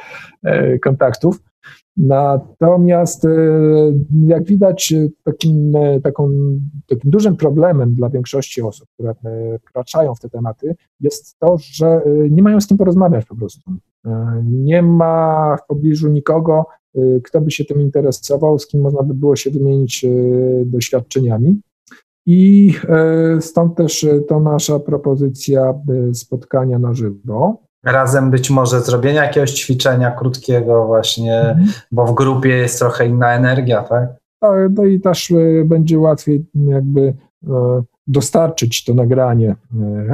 e, 0.42 0.78
kontaktów. 0.78 1.40
Natomiast 1.96 3.26
jak 4.26 4.44
widać, 4.44 4.94
takim, 5.24 5.72
taką, 6.02 6.30
takim 6.86 7.10
dużym 7.10 7.36
problemem 7.36 7.94
dla 7.94 8.08
większości 8.10 8.62
osób, 8.62 8.88
które 8.94 9.14
wkraczają 9.62 10.14
w 10.14 10.20
te 10.20 10.28
tematy, 10.28 10.74
jest 11.00 11.38
to, 11.38 11.56
że 11.58 12.02
nie 12.30 12.42
mają 12.42 12.60
z 12.60 12.66
kim 12.66 12.76
porozmawiać 12.76 13.26
po 13.26 13.36
prostu. 13.36 13.70
Nie 14.44 14.82
ma 14.82 15.56
w 15.56 15.66
pobliżu 15.66 16.08
nikogo, 16.08 16.66
kto 17.24 17.40
by 17.40 17.50
się 17.50 17.64
tym 17.64 17.80
interesował, 17.80 18.58
z 18.58 18.66
kim 18.66 18.80
można 18.80 19.02
by 19.02 19.14
było 19.14 19.36
się 19.36 19.50
wymienić 19.50 20.04
y, 20.04 20.62
doświadczeniami. 20.66 21.60
I 22.26 22.72
y, 23.36 23.42
stąd 23.42 23.76
też 23.76 24.06
to 24.28 24.40
nasza 24.40 24.78
propozycja 24.78 25.74
spotkania 26.12 26.78
na 26.78 26.94
żywo. 26.94 27.56
Razem 27.84 28.30
być 28.30 28.50
może 28.50 28.80
zrobienia 28.80 29.24
jakiegoś 29.24 29.52
ćwiczenia 29.52 30.10
krótkiego 30.10 30.86
właśnie, 30.86 31.40
mhm. 31.40 31.68
bo 31.92 32.06
w 32.06 32.14
grupie 32.14 32.48
jest 32.48 32.78
trochę 32.78 33.06
inna 33.06 33.34
energia, 33.34 33.82
tak? 33.82 34.08
No 34.70 34.84
i 34.84 35.00
też 35.00 35.32
będzie 35.64 35.98
łatwiej 35.98 36.46
jakby 36.54 37.14
dostarczyć 38.06 38.84
to 38.84 38.94
nagranie 38.94 39.56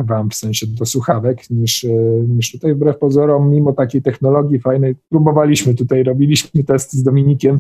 Wam 0.05 0.31
w 0.31 0.35
sensie 0.35 0.67
do 0.67 0.87
słuchawek, 0.87 1.51
niż, 1.51 1.87
niż 2.29 2.53
tutaj 2.53 2.75
wbrew 2.75 2.99
pozorom, 2.99 3.51
mimo 3.51 3.73
takiej 3.73 4.03
technologii 4.03 4.61
fajnej, 4.61 4.97
próbowaliśmy 5.09 5.75
tutaj, 5.75 6.03
robiliśmy 6.03 6.65
test 6.65 6.93
z 6.93 7.03
Dominikiem, 7.03 7.59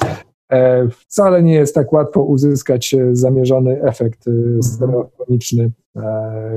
Wcale 0.90 1.42
nie 1.42 1.54
jest 1.54 1.74
tak 1.74 1.92
łatwo 1.92 2.22
uzyskać 2.22 2.94
zamierzony 3.12 3.82
efekt 3.82 4.28
mhm. 4.28 4.62
stereofoniczny, 4.62 5.70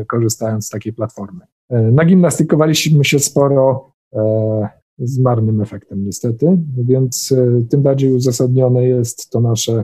korzystając 0.07 0.65
z 0.65 0.69
takiej 0.69 0.93
platformy. 0.93 1.39
Nagimnastykowaliśmy 1.69 3.05
się 3.05 3.19
sporo 3.19 3.91
z 4.99 5.19
marnym 5.19 5.61
efektem 5.61 6.05
niestety, 6.05 6.57
więc 6.77 7.31
e, 7.31 7.61
tym 7.69 7.81
bardziej 7.81 8.13
uzasadnione 8.13 8.83
jest 8.83 9.29
to 9.29 9.41
nasze 9.41 9.73
e, 9.73 9.83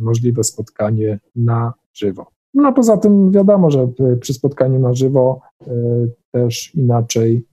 możliwe 0.00 0.44
spotkanie 0.44 1.18
na 1.36 1.72
żywo. 1.94 2.26
No 2.56 2.72
poza 2.72 2.96
tym 2.96 3.32
wiadomo, 3.32 3.70
że 3.70 3.88
przy 4.20 4.34
spotkaniu 4.34 4.78
na 4.78 4.94
żywo 4.94 5.40
e, 5.66 5.72
też 6.32 6.74
inaczej 6.74 7.46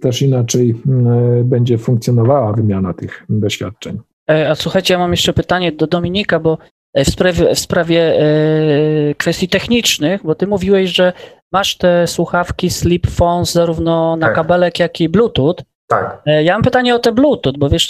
też 0.00 0.22
inaczej 0.22 0.74
będzie 1.44 1.78
funkcjonowała 1.78 2.52
wymiana 2.52 2.94
tych 2.94 3.24
doświadczeń. 3.28 3.98
A 4.50 4.54
słuchajcie, 4.54 4.94
ja 4.94 5.00
mam 5.00 5.10
jeszcze 5.10 5.32
pytanie 5.32 5.72
do 5.72 5.86
Dominika, 5.86 6.40
bo 6.40 6.58
w 6.94 7.10
sprawie, 7.10 7.54
w 7.54 7.58
sprawie 7.58 8.20
kwestii 9.18 9.48
technicznych, 9.48 10.22
bo 10.24 10.34
ty 10.34 10.46
mówiłeś, 10.46 10.90
że 10.90 11.12
masz 11.52 11.76
te 11.76 12.06
słuchawki 12.06 12.70
Sleep 12.70 13.06
Phones 13.06 13.52
zarówno 13.52 14.16
na 14.16 14.26
tak. 14.26 14.34
kabelek, 14.34 14.78
jak 14.78 15.00
i 15.00 15.08
Bluetooth. 15.08 15.54
Tak. 15.88 16.22
E, 16.26 16.44
ja 16.44 16.52
mam 16.52 16.62
pytanie 16.62 16.94
o 16.94 16.98
te 16.98 17.12
Bluetooth, 17.12 17.52
bo 17.58 17.68
wiesz, 17.68 17.88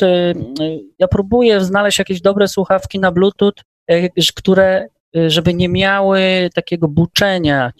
ja 0.98 1.08
próbuję 1.08 1.60
znaleźć 1.60 1.98
jakieś 1.98 2.20
dobre 2.20 2.48
słuchawki 2.48 2.98
na 2.98 3.12
Bluetooth, 3.12 3.52
e, 3.86 4.08
które, 4.36 4.64
e, 4.66 4.88
żeby 5.14 5.54
nie 5.54 5.68
miały 5.68 6.20
takiego 6.54 6.88
buczenia, 6.88 7.72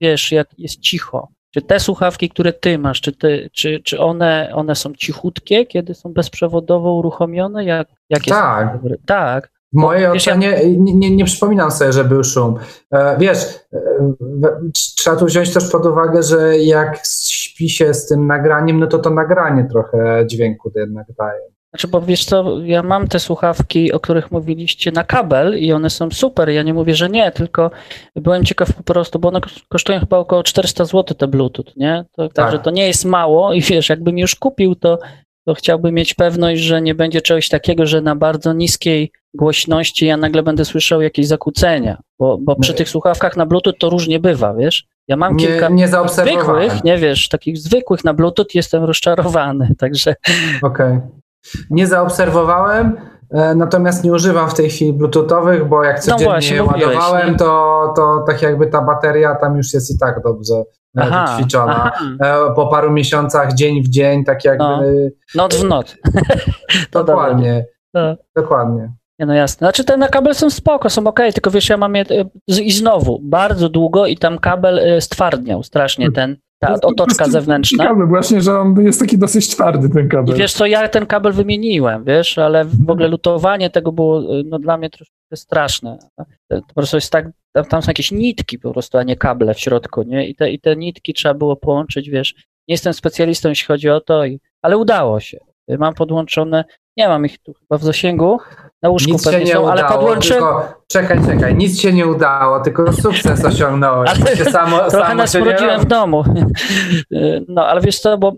wiesz, 0.00 0.32
jak 0.32 0.48
jest 0.58 0.80
cicho. 0.80 1.28
Czy 1.54 1.62
te 1.62 1.80
słuchawki, 1.80 2.28
które 2.28 2.52
ty 2.52 2.78
masz, 2.78 3.00
czy, 3.00 3.12
ty, 3.12 3.50
czy, 3.52 3.80
czy 3.84 4.00
one, 4.00 4.50
one 4.54 4.74
są 4.74 4.92
cichutkie, 4.94 5.66
kiedy 5.66 5.94
są 5.94 6.12
bezprzewodowo 6.12 6.94
uruchomione? 6.94 7.64
Jak, 7.64 7.88
jak 8.10 8.24
tak. 8.24 8.84
Jest 8.84 9.06
tak. 9.06 9.50
W 9.72 9.76
mojej 9.76 10.12
wiesz, 10.12 10.28
ocenie 10.28 10.50
ja... 10.50 10.62
nie, 10.62 10.94
nie, 10.94 11.16
nie, 11.16 11.24
przypominam 11.24 11.70
sobie, 11.70 11.92
że 11.92 12.04
był 12.04 12.24
szum. 12.24 12.58
E, 12.92 13.18
wiesz, 13.18 13.38
e, 13.72 13.78
trzeba 14.96 15.16
tu 15.16 15.26
wziąć 15.26 15.52
też 15.52 15.70
pod 15.70 15.86
uwagę, 15.86 16.22
że 16.22 16.58
jak 16.58 17.00
śpi 17.30 17.68
się 17.68 17.94
z 17.94 18.06
tym 18.06 18.26
nagraniem, 18.26 18.80
no 18.80 18.86
to 18.86 18.98
to 18.98 19.10
nagranie 19.10 19.64
trochę 19.64 20.26
dźwięku 20.26 20.72
jednak 20.74 21.06
daje. 21.18 21.40
Znaczy, 21.70 21.88
bo 21.88 22.00
wiesz 22.00 22.24
co, 22.24 22.60
ja 22.64 22.82
mam 22.82 23.08
te 23.08 23.18
słuchawki, 23.18 23.92
o 23.92 24.00
których 24.00 24.30
mówiliście 24.30 24.92
na 24.92 25.04
kabel 25.04 25.58
i 25.58 25.72
one 25.72 25.90
są 25.90 26.10
super. 26.10 26.48
Ja 26.48 26.62
nie 26.62 26.74
mówię, 26.74 26.94
że 26.94 27.08
nie, 27.08 27.30
tylko 27.30 27.70
byłem 28.16 28.44
ciekaw 28.44 28.72
po 28.72 28.82
prostu, 28.82 29.18
bo 29.18 29.28
one 29.28 29.40
kosztują 29.68 30.00
chyba 30.00 30.18
około 30.18 30.42
400 30.42 30.84
zł 30.84 31.16
te 31.16 31.28
Bluetooth, 31.28 31.72
nie? 31.76 32.04
To, 32.12 32.22
tak. 32.22 32.32
Także 32.34 32.58
to 32.58 32.70
nie 32.70 32.86
jest 32.86 33.04
mało 33.04 33.52
i 33.52 33.60
wiesz, 33.60 33.88
jakbym 33.88 34.18
już 34.18 34.34
kupił, 34.34 34.74
to, 34.74 34.98
to 35.44 35.54
chciałbym 35.54 35.94
mieć 35.94 36.14
pewność, 36.14 36.62
że 36.62 36.82
nie 36.82 36.94
będzie 36.94 37.20
czegoś 37.20 37.48
takiego, 37.48 37.86
że 37.86 38.00
na 38.00 38.16
bardzo 38.16 38.52
niskiej 38.52 39.12
głośności 39.34 40.06
ja 40.06 40.16
nagle 40.16 40.42
będę 40.42 40.64
słyszał 40.64 41.02
jakieś 41.02 41.26
zakłócenia, 41.26 42.00
bo, 42.18 42.38
bo 42.38 42.56
przy 42.56 42.74
tych 42.74 42.88
słuchawkach 42.88 43.36
na 43.36 43.46
Bluetooth 43.46 43.74
to 43.78 43.90
różnie 43.90 44.20
bywa, 44.20 44.54
wiesz? 44.54 44.86
Ja 45.08 45.16
mam 45.16 45.36
nie, 45.36 45.46
kilka 45.46 45.68
nie 45.68 45.88
zwykłych, 45.88 46.84
nie 46.84 46.98
wiesz, 46.98 47.28
takich 47.28 47.58
zwykłych 47.58 48.04
na 48.04 48.14
Bluetooth 48.14 48.46
jestem 48.54 48.84
rozczarowany, 48.84 49.74
także... 49.78 50.14
Okej. 50.62 50.96
Okay. 50.96 51.19
Nie 51.70 51.86
zaobserwowałem, 51.86 52.96
e, 53.30 53.54
natomiast 53.54 54.04
nie 54.04 54.12
używam 54.12 54.50
w 54.50 54.54
tej 54.54 54.70
chwili 54.70 54.92
bluetoothowych, 54.92 55.68
bo 55.68 55.84
jak 55.84 55.96
no 55.96 56.02
codziennie 56.02 56.24
no 56.24 56.30
właśnie, 56.30 56.62
ładowałem, 56.62 57.36
to, 57.36 57.92
to 57.96 58.24
tak 58.26 58.42
jakby 58.42 58.66
ta 58.66 58.82
bateria 58.82 59.34
tam 59.34 59.56
już 59.56 59.74
jest 59.74 59.94
i 59.94 59.98
tak 59.98 60.22
dobrze 60.22 60.54
e, 60.54 60.64
aha. 61.00 61.38
E, 62.22 62.54
po 62.54 62.66
paru 62.66 62.90
miesiącach, 62.90 63.54
dzień 63.54 63.82
w 63.82 63.88
dzień, 63.88 64.24
tak 64.24 64.44
jakby... 64.44 65.12
No, 65.34 65.42
not 65.42 65.54
w 65.54 65.64
not. 65.64 65.96
Dokładnie. 66.92 67.66
No. 67.94 68.16
Dokładnie. 68.36 68.92
Nie, 69.18 69.26
no 69.26 69.34
jasne. 69.34 69.64
Znaczy 69.64 69.84
te 69.84 69.96
na 69.96 70.08
kabel 70.08 70.34
są 70.34 70.50
spoko, 70.50 70.90
są 70.90 71.06
ok, 71.06 71.20
tylko 71.34 71.50
wiesz, 71.50 71.68
ja 71.68 71.76
mam 71.76 71.94
je 71.94 72.04
i 72.48 72.72
znowu 72.72 73.20
bardzo 73.22 73.68
długo 73.68 74.06
i 74.06 74.16
tam 74.16 74.38
kabel 74.38 75.00
stwardniał 75.00 75.62
strasznie, 75.62 76.12
ten 76.12 76.36
ta 76.60 76.74
otoczka 76.82 77.28
zewnętrzna. 77.28 77.84
Ciekawe 77.84 78.06
właśnie, 78.06 78.40
że 78.40 78.58
on 78.58 78.84
jest 78.84 79.00
taki 79.00 79.18
dosyć 79.18 79.48
twardy 79.48 79.88
ten 79.88 80.08
kabel. 80.08 80.34
I 80.34 80.38
wiesz 80.38 80.52
co, 80.52 80.66
ja 80.66 80.88
ten 80.88 81.06
kabel 81.06 81.32
wymieniłem, 81.32 82.04
wiesz, 82.04 82.38
ale 82.38 82.64
w 82.64 82.90
ogóle 82.90 83.08
lutowanie 83.08 83.70
tego 83.70 83.92
było 83.92 84.22
no, 84.44 84.58
dla 84.58 84.76
mnie 84.76 84.90
troszkę 84.90 85.14
straszne. 85.34 85.98
Po 86.48 86.74
prostu 86.74 86.96
jest 86.96 87.12
tak, 87.12 87.26
tam, 87.68 87.82
są 87.82 87.88
jakieś 87.88 88.12
nitki 88.12 88.58
po 88.58 88.72
prostu, 88.72 88.98
a 88.98 89.02
nie 89.02 89.16
kable 89.16 89.54
w 89.54 89.60
środku, 89.60 90.02
nie? 90.02 90.28
I 90.28 90.34
te, 90.34 90.50
i 90.50 90.60
te 90.60 90.76
nitki 90.76 91.14
trzeba 91.14 91.34
było 91.34 91.56
połączyć, 91.56 92.10
wiesz. 92.10 92.34
Nie 92.68 92.74
jestem 92.74 92.94
specjalistą, 92.94 93.48
jeśli 93.48 93.66
chodzi 93.66 93.90
o 93.90 94.00
to, 94.00 94.24
i, 94.24 94.40
ale 94.62 94.78
udało 94.78 95.20
się. 95.20 95.38
Mam 95.78 95.94
podłączone, 95.94 96.64
nie 96.96 97.08
mam 97.08 97.26
ich 97.26 97.38
tu 97.38 97.52
chyba 97.52 97.78
w 97.78 97.84
zasięgu, 97.84 98.38
na 98.82 98.88
łóżku 98.88 99.12
nic 99.12 99.24
pewnie 99.24 99.38
się 99.38 99.44
nie 99.44 99.52
są, 99.52 99.60
udało, 99.60 99.72
ale 99.72 99.84
podłączyłem... 99.88 100.42
Tylko, 100.42 100.74
czekaj, 100.86 101.26
czekaj, 101.26 101.54
nic 101.54 101.80
się 101.80 101.92
nie 101.92 102.06
udało, 102.06 102.60
tylko 102.60 102.92
sukces 102.92 103.44
osiągnąłeś. 103.44 104.10
samo, 104.52 104.78
trochę 104.90 105.06
samo 105.06 105.14
nas 105.14 105.34
urodziłem 105.34 105.80
w 105.80 105.84
domu. 105.84 106.24
No, 107.48 107.66
ale 107.66 107.80
wiesz 107.80 107.98
co, 107.98 108.18
bo 108.18 108.32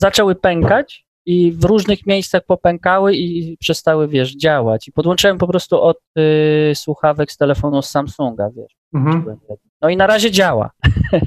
zaczęły 0.00 0.34
pękać 0.34 1.04
i 1.26 1.52
w 1.52 1.64
różnych 1.64 2.06
miejscach 2.06 2.42
popękały 2.46 3.14
i 3.14 3.56
przestały, 3.60 4.08
wiesz, 4.08 4.36
działać. 4.36 4.88
I 4.88 4.92
podłączyłem 4.92 5.38
po 5.38 5.46
prostu 5.46 5.82
od 5.82 5.98
y, 6.18 6.72
słuchawek 6.74 7.32
z 7.32 7.36
telefonu 7.36 7.82
z 7.82 7.90
Samsunga, 7.90 8.50
wiesz. 8.56 8.76
Mhm. 8.94 9.36
No 9.82 9.88
i 9.88 9.96
na 9.96 10.06
razie 10.06 10.30
działa. 10.30 10.70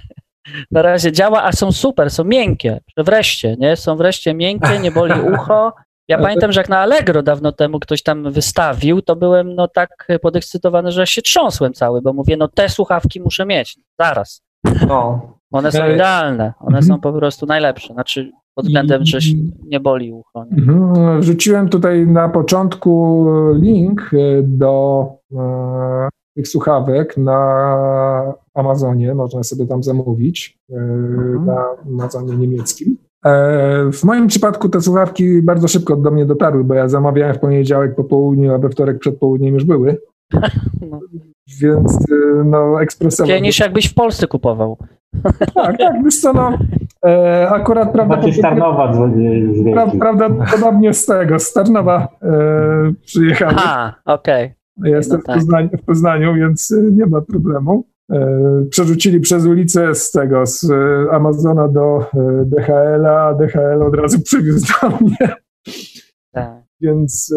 na 0.71 0.81
razie 0.81 1.11
działa, 1.11 1.43
a 1.43 1.51
są 1.51 1.71
super, 1.71 2.11
są 2.11 2.23
miękkie. 2.23 2.79
Wreszcie, 2.97 3.55
nie? 3.59 3.75
Są 3.75 3.95
wreszcie 3.95 4.33
miękkie, 4.33 4.79
nie 4.79 4.91
boli 4.91 5.21
ucho. 5.33 5.73
Ja 6.07 6.17
pamiętam, 6.17 6.51
że 6.51 6.59
jak 6.59 6.69
na 6.69 6.79
Allegro 6.79 7.23
dawno 7.23 7.51
temu 7.51 7.79
ktoś 7.79 8.03
tam 8.03 8.31
wystawił, 8.31 9.01
to 9.01 9.15
byłem 9.15 9.55
no 9.55 9.67
tak 9.67 10.07
podekscytowany, 10.21 10.91
że 10.91 11.07
się 11.07 11.21
trząsłem 11.21 11.73
cały, 11.73 12.01
bo 12.01 12.13
mówię, 12.13 12.37
no 12.37 12.47
te 12.47 12.69
słuchawki 12.69 13.21
muszę 13.21 13.45
mieć, 13.45 13.79
zaraz. 13.99 14.41
No. 14.87 15.21
One 15.51 15.71
są 15.71 15.89
idealne, 15.93 16.53
one 16.59 16.81
są 16.81 16.99
po 16.99 17.13
prostu 17.13 17.45
najlepsze, 17.45 17.93
znaczy 17.93 18.31
pod 18.55 18.65
względem, 18.65 19.05
że 19.05 19.17
nie 19.63 19.79
boli 19.79 20.13
ucho. 20.13 20.45
Nie? 20.45 20.63
Mhm. 20.63 21.21
Wrzuciłem 21.21 21.69
tutaj 21.69 22.07
na 22.07 22.29
początku 22.29 23.25
link 23.53 24.11
e, 24.13 24.43
do 24.43 25.05
e, 25.35 26.09
tych 26.35 26.47
słuchawek 26.47 27.17
na 27.17 28.33
Amazonie, 28.53 29.15
można 29.15 29.43
sobie 29.43 29.67
tam 29.67 29.83
zamówić, 29.83 30.59
e, 30.69 30.75
mhm. 30.75 31.45
na 31.45 31.65
Amazonie 31.85 32.37
niemieckim. 32.37 32.96
E, 33.25 33.91
w 33.91 34.03
moim 34.03 34.27
przypadku 34.27 34.69
te 34.69 34.81
słuchawki 34.81 35.41
bardzo 35.41 35.67
szybko 35.67 35.95
do 35.95 36.11
mnie 36.11 36.25
dotarły, 36.25 36.63
bo 36.63 36.73
ja 36.73 36.87
zamawiałem 36.87 37.35
w 37.35 37.39
poniedziałek 37.39 37.95
po 37.95 38.03
południu, 38.03 38.53
a 38.53 38.57
we 38.57 38.69
wtorek 38.69 38.99
przed 38.99 39.19
południem 39.19 39.53
już 39.53 39.63
były. 39.65 39.97
No. 40.91 40.99
Więc 41.61 41.97
e, 42.11 42.43
no 42.43 42.81
ekspresowo. 42.81 43.27
Lepiej 43.27 43.41
niż 43.41 43.59
jakbyś 43.59 43.85
w 43.85 43.93
Polsce 43.93 44.27
kupował. 44.27 44.77
Tak, 45.53 45.77
tak, 45.77 46.03
wiesz 46.03 46.21
co, 46.21 46.33
no 46.33 46.57
e, 47.05 47.49
akurat 47.49 47.91
prawdopodobnie... 47.91 48.33
Starnowa 48.33 48.93
pra, 49.73 49.87
Prawdopodobnie 49.99 50.93
z 50.93 51.05
tego, 51.05 51.39
z 51.39 51.53
Tarnowa 51.53 52.07
e, 52.21 52.93
przyjechałem. 53.05 53.55
A, 53.59 53.93
okej. 54.05 54.53
Okay. 54.79 54.89
jestem 54.91 55.17
no 55.17 55.23
tak. 55.23 55.35
w, 55.35 55.39
Poznaniu, 55.39 55.69
w 55.77 55.85
Poznaniu, 55.85 56.33
więc 56.33 56.73
nie 56.91 57.05
ma 57.05 57.21
problemu. 57.21 57.83
E, 58.11 58.65
przerzucili 58.69 59.19
przez 59.19 59.45
ulicę 59.45 59.95
z 59.95 60.11
tego, 60.11 60.45
z 60.45 60.69
e, 60.71 60.75
Amazona 61.11 61.67
do 61.67 61.99
e, 61.99 62.45
DHL-a, 62.45 63.27
a 63.27 63.33
DHL 63.33 63.83
od 63.83 63.95
razu 63.95 64.21
przywiózł 64.21 64.73
do 64.81 64.89
mnie. 64.89 65.35
Tak. 66.31 66.63
Więc 66.81 67.35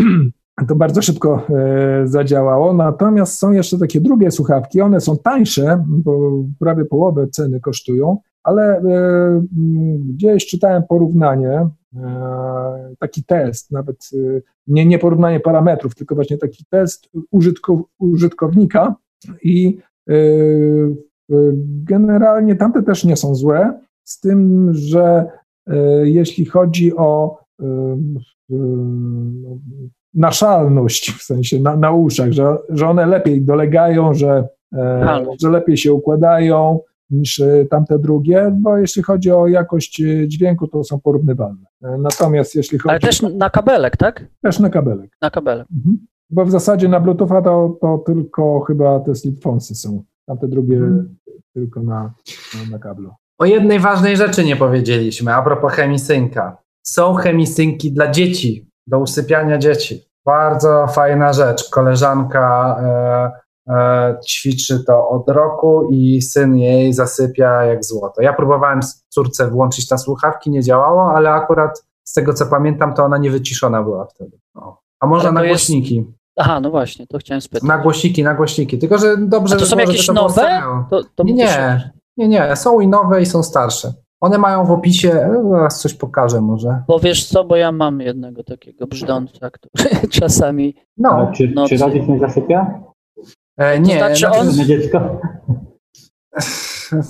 to 0.68 0.74
bardzo 0.74 1.02
szybko 1.02 1.46
zadziałało. 2.04 2.72
Natomiast 2.74 3.38
są 3.38 3.52
jeszcze 3.52 3.78
takie 3.78 4.00
drugie 4.00 4.30
słuchawki, 4.30 4.80
one 4.80 5.00
są 5.00 5.16
tańsze, 5.16 5.84
bo 5.88 6.44
prawie 6.58 6.84
połowę 6.84 7.26
ceny 7.28 7.60
kosztują, 7.60 8.18
ale 8.42 8.82
gdzieś 10.08 10.46
czytałem 10.46 10.82
porównanie, 10.88 11.68
taki 12.98 13.24
test, 13.24 13.70
nawet 13.70 13.96
nie, 14.66 14.86
nie 14.86 14.98
porównanie 14.98 15.40
parametrów, 15.40 15.94
tylko 15.94 16.14
właśnie 16.14 16.38
taki 16.38 16.64
test 16.70 17.10
użytkownika 18.00 18.94
i 19.42 19.78
generalnie 21.84 22.56
tamte 22.56 22.82
też 22.82 23.04
nie 23.04 23.16
są 23.16 23.34
złe, 23.34 23.80
z 24.04 24.20
tym, 24.20 24.70
że 24.74 25.26
yy, 25.66 26.10
jeśli 26.10 26.44
chodzi 26.44 26.96
o 26.96 27.38
naszalność, 30.14 31.10
w 31.10 31.22
sensie 31.22 31.60
na, 31.60 31.76
na 31.76 31.92
uszach, 31.92 32.32
że, 32.32 32.56
że 32.68 32.88
one 32.88 33.06
lepiej 33.06 33.42
dolegają, 33.42 34.14
że, 34.14 34.48
że 35.42 35.50
lepiej 35.50 35.76
się 35.76 35.92
układają 35.92 36.80
niż 37.10 37.42
tamte 37.70 37.98
drugie, 37.98 38.56
bo 38.60 38.78
jeśli 38.78 39.02
chodzi 39.02 39.30
o 39.30 39.46
jakość 39.46 40.02
dźwięku, 40.26 40.68
to 40.68 40.84
są 40.84 41.00
porównywalne. 41.00 41.66
Natomiast 41.80 42.54
jeśli 42.54 42.78
chodzi... 42.78 42.90
Ale 42.90 43.00
też 43.00 43.22
na 43.22 43.50
kabelek, 43.50 43.96
tak? 43.96 44.26
Też 44.42 44.60
na 44.60 44.70
kabelek. 44.70 45.10
Na 45.22 45.30
kabelek. 45.30 45.66
Mhm. 45.76 46.06
Bo 46.30 46.44
w 46.44 46.50
zasadzie 46.50 46.88
na 46.88 47.00
Bluetootha 47.00 47.42
to, 47.42 47.76
to 47.80 47.98
tylko 48.06 48.60
chyba 48.60 49.00
te 49.00 49.14
slipfonsy 49.14 49.74
są. 49.74 50.02
Tamte 50.26 50.48
drugie 50.48 50.76
Mhm. 50.76 51.16
tylko 51.54 51.82
na, 51.82 52.14
na, 52.54 52.70
na 52.70 52.78
kablu. 52.78 53.10
O 53.38 53.44
jednej 53.44 53.80
ważnej 53.80 54.16
rzeczy 54.16 54.44
nie 54.44 54.56
powiedzieliśmy, 54.56 55.34
a 55.34 55.42
propos 55.42 55.72
chemisynka. 55.72 56.56
Są 56.82 57.14
chemisynki 57.14 57.92
dla 57.92 58.10
dzieci, 58.10 58.70
do 58.86 58.98
usypiania 58.98 59.58
dzieci. 59.58 60.04
Bardzo 60.26 60.86
fajna 60.86 61.32
rzecz. 61.32 61.70
Koleżanka 61.70 62.76
e, 63.68 63.74
e, 63.74 64.18
ćwiczy 64.28 64.84
to 64.84 65.08
od 65.08 65.28
roku 65.28 65.88
i 65.90 66.22
syn 66.22 66.56
jej 66.56 66.92
zasypia 66.92 67.64
jak 67.64 67.84
złoto. 67.84 68.22
Ja 68.22 68.32
próbowałem 68.32 68.80
córce 69.08 69.50
włączyć 69.50 69.90
na 69.90 69.98
słuchawki, 69.98 70.50
nie 70.50 70.62
działało, 70.62 71.12
ale 71.14 71.30
akurat 71.30 71.84
z 72.04 72.12
tego 72.12 72.34
co 72.34 72.46
pamiętam, 72.46 72.94
to 72.94 73.04
ona 73.04 73.18
nie 73.18 73.30
wyciszona 73.30 73.82
była 73.82 74.04
wtedy. 74.04 74.38
O. 74.54 74.76
A 75.00 75.06
można 75.06 75.30
Ale 75.30 75.40
to. 76.38 76.42
Aha, 76.42 76.60
no 76.60 76.70
właśnie, 76.70 77.06
to 77.06 77.18
chciałem 77.18 77.40
spytać. 77.40 77.68
Na 77.68 77.78
głośniki, 77.78 78.22
na 78.22 78.34
głośniki. 78.34 78.78
Tylko, 78.78 78.98
że 78.98 79.16
dobrze 79.16 79.54
A 79.54 79.58
to 79.58 79.66
są 79.66 79.78
jakieś 79.78 80.06
to 80.06 80.12
nowe? 80.12 80.62
To, 80.90 81.02
to 81.14 81.24
Nie, 81.24 81.34
nie, 81.34 81.90
nie, 82.16 82.28
nie. 82.28 82.56
Są 82.56 82.80
i 82.80 82.88
nowe, 82.88 83.22
i 83.22 83.26
są 83.26 83.42
starsze. 83.42 83.92
One 84.20 84.38
mają 84.38 84.64
w 84.64 84.70
opisie, 84.70 85.12
e, 85.12 85.44
zaraz 85.50 85.80
coś 85.80 85.94
pokażę 85.94 86.40
może. 86.40 86.82
Bo 86.88 86.98
wiesz 86.98 87.26
co, 87.26 87.44
bo 87.44 87.56
ja 87.56 87.72
mam 87.72 88.00
jednego 88.00 88.44
takiego 88.44 88.86
brzdąca, 88.86 89.50
który 89.50 89.90
czasami... 90.20 90.74
No, 90.96 91.10
Ale 91.10 91.32
czy, 91.32 91.52
no, 91.54 91.68
czy 91.68 91.76
rodzic 91.76 92.08
nie 92.08 92.18
zasypia? 92.18 92.80
e, 93.56 93.80
nie, 93.80 93.98
znaczy 93.98 94.16
znaczy, 94.16 94.38
on- 94.38 94.56
Na 94.56 94.64
dziecko? 94.64 95.20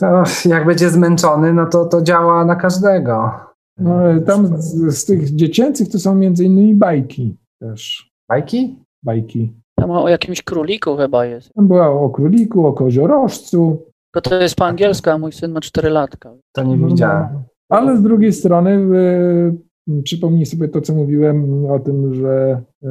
to 0.00 0.22
jak 0.54 0.66
będzie 0.66 0.90
zmęczony, 0.90 1.52
no 1.52 1.66
to 1.66 1.84
to 1.84 2.02
działa 2.02 2.44
na 2.44 2.56
każdego. 2.56 3.30
No, 3.78 4.00
tam 4.26 4.62
z, 4.62 4.98
z 4.98 5.04
tych 5.04 5.34
dziecięcych 5.34 5.88
to 5.88 5.98
są 5.98 6.14
między 6.14 6.44
innymi 6.44 6.74
bajki 6.74 7.36
też. 7.60 8.10
Bajki? 8.28 8.78
Bajki. 9.02 9.52
Tam 9.74 9.90
o 9.90 10.08
jakimś 10.08 10.42
króliku 10.42 10.96
chyba 10.96 11.26
jest. 11.26 11.52
Tam 11.54 11.68
była 11.68 11.88
o 11.90 12.10
króliku, 12.10 12.66
o 12.66 12.72
koziorożcu. 12.72 13.82
Tylko 14.12 14.30
to 14.30 14.42
jest 14.42 14.54
po 14.54 14.66
angielsku, 14.66 15.10
a 15.10 15.18
mój 15.18 15.32
syn 15.32 15.52
ma 15.52 15.60
4 15.60 15.88
latka. 15.90 16.34
To 16.52 16.62
nie 16.62 16.76
No, 16.76 16.88
widziałem. 16.88 17.28
Ale 17.68 17.96
z 17.96 18.02
drugiej 18.02 18.32
strony 18.32 18.70
y, 19.88 20.02
przypomnij 20.02 20.46
sobie 20.46 20.68
to, 20.68 20.80
co 20.80 20.94
mówiłem 20.94 21.66
o 21.70 21.78
tym, 21.78 22.14
że 22.14 22.62
y, 22.82 22.86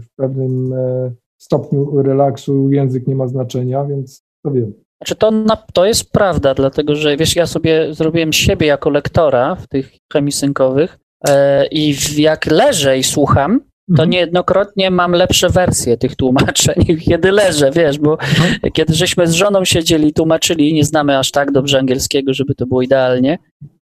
w 0.00 0.06
pewnym 0.16 0.72
y, 0.72 1.12
stopniu 1.38 2.02
relaksu 2.02 2.70
język 2.70 3.06
nie 3.06 3.14
ma 3.14 3.28
znaczenia, 3.28 3.84
więc 3.84 4.22
to 4.44 4.50
wiem. 4.50 4.72
Znaczy 5.02 5.16
to, 5.16 5.30
na, 5.30 5.56
to 5.72 5.86
jest 5.86 6.12
prawda, 6.12 6.54
dlatego 6.54 6.94
że 6.94 7.16
wiesz, 7.16 7.36
ja 7.36 7.46
sobie 7.46 7.94
zrobiłem 7.94 8.32
siebie 8.32 8.66
jako 8.66 8.90
lektora 8.90 9.54
w 9.54 9.68
tych 9.68 9.90
chemisynkowych 10.12 10.98
e, 11.28 11.66
i 11.66 11.94
w, 11.94 12.18
jak 12.18 12.46
leżę 12.46 12.98
i 12.98 13.02
słucham, 13.02 13.60
to 13.88 13.92
Mhm. 13.92 14.10
niejednokrotnie 14.10 14.90
mam 14.90 15.12
lepsze 15.12 15.48
wersje 15.48 15.96
tych 15.96 16.16
tłumaczeń, 16.16 16.74
kiedy 17.08 17.32
leżę, 17.32 17.70
wiesz, 17.70 17.98
bo 17.98 18.18
kiedy 18.72 18.94
żeśmy 18.94 19.26
z 19.26 19.32
żoną 19.32 19.64
siedzieli 19.64 20.08
i 20.08 20.12
tłumaczyli, 20.12 20.74
nie 20.74 20.84
znamy 20.84 21.18
aż 21.18 21.30
tak 21.30 21.52
dobrze 21.52 21.78
angielskiego, 21.78 22.34
żeby 22.34 22.54
to 22.54 22.66
było 22.66 22.82
idealnie, 22.82 23.38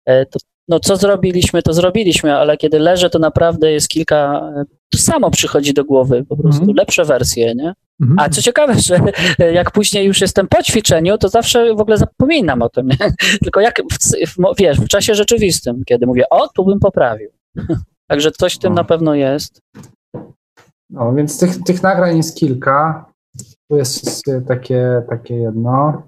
e, 0.04 0.26
to 0.26 0.38
no 0.68 0.80
co 0.80 0.96
zrobiliśmy, 0.96 1.62
to 1.62 1.72
zrobiliśmy, 1.72 2.34
ale 2.36 2.56
kiedy 2.56 2.78
leżę, 2.78 3.10
to 3.10 3.18
naprawdę 3.18 3.72
jest 3.72 3.88
kilka, 3.88 4.50
e, 4.56 4.64
to 4.90 4.98
samo 4.98 5.30
przychodzi 5.30 5.74
do 5.74 5.84
głowy, 5.84 6.24
po 6.28 6.36
prostu 6.36 6.60
Mhm. 6.60 6.76
lepsze 6.76 7.04
wersje, 7.04 7.54
nie? 7.54 7.72
Mhm. 8.00 8.18
A 8.18 8.28
co 8.28 8.42
ciekawe, 8.42 8.74
że 8.80 8.98
jak 9.52 9.70
później 9.70 10.06
już 10.06 10.20
jestem 10.20 10.48
po 10.48 10.62
ćwiczeniu, 10.62 11.18
to 11.18 11.28
zawsze 11.28 11.74
w 11.74 11.80
ogóle 11.80 11.96
zapominam 11.98 12.62
o 12.62 12.68
tym. 12.68 12.86
Nie? 12.86 12.96
Tylko 13.44 13.60
jak, 13.60 13.82
w, 13.92 13.96
w, 14.30 14.56
wiesz, 14.58 14.80
w 14.80 14.88
czasie 14.88 15.14
rzeczywistym, 15.14 15.82
kiedy 15.86 16.06
mówię, 16.06 16.24
o, 16.30 16.48
tu 16.48 16.64
bym 16.64 16.78
poprawił. 16.80 17.30
Także 18.08 18.30
coś 18.30 18.54
w 18.54 18.58
tym 18.58 18.70
No. 18.72 18.76
na 18.76 18.84
pewno 18.84 19.14
jest. 19.14 19.60
No, 20.90 21.14
więc 21.14 21.38
tych, 21.38 21.62
tych 21.62 21.82
nagrań 21.82 22.16
jest 22.16 22.36
kilka. 22.36 23.04
Tu 23.70 23.76
jest 23.76 24.22
takie, 24.48 25.02
takie 25.08 25.34
jedno. 25.34 26.02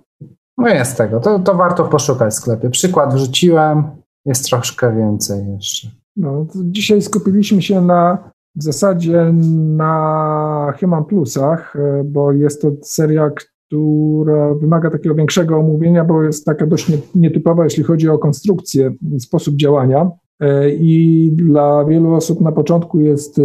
No 0.59 0.69
jest 0.69 0.97
tego. 0.97 1.21
To, 1.21 1.39
to 1.39 1.55
warto 1.55 1.85
poszukać 1.85 2.33
w 2.33 2.37
sklepie. 2.37 2.71
Przykład 2.71 3.15
wrzuciłem. 3.15 3.85
Jest 4.27 4.45
troszkę 4.45 4.97
więcej 4.97 5.53
jeszcze. 5.55 5.89
No, 6.17 6.47
dzisiaj 6.55 7.03
skupiliśmy 7.03 7.63
się 7.63 7.81
na 7.83 8.31
w 8.57 8.63
zasadzie 8.63 9.33
na 9.77 10.75
Human 10.81 11.05
Plusach, 11.05 11.77
e, 11.77 12.05
bo 12.05 12.33
jest 12.33 12.63
to 12.63 12.71
seria, 12.83 13.31
która 13.31 14.55
wymaga 14.55 14.91
takiego 14.91 15.15
większego 15.15 15.57
omówienia, 15.59 16.05
bo 16.05 16.23
jest 16.23 16.45
taka 16.45 16.67
dość 16.67 16.89
nie- 16.89 16.99
nietypowa, 17.15 17.65
jeśli 17.65 17.83
chodzi 17.85 18.09
o 18.09 18.19
konstrukcję, 18.19 18.93
sposób 19.19 19.57
działania. 19.57 20.11
E, 20.41 20.71
I 20.71 21.31
dla 21.33 21.85
wielu 21.85 22.15
osób 22.15 22.41
na 22.41 22.53
początku 22.53 23.01
jest 23.01 23.39
e, 23.39 23.43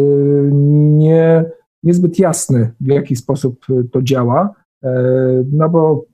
nie, 0.51 1.45
niezbyt 1.83 2.19
jasne, 2.19 2.71
w 2.81 2.87
jaki 2.87 3.15
sposób 3.15 3.65
to 3.91 4.01
działa. 4.01 4.53
E, 4.83 4.93
No 5.51 5.69
bo 5.69 6.05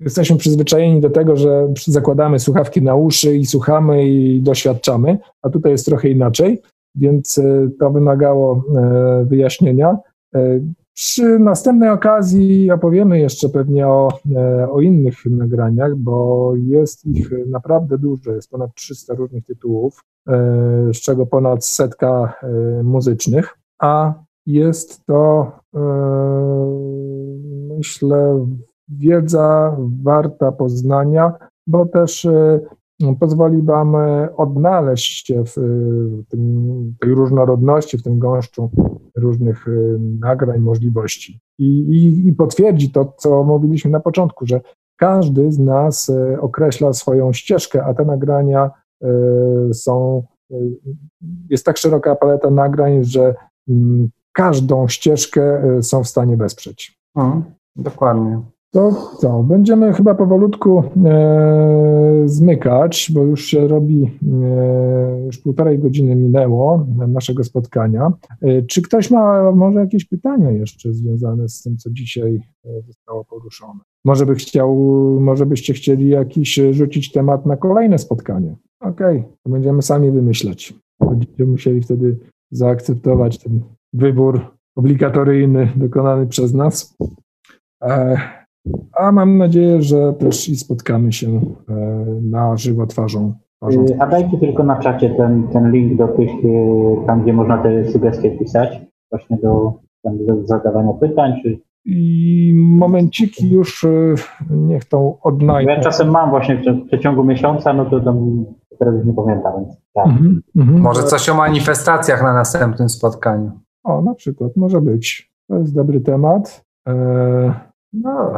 jesteśmy 0.00 0.36
przyzwyczajeni 0.36 1.00
do 1.00 1.10
tego, 1.10 1.36
że 1.36 1.72
zakładamy 1.86 2.38
słuchawki 2.38 2.82
na 2.82 2.94
uszy 2.94 3.36
i 3.36 3.46
słuchamy 3.46 4.08
i 4.08 4.42
doświadczamy, 4.42 5.18
a 5.42 5.50
tutaj 5.50 5.72
jest 5.72 5.86
trochę 5.86 6.08
inaczej, 6.08 6.62
więc 6.94 7.40
to 7.80 7.90
wymagało 7.90 8.64
wyjaśnienia. 9.24 9.98
Przy 10.96 11.38
następnej 11.38 11.90
okazji 11.90 12.70
opowiemy 12.70 13.18
jeszcze 13.18 13.48
pewnie 13.48 13.88
o, 13.88 14.08
e, 14.36 14.70
o 14.70 14.80
innych 14.80 15.26
nagraniach, 15.26 15.96
bo 15.96 16.52
jest 16.56 17.06
ich 17.06 17.30
naprawdę 17.46 17.98
dużo, 17.98 18.32
jest 18.32 18.50
ponad 18.50 18.74
300 18.74 19.14
różnych 19.14 19.44
tytułów, 19.44 20.04
e, 20.28 20.32
z 20.94 21.00
czego 21.00 21.26
ponad 21.26 21.66
setka 21.66 22.34
e, 22.42 22.82
muzycznych, 22.82 23.58
a 23.78 24.14
jest 24.46 25.06
to 25.06 25.52
myślę 27.76 28.46
wiedza 28.88 29.76
warta 30.02 30.52
poznania, 30.52 31.32
bo 31.66 31.86
też 31.86 32.28
pozwoli 33.20 33.62
Wam 33.62 33.96
e, 33.96 34.36
odnaleźć 34.36 35.26
się 35.26 35.44
w, 35.44 35.58
e, 35.58 35.62
tym, 36.28 36.94
tej 37.00 37.14
różnorodności, 37.14 37.98
w 37.98 38.02
tym 38.02 38.18
gąszczu 38.18 38.70
różnych 39.16 39.68
e, 39.68 39.70
nagrań, 40.20 40.60
możliwości. 40.60 41.40
I, 41.58 41.66
i, 41.66 42.28
I 42.28 42.32
potwierdzi 42.32 42.90
to, 42.90 43.14
co 43.16 43.44
mówiliśmy 43.44 43.90
na 43.90 44.00
początku, 44.00 44.46
że 44.46 44.60
każdy 44.96 45.52
z 45.52 45.58
nas 45.58 46.12
określa 46.40 46.92
swoją 46.92 47.32
ścieżkę, 47.32 47.84
a 47.84 47.94
te 47.94 48.04
nagrania 48.04 48.70
są, 49.72 50.22
jest 51.50 51.66
tak 51.66 51.76
szeroka 51.76 52.14
paleta 52.14 52.50
nagrań, 52.50 53.04
że 53.04 53.34
mm, 53.68 54.08
każdą 54.32 54.88
ścieżkę 54.88 55.62
są 55.82 56.04
w 56.04 56.08
stanie 56.08 56.36
wesprzeć. 56.36 57.00
Mhm, 57.16 57.44
dokładnie. 57.76 58.42
To 58.76 58.92
co, 59.18 59.42
będziemy 59.42 59.92
chyba 59.92 60.14
powolutku 60.14 60.82
e, 61.04 62.22
zmykać, 62.24 63.10
bo 63.14 63.22
już 63.22 63.44
się 63.44 63.68
robi, 63.68 64.10
e, 64.42 65.24
już 65.26 65.38
półtorej 65.38 65.78
godziny 65.78 66.16
minęło 66.16 66.86
naszego 67.08 67.44
spotkania. 67.44 68.12
E, 68.42 68.62
czy 68.62 68.82
ktoś 68.82 69.10
ma 69.10 69.52
może 69.52 69.80
jakieś 69.80 70.04
pytania 70.04 70.50
jeszcze 70.50 70.92
związane 70.92 71.48
z 71.48 71.62
tym, 71.62 71.76
co 71.76 71.90
dzisiaj 71.90 72.40
e, 72.64 72.82
zostało 72.82 73.24
poruszone? 73.24 73.80
Może 74.04 74.26
by 74.26 74.34
chciał, 74.34 74.76
może 75.20 75.46
byście 75.46 75.74
chcieli 75.74 76.08
jakiś 76.08 76.58
e, 76.58 76.74
rzucić 76.74 77.12
temat 77.12 77.46
na 77.46 77.56
kolejne 77.56 77.98
spotkanie? 77.98 78.56
Okej, 78.80 79.24
to 79.42 79.50
będziemy 79.50 79.82
sami 79.82 80.10
wymyślać. 80.10 80.74
Będziemy 81.00 81.50
musieli 81.50 81.80
wtedy 81.80 82.18
zaakceptować 82.50 83.38
ten 83.38 83.60
wybór 83.92 84.40
obligatoryjny 84.76 85.68
dokonany 85.76 86.26
przez 86.26 86.54
nas. 86.54 86.96
E, 87.82 88.45
A 88.92 89.12
mam 89.12 89.38
nadzieję, 89.38 89.82
że 89.82 90.12
też 90.12 90.48
i 90.48 90.56
spotkamy 90.56 91.12
się 91.12 91.26
e, 91.28 91.74
na 92.22 92.56
żywo 92.56 92.86
twarzą. 92.86 93.32
twarzą. 93.56 93.84
Y, 93.84 93.96
A 94.00 94.06
dajcie 94.06 94.38
tylko 94.38 94.62
na 94.62 94.76
czacie 94.78 95.10
ten, 95.10 95.48
ten 95.48 95.70
link 95.72 95.98
do 95.98 96.08
tych, 96.08 96.30
y, 96.30 97.06
tam 97.06 97.22
gdzie 97.22 97.32
można 97.32 97.58
te 97.58 97.84
sugestie 97.84 98.30
pisać, 98.30 98.80
właśnie 99.10 99.36
do, 99.36 99.72
tam 100.02 100.26
do 100.26 100.46
zadawania 100.46 100.92
pytań, 100.92 101.32
czy 101.42 101.58
I 101.84 102.52
momenciki 102.56 103.50
już 103.50 103.84
e, 103.84 104.14
niech 104.50 104.84
tą 104.84 105.20
odnajdę. 105.22 105.72
ja 105.72 105.80
czasem 105.80 106.10
mam 106.10 106.30
właśnie 106.30 106.56
w, 106.56 106.86
przeciągu 106.86 107.24
miesiąca, 107.24 107.72
no 107.72 107.84
to 107.84 108.00
tam 108.00 108.44
teraz 108.78 108.94
już 108.94 109.06
nie 109.06 109.14
pamiętam, 109.14 109.52
więc 109.56 109.76
tak. 109.94 110.06
Mhm, 110.06 110.42
mhm. 110.56 110.80
Może 110.80 111.02
coś 111.02 111.28
o 111.28 111.34
manifestacjach 111.34 112.22
na 112.22 112.32
następnym 112.34 112.88
spotkaniu. 112.88 113.50
O, 113.84 114.02
na 114.02 114.14
przykład, 114.14 114.56
może 114.56 114.80
być. 114.80 115.32
To 115.48 115.56
jest 115.58 115.74
dobry 115.74 116.00
temat. 116.00 116.64
E, 116.88 117.52
No, 117.92 118.32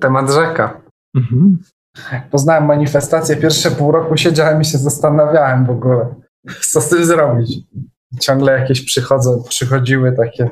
temat 0.00 0.30
rzeka. 0.30 0.80
mhm. 1.16 1.58
Poznałem 2.30 2.64
manifestację, 2.64 3.36
pierwsze 3.36 3.70
pół 3.70 3.92
roku 3.92 4.16
siedziałem 4.16 4.60
i 4.60 4.64
się 4.64 4.78
zastanawiałem 4.78 5.66
w 5.66 5.70
ogóle, 5.70 6.14
co 6.70 6.80
z 6.80 6.88
tym 6.88 7.04
zrobić. 7.04 7.58
Ciągle 8.20 8.58
jakieś 8.60 8.84
przychodzą, 8.84 9.42
przychodziły 9.48 10.12
takie 10.12 10.48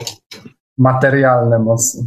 materialne 0.78 1.59
mocno. 1.59 2.05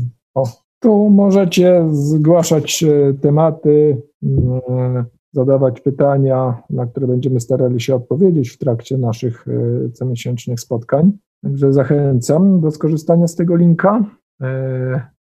Tu 0.79 1.09
możecie 1.09 1.85
zgłaszać 1.91 2.83
e, 2.83 3.13
tematy, 3.13 4.01
e, 4.23 5.05
zadawać 5.33 5.81
pytania, 5.81 6.63
na 6.69 6.85
które 6.85 7.07
będziemy 7.07 7.39
starali 7.39 7.81
się 7.81 7.95
odpowiedzieć 7.95 8.49
w 8.49 8.57
trakcie 8.57 8.97
naszych 8.97 9.45
e, 9.47 9.89
comiesięcznych 9.89 10.59
spotkań. 10.59 11.11
Także 11.43 11.73
zachęcam 11.73 12.61
do 12.61 12.71
skorzystania 12.71 13.27
z 13.27 13.35
tego 13.35 13.55
linka. 13.55 14.03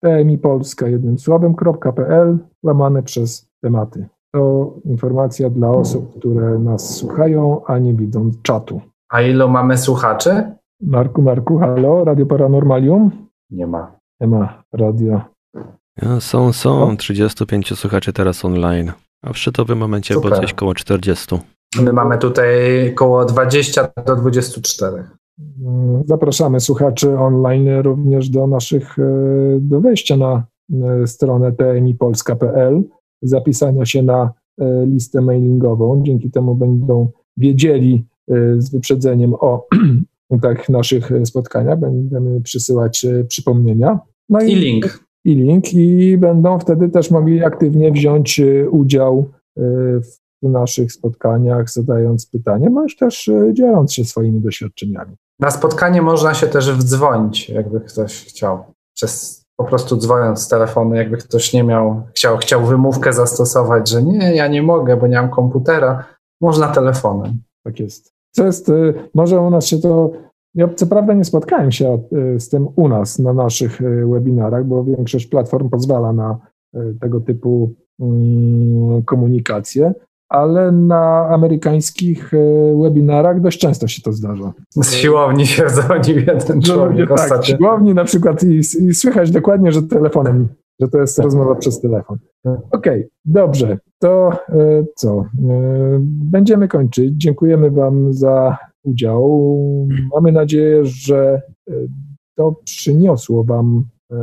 TMI 0.04 0.38
Polska 0.38 0.88
jednym 0.88 1.20
słowem.pl 1.20 2.38
łamane 2.64 3.04
przez 3.04 3.50
tematy. 3.62 4.08
To 4.34 4.74
informacja 4.86 5.50
dla 5.50 5.70
osób, 5.70 6.20
które 6.20 6.60
nas 6.60 6.96
słuchają, 6.96 7.66
a 7.66 7.80
nie 7.80 7.94
widzą 7.94 8.32
czatu. 8.42 8.82
A 9.10 9.22
ilu 9.22 9.50
mamy 9.50 9.78
słuchaczy? 9.78 10.44
Marku, 10.82 11.22
Marku, 11.22 11.58
halo, 11.58 12.04
Radio 12.04 12.26
Paranormalium? 12.26 13.12
Nie 13.50 13.68
ma. 13.68 13.92
Nie 14.22 14.28
ma 14.28 14.64
radio. 14.74 15.22
Ja, 16.02 16.20
są, 16.20 16.54
są. 16.54 16.98
35 16.98 17.80
słuchaczy 17.80 18.14
teraz 18.14 18.46
online. 18.46 18.92
A 19.24 19.34
w 19.34 19.38
szczytowym 19.38 19.78
momencie 19.78 20.14
Super. 20.14 20.30
było 20.30 20.42
coś 20.42 20.54
koło 20.54 20.76
40. 20.76 21.36
My 21.82 21.94
mamy 21.94 22.18
tutaj 22.18 22.48
około 22.92 23.26
20 23.26 23.88
do 24.06 24.16
24. 24.16 25.04
Zapraszamy 26.06 26.60
słuchaczy 26.60 27.18
online 27.18 27.70
również 27.82 28.30
do 28.30 28.48
naszych, 28.48 29.00
e, 29.00 29.04
do 29.60 29.82
wejścia 29.82 30.18
na 30.18 30.44
e, 30.74 31.08
stronę 31.08 31.52
tmipolska.pl, 31.52 32.84
zapisania 33.22 33.86
się 33.86 34.04
na 34.04 34.32
e, 34.62 34.86
listę 34.86 35.22
mailingową. 35.22 36.04
Dzięki 36.06 36.32
temu 36.32 36.56
będą 36.56 37.12
wiedzieli 37.38 38.06
z 38.58 38.72
wyprzedzeniem 38.72 39.34
o 39.34 39.68
tak 40.42 40.70
naszych 40.70 41.12
spotkaniach. 41.26 41.80
Będziemy 41.80 42.42
przysyłać 42.42 43.06
przypomnienia. 43.28 44.00
No 44.30 44.42
I 44.42 44.56
link. 44.56 45.06
i 45.26 45.36
link 45.36 45.74
i 45.74 46.18
będą 46.18 46.60
wtedy 46.60 46.90
też 46.90 47.12
mogli 47.12 47.44
aktywnie 47.44 47.92
wziąć 47.92 48.42
udział 48.72 49.30
w 50.02 50.22
naszych 50.50 50.92
spotkaniach, 50.92 51.70
zadając 51.70 52.26
pytania, 52.26 52.70
bądź 52.70 52.96
też 52.96 53.28
e, 53.28 53.54
dzieląc 53.54 53.94
się 53.94 54.06
swoimi 54.06 54.42
doświadczeniami. 54.42 55.16
Na 55.40 55.52
spotkanie 55.52 56.02
można 56.02 56.34
się 56.34 56.48
też 56.48 56.72
wdzwonić, 56.72 57.50
jakby 57.50 57.82
ktoś 57.82 58.26
chciał. 58.26 58.64
Przez 58.96 59.42
po 59.56 59.64
prostu 59.64 59.98
dzwoniąc 59.98 60.42
z 60.42 60.48
telefonu, 60.48 60.96
jakby 60.96 61.18
ktoś 61.18 61.54
nie 61.54 61.64
miał, 61.64 62.04
chciał, 62.16 62.38
chciał 62.38 62.66
wymówkę 62.66 63.14
zastosować, 63.14 63.90
że 63.90 64.04
nie, 64.04 64.36
ja 64.36 64.48
nie 64.48 64.64
mogę, 64.64 64.98
bo 64.98 65.08
nie 65.08 65.16
mam 65.16 65.30
komputera. 65.30 66.04
Można 66.42 66.68
telefonem. 66.68 67.42
Tak 67.64 67.80
jest. 67.80 68.14
Co 68.32 68.46
jest, 68.46 68.70
y, 68.70 68.94
może 69.14 69.42
u 69.42 69.50
nas 69.50 69.66
się 69.66 69.78
to, 69.78 70.12
ja 70.56 70.70
co 70.76 70.88
prawda 70.88 71.14
nie 71.14 71.26
spotkałem 71.26 71.72
się 71.72 72.04
y, 72.36 72.40
z 72.40 72.50
tym 72.50 72.68
u 72.76 72.88
nas 72.88 73.20
na 73.20 73.34
naszych 73.34 73.82
webinarach, 74.12 74.66
bo 74.66 74.84
większość 74.84 75.28
platform 75.28 75.70
pozwala 75.70 76.14
na 76.14 76.38
tego 77.02 77.20
typu 77.20 77.74
mm, 78.00 79.04
komunikację, 79.04 79.94
ale 80.32 80.72
na 80.72 81.28
amerykańskich 81.30 82.34
y, 82.34 82.74
webinarach 82.84 83.42
dość 83.42 83.60
często 83.60 83.88
się 83.88 84.02
to 84.02 84.14
zdarza. 84.14 84.54
Z 84.70 84.94
siłowni 84.94 85.48
się 85.48 85.66
dzwonił 85.70 86.18
jeden 86.28 86.62
człowiek 86.62 87.10
tak, 87.10 87.20
w 87.20 87.22
ostatnio. 87.22 87.58
siłowni 87.58 87.94
na 87.94 88.04
przykład 88.04 88.44
i, 88.44 88.56
i 88.58 88.94
słychać 88.94 89.32
dokładnie, 89.32 89.72
że 89.72 89.84
telefonem, 89.84 90.48
że 90.80 90.88
to 90.88 90.98
jest 90.98 91.20
rozmowa 91.20 91.56
przez 91.56 91.82
telefon. 91.82 92.18
Okej, 92.72 93.08
dobrze, 93.26 93.78
to 94.00 94.32
e, 94.50 94.84
co? 94.96 95.20
E, 95.20 95.26
Będziemy 96.32 96.68
kończyć. 96.68 97.14
Dziękujemy 97.18 97.72
Wam 97.72 98.14
za 98.14 98.58
udział. 98.84 99.48
Mamy 100.16 100.32
nadzieję, 100.32 100.86
że 100.86 101.42
e, 101.70 101.74
to 102.36 102.56
przyniosło 102.66 103.44
Wam 103.44 103.86
e, 104.12 104.16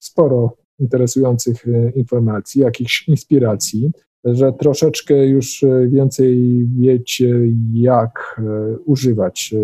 sporo 0.00 0.56
interesujących 0.78 1.68
e, 1.68 1.90
informacji, 1.90 2.60
jakichś 2.60 3.08
inspiracji, 3.08 3.90
że 4.24 4.52
troszeczkę 4.52 5.26
już 5.26 5.62
e, 5.62 5.88
więcej 5.88 6.66
wiecie, 6.76 7.46
jak 7.72 8.40
e, 8.40 8.78
używać 8.78 9.54
e, 9.54 9.58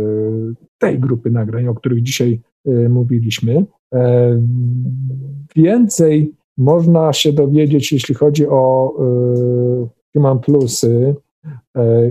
tej 0.78 0.98
grupy 0.98 1.30
nagrań, 1.30 1.68
o 1.68 1.74
których 1.74 2.02
dzisiaj 2.02 2.40
mówiliśmy. 2.88 3.64
Więcej 5.56 6.32
można 6.58 7.12
się 7.12 7.32
dowiedzieć, 7.32 7.92
jeśli 7.92 8.14
chodzi 8.14 8.46
o 8.46 8.94
Human 10.12 10.38
Plusy 10.38 11.14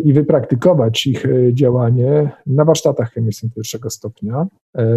i 0.03 0.13
wypraktykować 0.13 1.07
ich 1.07 1.25
działanie 1.53 2.31
na 2.45 2.65
warsztatach 2.65 3.11
chemii 3.11 3.31
pierwszego 3.55 3.89
stopnia, 3.89 4.47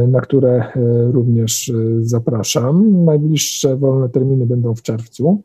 na 0.09 0.21
które 0.21 0.73
również 1.13 1.73
zapraszam. 2.01 3.05
Najbliższe 3.05 3.77
wolne 3.77 4.09
terminy 4.09 4.47
będą 4.47 4.75
w 4.75 4.83
czerwcu. 4.83 5.43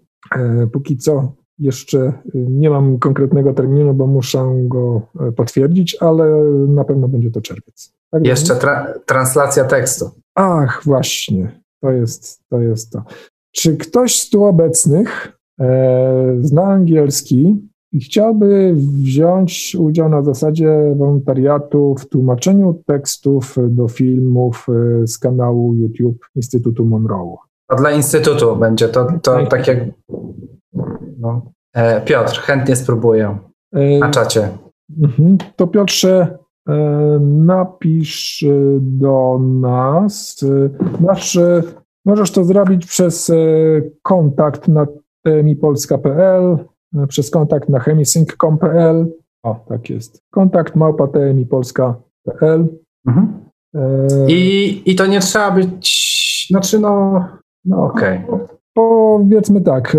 Póki 0.72 0.98
co 0.98 1.43
jeszcze 1.60 2.00
e, 2.00 2.14
nie 2.34 2.70
mam 2.70 3.00
konkretnego 3.00 3.54
terminu, 3.54 3.94
bo 3.94 4.08
muszę 4.08 4.54
go 4.64 5.02
e, 5.20 5.32
potwierdzić, 5.32 5.98
ale 6.00 6.44
na 6.68 6.84
pewno 6.84 7.08
będzie 7.08 7.32
to 7.32 7.42
czerwiec. 7.42 7.94
Tak 8.12 8.28
Jeszcze 8.28 8.54
tra- 8.54 8.94
translacja 9.06 9.64
tekstu. 9.64 10.10
Ach, 10.36 10.82
właśnie, 10.86 11.62
to 11.82 11.92
jest 11.92 12.40
to. 12.50 12.62
Jest 12.62 12.92
to. 12.92 13.04
Czy 13.52 13.78
ktoś 13.78 14.20
z 14.20 14.30
tu 14.30 14.44
obecnych 14.46 15.38
e, 15.60 16.38
zna 16.42 16.64
angielski 16.64 17.70
i 17.92 18.00
chciałby 18.00 18.74
wziąć 18.76 19.76
udział 19.80 20.10
na 20.10 20.24
zasadzie 20.24 20.96
wolontariatu 20.96 21.96
w 22.00 22.10
tłumaczeniu 22.10 22.82
tekstów 22.88 23.56
do 23.68 23.88
filmów 23.88 24.68
e, 24.70 25.08
z 25.08 25.18
kanału 25.18 25.76
YouTube 25.76 26.26
Instytutu 26.36 26.86
Monroe? 26.86 27.36
To 27.70 27.76
dla 27.76 27.92
Instytutu 27.92 28.56
będzie 28.56 28.90
to, 28.90 29.08
to 29.22 29.46
tak 29.46 29.68
jak. 29.68 29.80
No. 31.20 31.41
E, 31.74 32.02
Piotr, 32.02 32.40
chętnie 32.40 32.76
spróbuję 32.76 33.38
E, 33.74 34.00
na 34.00 34.10
czacie. 34.10 34.50
Mhm. 35.04 35.38
To 35.56 35.68
Piotrze, 35.68 36.38
e, 36.70 36.74
napisz 37.22 38.45
do 38.82 39.40
nas. 39.44 40.45
Masz, 41.00 41.36
e, 41.36 41.62
możesz 42.06 42.32
to 42.32 42.44
zrobić 42.44 42.86
przez 42.86 43.32
kontakt 44.02 44.68
na 44.68 44.88
tmipolska.pl, 45.24 46.58
przez 47.08 47.32
kontakt 47.32 47.70
na 47.70 47.80
chemisync.com.pl. 47.80 49.12
O, 49.44 49.66
tak 49.68 49.90
jest. 49.90 50.22
Kontakt 50.32 50.76
małpa 50.76 51.08
tmipolska.pl. 51.08 52.68
Mhm. 53.08 53.44
I, 54.28 54.82
I 54.86 54.95
to 54.95 55.06
nie 55.06 55.20
trzeba 55.20 55.52
być. 55.52 56.48
Znaczy, 56.50 56.80
no. 56.80 57.26
No 57.66 57.84
okej. 57.84 58.22
Powiedzmy 58.74 59.62
tak, 59.62 59.98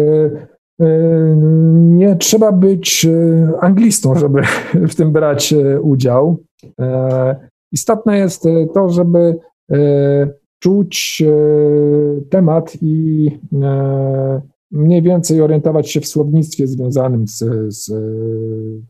nie 1.75 2.17
trzeba 2.17 2.53
być 2.53 3.07
e, 3.07 3.53
anglistą, 3.61 4.15
żeby 4.15 4.43
w 4.91 4.95
tym 4.95 5.13
brać 5.13 5.53
e, 5.53 5.81
udział. 5.81 6.39
E, 6.81 7.37
Istotne 7.75 8.19
jest 8.19 8.47
e, 8.47 8.67
to, 8.75 8.89
żeby 8.89 9.37
e, 9.73 10.29
czuć 10.59 11.23
e, 11.27 12.21
temat 12.31 12.77
i 12.83 13.31
e, 13.63 14.41
mniej 14.71 15.03
więcej 15.03 15.41
orientować 15.41 15.91
się 15.91 16.01
w 16.01 16.07
słownictwie 16.07 16.67
związanym 16.67 17.29
z, 17.29 17.39
z 17.69 17.91
e, 17.91 17.95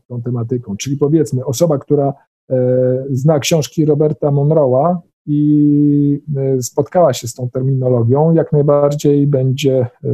tą 0.07 0.21
tematyką. 0.21 0.77
Czyli 0.77 0.97
powiedzmy, 0.97 1.45
osoba, 1.45 1.77
która 1.77 2.13
e, 2.49 3.05
zna 3.09 3.39
książki 3.39 3.85
Roberta 3.85 4.27
Monroe'a 4.27 4.97
i 5.25 6.21
e, 6.37 6.61
spotkała 6.61 7.13
się 7.13 7.27
z 7.27 7.33
tą 7.33 7.49
terminologią, 7.49 8.33
jak 8.33 8.51
najbardziej 8.51 9.27
będzie 9.27 9.87
e, 10.03 10.09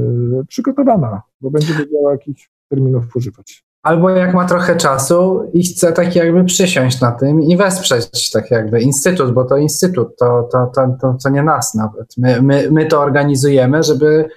przygotowana, 0.48 1.22
bo 1.42 1.52
będzie 1.52 1.74
wiedziała, 1.74 2.12
jakich 2.12 2.38
terminów 2.70 3.16
używać. 3.16 3.64
Albo 3.84 4.10
jak 4.10 4.34
ma 4.34 4.46
trochę 4.46 4.76
czasu 4.76 5.50
i 5.54 5.64
chce 5.64 5.94
tak 5.94 6.16
jakby 6.16 6.44
przysiąść 6.44 7.02
na 7.02 7.12
tym 7.12 7.42
i 7.42 7.58
wesprzeć 7.58 8.32
tak 8.32 8.52
jakby 8.52 8.82
instytut, 8.82 9.34
bo 9.34 9.46
to 9.46 9.58
instytut, 9.58 10.18
to, 10.18 10.50
to, 10.52 10.72
to, 10.76 10.98
to, 11.02 11.18
to 11.24 11.30
nie 11.30 11.44
nas 11.44 11.76
nawet. 11.76 12.14
My, 12.18 12.42
my, 12.42 12.72
my 12.72 12.86
to 12.86 13.02
organizujemy, 13.02 13.84
żeby 13.84 14.30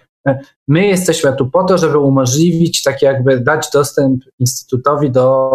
my 0.68 0.86
jesteśmy 0.86 1.36
tu 1.36 1.51
po 1.51 1.64
to, 1.64 1.78
żeby 1.78 1.98
umożliwić 1.98 2.82
tak 2.82 3.02
jakby 3.02 3.40
dać 3.40 3.70
dostęp 3.70 4.24
instytutowi 4.38 5.10
do 5.10 5.51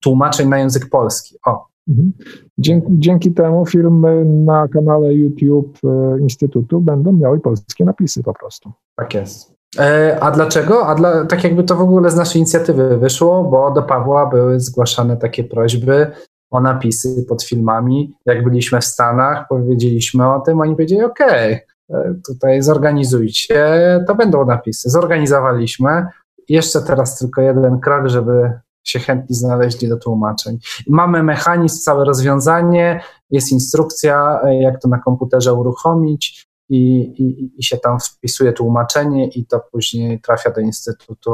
tłumaczeń 0.00 0.48
na 0.48 0.58
język 0.58 0.90
polski. 0.90 1.36
O, 1.46 1.74
Mhm. 1.88 2.12
Dzięki, 2.58 2.88
dzięki 2.90 3.32
temu 3.32 3.66
filmy 3.66 4.24
na 4.24 4.68
kanale 4.68 5.14
YouTube 5.14 5.78
e, 5.84 6.18
Instytutu 6.20 6.80
będą 6.80 7.12
miały 7.12 7.40
polskie 7.40 7.84
napisy 7.84 8.22
po 8.22 8.34
prostu. 8.34 8.72
tak 8.96 9.14
jest. 9.14 9.54
E, 9.78 10.18
A 10.20 10.30
dlaczego? 10.30 10.86
A 10.86 10.94
dla, 10.94 11.24
tak 11.26 11.44
jakby 11.44 11.64
to 11.64 11.76
w 11.76 11.80
ogóle 11.80 12.10
z 12.10 12.16
naszej 12.16 12.38
inicjatywy 12.40 12.98
wyszło, 12.98 13.44
bo 13.44 13.70
do 13.70 13.82
Pawła 13.82 14.26
były 14.26 14.60
zgłaszane 14.60 15.16
takie 15.16 15.44
prośby 15.44 16.06
o 16.50 16.60
napisy 16.60 17.24
pod 17.28 17.42
filmami. 17.42 18.14
Jak 18.26 18.44
byliśmy 18.44 18.80
w 18.80 18.84
Stanach, 18.84 19.48
powiedzieliśmy 19.48 20.32
o 20.34 20.40
tym, 20.40 20.60
oni 20.60 20.74
powiedzieli, 20.74 21.04
okej, 21.04 21.60
e, 21.90 22.14
tutaj 22.26 22.62
zorganizujcie, 22.62 23.64
to 24.06 24.14
będą 24.14 24.46
napisy. 24.46 24.90
Zorganizowaliśmy. 24.90 26.06
Jeszcze 26.48 26.80
teraz 26.82 27.18
tylko 27.18 27.42
jeden 27.42 27.80
krok, 27.80 28.06
żeby 28.08 28.52
się 28.84 28.98
chętni 28.98 29.36
znaleźli 29.36 29.88
do 29.88 29.96
tłumaczeń. 29.96 30.58
Mamy 30.88 31.22
mechanizm, 31.22 31.82
całe 31.82 32.04
rozwiązanie, 32.04 33.00
jest 33.30 33.52
instrukcja, 33.52 34.40
e, 34.44 34.62
jak 34.62 34.80
to 34.80 34.88
na 34.88 34.98
komputerze 34.98 35.54
uruchomić. 35.54 36.46
i, 36.68 37.00
i, 37.22 37.52
i 37.58 37.62
się 37.62 37.76
tam 37.76 37.98
wpisuje 38.00 38.52
tłumaczenie 38.52 39.28
i 39.28 39.46
to 39.46 39.60
później 39.72 40.20
trafia 40.20 40.50
do 40.50 40.60
Instytutu 40.60 41.30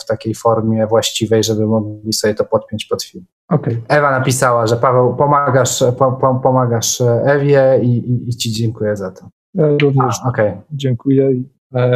w 0.00 0.06
takiej 0.06 0.34
formie 0.34 0.86
właściwej, 0.86 1.44
żeby 1.44 1.66
mogli 1.66 2.12
sobie 2.12 2.34
to 2.34 2.44
podpiąć 2.44 2.84
pod 2.84 3.02
film. 3.02 3.24
Okej. 3.48 3.82
Ewa 3.88 4.10
napisała, 4.10 4.66
że 4.66 4.76
Paweł 4.76 5.16
pomagasz, 5.16 5.84
po, 5.98 6.12
po, 6.12 6.40
pomagasz 6.42 7.00
Ewie 7.24 7.80
i, 7.82 7.88
i, 7.88 8.28
i 8.28 8.36
ci 8.36 8.52
dziękuję 8.52 8.96
za 8.96 9.10
to. 9.10 9.28
Ja 9.54 9.66
również 9.82 10.14
A, 10.24 10.28
Okej. 10.28 10.52
dziękuję 10.72 11.42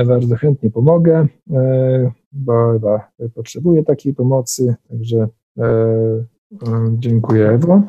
bardzo 0.06 0.36
chętnie 0.36 0.70
pomogę, 0.70 1.26
e, 1.50 2.10
bo 2.32 2.74
Ewa 2.74 3.08
potrzebuje 3.34 3.84
takiej 3.84 4.14
pomocy, 4.14 4.74
także 4.88 5.28
e, 5.58 5.64
e, 5.64 6.26
dziękuję 6.98 7.48
Ewo. 7.48 7.82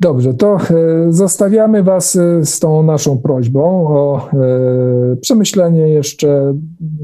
Dobrze, 0.00 0.34
to 0.34 0.56
e, 0.56 1.12
zostawiamy 1.12 1.82
Was 1.82 2.16
e, 2.16 2.44
z 2.44 2.60
tą 2.60 2.82
naszą 2.82 3.18
prośbą 3.18 3.88
o 3.88 4.28
e, 4.32 5.16
przemyślenie 5.16 5.88
jeszcze, 5.88 6.54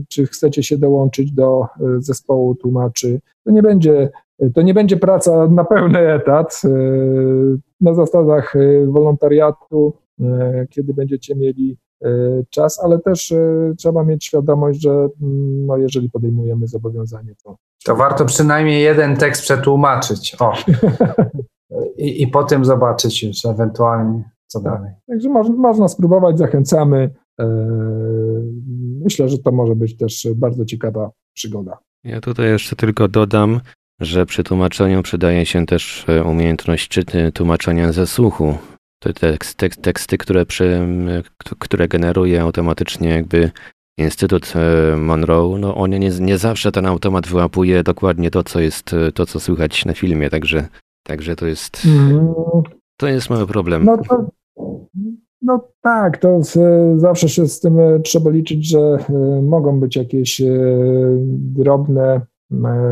czy 0.09 0.27
chcecie 0.27 0.63
się 0.63 0.79
dołączyć 0.79 1.33
do 1.33 1.63
e, 1.63 1.67
zespołu 1.99 2.55
tłumaczy. 2.55 3.21
To 3.45 3.51
nie 3.51 3.63
będzie, 3.63 4.11
to 4.55 4.63
nie 4.63 4.75
będzie 4.75 4.97
praca 4.97 5.49
na 5.49 5.65
pełny 5.65 5.99
etat, 5.99 6.63
e, 6.65 6.69
na 7.81 7.95
zasadach 7.95 8.57
e, 8.57 8.87
wolontariatu, 8.87 9.93
e, 10.21 10.67
kiedy 10.71 10.95
będziecie 10.95 11.35
mieli 11.35 11.73
e, 11.73 11.77
czas, 12.51 12.81
ale 12.85 12.99
też 12.99 13.33
e, 13.33 13.73
trzeba 13.79 14.05
mieć 14.05 14.25
świadomość, 14.25 14.83
że 14.83 14.91
mm, 14.91 15.67
no, 15.67 15.77
jeżeli 15.77 16.11
podejmujemy 16.11 16.67
zobowiązanie, 16.67 17.35
to 17.45 17.57
To 17.85 17.97
warto 17.97 18.25
przynajmniej 18.25 18.83
jeden 18.83 19.17
tekst 19.17 19.43
przetłumaczyć. 19.43 20.37
O. 20.41 20.53
I, 21.97 22.23
I 22.23 22.27
potem 22.27 22.65
zobaczyć 22.65 23.23
już 23.23 23.45
ewentualnie, 23.45 24.31
co 24.47 24.61
dalej. 24.61 24.91
Także 25.09 25.29
moż, 25.29 25.49
można 25.49 25.89
spróbować, 25.89 26.39
zachęcamy. 26.39 27.15
E, 27.41 27.47
Myślę, 29.07 29.29
że 29.29 29.39
to 29.39 29.53
może 29.53 29.77
być 29.77 29.97
też 29.97 30.29
bardzo 30.37 30.65
ciekawa 30.65 31.11
przygoda. 31.35 31.79
Ja 32.05 32.21
tutaj 32.21 32.47
jeszcze 32.49 32.77
tylko 32.77 33.09
dodam, 33.09 33.61
że 34.01 34.27
przy 34.27 34.45
tłumaczeniu 34.45 35.03
przydaje 35.03 35.47
się 35.47 35.67
też 35.67 36.07
umiejętność 36.25 36.89
czyty, 36.89 37.33
tłumaczenia 37.33 37.93
ze 37.93 38.07
słuchu. 38.07 38.55
Te 38.99 39.13
tekst, 39.13 39.59
tekst, 39.59 39.83
teksty, 39.83 40.19
które, 40.19 40.47
przy, 40.47 40.89
które 41.59 41.89
generuje 41.89 42.43
automatycznie 42.43 43.09
jakby 43.09 43.51
Instytut 43.99 44.53
e, 44.57 44.97
Monroe, 44.97 45.59
no 45.59 45.75
on 45.75 45.91
nie, 45.91 46.11
nie 46.21 46.39
zawsze 46.39 46.73
ten 46.73 46.87
automat 46.87 47.27
wyłapuje 47.27 47.83
dokładnie 47.83 48.31
to, 48.31 48.45
co 48.45 48.61
jest, 48.61 48.93
e, 48.93 49.13
to, 49.13 49.27
co 49.27 49.41
słychać 49.41 49.85
na 49.85 49.95
filmie, 49.95 50.31
także, 50.31 50.69
także 51.03 51.37
to 51.37 51.47
jest, 51.47 51.83
Mm, 51.87 52.35
to 52.97 53.09
jest 53.09 53.31
mały 53.31 53.47
problem. 53.47 53.85
No 53.85 53.97
to, 54.09 54.31
no 55.43 55.69
tak, 55.81 56.19
to 56.19 56.43
z, 56.43 56.59
zawsze 57.01 57.29
się 57.29 57.47
z 57.47 57.61
tym 57.61 57.81
e, 57.81 58.01
trzeba 58.01 58.31
liczyć, 58.31 58.69
że 58.69 58.79
e, 58.79 59.43
mogą 59.43 59.81
być 59.81 59.97
jakieś 59.97 60.41
e, 60.41 60.47
drobne 61.29 62.03
e, 62.15 62.21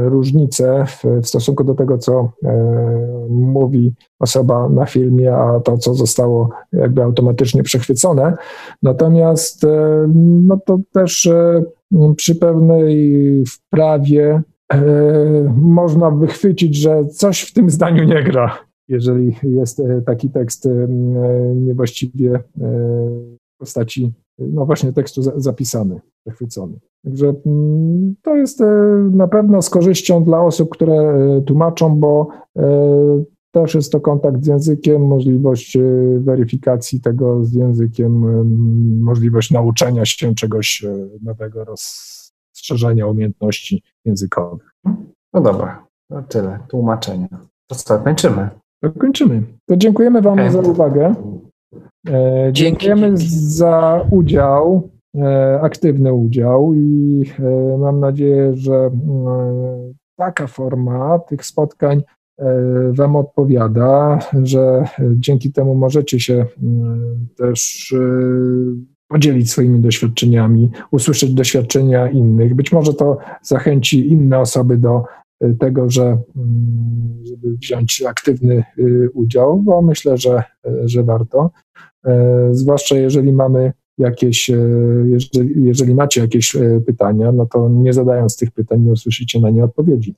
różnice 0.04 0.84
w, 0.86 1.04
w 1.22 1.26
stosunku 1.26 1.64
do 1.64 1.74
tego, 1.74 1.98
co 1.98 2.32
e, 2.44 3.26
mówi 3.28 3.94
osoba 4.18 4.68
na 4.68 4.86
filmie, 4.86 5.34
a 5.34 5.60
to, 5.60 5.78
co 5.78 5.94
zostało 5.94 6.48
jakby 6.72 7.02
automatycznie 7.02 7.62
przechwycone. 7.62 8.36
Natomiast 8.82 9.64
e, 9.64 10.06
no 10.44 10.58
to 10.66 10.78
też 10.92 11.26
e, 11.26 11.64
przy 12.16 12.34
pewnej 12.34 13.44
wprawie 13.46 14.42
e, 14.72 14.82
można 15.56 16.10
wychwycić, 16.10 16.76
że 16.76 17.04
coś 17.04 17.40
w 17.40 17.52
tym 17.52 17.70
zdaniu 17.70 18.04
nie 18.04 18.22
gra 18.22 18.58
jeżeli 18.88 19.36
jest 19.42 19.80
e, 19.80 20.02
taki 20.06 20.30
tekst 20.30 20.66
e, 20.66 20.88
niewłaściwie 21.54 22.34
e, 22.34 22.40
postaci, 23.58 24.12
no 24.38 24.66
właśnie 24.66 24.92
tekstu 24.92 25.22
za- 25.22 25.40
zapisany, 25.40 26.00
zachwycony. 26.26 26.78
Także 27.04 27.34
mm, 27.46 28.14
to 28.22 28.36
jest 28.36 28.60
e, 28.60 28.66
na 29.12 29.28
pewno 29.28 29.62
z 29.62 29.70
korzyścią 29.70 30.24
dla 30.24 30.40
osób, 30.40 30.70
które 30.70 30.94
e, 30.94 31.42
tłumaczą, 31.42 31.96
bo 32.00 32.28
e, 32.56 33.24
też 33.54 33.74
jest 33.74 33.92
to 33.92 34.00
kontakt 34.00 34.44
z 34.44 34.46
językiem, 34.46 35.06
możliwość 35.06 35.78
weryfikacji 36.18 37.00
tego 37.00 37.44
z 37.44 37.52
językiem, 37.52 38.24
em, 38.28 39.00
możliwość 39.02 39.50
nauczenia 39.50 40.04
się 40.04 40.34
czegoś 40.34 40.84
nowego, 41.22 41.64
rozszerzenia 41.64 43.06
umiejętności 43.06 43.82
językowych. 44.04 44.70
No 45.32 45.40
dobra, 45.40 45.86
to 46.08 46.22
tyle. 46.22 46.58
Tłumaczenia. 46.68 47.28
To 47.66 47.74
co, 47.74 47.98
kończymy. 47.98 48.48
To 48.82 48.90
kończymy. 48.90 49.42
To 49.66 49.76
dziękujemy 49.76 50.22
Wam 50.22 50.32
Okej. 50.32 50.50
za 50.52 50.60
uwagę. 50.60 51.14
E, 52.08 52.50
Dzięki, 52.52 52.86
dziękujemy 52.86 53.18
dzięki. 53.18 53.28
za 53.30 54.06
udział, 54.10 54.90
e, 55.16 55.60
aktywny 55.62 56.12
udział 56.12 56.74
i 56.74 57.24
e, 57.38 57.78
mam 57.78 58.00
nadzieję, 58.00 58.56
że 58.56 58.90
taka 60.16 60.46
forma 60.46 61.18
tych 61.18 61.44
spotkań 61.46 62.02
Wam 62.92 63.16
odpowiada, 63.16 64.18
że 64.42 64.84
dzięki 65.14 65.52
temu 65.52 65.74
możecie 65.74 66.20
się 66.20 66.46
mm, 66.62 67.28
też 67.36 67.94
podzielić 69.08 69.50
swoimi 69.50 69.80
doświadczeniami, 69.80 70.70
usłyszeć 70.90 71.34
doświadczenia 71.34 72.10
innych. 72.10 72.54
Być 72.54 72.72
może 72.72 72.94
to 72.94 73.18
zachęci 73.42 74.12
inne 74.12 74.38
osoby 74.38 74.76
do 74.76 75.04
tego, 75.60 75.90
że 75.90 76.02
mm, 76.02 77.22
żeby 77.24 77.56
wziąć 77.56 78.02
aktywny 78.02 78.64
y, 78.78 79.10
udział, 79.14 79.58
bo 79.58 79.82
myślę, 79.82 80.16
że, 80.16 80.42
że 80.84 81.02
warto. 81.02 81.50
Zwłaszcza 82.50 82.96
jeżeli 82.96 83.32
mamy 83.32 83.72
jakieś, 83.98 84.50
jeżeli, 85.04 85.64
jeżeli 85.64 85.94
macie 85.94 86.20
jakieś 86.20 86.56
pytania, 86.86 87.32
no 87.32 87.46
to 87.46 87.68
nie 87.68 87.92
zadając 87.92 88.36
tych 88.36 88.50
pytań, 88.50 88.80
nie 88.80 88.92
usłyszycie 88.92 89.40
na 89.40 89.50
nie 89.50 89.64
odpowiedzi. 89.64 90.16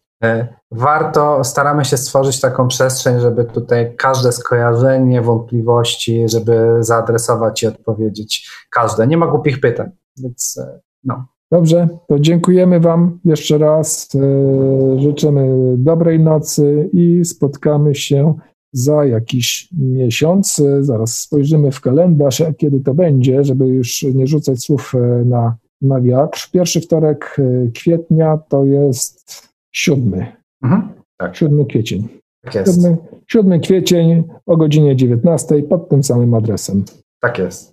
Warto, 0.71 1.45
staramy 1.45 1.85
się 1.85 1.97
stworzyć 1.97 2.41
taką 2.41 2.69
przestrzeń, 2.69 3.21
żeby 3.21 3.45
tutaj 3.45 3.97
każde 3.97 4.33
skojarzenie, 4.33 5.23
wątpliwości, 5.23 6.29
żeby 6.29 6.77
zaadresować 6.81 7.63
i 7.63 7.67
odpowiedzieć 7.67 8.51
każde. 8.71 9.07
Nie 9.07 9.17
ma 9.17 9.27
głupich 9.27 9.61
pytań, 9.61 9.91
więc 10.17 10.61
no. 11.05 11.27
Dobrze, 11.53 11.89
to 12.09 12.19
dziękujemy 12.19 12.81
Wam 12.81 13.19
jeszcze 13.25 13.59
raz. 13.59 14.09
e, 14.15 15.01
Życzymy 15.01 15.75
dobrej 15.79 16.21
nocy 16.21 16.91
i 16.93 17.25
spotkamy 17.25 17.95
się 17.95 18.35
za 18.73 19.05
jakiś 19.05 19.69
miesiąc. 19.79 20.61
E, 20.61 20.85
Zaraz 20.85 21.17
spojrzymy 21.21 21.71
w 21.73 21.81
kalendarz, 21.81 22.43
kiedy 22.59 22.81
to 22.81 22.95
będzie, 22.95 23.45
żeby 23.45 23.67
już 23.67 24.03
nie 24.03 24.27
rzucać 24.27 24.61
słów 24.61 24.93
e, 24.95 25.25
na, 25.25 25.57
na 25.83 26.01
wiatr. 26.01 26.49
Pierwszy 26.53 26.81
wtorek 26.81 27.37
kwietnia 27.75 28.39
to 28.49 28.65
jest 28.65 29.43
siódmy, 29.75 30.27
Mhm. 30.63 30.89
siódmy 31.33 31.65
kwiecień. 31.65 32.09
Tak 32.45 32.55
jest. 32.55 32.75
Siódmy, 32.75 32.97
siódmy 33.31 33.61
kwiecień 33.61 34.25
o 34.47 34.57
godzinie 34.57 34.97
19 34.97 35.63
pod 35.63 35.89
tym 35.89 36.03
samym 36.03 36.35
adresem. 36.35 36.85
Tak 37.21 37.39
jest. 37.39 37.73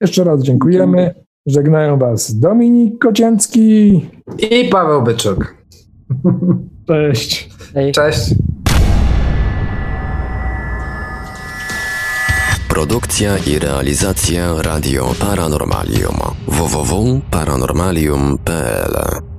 Jeszcze 0.00 0.24
raz 0.24 0.42
dziękujemy. 0.42 1.14
Żegnają 1.46 1.98
Was 1.98 2.38
Dominik 2.38 2.98
Kocięcki. 2.98 3.92
I 4.38 4.68
Paweł 4.70 5.02
Byczuk. 5.02 5.54
Cześć. 6.88 7.48
Ej. 7.74 7.92
Cześć. 7.92 8.34
Produkcja 12.68 13.38
i 13.38 13.58
realizacja 13.58 14.62
Radio 14.62 15.12
Paranormalium 15.20 16.16
www.paranormalium.pl 16.46 19.31